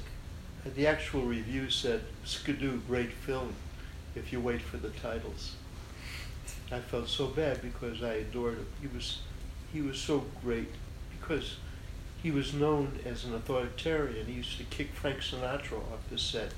The 0.64 0.88
actual 0.88 1.24
review 1.24 1.70
said, 1.70 2.02
Skidoo, 2.24 2.82
great 2.88 3.12
film, 3.12 3.56
if 4.16 4.32
you 4.32 4.40
wait 4.40 4.62
for 4.62 4.78
the 4.78 4.90
titles. 4.90 5.56
I 6.72 6.80
felt 6.80 7.10
so 7.10 7.28
bad 7.28 7.62
because 7.62 8.02
I 8.02 8.14
adored 8.14 8.56
him. 8.56 8.68
He 8.82 8.88
was, 8.88 9.20
he 9.74 9.82
was 9.82 10.00
so 10.00 10.26
great 10.44 10.70
because 11.20 11.58
he 12.24 12.32
was 12.32 12.54
known 12.54 13.00
as 13.06 13.26
an 13.26 13.34
authoritarian. 13.34 14.28
He 14.28 14.34
used 14.34 14.58
to 14.58 14.64
kick 14.66 14.94
Frank 14.94 15.20
Sinatra 15.20 15.78
off 15.78 16.08
the 16.10 16.18
set. 16.18 16.54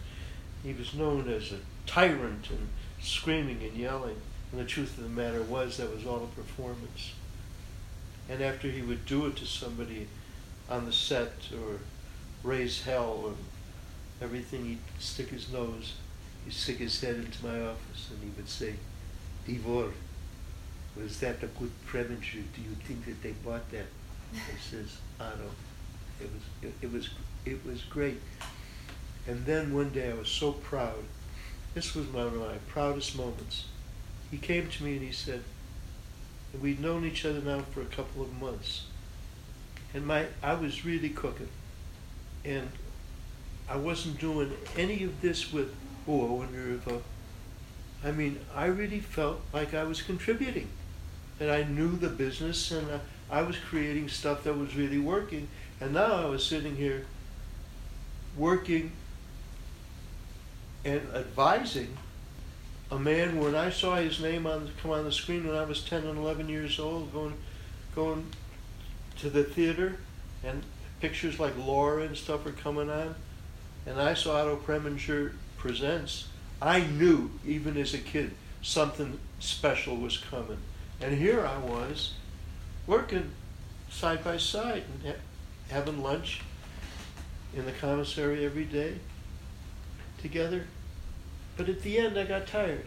He 0.62 0.74
was 0.74 0.94
known 0.94 1.30
as 1.30 1.52
a 1.52 1.60
tyrant 1.86 2.50
and 2.50 2.70
screaming 3.04 3.62
and 3.62 3.76
yelling. 3.76 4.16
And 4.52 4.62
the 4.62 4.66
truth 4.66 4.98
of 4.98 5.04
the 5.04 5.10
matter 5.10 5.42
was 5.42 5.78
that 5.78 5.94
was 5.94 6.06
all 6.06 6.24
a 6.24 6.36
performance. 6.36 7.14
And 8.30 8.42
after 8.42 8.70
he 8.70 8.82
would 8.82 9.06
do 9.06 9.26
it 9.28 9.36
to 9.38 9.46
somebody 9.46 10.08
on 10.70 10.86
the 10.86 10.94
set 10.94 11.34
or 11.54 11.80
raise 12.44 12.84
hell 12.84 13.26
and 13.28 13.38
everything, 14.22 14.66
he'd 14.66 14.80
stick 15.00 15.30
his 15.30 15.52
nose, 15.52 15.94
he'd 16.46 16.54
stick 16.54 16.78
his 16.78 17.00
head 17.02 17.16
into 17.16 17.46
my 17.46 17.62
office 17.62 18.10
and 18.12 18.20
he 18.24 18.30
would 18.38 18.48
say, 18.48 18.76
Dvore, 19.48 19.92
was 20.96 21.20
that 21.20 21.44
a 21.44 21.48
good 21.48 21.72
Preminger? 21.88 22.44
Do 22.56 22.62
you 22.62 22.76
think 22.86 23.06
that 23.06 23.22
they 23.22 23.32
bought 23.32 23.70
that? 23.72 23.88
I 24.34 24.60
says, 24.60 24.98
Otto, 25.20 25.50
it 26.22 26.30
was, 26.32 26.44
it, 26.62 26.86
it 26.86 26.92
was, 26.92 27.10
it 27.46 27.66
was 27.66 27.82
great. 27.84 28.20
And 29.28 29.46
then 29.46 29.74
one 29.74 29.90
day 29.90 30.12
I 30.12 30.14
was 30.14 30.30
so 30.30 30.52
proud. 30.52 31.04
This 31.74 31.96
was 31.96 32.06
one 32.08 32.28
of 32.28 32.36
my 32.36 32.56
proudest 32.68 33.18
moments. 33.18 33.66
He 34.30 34.38
came 34.38 34.70
to 34.70 34.84
me 34.84 34.94
and 34.94 35.02
he 35.02 35.12
said, 35.12 35.44
and 36.54 36.62
we'd 36.62 36.80
known 36.80 37.04
each 37.04 37.26
other 37.26 37.42
now 37.42 37.62
for 37.72 37.82
a 37.82 37.86
couple 37.86 38.22
of 38.22 38.40
months. 38.40 38.86
And 39.94 40.06
my, 40.06 40.28
I 40.42 40.54
was 40.54 40.86
really 40.86 41.10
cooking. 41.10 41.50
And 42.46 42.70
I 43.68 43.78
wasn't 43.78 44.20
doing 44.20 44.54
any 44.78 45.04
of 45.04 45.22
this 45.22 45.52
with, 45.52 45.74
oh, 46.08 46.28
I 46.28 46.32
wonder 46.32 46.74
if, 46.74 46.88
uh, 46.88 46.98
I 48.04 48.12
mean, 48.12 48.40
I 48.54 48.66
really 48.66 49.00
felt 49.00 49.42
like 49.52 49.74
I 49.74 49.84
was 49.84 50.02
contributing. 50.02 50.70
That 51.40 51.50
I 51.50 51.64
knew 51.64 51.96
the 51.96 52.10
business 52.10 52.70
and 52.70 52.90
uh, 52.92 53.00
I 53.32 53.42
was 53.42 53.58
creating 53.58 54.10
stuff 54.10 54.44
that 54.44 54.56
was 54.56 54.76
really 54.76 55.00
working. 55.00 55.48
And 55.82 55.94
now 55.94 56.14
I 56.14 56.26
was 56.26 56.46
sitting 56.46 56.76
here 56.76 57.08
working 58.38 58.92
and 60.86 61.02
advising 61.14 61.98
a 62.92 63.00
man 63.00 63.40
when 63.40 63.56
I 63.56 63.70
saw 63.70 63.96
his 63.96 64.20
name 64.20 64.46
on 64.46 64.70
come 64.82 64.92
on 64.92 65.04
the 65.06 65.12
screen 65.12 65.48
when 65.48 65.56
I 65.56 65.64
was 65.64 65.84
10 65.84 66.04
and 66.04 66.18
11 66.18 66.50
years 66.50 66.80
old 66.80 67.14
going 67.14 67.34
going 67.96 68.26
to 69.20 69.30
the 69.30 69.44
theater 69.44 69.98
and 70.44 70.64
pictures 71.00 71.40
like 71.40 71.54
Laura 71.58 72.04
and 72.04 72.18
stuff 72.18 72.46
are 72.46 72.52
coming 72.52 72.90
on 72.90 73.16
and 73.86 74.00
I 74.00 74.14
saw 74.14 74.42
Otto 74.42 74.58
Preminger 74.58 75.34
presents 75.58 76.28
I 76.62 76.82
knew 76.82 77.32
even 77.46 77.78
as 77.78 77.94
a 77.94 78.00
kid 78.00 78.32
something 78.62 79.20
special 79.40 79.98
was 79.98 80.18
coming 80.18 80.60
and 81.02 81.18
here 81.18 81.46
I 81.46 81.58
was 81.58 82.14
working 82.88 83.32
side 83.90 84.24
by 84.24 84.38
side 84.38 84.84
and 84.94 85.14
ha- 85.14 85.22
having 85.70 86.04
lunch 86.04 86.42
in 87.56 87.66
the 87.66 87.72
commissary 87.72 88.46
every 88.46 88.66
day 88.66 88.96
together. 90.24 90.66
But 91.56 91.70
at 91.70 91.82
the 91.82 91.98
end, 91.98 92.18
I 92.18 92.26
got 92.26 92.48
tired. 92.48 92.86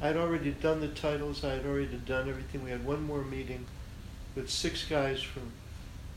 I 0.00 0.08
had 0.08 0.16
already 0.16 0.50
done 0.50 0.80
the 0.80 0.88
titles, 0.88 1.42
I 1.42 1.54
had 1.54 1.64
already 1.64 2.00
done 2.06 2.28
everything. 2.28 2.62
We 2.62 2.70
had 2.70 2.84
one 2.84 3.02
more 3.02 3.22
meeting 3.22 3.66
with 4.34 4.50
six 4.50 4.84
guys 4.84 5.22
from 5.22 5.52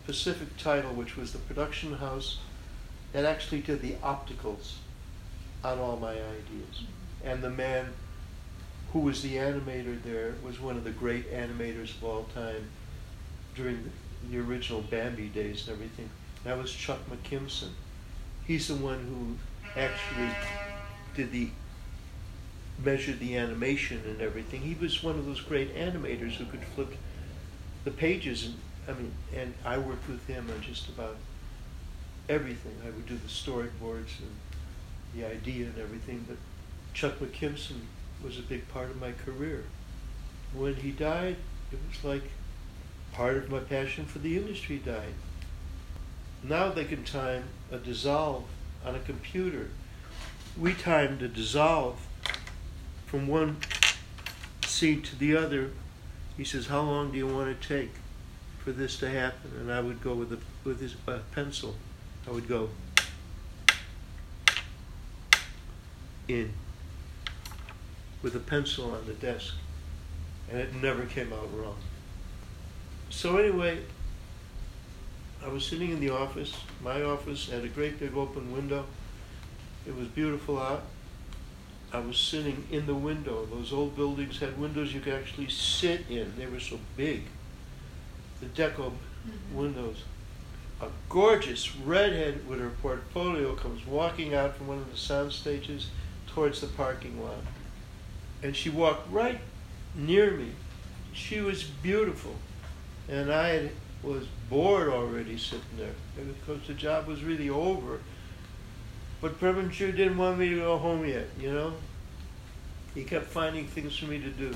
Pacific 0.05 0.57
Title, 0.57 0.93
which 0.93 1.15
was 1.15 1.31
the 1.31 1.39
production 1.39 1.93
house 1.93 2.39
that 3.13 3.25
actually 3.25 3.61
did 3.61 3.81
the 3.81 3.93
opticals 4.03 4.73
on 5.63 5.79
all 5.79 5.97
my 5.97 6.11
ideas. 6.11 6.83
And 7.23 7.41
the 7.41 7.49
man 7.49 7.93
who 8.91 8.99
was 8.99 9.21
the 9.21 9.35
animator 9.35 10.01
there 10.03 10.35
was 10.43 10.59
one 10.59 10.75
of 10.75 10.83
the 10.83 10.91
great 10.91 11.31
animators 11.31 11.95
of 11.95 12.03
all 12.03 12.23
time 12.35 12.69
during 13.55 13.83
the, 13.83 14.29
the 14.29 14.43
original 14.43 14.81
Bambi 14.81 15.27
days 15.27 15.67
and 15.67 15.75
everything. 15.75 16.09
That 16.43 16.57
was 16.57 16.71
Chuck 16.71 16.99
McKimson. 17.09 17.69
He's 18.45 18.67
the 18.67 18.75
one 18.75 18.99
who 19.05 19.79
actually 19.79 20.29
did 21.15 21.31
the 21.31 21.49
measured 22.83 23.19
the 23.19 23.35
animation 23.35 24.01
and 24.05 24.21
everything. 24.21 24.61
He 24.61 24.75
was 24.75 25.03
one 25.03 25.19
of 25.19 25.25
those 25.25 25.41
great 25.41 25.75
animators 25.75 26.33
who 26.33 26.45
could 26.45 26.63
flip 26.63 26.95
the 27.83 27.91
pages 27.91 28.45
and 28.45 28.55
I 28.87 28.99
mean 28.99 29.11
and 29.35 29.53
I 29.65 29.77
worked 29.77 30.07
with 30.07 30.25
him 30.27 30.49
on 30.49 30.61
just 30.61 30.87
about 30.89 31.17
everything. 32.27 32.75
I 32.85 32.89
would 32.89 33.05
do 33.05 33.17
the 33.17 33.27
storyboards 33.27 34.19
and 34.19 34.35
the 35.15 35.25
idea 35.25 35.65
and 35.65 35.77
everything, 35.79 36.25
but 36.27 36.37
Chuck 36.93 37.19
McKimson 37.19 37.81
was 38.23 38.37
a 38.37 38.43
big 38.43 38.67
part 38.69 38.89
of 38.89 38.99
my 38.99 39.11
career. 39.11 39.63
When 40.53 40.75
he 40.75 40.91
died, 40.91 41.37
it 41.71 41.79
was 41.89 42.03
like 42.03 42.29
part 43.11 43.37
of 43.37 43.49
my 43.49 43.59
passion 43.59 44.05
for 44.05 44.19
the 44.19 44.37
industry 44.37 44.77
died. 44.77 45.13
Now 46.43 46.69
they 46.69 46.85
can 46.85 47.03
time 47.03 47.43
a 47.71 47.77
dissolve 47.77 48.45
on 48.85 48.95
a 48.95 48.99
computer. 48.99 49.69
We 50.59 50.73
timed 50.73 51.19
to 51.21 51.29
dissolve 51.29 52.05
from 53.05 53.27
one 53.27 53.57
seed 54.65 55.05
to 55.05 55.15
the 55.15 55.37
other. 55.37 55.71
He 56.35 56.43
says, 56.43 56.67
"How 56.67 56.81
long 56.81 57.11
do 57.11 57.17
you 57.17 57.27
want 57.27 57.61
to 57.61 57.67
take 57.67 57.91
for 58.61 58.73
this 58.73 58.97
to 58.97 59.09
happen?" 59.09 59.51
And 59.57 59.71
I 59.71 59.79
would 59.79 60.01
go 60.01 60.13
with 60.13 60.33
a 60.33 60.39
with 60.65 60.81
his 60.81 60.95
pencil. 61.31 61.77
I 62.27 62.31
would 62.31 62.49
go 62.49 62.71
in 66.27 66.53
with 68.21 68.35
a 68.35 68.39
pencil 68.39 68.93
on 68.93 69.05
the 69.05 69.13
desk, 69.13 69.53
and 70.49 70.59
it 70.59 70.75
never 70.75 71.05
came 71.05 71.31
out 71.31 71.49
wrong. 71.57 71.77
So 73.09 73.37
anyway, 73.37 73.85
I 75.41 75.47
was 75.47 75.65
sitting 75.65 75.91
in 75.91 76.01
the 76.01 76.09
office. 76.09 76.53
My 76.83 77.01
office 77.01 77.49
had 77.49 77.63
a 77.63 77.69
great 77.69 77.97
big 77.97 78.15
open 78.17 78.51
window. 78.51 78.85
It 79.87 79.95
was 79.95 80.07
beautiful 80.07 80.59
out. 80.59 80.83
I 81.91 81.99
was 81.99 82.17
sitting 82.17 82.67
in 82.71 82.85
the 82.85 82.93
window. 82.95 83.45
Those 83.45 83.73
old 83.73 83.95
buildings 83.95 84.39
had 84.39 84.59
windows 84.59 84.93
you 84.93 84.99
could 85.01 85.13
actually 85.13 85.49
sit 85.49 86.05
in. 86.09 86.33
They 86.37 86.45
were 86.45 86.59
so 86.59 86.79
big. 86.95 87.23
The 88.39 88.45
deco 88.47 88.91
Mm-hmm. 89.27 89.57
windows. 89.57 90.03
A 90.81 90.87
gorgeous 91.09 91.75
redhead 91.75 92.47
with 92.47 92.59
her 92.61 92.69
portfolio 92.81 93.53
comes 93.53 93.85
walking 93.85 94.33
out 94.33 94.55
from 94.55 94.67
one 94.67 94.77
of 94.77 94.89
the 94.89 94.97
sound 94.97 95.33
stages 95.33 95.89
towards 96.27 96.61
the 96.61 96.67
parking 96.67 97.21
lot. 97.21 97.43
And 98.41 98.55
she 98.55 98.69
walked 98.69 99.11
right 99.11 99.39
near 99.93 100.31
me. 100.31 100.51
She 101.11 101.41
was 101.41 101.63
beautiful. 101.63 102.35
And 103.09 103.29
I 103.31 103.71
was 104.01 104.25
bored 104.49 104.87
already 104.87 105.37
sitting 105.37 105.65
there 105.77 105.95
because 106.15 106.65
the 106.65 106.73
job 106.73 107.07
was 107.07 107.23
really 107.23 107.49
over. 107.49 107.99
But 109.21 109.39
Preminger 109.39 109.95
didn't 109.95 110.17
want 110.17 110.39
me 110.39 110.49
to 110.49 110.55
go 110.55 110.77
home 110.77 111.05
yet, 111.05 111.27
you 111.39 111.51
know? 111.51 111.73
He 112.95 113.03
kept 113.03 113.25
finding 113.25 113.67
things 113.67 113.97
for 113.97 114.05
me 114.05 114.19
to 114.19 114.29
do. 114.29 114.55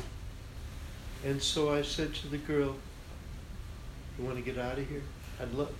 And 1.25 1.41
so 1.41 1.73
I 1.73 1.81
said 1.81 2.13
to 2.15 2.27
the 2.27 2.37
girl, 2.37 2.75
You 4.17 4.25
want 4.25 4.37
to 4.37 4.43
get 4.43 4.57
out 4.57 4.77
of 4.77 4.87
here? 4.87 5.03
I'd 5.41 5.53
love. 5.53 5.73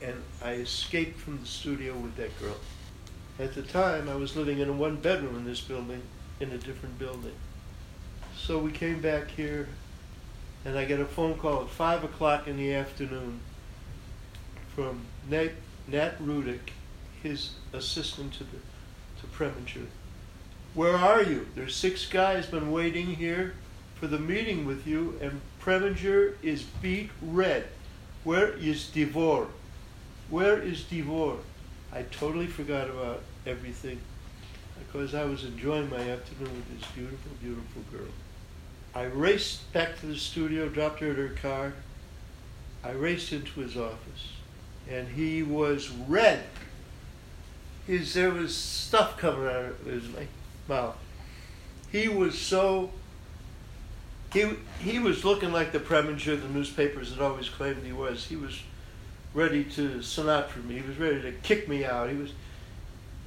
And 0.00 0.14
I 0.42 0.52
escaped 0.54 1.18
from 1.18 1.40
the 1.40 1.46
studio 1.46 1.94
with 1.94 2.16
that 2.16 2.38
girl. 2.40 2.56
At 3.38 3.54
the 3.54 3.62
time, 3.62 4.08
I 4.08 4.14
was 4.14 4.36
living 4.36 4.58
in 4.58 4.68
a 4.68 4.72
one 4.72 4.96
bedroom 4.96 5.36
in 5.36 5.44
this 5.44 5.60
building, 5.60 6.02
in 6.40 6.50
a 6.50 6.58
different 6.58 6.98
building. 6.98 7.34
So 8.36 8.58
we 8.58 8.70
came 8.70 9.00
back 9.00 9.28
here, 9.28 9.68
and 10.64 10.78
I 10.78 10.84
get 10.84 11.00
a 11.00 11.04
phone 11.04 11.36
call 11.36 11.62
at 11.62 11.68
5 11.68 12.04
o'clock 12.04 12.46
in 12.46 12.56
the 12.56 12.74
afternoon 12.74 13.40
from 14.74 15.00
Nat, 15.28 15.50
Nat 15.88 16.20
Rudich, 16.22 16.70
his 17.22 17.50
assistant 17.72 18.32
to, 18.34 18.44
the, 18.44 18.58
to 19.20 19.26
Preminger. 19.26 19.86
Where 20.74 20.96
are 20.96 21.22
you? 21.22 21.46
There's 21.54 21.74
six 21.74 22.06
guys 22.06 22.46
been 22.46 22.70
waiting 22.70 23.06
here 23.06 23.54
for 23.94 24.06
the 24.06 24.18
meeting 24.18 24.64
with 24.64 24.86
you, 24.86 25.18
and 25.20 25.40
Preminger 25.60 26.34
is 26.42 26.62
beat 26.62 27.10
red. 27.20 27.66
Where 28.24 28.52
is 28.52 28.90
Dvore? 28.94 29.48
Where 30.30 30.60
is 30.60 30.82
Dvore? 30.82 31.38
I 31.92 32.02
totally 32.02 32.46
forgot 32.46 32.90
about 32.90 33.22
everything 33.46 33.98
because 34.78 35.14
I 35.14 35.24
was 35.24 35.44
enjoying 35.44 35.90
my 35.90 36.10
afternoon 36.10 36.54
with 36.54 36.80
this 36.80 36.88
beautiful, 36.90 37.32
beautiful 37.40 37.82
girl. 37.90 38.08
I 38.94 39.04
raced 39.04 39.72
back 39.72 39.98
to 40.00 40.06
the 40.06 40.16
studio, 40.16 40.68
dropped 40.68 41.00
her 41.00 41.10
at 41.10 41.16
her 41.16 41.34
car. 41.40 41.72
I 42.84 42.90
raced 42.90 43.32
into 43.32 43.60
his 43.60 43.76
office, 43.76 44.32
and 44.88 45.08
he 45.08 45.42
was 45.42 45.90
red. 45.90 46.44
His, 47.88 48.12
there 48.12 48.30
was 48.30 48.54
stuff 48.54 49.16
coming 49.16 49.46
out 49.46 49.64
of 49.64 49.84
his 49.86 50.04
mouth. 50.68 50.94
He 51.90 52.06
was 52.06 52.38
so. 52.38 52.90
He, 54.30 54.50
he 54.80 54.98
was 54.98 55.24
looking 55.24 55.52
like 55.52 55.72
the 55.72 55.80
of 56.34 56.42
the 56.42 56.48
newspapers 56.50 57.10
had 57.10 57.22
always 57.22 57.48
claimed 57.48 57.82
he 57.82 57.92
was. 57.92 58.26
He 58.26 58.36
was 58.36 58.62
ready 59.32 59.64
to 59.64 60.00
Sinatra 60.00 60.62
me. 60.66 60.74
He 60.74 60.86
was 60.86 60.98
ready 60.98 61.22
to 61.22 61.32
kick 61.32 61.66
me 61.66 61.86
out. 61.86 62.10
He 62.10 62.16
was, 62.16 62.32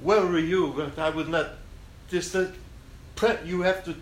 where 0.00 0.24
were 0.24 0.38
you? 0.38 0.92
I 0.96 1.10
would 1.10 1.28
not, 1.28 1.50
this, 2.08 2.30
that, 2.30 2.52
you 3.44 3.62
have 3.62 3.84
to, 3.86 3.96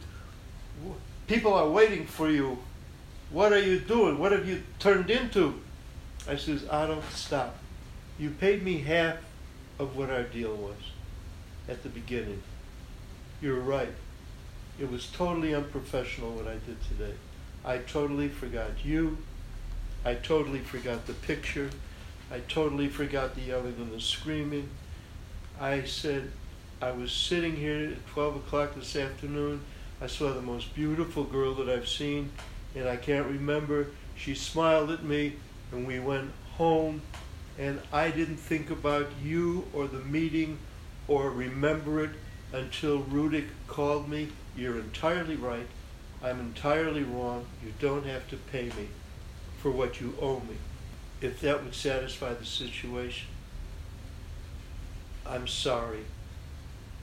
people 1.27 1.55
are 1.55 1.70
waiting 1.70 2.07
for 2.07 2.28
you. 2.28 2.59
What 3.31 3.55
are 3.55 3.61
you 3.61 3.78
doing? 3.78 4.19
What 4.19 4.32
have 4.32 4.47
you 4.47 4.62
turned 4.78 5.11
into? 5.11 5.59
I 6.28 6.37
says, 6.37 6.66
I 6.70 6.87
don't 6.87 7.05
stop. 7.12 7.57
You 8.19 8.28
paid 8.28 8.62
me 8.62 8.81
half 8.81 9.16
of 9.81 9.97
what 9.97 10.11
our 10.11 10.24
deal 10.24 10.55
was 10.55 10.77
at 11.66 11.82
the 11.82 11.89
beginning. 11.89 12.43
You're 13.40 13.61
right. 13.61 13.94
It 14.78 14.90
was 14.90 15.07
totally 15.07 15.55
unprofessional 15.55 16.32
what 16.32 16.47
I 16.47 16.57
did 16.66 16.77
today. 16.86 17.15
I 17.65 17.78
totally 17.78 18.28
forgot 18.28 18.85
you. 18.85 19.16
I 20.05 20.15
totally 20.15 20.59
forgot 20.59 21.07
the 21.07 21.15
picture. 21.15 21.70
I 22.31 22.40
totally 22.40 22.89
forgot 22.89 23.35
the 23.35 23.40
yelling 23.40 23.74
and 23.78 23.90
the 23.90 24.01
screaming. 24.01 24.69
I 25.59 25.85
said, 25.85 26.31
I 26.82 26.90
was 26.90 27.11
sitting 27.11 27.57
here 27.57 27.93
at 27.93 28.07
12 28.09 28.36
o'clock 28.36 28.74
this 28.74 28.97
afternoon. 28.97 29.62
I 30.02 30.09
saw 30.09 30.32
the 30.32 30.43
most 30.43 30.74
beautiful 30.74 31.24
girl 31.24 31.55
that 31.55 31.70
I've 31.70 31.89
seen, 31.89 32.31
and 32.74 32.86
I 32.86 32.97
can't 32.97 33.27
remember. 33.27 33.89
She 34.15 34.35
smiled 34.35 34.90
at 34.90 35.02
me, 35.02 35.36
and 35.73 35.86
we 35.86 36.01
went 36.01 36.31
home, 36.57 37.01
and 37.59 37.81
I 37.93 38.10
didn't 38.10 38.36
think 38.36 38.70
about 38.70 39.09
you 39.22 39.66
or 39.72 39.86
the 39.86 39.98
meeting 40.01 40.59
or 41.09 41.31
remember 41.31 42.05
it 42.05 42.10
until 42.52 43.02
Rudich 43.02 43.48
called 43.66 44.09
me. 44.09 44.28
You're 44.56 44.78
entirely 44.78 45.36
right. 45.36 45.66
I'm 46.22 46.40
entirely 46.40 47.02
wrong. 47.02 47.47
You 47.64 47.72
don't 47.81 48.06
have 48.06 48.28
to 48.31 48.36
pay 48.36 48.64
me 48.64 48.89
for 49.59 49.70
what 49.70 50.01
you 50.01 50.14
owe 50.20 50.40
me. 50.40 50.56
If 51.20 51.40
that 51.40 51.62
would 51.62 51.74
satisfy 51.74 52.35
the 52.35 52.44
situation, 52.44 53.28
I'm 55.27 55.47
sorry. 55.47 56.05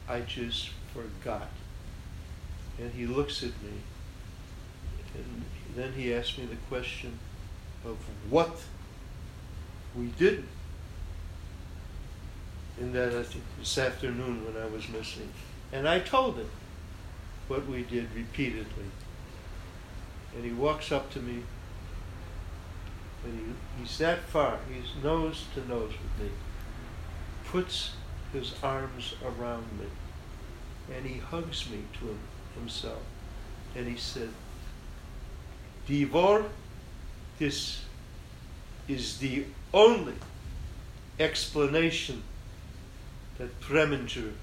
I 0.09 0.21
just 0.21 0.69
forgot. 0.93 1.49
And 2.79 2.91
he 2.93 3.05
looks 3.05 3.43
at 3.43 3.49
me, 3.61 3.81
and 5.15 5.43
then 5.75 5.93
he 5.93 6.13
asks 6.13 6.37
me 6.37 6.45
the 6.45 6.55
question 6.69 7.17
of 7.85 7.97
what 8.29 8.59
we 9.97 10.07
didn't. 10.17 10.47
And 12.79 12.93
that 12.93 13.13
I 13.13 13.23
think 13.23 13.43
this 13.57 13.77
afternoon 13.77 14.45
when 14.45 14.61
I 14.61 14.67
was 14.67 14.87
missing. 14.89 15.29
And 15.73 15.87
I 15.87 15.99
told 15.99 16.37
him 16.37 16.49
what 17.47 17.67
we 17.67 17.83
did 17.83 18.07
repeatedly. 18.15 18.85
And 20.35 20.45
he 20.45 20.51
walks 20.51 20.91
up 20.91 21.09
to 21.13 21.19
me, 21.19 21.41
and 23.25 23.39
he, 23.39 23.81
he's 23.81 23.97
that 23.97 24.19
far, 24.25 24.59
he's 24.71 25.03
nose 25.03 25.45
to 25.55 25.67
nose 25.67 25.91
with 25.91 26.25
me, 26.25 26.31
puts 27.45 27.91
his 28.33 28.53
arms 28.61 29.15
around 29.23 29.65
me, 29.79 29.87
and 30.95 31.05
he 31.05 31.17
hugs 31.17 31.67
me 31.71 31.79
to 31.99 32.09
him, 32.09 32.19
himself. 32.53 33.01
And 33.75 33.87
he 33.87 33.97
said, 33.97 34.29
Dvore, 35.87 36.45
this 37.39 37.81
is 38.87 39.17
the 39.17 39.45
only 39.73 40.13
explanation 41.19 42.23
that 43.37 43.59
Preminger 43.61 44.33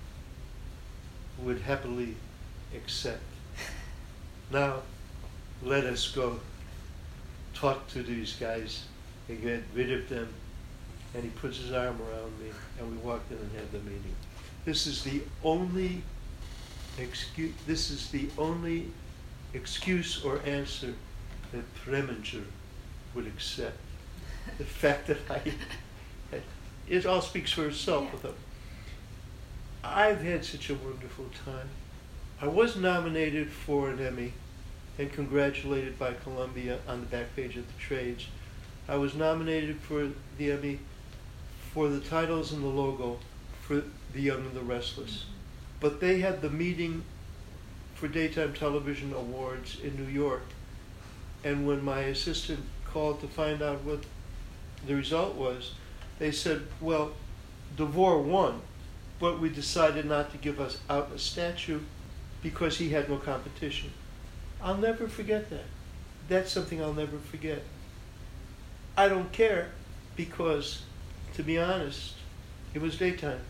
would 1.39 1.61
happily 1.61 2.17
accept. 2.75 3.23
Now, 4.51 4.83
let 5.63 5.85
us 5.85 6.09
go 6.09 6.41
talk 7.55 7.89
to 7.89 8.03
these 8.03 8.35
guys 8.35 8.85
and 9.29 9.41
get 9.41 9.63
rid 9.75 9.91
of 9.93 10.09
them. 10.09 10.29
And 11.15 11.23
he 11.23 11.31
puts 11.31 11.59
his 11.59 11.73
arm 11.73 11.99
around 12.03 12.39
me, 12.41 12.51
and 12.79 12.91
we 12.91 12.97
walked 12.99 13.31
in 13.31 13.39
and 13.39 13.53
had 13.53 13.71
the 13.71 13.79
meeting. 13.79 14.15
This 14.65 14.87
is 14.87 15.05
the 15.05 15.23
only 15.45 16.03
excuse. 16.99 17.53
This 17.67 17.91
is 17.91 18.11
the 18.11 18.29
only 18.37 18.91
excuse 19.53 20.25
or 20.25 20.41
answer 20.45 20.95
that 21.53 21.75
Preminger 21.77 22.45
would 23.15 23.27
accept. 23.27 23.79
The 24.59 24.65
fact 24.65 25.09
that 25.09 25.19
I, 25.31 25.41
it 26.89 27.07
all 27.07 27.21
speaks 27.21 27.53
for 27.53 27.67
itself. 27.67 28.13
With 28.13 28.23
them. 28.23 28.35
I've 29.83 30.23
had 30.23 30.45
such 30.45 30.71
a 30.71 30.75
wonderful 30.75 31.27
time. 31.45 31.69
I 32.41 32.47
was 32.47 32.77
nominated 32.77 33.51
for 33.51 33.91
an 33.91 34.01
Emmy 34.01 34.33
and 34.99 35.13
congratulated 35.13 35.99
by 35.99 36.15
Columbia 36.15 36.79
on 36.89 37.01
the 37.01 37.07
back 37.07 37.35
page 37.35 37.57
of 37.57 37.67
the 37.67 37.81
trades. 37.81 38.27
I 38.89 38.97
was 38.97 39.15
nominated 39.15 39.81
for 39.81 40.11
the 40.39 40.53
Emmy 40.53 40.79
for 41.73 41.89
the 41.89 42.01
titles 42.01 42.53
and 42.53 42.63
the 42.63 42.69
logo 42.69 43.19
for 43.61 43.83
The 44.13 44.21
Young 44.21 44.47
and 44.47 44.55
the 44.55 44.61
Restless. 44.61 45.11
Mm-hmm. 45.11 45.31
But 45.81 46.01
they 46.01 46.21
had 46.21 46.41
the 46.41 46.51
meeting 46.51 47.03
for 47.95 48.09
Daytime 48.09 48.53
Television 48.53 49.13
Awards 49.13 49.79
in 49.83 49.97
New 49.97 50.11
York. 50.11 50.45
And 51.43 51.67
when 51.67 51.85
my 51.85 52.01
assistant 52.01 52.61
called 52.85 53.21
to 53.21 53.27
find 53.27 53.61
out 53.61 53.83
what 53.83 54.05
the 54.87 54.95
result 54.95 55.35
was, 55.35 55.73
they 56.19 56.31
said, 56.31 56.63
well, 56.81 57.13
Dvore 57.77 58.23
won. 58.23 58.63
but 59.19 59.41
we 59.41 59.49
decided 59.49 60.05
not 60.05 60.31
to 60.33 60.39
give 60.39 60.61
us 60.61 60.79
out 60.91 61.11
a 61.15 61.19
statue 61.19 61.81
because 62.43 62.79
he 62.79 62.91
had 62.91 63.09
no 63.09 63.17
competition. 63.17 63.91
I'll 64.61 64.77
never 64.77 65.09
forget 65.09 65.51
that. 65.51 65.65
That's 66.29 66.51
something 66.51 66.83
I'll 66.83 66.93
never 66.93 67.19
forget. 67.19 67.63
I 68.97 69.09
don't 69.09 69.33
care 69.33 69.71
because, 70.17 70.83
to 71.35 71.43
be 71.43 71.59
honest, 71.59 72.15
it 72.75 72.83
was 72.83 72.99
daytime. 72.99 73.41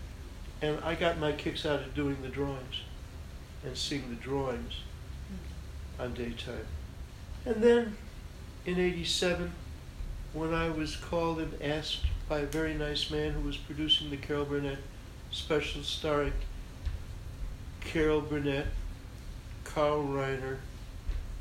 And 0.62 0.78
I 0.84 0.94
got 0.94 1.18
my 1.18 1.32
kicks 1.32 1.66
out 1.66 1.80
of 1.80 1.94
doing 1.94 2.18
the 2.22 2.28
drawings 2.28 2.82
and 3.64 3.76
seeing 3.76 4.08
the 4.10 4.16
drawings 4.16 4.74
mm-hmm. 5.26 6.02
on 6.02 6.14
daytime. 6.14 6.66
And 7.44 7.62
then 7.62 7.96
in 8.64 8.78
87, 8.78 9.52
when 10.34 10.52
I 10.52 10.68
was 10.68 10.96
called 10.96 11.38
and 11.38 11.62
asked 11.62 12.00
by 12.28 12.40
a 12.40 12.46
very 12.46 12.74
nice 12.74 13.10
man 13.10 13.32
who 13.32 13.40
was 13.40 13.56
producing 13.56 14.10
the 14.10 14.16
Carol 14.16 14.44
Burnett 14.44 14.78
special 15.30 15.82
starring 15.82 16.32
Carol 17.80 18.20
Burnett, 18.20 18.66
Carl 19.62 20.04
Reiner, 20.04 20.56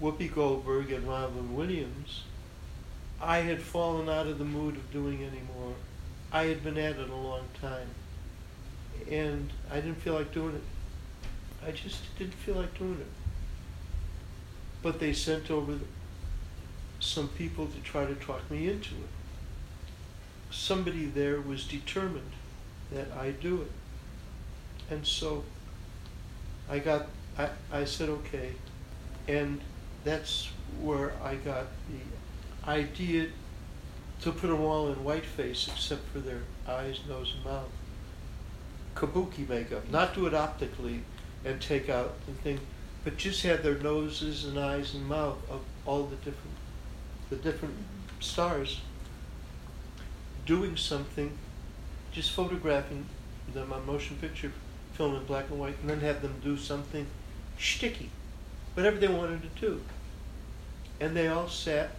Whoopi 0.01 0.33
Goldberg, 0.33 0.91
and 0.91 1.07
Robin 1.07 1.55
Williams, 1.55 2.23
I 3.19 3.37
had 3.37 3.61
fallen 3.61 4.09
out 4.09 4.27
of 4.27 4.37
the 4.37 4.45
mood 4.45 4.75
of 4.75 4.91
doing 4.91 5.23
anymore. 5.23 5.73
I 6.31 6.45
had 6.45 6.63
been 6.63 6.77
at 6.77 6.97
it 6.97 7.09
a 7.09 7.15
long 7.15 7.45
time. 7.61 7.87
And 9.09 9.49
I 9.71 9.75
didn't 9.75 10.01
feel 10.01 10.13
like 10.13 10.33
doing 10.33 10.55
it. 10.55 10.63
I 11.65 11.71
just 11.71 12.01
didn't 12.17 12.33
feel 12.33 12.55
like 12.55 12.77
doing 12.77 12.99
it. 12.99 13.07
But 14.81 14.99
they 14.99 15.13
sent 15.13 15.49
over 15.49 15.79
some 17.03 17.27
people 17.29 17.67
to 17.67 17.79
try 17.81 18.05
to 18.05 18.15
talk 18.15 18.49
me 18.49 18.69
into 18.69 18.95
it. 18.95 19.09
Somebody 20.51 21.05
there 21.05 21.41
was 21.41 21.65
determined 21.65 22.31
that 22.91 23.07
I 23.17 23.31
do 23.31 23.61
it. 23.61 23.71
And 24.89 25.05
so 25.05 25.43
I 26.69 26.79
got, 26.79 27.07
I, 27.37 27.49
I 27.71 27.85
said, 27.85 28.09
okay. 28.09 28.53
And 29.27 29.59
that's 30.03 30.49
where 30.81 31.13
I 31.23 31.35
got 31.35 31.67
the 31.89 32.69
idea 32.69 33.27
to 34.21 34.31
put 34.31 34.47
them 34.47 34.61
all 34.61 34.87
in 34.87 34.95
whiteface 34.95 35.67
except 35.67 36.07
for 36.09 36.19
their 36.19 36.41
eyes, 36.67 36.99
nose, 37.07 37.33
and 37.35 37.45
mouth. 37.45 37.69
Kabuki 38.95 39.47
makeup, 39.49 39.89
not 39.89 40.13
do 40.13 40.27
it 40.27 40.33
optically 40.33 41.03
and 41.43 41.59
take 41.59 41.89
out 41.89 42.13
the 42.25 42.33
thing, 42.33 42.59
but 43.03 43.17
just 43.17 43.43
have 43.43 43.63
their 43.63 43.77
noses 43.79 44.45
and 44.45 44.57
eyes 44.57 44.93
and 44.93 45.05
mouth 45.07 45.37
of 45.49 45.61
all 45.85 46.03
the 46.03 46.15
different, 46.17 46.55
the 47.33 47.51
different 47.51 47.75
stars 48.19 48.81
doing 50.45 50.77
something, 50.77 51.35
just 52.11 52.31
photographing 52.31 53.05
them 53.53 53.73
on 53.73 53.85
motion 53.85 54.15
picture 54.17 54.51
film 54.93 55.15
in 55.15 55.23
black 55.25 55.49
and 55.49 55.59
white, 55.59 55.75
and 55.81 55.89
then 55.89 55.99
have 56.01 56.21
them 56.21 56.35
do 56.43 56.55
something 56.55 57.07
sticky, 57.57 58.09
whatever 58.75 58.97
they 58.97 59.07
wanted 59.07 59.41
to 59.41 59.61
do. 59.61 59.81
And 60.99 61.15
they 61.15 61.27
all 61.27 61.47
sat 61.47 61.91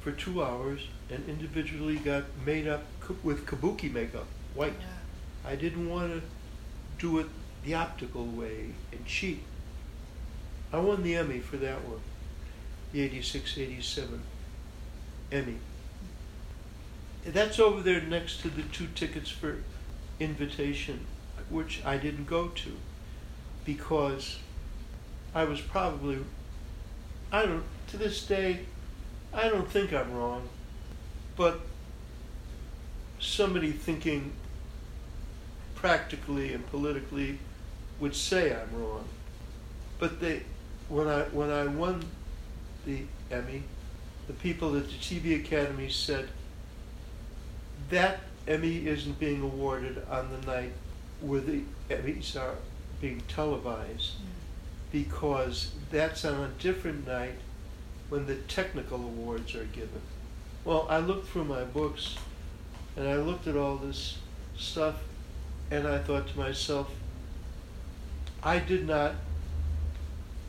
for 0.00 0.12
two 0.12 0.42
hours 0.42 0.86
and 1.10 1.28
individually 1.28 1.96
got 1.96 2.24
made 2.44 2.68
up 2.68 2.84
with 3.24 3.46
kabuki 3.46 3.92
makeup, 3.92 4.26
white. 4.54 4.74
Yeah. 4.78 5.50
I 5.50 5.56
didn't 5.56 5.88
want 5.88 6.12
to 6.12 6.22
do 6.98 7.18
it 7.18 7.26
the 7.64 7.74
optical 7.74 8.24
way 8.24 8.70
and 8.92 9.04
cheat. 9.06 9.42
I 10.72 10.78
won 10.78 11.02
the 11.02 11.16
Emmy 11.16 11.40
for 11.40 11.56
that 11.56 11.84
one, 11.84 12.00
the 12.92 13.02
86 13.02 13.58
87 13.58 14.22
Emmy. 15.32 15.58
That's 17.24 17.58
over 17.58 17.82
there 17.82 18.00
next 18.00 18.40
to 18.42 18.48
the 18.48 18.62
two 18.62 18.86
tickets 18.94 19.30
for 19.30 19.56
invitation, 20.20 21.06
which 21.50 21.84
I 21.84 21.96
didn't 21.96 22.26
go 22.26 22.48
to 22.48 22.72
because 23.64 24.38
I 25.34 25.44
was 25.44 25.60
probably, 25.60 26.18
I 27.32 27.44
don't, 27.44 27.64
to 27.88 27.96
this 27.96 28.24
day, 28.24 28.60
I 29.34 29.48
don't 29.48 29.68
think 29.68 29.92
I'm 29.92 30.12
wrong, 30.14 30.48
but 31.36 31.60
somebody 33.18 33.72
thinking 33.72 34.32
practically 35.74 36.54
and 36.54 36.66
politically 36.70 37.38
would 37.98 38.14
say 38.14 38.54
I'm 38.54 38.80
wrong. 38.80 39.04
But 39.98 40.20
they, 40.20 40.42
when 40.88 41.08
I 41.08 41.22
when 41.24 41.50
I 41.50 41.66
won 41.66 42.04
the 42.84 43.02
Emmy, 43.30 43.64
the 44.26 44.32
people 44.34 44.76
at 44.76 44.86
the 44.86 44.94
TV 44.94 45.40
Academy 45.40 45.88
said 45.88 46.28
that 47.90 48.20
Emmy 48.48 48.86
isn't 48.86 49.18
being 49.18 49.42
awarded 49.42 50.02
on 50.10 50.30
the 50.30 50.46
night 50.46 50.72
where 51.20 51.40
the 51.40 51.62
Emmys 51.90 52.36
are 52.36 52.56
being 53.00 53.20
televised 53.28 54.14
mm. 54.14 54.26
because 54.92 55.72
that's 55.90 56.24
on 56.24 56.42
a 56.42 56.48
different 56.62 57.06
night 57.06 57.34
when 58.08 58.26
the 58.26 58.34
technical 58.34 58.98
awards 58.98 59.54
are 59.54 59.64
given. 59.64 60.00
Well, 60.64 60.86
I 60.88 60.98
looked 60.98 61.28
through 61.28 61.44
my 61.44 61.64
books 61.64 62.16
and 62.96 63.08
I 63.08 63.16
looked 63.16 63.46
at 63.46 63.56
all 63.56 63.76
this 63.76 64.18
stuff 64.56 64.96
and 65.70 65.86
I 65.86 65.98
thought 65.98 66.28
to 66.28 66.38
myself, 66.38 66.90
I 68.42 68.58
did 68.58 68.86
not 68.86 69.14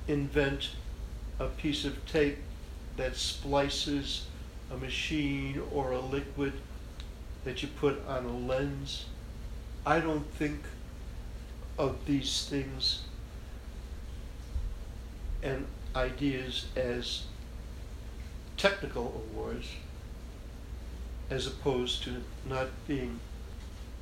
invent 0.08 0.70
a 1.40 1.48
piece 1.48 1.86
of 1.86 2.06
tape 2.06 2.38
that 2.98 3.16
splices 3.16 4.28
a 4.72 4.78
machine 4.78 5.62
or 5.72 5.92
a 5.92 6.00
liquid 6.00 6.54
that 7.46 7.62
you 7.62 7.70
put 7.80 8.06
on 8.08 8.26
a 8.26 8.38
lens. 8.38 9.06
I 9.86 10.00
don't 10.00 10.30
think 10.34 10.60
of 11.78 12.06
these 12.06 12.46
things 12.50 13.04
and 15.44 15.66
ideas 15.96 16.66
as 16.76 17.24
technical 18.58 19.24
awards 19.32 19.68
as 21.30 21.46
opposed 21.46 22.04
to 22.04 22.24
not 22.50 22.68
being 22.88 23.20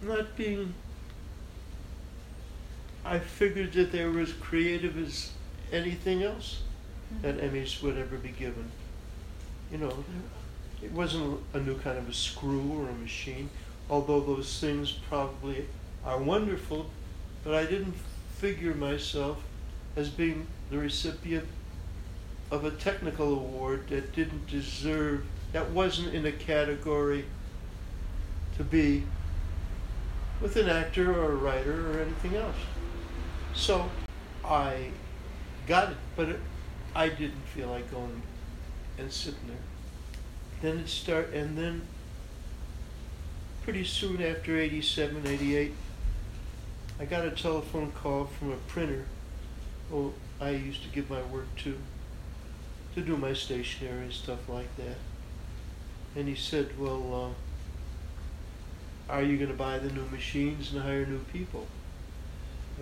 not 0.02 0.36
being 0.38 0.74
I 3.04 3.20
figured 3.20 3.74
that 3.74 3.92
they 3.92 4.06
were 4.06 4.22
as 4.22 4.34
creative 4.34 4.98
as 4.98 5.32
anything 5.72 6.24
else 6.24 6.62
that 7.22 7.38
mm-hmm. 7.38 7.56
Emmys 7.56 7.82
would 7.84 7.98
ever 7.98 8.18
be 8.18 8.30
given. 8.30 8.72
You 9.72 9.80
know, 9.80 10.04
it 10.84 10.92
wasn't 10.92 11.40
a 11.54 11.60
new 11.60 11.78
kind 11.80 11.98
of 11.98 12.08
a 12.08 12.14
screw 12.14 12.72
or 12.74 12.90
a 12.90 12.94
machine, 12.94 13.50
although 13.90 14.20
those 14.20 14.60
things 14.60 14.92
probably 14.92 15.66
are 16.06 16.20
wonderful, 16.20 16.90
but 17.44 17.54
I 17.54 17.66
didn't 17.66 17.96
figure 18.38 18.74
myself 18.74 19.42
as 19.96 20.10
being 20.10 20.46
the 20.70 20.78
recipient 20.78 21.48
of 22.52 22.66
a 22.66 22.72
technical 22.72 23.34
award 23.34 23.88
that 23.90 24.14
didn't 24.14 24.48
deserve, 24.48 25.26
that 25.52 25.72
wasn't 25.72 26.14
in 26.14 26.26
a 26.26 26.32
category 26.32 27.26
to 28.58 28.64
be 28.64 29.04
with 30.42 30.56
an 30.58 30.70
actor 30.70 31.12
or 31.12 31.32
a 31.32 31.36
writer 31.36 31.92
or 31.92 32.02
anything 32.02 32.36
else. 32.36 32.56
So 33.54 33.90
I 34.44 34.90
got 35.66 35.92
it, 35.92 35.98
but 36.16 36.30
it, 36.30 36.40
I 36.94 37.10
didn't 37.10 37.46
feel 37.54 37.70
like 37.70 37.90
going 37.90 38.22
and 38.98 39.12
sitting 39.12 39.40
there. 39.48 39.58
Then 40.62 40.80
it 40.80 40.88
start, 40.88 41.34
and 41.34 41.58
then 41.58 41.82
pretty 43.64 43.84
soon 43.84 44.22
after 44.22 44.58
87, 44.58 45.26
88, 45.26 45.74
I 47.00 47.06
got 47.06 47.26
a 47.26 47.32
telephone 47.32 47.92
call 47.92 48.26
from 48.26 48.52
a 48.52 48.58
printer 48.68 49.06
who 49.90 50.14
I 50.40 50.52
used 50.52 50.84
to 50.84 50.90
give 50.90 51.10
my 51.10 51.22
work 51.24 51.48
to, 51.64 51.78
to 52.96 53.02
do 53.02 53.18
my 53.18 53.34
stationery 53.34 54.04
and 54.04 54.14
stuff 54.14 54.48
like 54.48 54.76
that. 54.78 54.98
And 56.16 56.28
he 56.28 56.36
said, 56.36 56.80
well, 56.80 57.36
uh, 59.10 59.14
are 59.14 59.22
you 59.22 59.38
going 59.38 59.52
to 59.52 59.58
buy 59.58 59.78
the 59.78 59.92
new 59.92 60.06
machines 60.06 60.72
and 60.74 60.82
hire 60.82 61.06
new 61.06 61.20
people? 61.34 61.68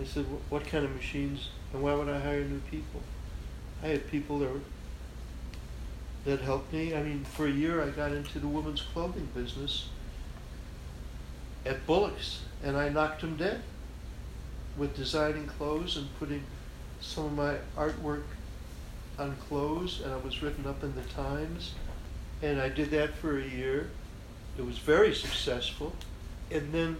I 0.00 0.04
said, 0.04 0.24
what 0.48 0.66
kind 0.66 0.84
of 0.84 0.94
machines 0.94 1.50
and 1.72 1.82
why 1.82 1.94
would 1.94 2.08
I 2.08 2.18
hire 2.18 2.44
new 2.44 2.60
people? 2.70 3.02
I 3.82 3.88
had 3.88 4.10
people 4.10 4.38
that, 4.38 4.50
were, 4.50 4.60
that 6.24 6.40
helped 6.40 6.72
me. 6.72 6.94
I 6.94 7.02
mean, 7.02 7.24
for 7.24 7.46
a 7.46 7.50
year 7.50 7.82
I 7.82 7.90
got 7.90 8.12
into 8.12 8.38
the 8.38 8.48
women's 8.48 8.82
clothing 8.82 9.28
business 9.34 9.88
at 11.66 11.86
Bullock's 11.86 12.40
and 12.62 12.76
I 12.76 12.88
knocked 12.88 13.20
them 13.20 13.36
dead 13.36 13.62
with 14.76 14.96
designing 14.96 15.46
clothes 15.46 15.96
and 15.96 16.08
putting 16.18 16.42
some 17.00 17.26
of 17.26 17.32
my 17.32 17.56
artwork 17.76 18.22
on 19.18 19.36
clothes 19.48 20.00
and 20.02 20.12
I 20.12 20.16
was 20.16 20.42
written 20.42 20.66
up 20.66 20.82
in 20.82 20.94
the 20.94 21.02
Times 21.02 21.74
and 22.42 22.60
I 22.60 22.68
did 22.68 22.90
that 22.90 23.14
for 23.14 23.38
a 23.38 23.44
year. 23.44 23.90
It 24.58 24.64
was 24.64 24.78
very 24.78 25.14
successful. 25.14 25.94
And 26.50 26.72
then 26.72 26.96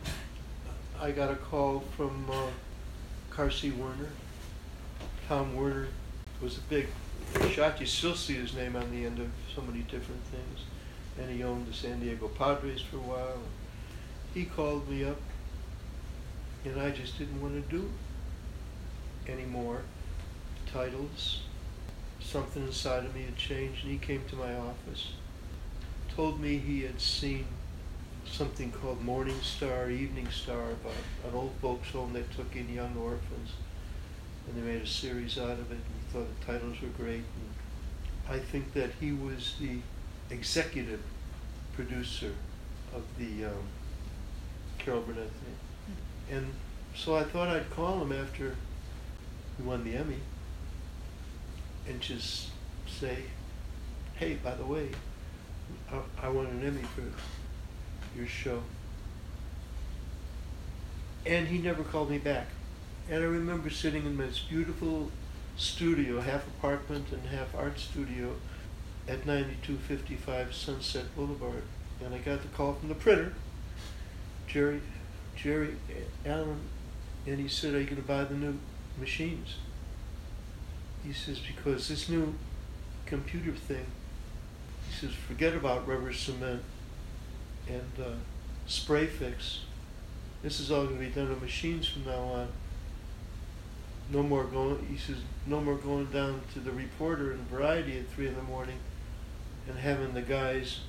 I 1.00 1.10
got 1.10 1.30
a 1.30 1.36
call 1.36 1.80
from 1.96 2.26
uh, 2.30 2.46
Carsey 3.30 3.76
Werner. 3.76 4.10
Tom 5.28 5.54
Werner 5.54 5.88
was 6.40 6.58
a 6.58 6.60
big 6.62 6.88
shot. 7.50 7.80
You 7.80 7.86
still 7.86 8.14
see 8.14 8.34
his 8.34 8.54
name 8.54 8.76
on 8.76 8.90
the 8.90 9.06
end 9.06 9.18
of 9.18 9.28
so 9.54 9.62
many 9.62 9.80
different 9.82 10.22
things. 10.24 10.60
And 11.18 11.30
he 11.30 11.44
owned 11.44 11.66
the 11.66 11.72
San 11.72 12.00
Diego 12.00 12.28
Padres 12.28 12.80
for 12.80 12.96
a 12.96 13.00
while. 13.00 13.38
He 14.34 14.44
called 14.44 14.88
me 14.88 15.04
up 15.04 15.20
And 16.64 16.80
I 16.80 16.90
just 16.90 17.18
didn't 17.18 17.40
want 17.40 17.54
to 17.54 17.76
do 17.76 17.90
anymore. 19.28 19.82
Titles, 20.72 21.42
something 22.20 22.62
inside 22.64 23.04
of 23.04 23.14
me 23.14 23.22
had 23.22 23.36
changed, 23.36 23.84
and 23.84 23.92
he 23.92 23.98
came 23.98 24.22
to 24.28 24.36
my 24.36 24.54
office, 24.56 25.12
told 26.16 26.40
me 26.40 26.58
he 26.58 26.82
had 26.82 27.00
seen 27.00 27.46
something 28.26 28.72
called 28.72 29.02
Morning 29.04 29.40
Star, 29.42 29.90
Evening 29.90 30.28
Star, 30.30 30.70
about 30.72 30.92
an 31.28 31.34
old 31.34 31.52
folks 31.60 31.90
home 31.90 32.12
that 32.14 32.30
took 32.32 32.56
in 32.56 32.72
young 32.72 32.96
orphans, 32.96 33.52
and 34.46 34.56
they 34.56 34.72
made 34.72 34.82
a 34.82 34.86
series 34.86 35.38
out 35.38 35.50
of 35.50 35.70
it, 35.70 35.76
and 35.76 35.80
he 35.80 36.12
thought 36.12 36.26
the 36.40 36.46
titles 36.46 36.80
were 36.80 36.88
great. 36.88 37.22
And 37.24 37.54
I 38.28 38.38
think 38.38 38.72
that 38.74 38.90
he 39.00 39.12
was 39.12 39.56
the 39.60 39.78
executive 40.30 41.00
producer 41.74 42.32
of 42.94 43.02
the 43.18 43.46
um, 43.46 43.68
Carol 44.78 45.02
Burnett 45.02 45.30
thing. 45.30 45.96
And 46.30 46.52
so 46.94 47.16
I 47.16 47.24
thought 47.24 47.48
I'd 47.48 47.70
call 47.70 48.00
him 48.02 48.12
after 48.12 48.56
he 49.56 49.62
won 49.62 49.84
the 49.84 49.96
Emmy 49.96 50.20
and 51.88 52.00
just 52.00 52.50
say, 52.86 53.24
hey, 54.14 54.34
by 54.34 54.54
the 54.54 54.64
way, 54.64 54.88
I, 55.90 56.26
I 56.26 56.28
won 56.28 56.46
an 56.46 56.64
Emmy 56.64 56.82
for 56.94 57.02
your 58.16 58.26
show. 58.26 58.62
And 61.26 61.48
he 61.48 61.58
never 61.58 61.82
called 61.82 62.10
me 62.10 62.18
back. 62.18 62.46
And 63.10 63.22
I 63.22 63.26
remember 63.26 63.68
sitting 63.68 64.06
in 64.06 64.16
this 64.16 64.38
beautiful 64.38 65.10
studio, 65.56 66.20
half 66.20 66.46
apartment 66.46 67.06
and 67.12 67.26
half 67.26 67.54
art 67.54 67.78
studio, 67.78 68.36
at 69.06 69.26
9255 69.26 70.54
Sunset 70.54 71.14
Boulevard. 71.14 71.62
And 72.02 72.14
I 72.14 72.18
got 72.18 72.42
the 72.42 72.48
call 72.48 72.74
from 72.74 72.88
the 72.88 72.94
printer, 72.94 73.34
Jerry, 74.46 74.80
Jerry 75.36 75.76
Allen, 76.24 76.60
and 77.26 77.38
he 77.38 77.48
said, 77.48 77.74
Are 77.74 77.80
you 77.80 77.84
going 77.84 77.96
to 77.96 78.02
buy 78.02 78.24
the 78.24 78.34
new 78.34 78.58
machines? 78.98 79.56
He 81.04 81.12
says, 81.12 81.38
Because 81.38 81.88
this 81.88 82.08
new 82.08 82.34
computer 83.04 83.52
thing, 83.52 83.86
he 84.88 84.94
says, 84.94 85.14
forget 85.14 85.54
about 85.54 85.86
rubber 85.86 86.12
cement 86.12 86.62
and 87.68 87.92
uh, 88.00 88.14
spray 88.66 89.06
fix. 89.06 89.60
This 90.42 90.60
is 90.60 90.70
all 90.70 90.84
going 90.84 90.98
to 90.98 91.04
be 91.04 91.10
done 91.10 91.30
on 91.30 91.40
machines 91.40 91.88
from 91.88 92.04
now 92.06 92.20
on. 92.20 92.48
No 94.10 94.22
more 94.22 94.44
going. 94.44 94.86
He 94.90 94.96
says 94.96 95.16
no 95.46 95.60
more 95.60 95.76
going 95.76 96.06
down 96.06 96.42
to 96.52 96.60
the 96.60 96.72
reporter 96.72 97.32
in 97.32 97.44
Variety 97.46 97.98
at 97.98 98.08
three 98.10 98.28
in 98.28 98.36
the 98.36 98.42
morning, 98.42 98.78
and 99.68 99.78
having 99.78 100.14
the 100.14 100.22
guys 100.22 100.80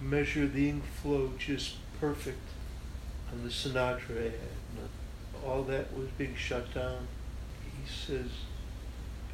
measure 0.00 0.46
the 0.46 0.68
ink 0.68 0.84
flow 0.84 1.32
just 1.38 1.76
perfect 2.00 2.42
on 3.32 3.42
the 3.42 3.48
Sinatra 3.48 4.28
ad. 4.28 4.32
All 5.46 5.62
that 5.64 5.96
was 5.96 6.08
being 6.18 6.34
shut 6.34 6.72
down. 6.74 7.06
He 7.62 7.88
says, 7.88 8.30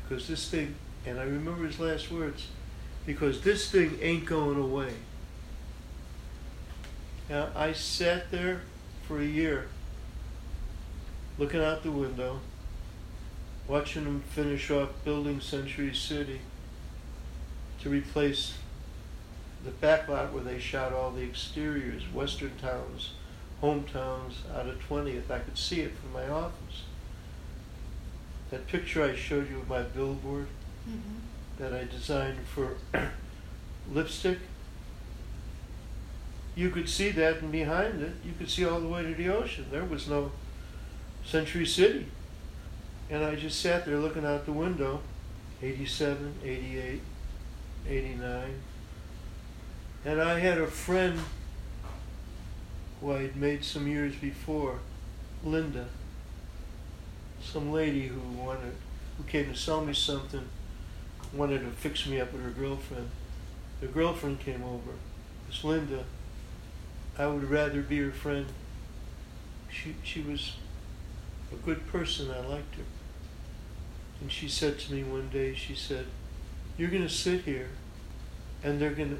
because 0.02 0.28
this 0.28 0.48
thing, 0.50 0.74
and 1.06 1.18
I 1.18 1.24
remember 1.24 1.64
his 1.64 1.80
last 1.80 2.10
words, 2.10 2.48
because 3.06 3.40
this 3.40 3.70
thing 3.70 3.98
ain't 4.00 4.26
going 4.26 4.58
away. 4.58 4.92
Now, 7.28 7.48
I 7.56 7.72
sat 7.72 8.30
there 8.30 8.62
for 9.06 9.18
a 9.20 9.24
year 9.24 9.68
looking 11.38 11.60
out 11.60 11.82
the 11.82 11.90
window, 11.90 12.40
watching 13.66 14.04
them 14.04 14.22
finish 14.30 14.70
off 14.70 14.90
building 15.04 15.40
Century 15.40 15.94
City 15.94 16.40
to 17.80 17.88
replace 17.88 18.54
the 19.64 19.70
back 19.70 20.08
lot 20.08 20.32
where 20.32 20.44
they 20.44 20.58
shot 20.58 20.92
all 20.92 21.10
the 21.10 21.22
exteriors, 21.22 22.02
western 22.12 22.52
towns, 22.60 23.12
hometowns 23.62 24.34
out 24.54 24.66
of 24.66 24.78
20th. 24.88 25.30
I 25.30 25.38
could 25.38 25.56
see 25.56 25.80
it 25.80 25.92
from 25.96 26.12
my 26.12 26.28
office. 26.28 26.82
That 28.50 28.66
picture 28.66 29.02
I 29.02 29.14
showed 29.14 29.50
you 29.50 29.58
of 29.58 29.68
my 29.68 29.82
billboard 29.82 30.48
Mm-hmm. 30.88 31.62
that 31.62 31.72
I 31.72 31.84
designed 31.84 32.40
for 32.46 32.76
lipstick, 33.90 34.38
you 36.54 36.68
could 36.68 36.90
see 36.90 37.08
that, 37.08 37.38
and 37.38 37.50
behind 37.50 38.02
it, 38.02 38.12
you 38.22 38.32
could 38.36 38.50
see 38.50 38.66
all 38.66 38.80
the 38.80 38.86
way 38.88 39.02
to 39.02 39.14
the 39.14 39.30
ocean. 39.30 39.64
There 39.70 39.84
was 39.84 40.06
no 40.06 40.30
Century 41.24 41.64
City. 41.64 42.06
And 43.10 43.24
I 43.24 43.34
just 43.34 43.60
sat 43.60 43.84
there 43.84 43.98
looking 43.98 44.24
out 44.24 44.46
the 44.46 44.52
window 44.52 45.00
87, 45.62 46.34
88, 46.42 47.00
89. 47.88 48.54
And 50.04 50.20
I 50.20 50.38
had 50.38 50.58
a 50.58 50.66
friend 50.66 51.18
who 53.00 53.12
I 53.12 53.22
had 53.22 53.36
made 53.36 53.64
some 53.64 53.86
years 53.86 54.14
before, 54.16 54.78
Linda, 55.42 55.86
some 57.42 57.72
lady 57.72 58.08
who 58.08 58.20
wanted, 58.20 58.74
who 59.16 59.24
came 59.24 59.52
to 59.52 59.58
sell 59.58 59.84
me 59.84 59.92
something, 59.94 60.46
wanted 61.32 61.60
to 61.60 61.70
fix 61.70 62.06
me 62.06 62.20
up 62.20 62.32
with 62.32 62.42
her 62.42 62.50
girlfriend. 62.50 63.08
The 63.80 63.86
girlfriend 63.86 64.40
came 64.40 64.62
over. 64.62 64.92
It's 65.48 65.64
Linda. 65.64 66.04
I 67.18 67.26
would 67.26 67.44
rather 67.44 67.82
be 67.82 67.98
her 67.98 68.10
friend. 68.10 68.46
She 69.70 69.94
she 70.02 70.20
was 70.22 70.54
a 71.54 71.64
good 71.66 71.86
person. 71.88 72.30
I 72.30 72.46
liked 72.46 72.74
her. 72.76 72.82
And 74.20 74.30
she 74.30 74.48
said 74.48 74.78
to 74.80 74.92
me 74.92 75.02
one 75.02 75.28
day, 75.30 75.54
she 75.54 75.74
said, 75.74 76.06
"You're 76.76 76.90
going 76.90 77.02
to 77.02 77.08
sit 77.08 77.42
here, 77.42 77.70
and 78.62 78.80
they're 78.80 78.90
going 78.90 79.18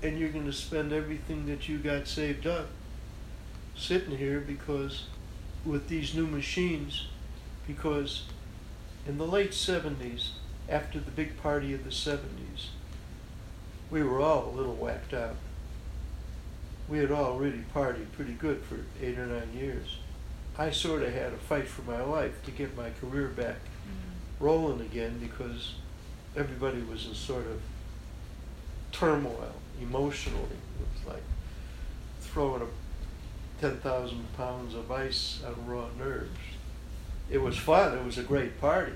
to, 0.00 0.06
and 0.06 0.18
you're 0.18 0.30
going 0.30 0.46
to 0.46 0.52
spend 0.52 0.92
everything 0.92 1.46
that 1.46 1.68
you 1.68 1.78
got 1.78 2.06
saved 2.06 2.46
up 2.46 2.68
sitting 3.76 4.16
here 4.16 4.40
because 4.40 5.06
with 5.64 5.88
these 5.88 6.14
new 6.14 6.26
machines, 6.26 7.08
because 7.66 8.24
in 9.06 9.18
the 9.18 9.26
late 9.26 9.50
70s, 9.50 10.30
after 10.68 10.98
the 10.98 11.10
big 11.10 11.36
party 11.38 11.74
of 11.74 11.84
the 11.84 11.90
70s, 11.90 12.68
we 13.90 14.02
were 14.02 14.20
all 14.20 14.48
a 14.48 14.56
little 14.56 14.74
whacked 14.74 15.12
out. 15.12 15.36
We 16.88 16.98
had 16.98 17.10
all 17.10 17.38
really 17.38 17.64
partied 17.74 18.12
pretty 18.12 18.34
good 18.34 18.62
for 18.62 18.78
eight 19.02 19.18
or 19.18 19.26
nine 19.26 19.52
years. 19.54 19.98
I 20.56 20.70
sort 20.70 21.02
of 21.02 21.12
had 21.12 21.32
a 21.32 21.36
fight 21.36 21.66
for 21.66 21.82
my 21.82 22.00
life 22.02 22.44
to 22.44 22.50
get 22.52 22.76
my 22.76 22.90
career 23.00 23.28
back 23.28 23.56
mm. 23.56 24.14
rolling 24.38 24.80
again 24.80 25.18
because 25.18 25.74
everybody 26.36 26.80
was 26.82 27.06
in 27.06 27.14
sort 27.14 27.46
of 27.46 27.60
turmoil 28.92 29.52
emotionally. 29.82 30.42
It 30.80 30.86
was 30.94 31.14
like 31.14 31.22
throwing 32.20 32.62
a 32.62 32.66
10,000 33.60 34.36
pounds 34.36 34.74
of 34.74 34.90
ice 34.92 35.40
on 35.44 35.66
raw 35.66 35.88
nerves. 35.98 36.30
It 37.28 37.38
was 37.38 37.56
fun. 37.56 37.98
It 37.98 38.04
was 38.04 38.18
a 38.18 38.22
great 38.22 38.60
party. 38.60 38.92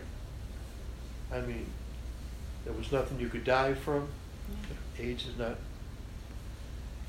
I 1.33 1.41
mean, 1.41 1.67
there 2.65 2.73
was 2.73 2.93
nothing 2.93 3.19
you 3.19 3.29
could 3.29 3.45
die 3.45 3.75
from. 3.75 4.09
AIDS 4.99 5.25
has 5.25 5.37
not, 5.37 5.57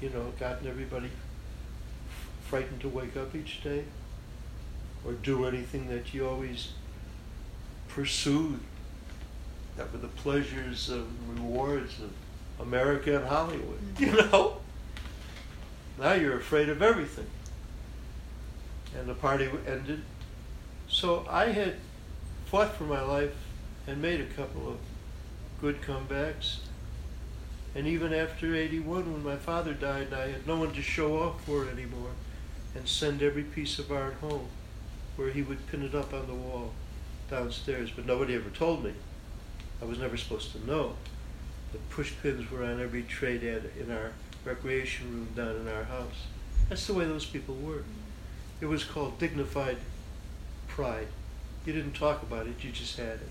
you 0.01 0.09
know, 0.09 0.33
gotten 0.39 0.67
everybody 0.67 1.09
frightened 2.45 2.81
to 2.81 2.89
wake 2.89 3.15
up 3.15 3.35
each 3.35 3.63
day 3.63 3.83
or 5.05 5.13
do 5.13 5.45
anything 5.45 5.87
that 5.89 6.13
you 6.13 6.27
always 6.27 6.73
pursued 7.87 8.59
that 9.77 9.91
were 9.91 9.99
the 9.99 10.07
pleasures 10.07 10.89
and 10.89 11.07
rewards 11.35 11.99
of 11.99 12.11
America 12.59 13.17
and 13.17 13.25
Hollywood, 13.25 13.95
mm-hmm. 13.95 14.03
you 14.03 14.11
know? 14.11 14.57
Now 15.97 16.13
you're 16.13 16.37
afraid 16.37 16.69
of 16.69 16.81
everything. 16.81 17.27
And 18.97 19.07
the 19.07 19.13
party 19.13 19.49
ended. 19.67 20.01
So 20.87 21.25
I 21.29 21.45
had 21.47 21.75
fought 22.45 22.75
for 22.75 22.85
my 22.85 23.01
life 23.01 23.35
and 23.87 24.01
made 24.01 24.21
a 24.21 24.25
couple 24.25 24.67
of 24.67 24.77
good 25.61 25.81
comebacks. 25.81 26.57
And 27.75 27.85
even 27.85 28.13
after 28.13 28.55
81, 28.55 29.11
when 29.11 29.23
my 29.23 29.35
father 29.35 29.73
died, 29.73 30.13
I 30.13 30.29
had 30.29 30.47
no 30.47 30.57
one 30.57 30.73
to 30.73 30.81
show 30.81 31.21
off 31.21 31.43
for 31.45 31.69
anymore 31.69 32.11
and 32.75 32.87
send 32.87 33.21
every 33.21 33.43
piece 33.43 33.77
of 33.79 33.91
art 33.91 34.15
home 34.15 34.47
where 35.19 35.31
he 35.31 35.41
would 35.41 35.67
pin 35.67 35.83
it 35.83 35.93
up 35.93 36.13
on 36.13 36.25
the 36.27 36.33
wall 36.33 36.71
downstairs. 37.29 37.91
But 37.93 38.05
nobody 38.05 38.35
ever 38.35 38.49
told 38.49 38.85
me. 38.85 38.93
I 39.81 39.85
was 39.85 39.99
never 39.99 40.15
supposed 40.15 40.53
to 40.53 40.65
know. 40.65 40.93
The 41.73 41.77
push 41.89 42.13
pins 42.23 42.49
were 42.49 42.63
on 42.63 42.81
every 42.81 43.03
trade 43.03 43.43
ad 43.43 43.69
in 43.77 43.91
our 43.91 44.13
recreation 44.45 45.11
room 45.11 45.27
down 45.35 45.57
in 45.57 45.67
our 45.67 45.83
house. 45.83 46.27
That's 46.69 46.87
the 46.87 46.93
way 46.93 47.03
those 47.03 47.25
people 47.25 47.55
were. 47.55 47.83
It 48.61 48.67
was 48.67 48.85
called 48.85 49.19
dignified 49.19 49.77
pride. 50.69 51.07
You 51.65 51.73
didn't 51.73 51.93
talk 51.93 52.23
about 52.23 52.47
it, 52.47 52.63
you 52.63 52.71
just 52.71 52.97
had 52.97 53.15
it. 53.15 53.29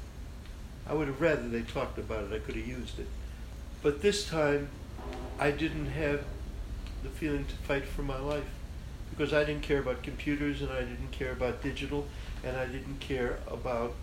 I 0.86 0.93
would 0.93 1.09
have 1.09 1.20
rather 1.20 1.48
they 1.48 1.62
talked 1.62 1.98
about 1.98 2.24
it, 2.24 2.35
I 2.35 2.39
could 2.39 2.56
have 2.56 2.66
used 2.66 2.98
it. 2.98 3.09
But 3.82 4.02
this 4.02 4.28
time, 4.28 4.69
I 5.39 5.51
didn't 5.51 5.86
have 5.86 6.24
the 7.02 7.09
feeling 7.09 7.47
to 7.47 7.55
fight 7.55 7.86
for 7.86 8.02
my 8.02 8.19
life 8.19 8.57
because 9.10 9.32
I 9.32 9.44
didn't 9.44 9.62
care 9.62 9.80
about 9.80 10.02
computers 10.02 10.62
and 10.62 10.70
I 10.70 10.80
didn't 10.80 11.10
care 11.10 11.32
about 11.32 11.62
digital 11.62 12.06
and 12.44 12.56
I 12.56 12.66
didn't 12.66 13.01
care 13.01 13.39
about 13.48 13.94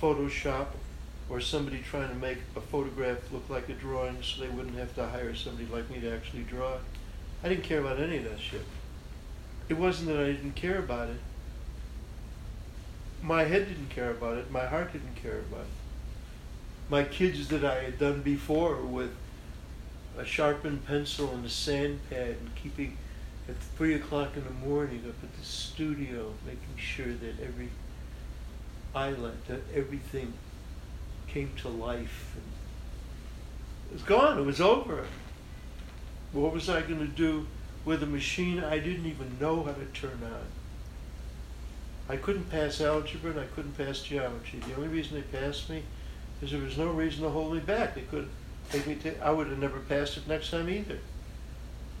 Photoshop 0.00 0.68
or 1.28 1.40
somebody 1.40 1.78
trying 1.78 2.08
to 2.08 2.14
make 2.14 2.38
a 2.56 2.60
photograph 2.60 3.18
look 3.32 3.48
like 3.48 3.68
a 3.68 3.74
drawing 3.74 4.22
so 4.22 4.40
they 4.40 4.48
wouldn't 4.48 4.76
have 4.76 4.94
to 4.96 5.06
hire 5.06 5.34
somebody 5.34 5.66
like 5.72 5.88
me 5.90 6.00
to 6.00 6.12
actually 6.12 6.42
draw. 6.42 6.76
I 7.44 7.48
didn't 7.48 7.64
care 7.64 7.80
about 7.80 8.00
any 8.00 8.18
of 8.18 8.24
that 8.24 8.40
shit. 8.40 8.64
it 9.68 9.74
wasn't 9.74 10.08
that 10.08 10.20
I 10.20 10.32
didn't 10.32 10.56
care 10.56 10.78
about 10.78 11.08
it. 11.08 11.20
My 13.22 13.44
head 13.44 13.68
didn't 13.68 13.90
care 13.90 14.10
about 14.10 14.38
it. 14.38 14.50
My 14.50 14.66
heart 14.66 14.92
didn't 14.92 15.14
care 15.16 15.38
about 15.38 15.60
it. 15.60 15.66
My 16.88 17.04
kids 17.04 17.46
that 17.48 17.64
I 17.64 17.84
had 17.84 17.98
done 17.98 18.22
before 18.22 18.76
with 18.76 19.12
a 20.18 20.24
sharpened 20.24 20.86
pencil 20.86 21.30
and 21.32 21.44
a 21.44 21.48
sand 21.48 22.00
pad 22.10 22.36
and 22.40 22.54
keeping 22.56 22.96
at 23.50 23.56
three 23.76 23.94
o'clock 23.94 24.36
in 24.36 24.44
the 24.44 24.66
morning 24.66 25.02
up 25.08 25.14
at 25.22 25.36
the 25.36 25.44
studio, 25.44 26.32
making 26.46 26.76
sure 26.76 27.12
that 27.12 27.40
every 27.42 27.68
islet, 28.94 29.46
that 29.48 29.62
everything 29.74 30.32
came 31.26 31.52
to 31.56 31.68
life. 31.68 32.36
And 32.36 32.44
it 33.90 33.94
was 33.94 34.02
gone. 34.02 34.38
It 34.38 34.46
was 34.46 34.60
over. 34.60 35.06
What 36.32 36.52
was 36.52 36.68
I 36.68 36.82
going 36.82 37.00
to 37.00 37.06
do 37.06 37.46
with 37.84 38.02
a 38.02 38.06
machine 38.06 38.62
I 38.62 38.78
didn't 38.78 39.06
even 39.06 39.36
know 39.40 39.64
how 39.64 39.72
to 39.72 39.84
turn 39.86 40.20
on? 40.22 40.46
I 42.08 42.16
couldn't 42.16 42.50
pass 42.50 42.80
algebra 42.80 43.32
and 43.32 43.40
I 43.40 43.46
couldn't 43.46 43.76
pass 43.76 44.00
geometry. 44.00 44.60
The 44.60 44.76
only 44.76 44.88
reason 44.88 45.14
they 45.14 45.38
passed 45.38 45.68
me 45.68 45.82
is 46.40 46.52
there 46.52 46.60
was 46.60 46.78
no 46.78 46.90
reason 46.90 47.22
to 47.22 47.30
hold 47.30 47.52
me 47.52 47.60
back. 47.60 47.94
They 47.94 48.02
could 48.02 48.28
make 48.72 48.86
me. 48.86 48.94
T- 48.94 49.18
I 49.22 49.30
would 49.30 49.48
have 49.48 49.58
never 49.58 49.80
passed 49.80 50.16
it 50.16 50.28
next 50.28 50.50
time 50.50 50.68
either. 50.68 50.98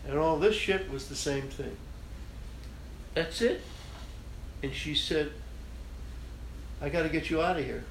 And 0.06 0.18
all 0.18 0.38
this 0.38 0.54
shit 0.54 0.90
was 0.90 1.08
the 1.08 1.14
same 1.14 1.48
thing. 1.48 1.76
That's 3.14 3.40
it. 3.42 3.60
And 4.62 4.72
she 4.74 4.94
said, 4.94 5.30
I 6.80 6.88
got 6.88 7.02
to 7.02 7.08
get 7.08 7.30
you 7.30 7.42
out 7.42 7.58
of 7.58 7.64
here, 7.64 7.84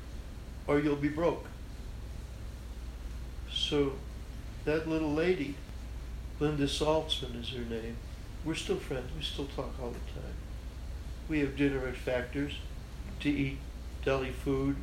or 0.68 0.80
you'll 0.80 0.96
be 0.96 1.10
broke. 1.10 1.46
So 3.52 3.94
that 4.66 4.88
little 4.88 5.14
lady, 5.14 5.56
Linda 6.40 6.66
Saltzman 6.66 7.40
is 7.40 7.50
her 7.50 7.66
name. 7.66 7.98
We're 8.46 8.56
still 8.56 8.78
friends. 8.78 9.12
We 9.16 9.24
still 9.24 9.48
talk 9.56 9.74
all 9.82 9.92
the 9.92 10.20
time. 10.20 10.34
We 11.28 11.40
have 11.40 11.56
dinner 11.56 11.88
at 11.88 11.96
Factors 11.96 12.54
to 13.20 13.30
eat 13.30 13.58
deli 14.04 14.32
food 14.32 14.78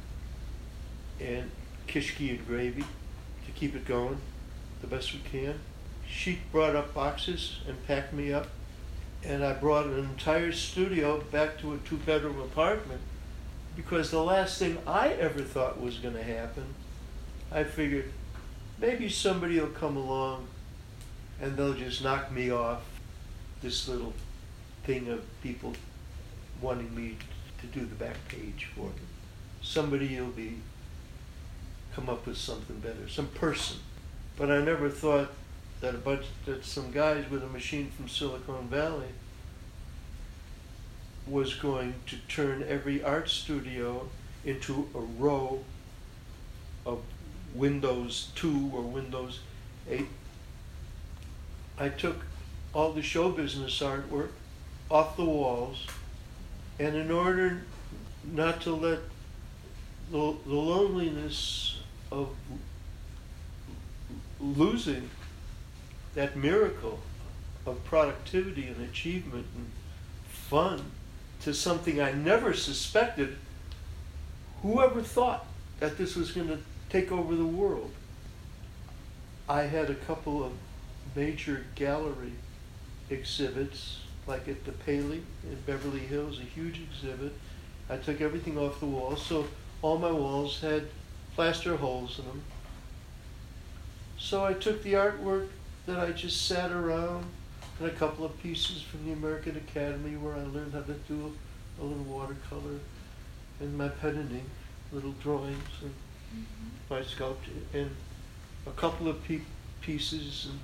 and 1.19 1.51
kishki 1.89 2.31
and 2.31 2.47
gravy 2.47 2.83
to 2.83 3.53
keep 3.55 3.75
it 3.75 3.87
going 3.87 4.19
the 4.81 4.87
best 4.87 5.13
we 5.13 5.21
can. 5.21 5.59
She 6.09 6.41
brought 6.53 6.77
up 6.77 6.95
boxes 6.95 7.59
and 7.69 7.87
packed 7.87 8.13
me 8.13 8.33
up, 8.33 8.49
and 9.25 9.45
I 9.45 9.53
brought 9.55 9.87
an 9.87 9.99
entire 9.99 10.53
studio 10.53 11.21
back 11.21 11.59
to 11.61 11.75
a 11.75 11.79
two 11.79 11.97
bedroom 11.99 12.41
apartment 12.41 13.01
because 13.77 14.11
the 14.11 14.23
last 14.23 14.59
thing 14.59 14.79
I 14.87 15.09
ever 15.09 15.43
thought 15.43 15.81
was 15.81 15.99
going 15.99 16.15
to 16.15 16.23
happen, 16.23 16.65
I 17.53 17.65
figured 17.65 18.13
maybe 18.79 19.09
somebody 19.09 19.61
will 19.61 19.69
come 19.69 19.97
along 19.97 20.49
and 21.41 21.57
they'll 21.57 21.75
just 21.75 22.03
knock 22.03 22.33
me 22.33 22.51
off 22.51 22.83
this 23.63 23.87
little 23.89 24.15
thing 24.85 25.09
of 25.09 25.25
people 25.43 25.75
wanting 26.61 26.95
me 26.95 27.17
to 27.61 27.67
do 27.67 27.85
the 27.85 27.95
back 27.95 28.17
page 28.29 28.69
for 28.75 28.87
them. 28.87 29.07
Somebody 29.61 30.19
will 30.19 30.29
be 30.29 30.59
come 31.95 32.09
up 32.09 32.27
with 32.27 32.37
something 32.37 32.79
better, 32.79 33.09
some 33.09 33.29
person. 33.29 33.79
But 34.37 34.51
I 34.51 34.63
never 34.63 34.89
thought 34.89 35.31
that 35.81 35.95
a 35.95 35.99
bunch 35.99 36.27
that 36.47 36.65
some 36.65 36.91
guys 36.91 37.29
with 37.31 37.43
a 37.43 37.49
machine 37.49 37.91
from 37.91 38.09
Silicon 38.09 38.69
Valley 38.69 39.09
was 41.27 41.55
going 41.55 41.95
to 42.07 42.17
turn 42.29 42.65
every 42.69 43.03
art 43.03 43.29
studio 43.29 44.09
into 44.45 44.89
a 44.95 45.01
row 45.01 45.65
of 46.85 47.01
Windows 47.55 48.31
2 48.37 48.71
or 48.73 48.83
Windows 48.83 49.41
8. 49.91 50.07
I 51.79 51.89
took 51.89 52.25
all 52.73 52.93
the 52.93 53.03
show 53.03 53.31
business 53.31 53.81
artwork 53.81 54.31
off 54.91 55.17
the 55.17 55.25
walls, 55.25 55.87
and 56.79 56.95
in 56.95 57.11
order 57.11 57.63
not 58.25 58.61
to 58.63 58.75
let 58.75 59.01
the, 60.11 60.37
the 60.47 60.53
loneliness 60.53 61.81
of 62.13 62.29
losing 64.39 65.11
that 66.17 66.35
miracle 66.35 66.99
of 67.67 67.85
productivity 67.85 68.67
and 68.67 68.83
achievement 68.83 69.47
and 69.55 69.71
fun 70.29 70.83
to 71.43 71.53
something 71.53 72.01
I 72.01 72.11
never 72.13 72.55
suspected. 72.55 73.37
Whoever 74.63 75.03
thought 75.03 75.47
that 75.79 75.99
this 75.99 76.17
was 76.17 76.33
going 76.33 76.49
to 76.49 76.59
take 76.89 77.13
over 77.13 77.37
the 77.37 77.45
world? 77.45 77.91
I 79.49 79.63
had 79.63 79.91
a 79.91 79.95
couple 79.95 80.43
of 80.43 80.53
major 81.15 81.67
gallery 81.75 82.33
exhibits, 83.11 84.01
like 84.27 84.49
at 84.49 84.65
the 84.65 84.73
Paley 84.73 85.23
in 85.45 85.59
Beverly 85.67 86.01
Hills, 86.01 86.41
a 86.41 86.43
huge 86.43 86.81
exhibit. 86.81 87.33
I 87.91 87.99
took 87.99 88.23
everything 88.23 88.59
off 88.59 88.81
the 88.81 88.87
walls, 88.87 89.25
so 89.25 89.47
all 89.83 89.99
my 89.99 90.11
walls 90.11 90.61
had 90.61 90.85
plaster 91.35 91.77
holes 91.77 92.19
in 92.19 92.25
them. 92.25 92.43
So 94.19 94.45
I 94.45 94.55
took 94.55 94.83
the 94.83 94.95
artwork 94.95 95.49
that 95.87 95.99
I 95.99 96.11
just 96.13 96.47
sat 96.47 96.73
around 96.73 97.25
and 97.79 97.89
a 97.89 97.93
couple 97.93 98.25
of 98.25 98.41
pieces 98.43 98.83
from 98.83 99.05
the 99.07 99.13
American 99.13 99.57
Academy 99.57 100.17
where 100.17 100.35
I 100.35 100.45
learned 100.45 100.73
how 100.73 100.81
to 100.81 100.93
do 100.93 101.33
a 101.81 101.85
little 101.85 102.05
watercolor 102.05 102.81
and 103.61 103.77
my 103.77 103.89
pen 103.89 104.17
and 104.17 104.33
ink, 104.33 104.49
little 104.93 105.13
drawings 105.23 105.59
and 105.83 105.95
mm-hmm. 106.35 106.95
my 106.95 107.03
sculpture 107.03 107.51
and 107.73 107.91
a 108.67 108.71
couple 108.71 109.09
of 109.09 109.23
pe- 109.25 109.41
pieces 109.81 110.49
and 110.51 110.59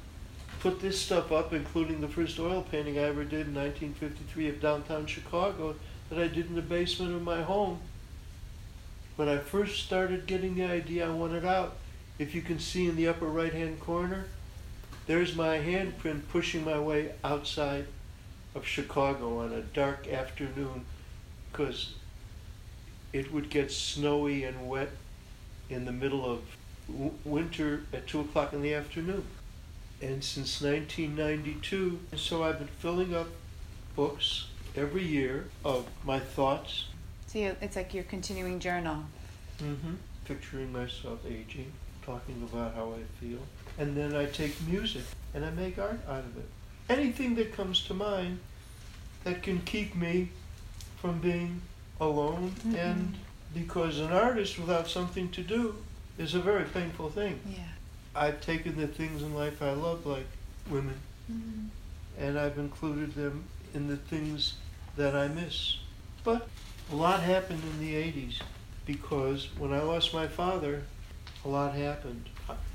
put 0.60 0.80
this 0.80 1.00
stuff 1.00 1.32
up, 1.32 1.52
including 1.52 2.00
the 2.00 2.08
first 2.08 2.38
oil 2.38 2.62
painting 2.70 2.98
I 2.98 3.02
ever 3.02 3.24
did 3.24 3.48
in 3.48 3.54
1953 3.54 4.48
of 4.48 4.60
downtown 4.60 5.06
Chicago 5.06 5.76
that 6.08 6.18
I 6.18 6.28
did 6.28 6.46
in 6.46 6.54
the 6.54 6.62
basement 6.62 7.14
of 7.14 7.22
my 7.22 7.42
home. 7.42 7.80
When 9.16 9.28
I 9.28 9.38
first 9.38 9.84
started 9.84 10.26
getting 10.26 10.54
the 10.54 10.64
idea 10.64 11.06
I 11.06 11.10
wanted 11.10 11.44
out, 11.44 11.76
if 12.18 12.34
you 12.34 12.42
can 12.42 12.58
see 12.58 12.86
in 12.86 12.96
the 12.96 13.08
upper 13.08 13.26
right 13.26 13.52
hand 13.52 13.80
corner, 13.80 14.26
there's 15.06 15.34
my 15.34 15.58
handprint 15.58 16.22
pushing 16.28 16.64
my 16.64 16.78
way 16.78 17.12
outside 17.24 17.86
of 18.54 18.66
Chicago 18.66 19.38
on 19.38 19.52
a 19.52 19.60
dark 19.60 20.06
afternoon 20.08 20.84
because 21.50 21.94
it 23.12 23.32
would 23.32 23.50
get 23.50 23.70
snowy 23.70 24.44
and 24.44 24.68
wet 24.68 24.90
in 25.68 25.84
the 25.84 25.92
middle 25.92 26.24
of 26.24 26.40
w- 26.88 27.12
winter 27.24 27.82
at 27.92 28.06
2 28.06 28.20
o'clock 28.20 28.52
in 28.52 28.62
the 28.62 28.74
afternoon. 28.74 29.24
And 30.00 30.22
since 30.22 30.60
1992, 30.60 32.00
so 32.16 32.42
I've 32.42 32.58
been 32.58 32.68
filling 32.68 33.14
up 33.14 33.28
books 33.94 34.46
every 34.76 35.04
year 35.04 35.46
of 35.64 35.86
my 36.04 36.18
thoughts. 36.18 36.86
So 37.26 37.38
you, 37.38 37.56
it's 37.60 37.76
like 37.76 37.94
your 37.94 38.04
continuing 38.04 38.58
journal. 38.58 39.04
Mm-hmm. 39.62 39.94
Picturing 40.24 40.72
myself 40.72 41.20
aging, 41.26 41.72
talking 42.04 42.48
about 42.50 42.74
how 42.74 42.92
I 42.92 43.02
feel. 43.20 43.38
And 43.78 43.96
then 43.96 44.14
I 44.14 44.26
take 44.26 44.60
music 44.66 45.02
and 45.34 45.44
I 45.44 45.50
make 45.50 45.78
art 45.78 46.00
out 46.08 46.20
of 46.20 46.36
it. 46.36 46.48
Anything 46.88 47.34
that 47.36 47.54
comes 47.54 47.82
to 47.84 47.94
mind 47.94 48.40
that 49.24 49.42
can 49.42 49.60
keep 49.60 49.94
me 49.94 50.28
from 51.00 51.18
being 51.18 51.62
alone 52.00 52.52
mm-hmm. 52.58 52.76
and 52.76 53.14
because 53.54 53.98
an 53.98 54.12
artist 54.12 54.58
without 54.58 54.88
something 54.88 55.28
to 55.30 55.42
do 55.42 55.74
is 56.18 56.34
a 56.34 56.40
very 56.40 56.64
painful 56.64 57.10
thing. 57.10 57.40
Yeah. 57.48 57.58
I've 58.14 58.40
taken 58.40 58.76
the 58.76 58.86
things 58.86 59.22
in 59.22 59.34
life 59.34 59.62
I 59.62 59.72
love, 59.72 60.04
like 60.04 60.26
women, 60.70 60.98
mm-hmm. 61.30 61.66
and 62.18 62.38
I've 62.38 62.58
included 62.58 63.14
them 63.14 63.44
in 63.74 63.88
the 63.88 63.96
things 63.96 64.54
that 64.96 65.14
I 65.14 65.28
miss. 65.28 65.78
But 66.24 66.48
a 66.90 66.94
lot 66.94 67.20
happened 67.20 67.62
in 67.62 67.80
the 67.80 67.94
80s 67.94 68.42
because 68.84 69.48
when 69.56 69.72
I 69.72 69.80
lost 69.80 70.12
my 70.12 70.26
father, 70.26 70.82
a 71.44 71.48
lot 71.48 71.74
happened. 71.74 72.28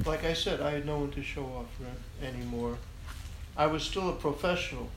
Like 0.06 0.24
I 0.24 0.34
said, 0.34 0.62
I 0.62 0.72
had 0.72 0.86
no 0.86 1.00
one 1.00 1.12
to 1.12 1.24
show 1.24 1.44
off 1.44 1.68
for 1.78 2.26
anymore. 2.26 2.78
I 3.56 3.68
was 3.68 3.84
still 3.84 4.10
a 4.10 4.14
professional, 4.14 4.90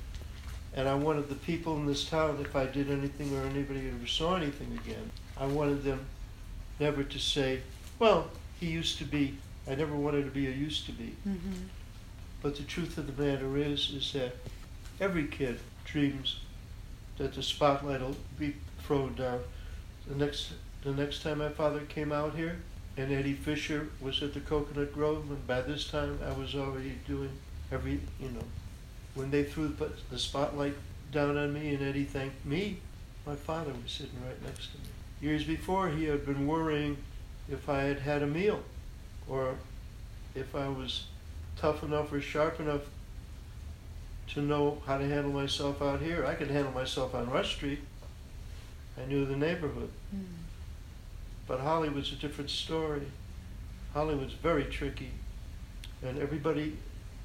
and 0.74 0.88
I 0.88 0.94
wanted 0.94 1.28
the 1.28 1.34
people 1.34 1.76
in 1.76 1.86
this 1.86 2.04
town, 2.04 2.38
if 2.40 2.54
I 2.54 2.66
did 2.66 2.90
anything 2.90 3.36
or 3.36 3.42
anybody 3.42 3.88
ever 3.88 4.06
saw 4.06 4.36
anything 4.36 4.78
again, 4.84 5.10
I 5.36 5.46
wanted 5.46 5.82
them 5.84 6.00
never 6.78 7.02
to 7.02 7.18
say, 7.18 7.60
well, 7.98 8.30
he 8.58 8.66
used 8.66 8.98
to 8.98 9.04
be. 9.04 9.36
I 9.68 9.74
never 9.74 9.94
wanted 9.94 10.24
to 10.24 10.30
be 10.30 10.46
a 10.46 10.50
used 10.50 10.86
to 10.86 10.92
be. 10.92 11.14
Mm-hmm. 11.26 11.52
But 12.42 12.56
the 12.56 12.62
truth 12.62 12.98
of 12.98 13.14
the 13.14 13.22
matter 13.22 13.56
is, 13.56 13.90
is 13.90 14.12
that 14.12 14.36
every 15.00 15.26
kid 15.26 15.58
dreams 15.84 16.40
that 17.18 17.34
the 17.34 17.42
spotlight 17.42 18.00
will 18.00 18.16
be 18.38 18.54
thrown 18.82 19.14
down. 19.14 19.40
The 20.08 20.14
next, 20.16 20.52
the 20.82 20.92
next 20.92 21.22
time 21.22 21.38
my 21.38 21.50
father 21.50 21.80
came 21.80 22.12
out 22.12 22.34
here, 22.34 22.56
and 23.00 23.12
Eddie 23.12 23.32
Fisher 23.32 23.88
was 24.00 24.22
at 24.22 24.34
the 24.34 24.40
Cocoanut 24.40 24.92
Grove, 24.92 25.30
and 25.30 25.46
by 25.46 25.62
this 25.62 25.88
time 25.88 26.18
I 26.24 26.32
was 26.38 26.54
already 26.54 26.98
doing 27.06 27.30
every, 27.72 28.00
you 28.20 28.28
know, 28.28 28.44
when 29.14 29.30
they 29.30 29.42
threw 29.42 29.68
the, 29.68 30.18
spotlight 30.18 30.74
down 31.10 31.38
on 31.38 31.52
me 31.52 31.74
and 31.74 31.82
Eddie 31.82 32.04
thanked 32.04 32.44
me, 32.44 32.78
my 33.26 33.34
father 33.34 33.72
was 33.82 33.90
sitting 33.90 34.22
right 34.26 34.42
next 34.44 34.72
to 34.72 34.78
me. 34.78 34.84
Years 35.20 35.44
before, 35.44 35.88
he 35.88 36.04
had 36.04 36.26
been 36.26 36.46
worrying 36.46 36.98
if 37.50 37.68
I 37.68 37.82
had 37.82 38.00
had 38.00 38.22
a 38.22 38.26
meal 38.26 38.62
or 39.28 39.54
if 40.34 40.54
I 40.54 40.68
was 40.68 41.06
tough 41.56 41.82
enough 41.82 42.12
or 42.12 42.20
sharp 42.20 42.60
enough 42.60 42.82
to 44.28 44.42
know 44.42 44.82
how 44.86 44.98
to 44.98 45.08
handle 45.08 45.32
myself 45.32 45.82
out 45.82 46.00
here. 46.00 46.26
I 46.26 46.34
could 46.34 46.50
handle 46.50 46.72
myself 46.72 47.14
on 47.14 47.30
Rush 47.30 47.56
Street. 47.56 47.80
I 49.00 49.06
knew 49.06 49.24
the 49.24 49.36
neighborhood. 49.36 49.90
Mm. 50.14 50.39
But 51.50 51.58
Hollywood's 51.58 52.12
a 52.12 52.14
different 52.14 52.48
story. 52.48 53.02
Hollywood's 53.92 54.34
very 54.34 54.66
tricky. 54.66 55.10
And 56.00 56.16
everybody 56.16 56.76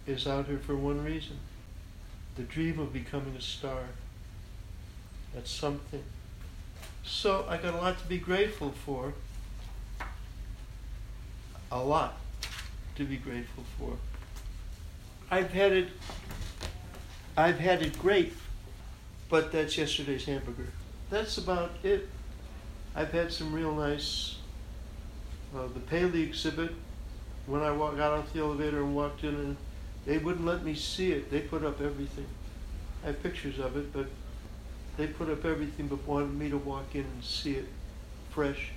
is 0.08 0.26
out 0.26 0.48
here 0.48 0.58
for 0.58 0.76
one 0.76 1.04
reason 1.04 1.38
the 2.36 2.42
dream 2.42 2.80
of 2.80 2.92
becoming 2.92 3.36
a 3.36 3.42
star. 3.42 3.84
That's 5.36 5.52
something. 5.52 6.02
So 7.04 7.46
I 7.48 7.58
got 7.58 7.76
a 7.76 7.78
lot 7.78 8.00
to 8.00 8.08
be 8.08 8.18
grateful 8.18 8.72
for. 8.72 9.14
A 11.72 11.84
lot 11.84 12.18
to 12.96 13.04
be 13.04 13.18
grateful 13.18 13.64
for. 13.78 13.96
I've 15.30 15.52
had 15.52 15.72
it 15.72 15.90
I've 17.38 17.60
had 17.60 17.84
it 17.84 18.00
great, 18.00 18.34
but 19.30 19.52
that's 19.52 19.78
yesterday's 19.78 20.26
hamburger. 20.26 20.72
That's 21.12 21.38
about 21.38 21.74
it. 21.84 22.10
I've 22.96 23.12
had 23.12 23.32
some 23.32 23.54
real 23.54 23.74
nice 23.74 24.38
uh, 25.56 25.68
the 25.74 25.80
Paley 25.82 26.24
exhibit 26.24 26.72
when 27.46 27.62
I 27.62 27.72
walk, 27.72 27.98
got 27.98 28.14
off 28.14 28.34
the 28.34 28.40
elevator 28.40 28.80
and 28.80 28.96
walked 28.96 29.24
in 29.24 29.36
and 29.36 29.58
they 30.06 30.18
wouldn't 30.18 30.46
let 30.46 30.64
me 30.64 30.76
see 30.76 31.12
it. 31.12 31.32
They 31.32 31.42
put 31.42 31.64
up 31.64 31.82
everything. 31.82 32.28
I 33.04 33.08
have 33.08 33.24
pictures 33.24 33.60
of 33.60 33.76
it, 33.78 33.94
but 33.94 34.08
they 34.98 35.08
put 35.08 35.30
up 35.30 35.46
everything 35.46 35.88
but 35.88 36.06
wanted 36.06 36.34
me 36.34 36.50
to 36.50 36.58
walk 36.58 36.94
in 36.94 37.02
and 37.02 37.24
see 37.24 37.56
it 37.56 37.68
fresh. 38.30 38.72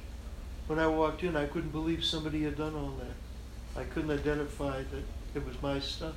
When 0.66 0.78
I 0.78 0.86
walked 0.86 1.23
in, 1.23 1.36
I 1.36 1.47
couldn't 1.47 1.70
believe 1.70 2.05
somebody 2.05 2.43
had 2.43 2.57
done 2.57 2.74
all 2.74 2.95
that. 2.99 3.81
I 3.81 3.85
couldn't 3.85 4.11
identify 4.11 4.78
that 4.78 5.05
it 5.35 5.47
was 5.47 5.61
my 5.62 5.81
stuff. 5.81 6.15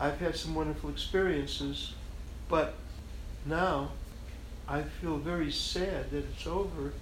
I've 0.00 0.18
had 0.18 0.36
some 0.36 0.54
wonderful 0.54 0.90
experiences, 0.90 1.94
but 2.48 2.74
now 3.44 3.92
I 4.68 4.82
feel 4.82 5.18
very 5.18 5.50
sad 5.50 6.10
that 6.10 6.24
it's 6.24 6.46
over 6.46 6.92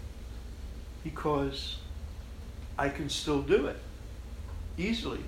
because 1.04 1.76
I 2.76 2.88
can 2.88 3.08
still 3.08 3.42
do 3.42 3.66
it 3.66 3.76
easily. 4.76 5.20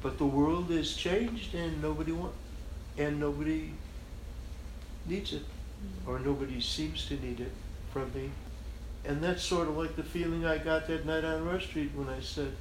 But 0.00 0.16
the 0.18 0.26
world 0.26 0.70
is 0.70 0.96
changed 0.96 1.54
and 1.54 1.82
nobody 1.82 2.12
want 2.12 2.34
and 2.96 3.18
nobody 3.20 3.72
needs 5.06 5.32
it. 5.32 5.42
Mm-hmm. 5.42 6.10
Or 6.10 6.18
nobody 6.20 6.60
seems 6.60 7.06
to 7.06 7.14
need 7.14 7.40
it 7.40 7.52
from 7.92 8.12
me. 8.14 8.30
And 9.04 9.22
that's 9.22 9.42
sort 9.42 9.68
of 9.68 9.76
like 9.76 9.96
the 9.96 10.02
feeling 10.02 10.46
I 10.46 10.58
got 10.58 10.86
that 10.86 11.04
night 11.04 11.24
on 11.24 11.44
Rush 11.44 11.66
Street 11.66 11.90
when 11.94 12.08
I 12.08 12.20
said, 12.20 12.52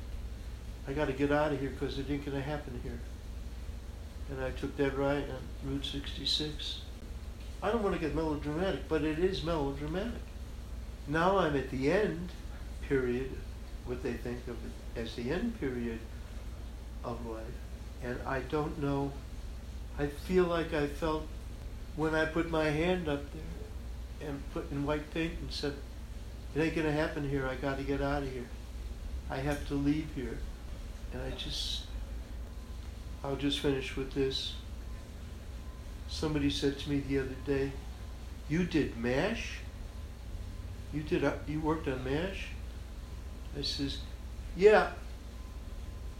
I 0.87 0.93
got 0.93 1.05
to 1.05 1.13
get 1.13 1.31
out 1.31 1.53
of 1.53 1.59
here 1.59 1.69
because 1.69 1.97
it 1.99 2.09
ain't 2.09 2.25
going 2.25 2.37
to 2.37 2.43
happen 2.43 2.79
here. 2.83 2.99
And 4.29 4.43
I 4.43 4.51
took 4.51 4.75
that 4.77 4.97
ride 4.97 5.25
on 5.29 5.71
Route 5.71 5.85
66. 5.85 6.81
I 7.61 7.71
don't 7.71 7.83
want 7.83 7.95
to 7.95 8.01
get 8.01 8.13
melodramatic, 8.13 8.89
but 8.89 9.03
it 9.03 9.19
is 9.19 9.43
melodramatic. 9.43 10.11
Now 11.07 11.37
I'm 11.37 11.55
at 11.55 11.69
the 11.69 11.91
end 11.91 12.29
period, 12.87 13.31
what 13.85 14.03
they 14.03 14.13
think 14.13 14.39
of 14.47 14.57
as 14.95 15.15
the 15.15 15.31
end 15.31 15.59
period 15.59 15.99
of 17.03 17.25
life. 17.25 17.43
And 18.03 18.17
I 18.25 18.39
don't 18.41 18.81
know, 18.81 19.11
I 19.97 20.07
feel 20.07 20.45
like 20.45 20.73
I 20.73 20.87
felt 20.87 21.25
when 21.95 22.15
I 22.15 22.25
put 22.25 22.49
my 22.49 22.65
hand 22.65 23.07
up 23.07 23.23
there 23.33 24.29
and 24.29 24.41
put 24.53 24.71
in 24.71 24.85
white 24.85 25.13
paint 25.13 25.33
and 25.41 25.51
said, 25.51 25.73
it 26.55 26.61
ain't 26.61 26.75
to 26.75 26.91
happen 26.91 27.27
here. 27.27 27.47
I 27.47 27.55
got 27.55 27.77
to 27.77 27.83
get 27.83 28.01
out 28.01 28.23
of 28.23 28.31
here. 28.31 28.45
I 29.29 29.37
have 29.37 29.67
to 29.69 29.73
leave 29.73 30.07
here. 30.15 30.37
And 31.11 31.21
I 31.21 31.31
just, 31.31 31.85
I'll 33.23 33.35
just 33.35 33.59
finish 33.59 33.95
with 33.95 34.13
this. 34.13 34.53
Somebody 36.07 36.49
said 36.49 36.77
to 36.79 36.89
me 36.89 36.99
the 36.99 37.19
other 37.19 37.35
day, 37.45 37.71
"You 38.47 38.65
did 38.65 38.97
Mash? 38.97 39.59
You 40.93 41.01
did? 41.01 41.23
You 41.47 41.59
worked 41.59 41.87
on 41.87 42.03
Mash?" 42.03 42.49
I 43.57 43.61
says, 43.61 43.97
"Yeah, 44.55 44.91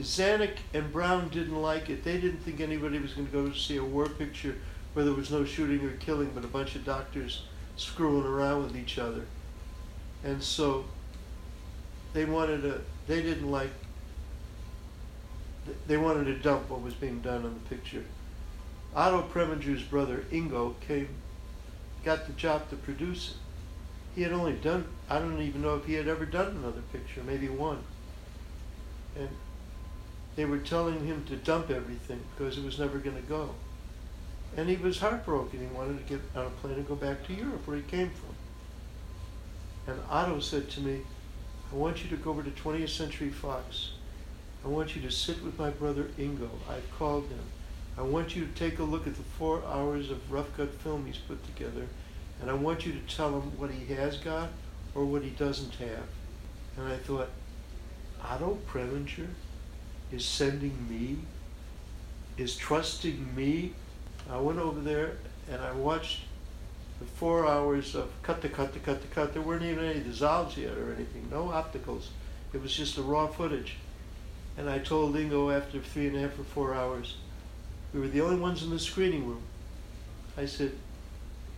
Zanuck 0.02 0.58
and 0.74 0.92
Brown 0.92 1.30
didn't 1.30 1.62
like 1.62 1.90
it. 1.90 2.04
They 2.04 2.20
didn't 2.20 2.42
think 2.42 2.60
anybody 2.60 3.00
was 3.00 3.14
going 3.14 3.28
to 3.28 3.32
go 3.32 3.52
see 3.54 3.78
a 3.78 3.84
war 3.84 4.08
picture 4.08 4.56
where 4.94 5.06
there 5.06 5.14
was 5.14 5.32
no 5.32 5.46
shooting 5.46 5.86
or 5.86 5.92
killing, 5.98 6.32
but 6.34 6.44
a 6.44 6.48
bunch 6.48 6.76
of 6.76 6.86
doctors 6.86 7.44
screwing 7.76 8.26
around 8.26 8.64
with 8.64 8.78
each 8.78 8.98
other. 8.98 9.26
And 10.24 10.42
so 10.42 10.86
they 12.14 12.26
wanted 12.26 12.62
to, 12.62 12.82
they 13.08 13.22
didn't 13.22 13.50
like, 13.50 13.72
they 15.88 15.98
wanted 15.98 16.26
to 16.26 16.36
dump 16.36 16.70
what 16.70 16.82
was 16.82 16.94
being 16.94 17.20
done 17.22 17.46
on 17.46 17.54
the 17.54 17.76
picture. 17.76 18.04
Otto 18.96 19.24
Preminger's 19.24 19.82
brother, 19.82 20.26
Ingo, 20.32 20.76
came, 20.88 21.10
got 22.04 22.28
the 22.28 22.34
job 22.34 22.70
to 22.70 22.76
produce 22.76 23.32
it. 23.32 23.38
He 24.16 24.22
had 24.22 24.32
only 24.32 24.54
done, 24.54 24.86
I 25.10 25.20
don't 25.20 25.42
even 25.42 25.62
know 25.62 25.76
if 25.76 25.86
he 25.86 25.94
had 25.94 26.08
ever 26.08 26.26
done 26.26 26.58
another 26.58 26.82
picture, 26.92 27.24
maybe 27.24 27.50
one. 27.50 27.80
And 29.18 29.30
they 30.36 30.46
were 30.46 30.60
telling 30.60 31.06
him 31.06 31.24
to 31.26 31.36
dump 31.36 31.70
everything 31.70 32.22
because 32.36 32.58
it 32.58 32.64
was 32.64 32.80
never 32.80 33.00
going 33.00 33.16
to 33.16 33.24
go. 33.24 33.50
And 34.56 34.70
he 34.70 34.76
was 34.76 35.00
heartbroken. 35.00 35.60
He 35.60 35.66
wanted 35.66 35.98
to 35.98 36.14
get 36.14 36.22
on 36.36 36.46
a 36.46 36.50
plane 36.50 36.76
and 36.76 36.88
go 36.88 36.96
back 36.96 37.26
to 37.28 37.34
Europe 37.34 37.66
where 37.68 37.78
he 37.78 37.84
came 37.84 38.12
from. 38.12 38.36
And 39.88 40.00
Otto 40.10 40.40
said 40.40 40.70
to 40.72 40.82
me, 40.82 41.02
I 41.72 41.76
want 41.76 42.04
you 42.04 42.10
to 42.12 42.18
go 42.18 42.30
over 42.30 42.44
to 42.44 42.52
20th 42.52 42.90
Century 42.90 43.30
Fox. 43.30 43.94
I 44.64 44.68
want 44.68 44.96
you 44.96 45.02
to 45.02 45.12
sit 45.12 45.44
with 45.44 45.58
my 45.58 45.72
brother 45.72 46.10
Ingo. 46.20 46.50
I've 46.70 46.90
called 46.98 47.28
him. 47.28 47.40
I 47.98 48.04
want 48.04 48.36
you 48.36 48.46
to 48.46 48.52
take 48.54 48.80
a 48.80 48.84
look 48.84 49.08
at 49.08 49.16
the 49.16 49.24
four 49.24 49.64
hours 49.66 50.10
of 50.10 50.32
rough 50.32 50.56
cut 50.56 50.74
film 50.82 51.06
he's 51.06 51.18
put 51.18 51.44
together. 51.46 51.88
And 52.44 52.52
I 52.52 52.56
want 52.56 52.86
you 52.86 52.92
to 52.92 53.16
tell 53.16 53.30
him 53.40 53.58
what 53.58 53.72
he 53.72 53.94
has 53.94 54.18
got 54.18 54.50
or 54.94 55.06
what 55.06 55.24
he 55.24 55.30
doesn't 55.30 55.76
have. 55.76 56.08
And 56.76 56.92
I 56.92 56.98
thought, 56.98 57.30
Otto 58.22 58.58
Preminger? 58.68 59.30
is 60.12 60.26
sending 60.26 60.88
me, 60.90 61.20
is 62.38 62.58
trusting 62.58 63.34
me. 63.34 63.72
I 64.30 64.38
went 64.40 64.60
over 64.60 64.82
there 64.82 65.14
and 65.50 65.62
I 65.62 65.72
watched 65.72 66.20
the 67.00 67.06
four 67.06 67.48
hours 67.48 67.96
of 67.96 68.12
cut 68.24 68.42
to 68.42 68.50
cut 68.50 68.74
to 68.74 68.80
cut 68.80 69.02
to 69.02 69.08
cut. 69.08 69.32
There 69.32 69.42
weren't 69.42 69.64
even 69.64 69.86
any 69.86 70.02
dissolves 70.02 70.58
yet 70.58 70.78
or 70.78 70.94
anything, 70.94 71.30
no 71.32 71.46
opticals. 71.46 72.08
It 72.52 72.62
was 72.62 72.76
just 72.76 72.98
the 72.98 73.04
raw 73.04 73.28
footage. 73.28 73.78
And 74.58 74.70
I 74.70 74.80
told 74.80 75.16
Ingo 75.16 75.56
after 75.56 75.80
three 75.80 76.08
and 76.08 76.18
a 76.18 76.20
half 76.20 76.38
or 76.38 76.44
four 76.44 76.74
hours, 76.74 77.16
we 77.94 78.02
were 78.02 78.10
the 78.10 78.20
only 78.20 78.38
ones 78.38 78.64
in 78.64 78.70
the 78.70 78.80
screening 78.80 79.26
room. 79.26 79.44
I 80.38 80.46
said, 80.46 80.74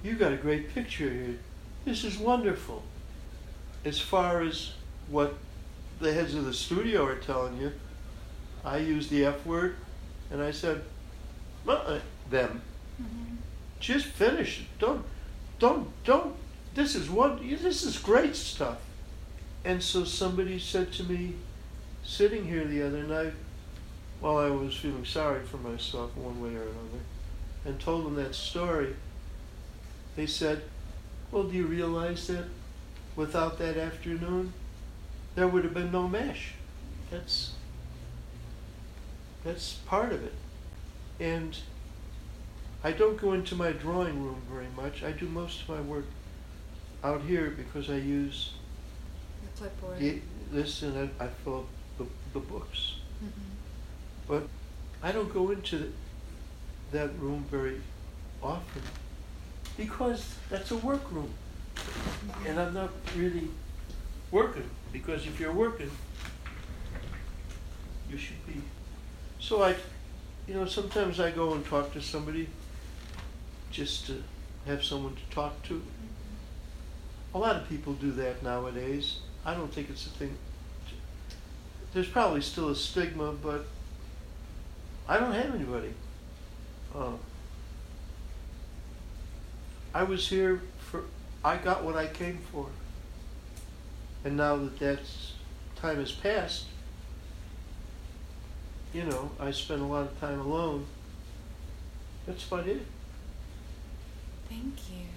You 0.05 0.13
got 0.13 0.31
a 0.31 0.37
great 0.37 0.69
picture 0.69 1.09
here. 1.09 1.39
This 1.83 2.03
is 2.03 2.19
wonderful. 2.19 2.83
As 3.83 3.99
far 3.99 4.43
as 4.43 4.73
what 5.09 5.33
the 5.99 6.13
heads 6.13 6.35
of 6.35 6.45
the 6.45 6.53
studio 6.53 7.03
are 7.07 7.15
telling 7.15 7.59
you, 7.59 7.71
I 8.63 8.77
used 8.77 9.09
the 9.09 9.25
F 9.25 9.43
word, 9.47 9.77
and 10.29 10.43
I 10.43 10.51
said, 10.51 10.83
uh, 11.67 11.97
them. 12.29 12.61
Mm-hmm. 13.01 13.35
Just 13.79 14.05
finish 14.05 14.59
it. 14.59 14.67
Don't, 14.77 15.03
don't, 15.57 15.87
don't. 16.03 16.35
This 16.75 16.93
is 16.93 17.09
what. 17.09 17.41
This 17.41 17.81
is 17.81 17.97
great 17.97 18.35
stuff. 18.35 18.77
And 19.63 19.81
so 19.81 20.03
somebody 20.03 20.59
said 20.59 20.93
to 20.93 21.03
me, 21.03 21.33
sitting 22.03 22.45
here 22.45 22.65
the 22.65 22.83
other 22.83 23.01
night, 23.01 23.33
while 24.19 24.37
I 24.37 24.51
was 24.51 24.75
feeling 24.75 25.03
sorry 25.03 25.43
for 25.43 25.57
myself 25.57 26.15
one 26.15 26.39
way 26.43 26.49
or 26.49 26.61
another, 26.61 27.01
and 27.65 27.79
told 27.79 28.05
them 28.05 28.13
that 28.15 28.35
story, 28.35 28.93
they 30.15 30.25
said, 30.25 30.63
Well, 31.31 31.43
do 31.43 31.55
you 31.55 31.65
realize 31.65 32.27
that 32.27 32.45
without 33.15 33.57
that 33.59 33.77
afternoon, 33.77 34.53
there 35.35 35.47
would 35.47 35.63
have 35.63 35.73
been 35.73 35.91
no 35.91 36.07
Mash? 36.07 36.53
That's 37.11 37.53
that's 39.43 39.73
part 39.85 40.11
of 40.11 40.23
it. 40.23 40.33
And 41.19 41.57
I 42.83 42.91
don't 42.91 43.17
go 43.17 43.33
into 43.33 43.55
my 43.55 43.71
drawing 43.71 44.23
room 44.23 44.41
very 44.51 44.67
much. 44.75 45.03
I 45.03 45.11
do 45.11 45.27
most 45.27 45.61
of 45.61 45.69
my 45.69 45.81
work 45.81 46.05
out 47.03 47.21
here 47.21 47.51
because 47.51 47.89
I 47.89 47.97
use 47.97 48.53
the 49.43 49.59
clipboard. 49.59 49.99
The, 49.99 50.21
this 50.51 50.81
and 50.81 51.11
I, 51.19 51.25
I 51.25 51.27
fill 51.43 51.59
up 51.59 51.65
the, 51.97 52.05
the 52.33 52.39
books. 52.39 52.95
Mm-hmm. 53.23 54.27
But 54.27 54.47
I 55.03 55.11
don't 55.11 55.31
go 55.31 55.51
into 55.51 55.77
the, 55.77 55.87
that 56.91 57.19
room 57.19 57.45
very 57.51 57.81
often 58.41 58.81
because 59.77 60.35
that's 60.49 60.71
a 60.71 60.77
work 60.77 61.11
room. 61.11 61.31
Mm-hmm. 61.75 62.47
And 62.47 62.59
I'm 62.59 62.73
not 62.73 62.91
really 63.15 63.49
working 64.31 64.69
because 64.91 65.25
if 65.25 65.39
you're 65.39 65.53
working, 65.53 65.91
you 68.09 68.17
should 68.17 68.45
be 68.47 68.61
so 69.45 69.61
I, 69.61 69.75
you 70.47 70.55
know, 70.55 70.65
sometimes 70.65 71.19
I 71.19 71.29
go 71.29 71.53
and 71.53 71.63
talk 71.63 71.93
to 71.93 72.01
somebody 72.01 72.49
just 73.69 74.07
to 74.07 74.23
have 74.65 74.83
someone 74.83 75.15
to 75.15 75.35
talk 75.35 75.61
to. 75.63 75.83
A 77.35 77.37
lot 77.37 77.55
of 77.55 77.69
people 77.69 77.93
do 77.93 78.11
that 78.13 78.41
nowadays. 78.41 79.19
I 79.45 79.53
don't 79.53 79.71
think 79.71 79.91
it's 79.91 80.07
a 80.07 80.09
thing. 80.09 80.35
There's 81.93 82.07
probably 82.07 82.41
still 82.41 82.69
a 82.69 82.75
stigma, 82.75 83.33
but 83.33 83.67
I 85.07 85.19
don't 85.19 85.33
have 85.33 85.53
anybody. 85.53 85.93
Uh, 86.95 87.11
I 89.95 90.03
was 90.03 90.27
here 90.27 90.61
for, 90.77 91.03
I 91.41 91.55
got 91.55 91.85
what 91.85 91.95
I 91.95 92.07
came 92.07 92.39
for. 92.51 92.67
And 94.25 94.35
now 94.35 94.57
that 94.57 94.77
that 94.79 94.99
time 95.77 95.99
has 95.99 96.11
passed, 96.11 96.65
you 98.93 99.03
know, 99.03 99.31
I 99.39 99.51
spent 99.51 99.81
a 99.81 99.85
lot 99.85 100.07
of 100.07 100.19
time 100.19 100.41
alone. 100.41 100.85
That's 102.27 102.45
about 102.45 102.67
it. 102.67 102.85
Thank 104.49 104.73
you 104.91 105.07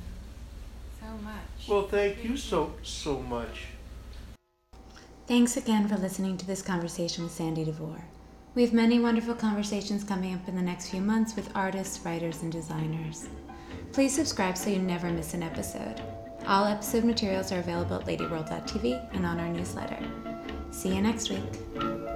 so 1.00 1.06
much. 1.24 1.68
Well, 1.68 1.88
thank 1.88 2.22
you 2.22 2.36
so, 2.36 2.74
so 2.84 3.18
much. 3.18 3.64
Thanks 5.26 5.56
again 5.56 5.88
for 5.88 5.96
listening 5.96 6.36
to 6.36 6.46
this 6.46 6.62
conversation 6.62 7.24
with 7.24 7.32
Sandy 7.32 7.64
Dvore. 7.64 8.02
We 8.54 8.62
have 8.62 8.72
many 8.72 9.00
wonderful 9.00 9.34
conversations 9.34 10.04
coming 10.04 10.34
up 10.34 10.46
in 10.46 10.54
the 10.54 10.62
next 10.62 10.90
few 10.90 11.00
months 11.00 11.34
with 11.34 11.50
artists, 11.56 12.04
writers, 12.04 12.42
and 12.42 12.52
designers. 12.52 13.26
Please 13.92 14.14
subscribe 14.14 14.56
so 14.56 14.70
you 14.70 14.78
never 14.78 15.10
miss 15.10 15.34
an 15.34 15.42
episode. 15.42 16.00
All 16.46 16.64
episode 16.64 17.04
materials 17.04 17.52
are 17.52 17.58
available 17.58 17.96
at 17.96 18.06
ladyworld.tv 18.06 19.14
and 19.14 19.26
on 19.26 19.38
our 19.40 19.48
newsletter. 19.48 19.98
See 20.70 20.94
you 20.94 21.02
next 21.02 21.30
week. 21.30 22.07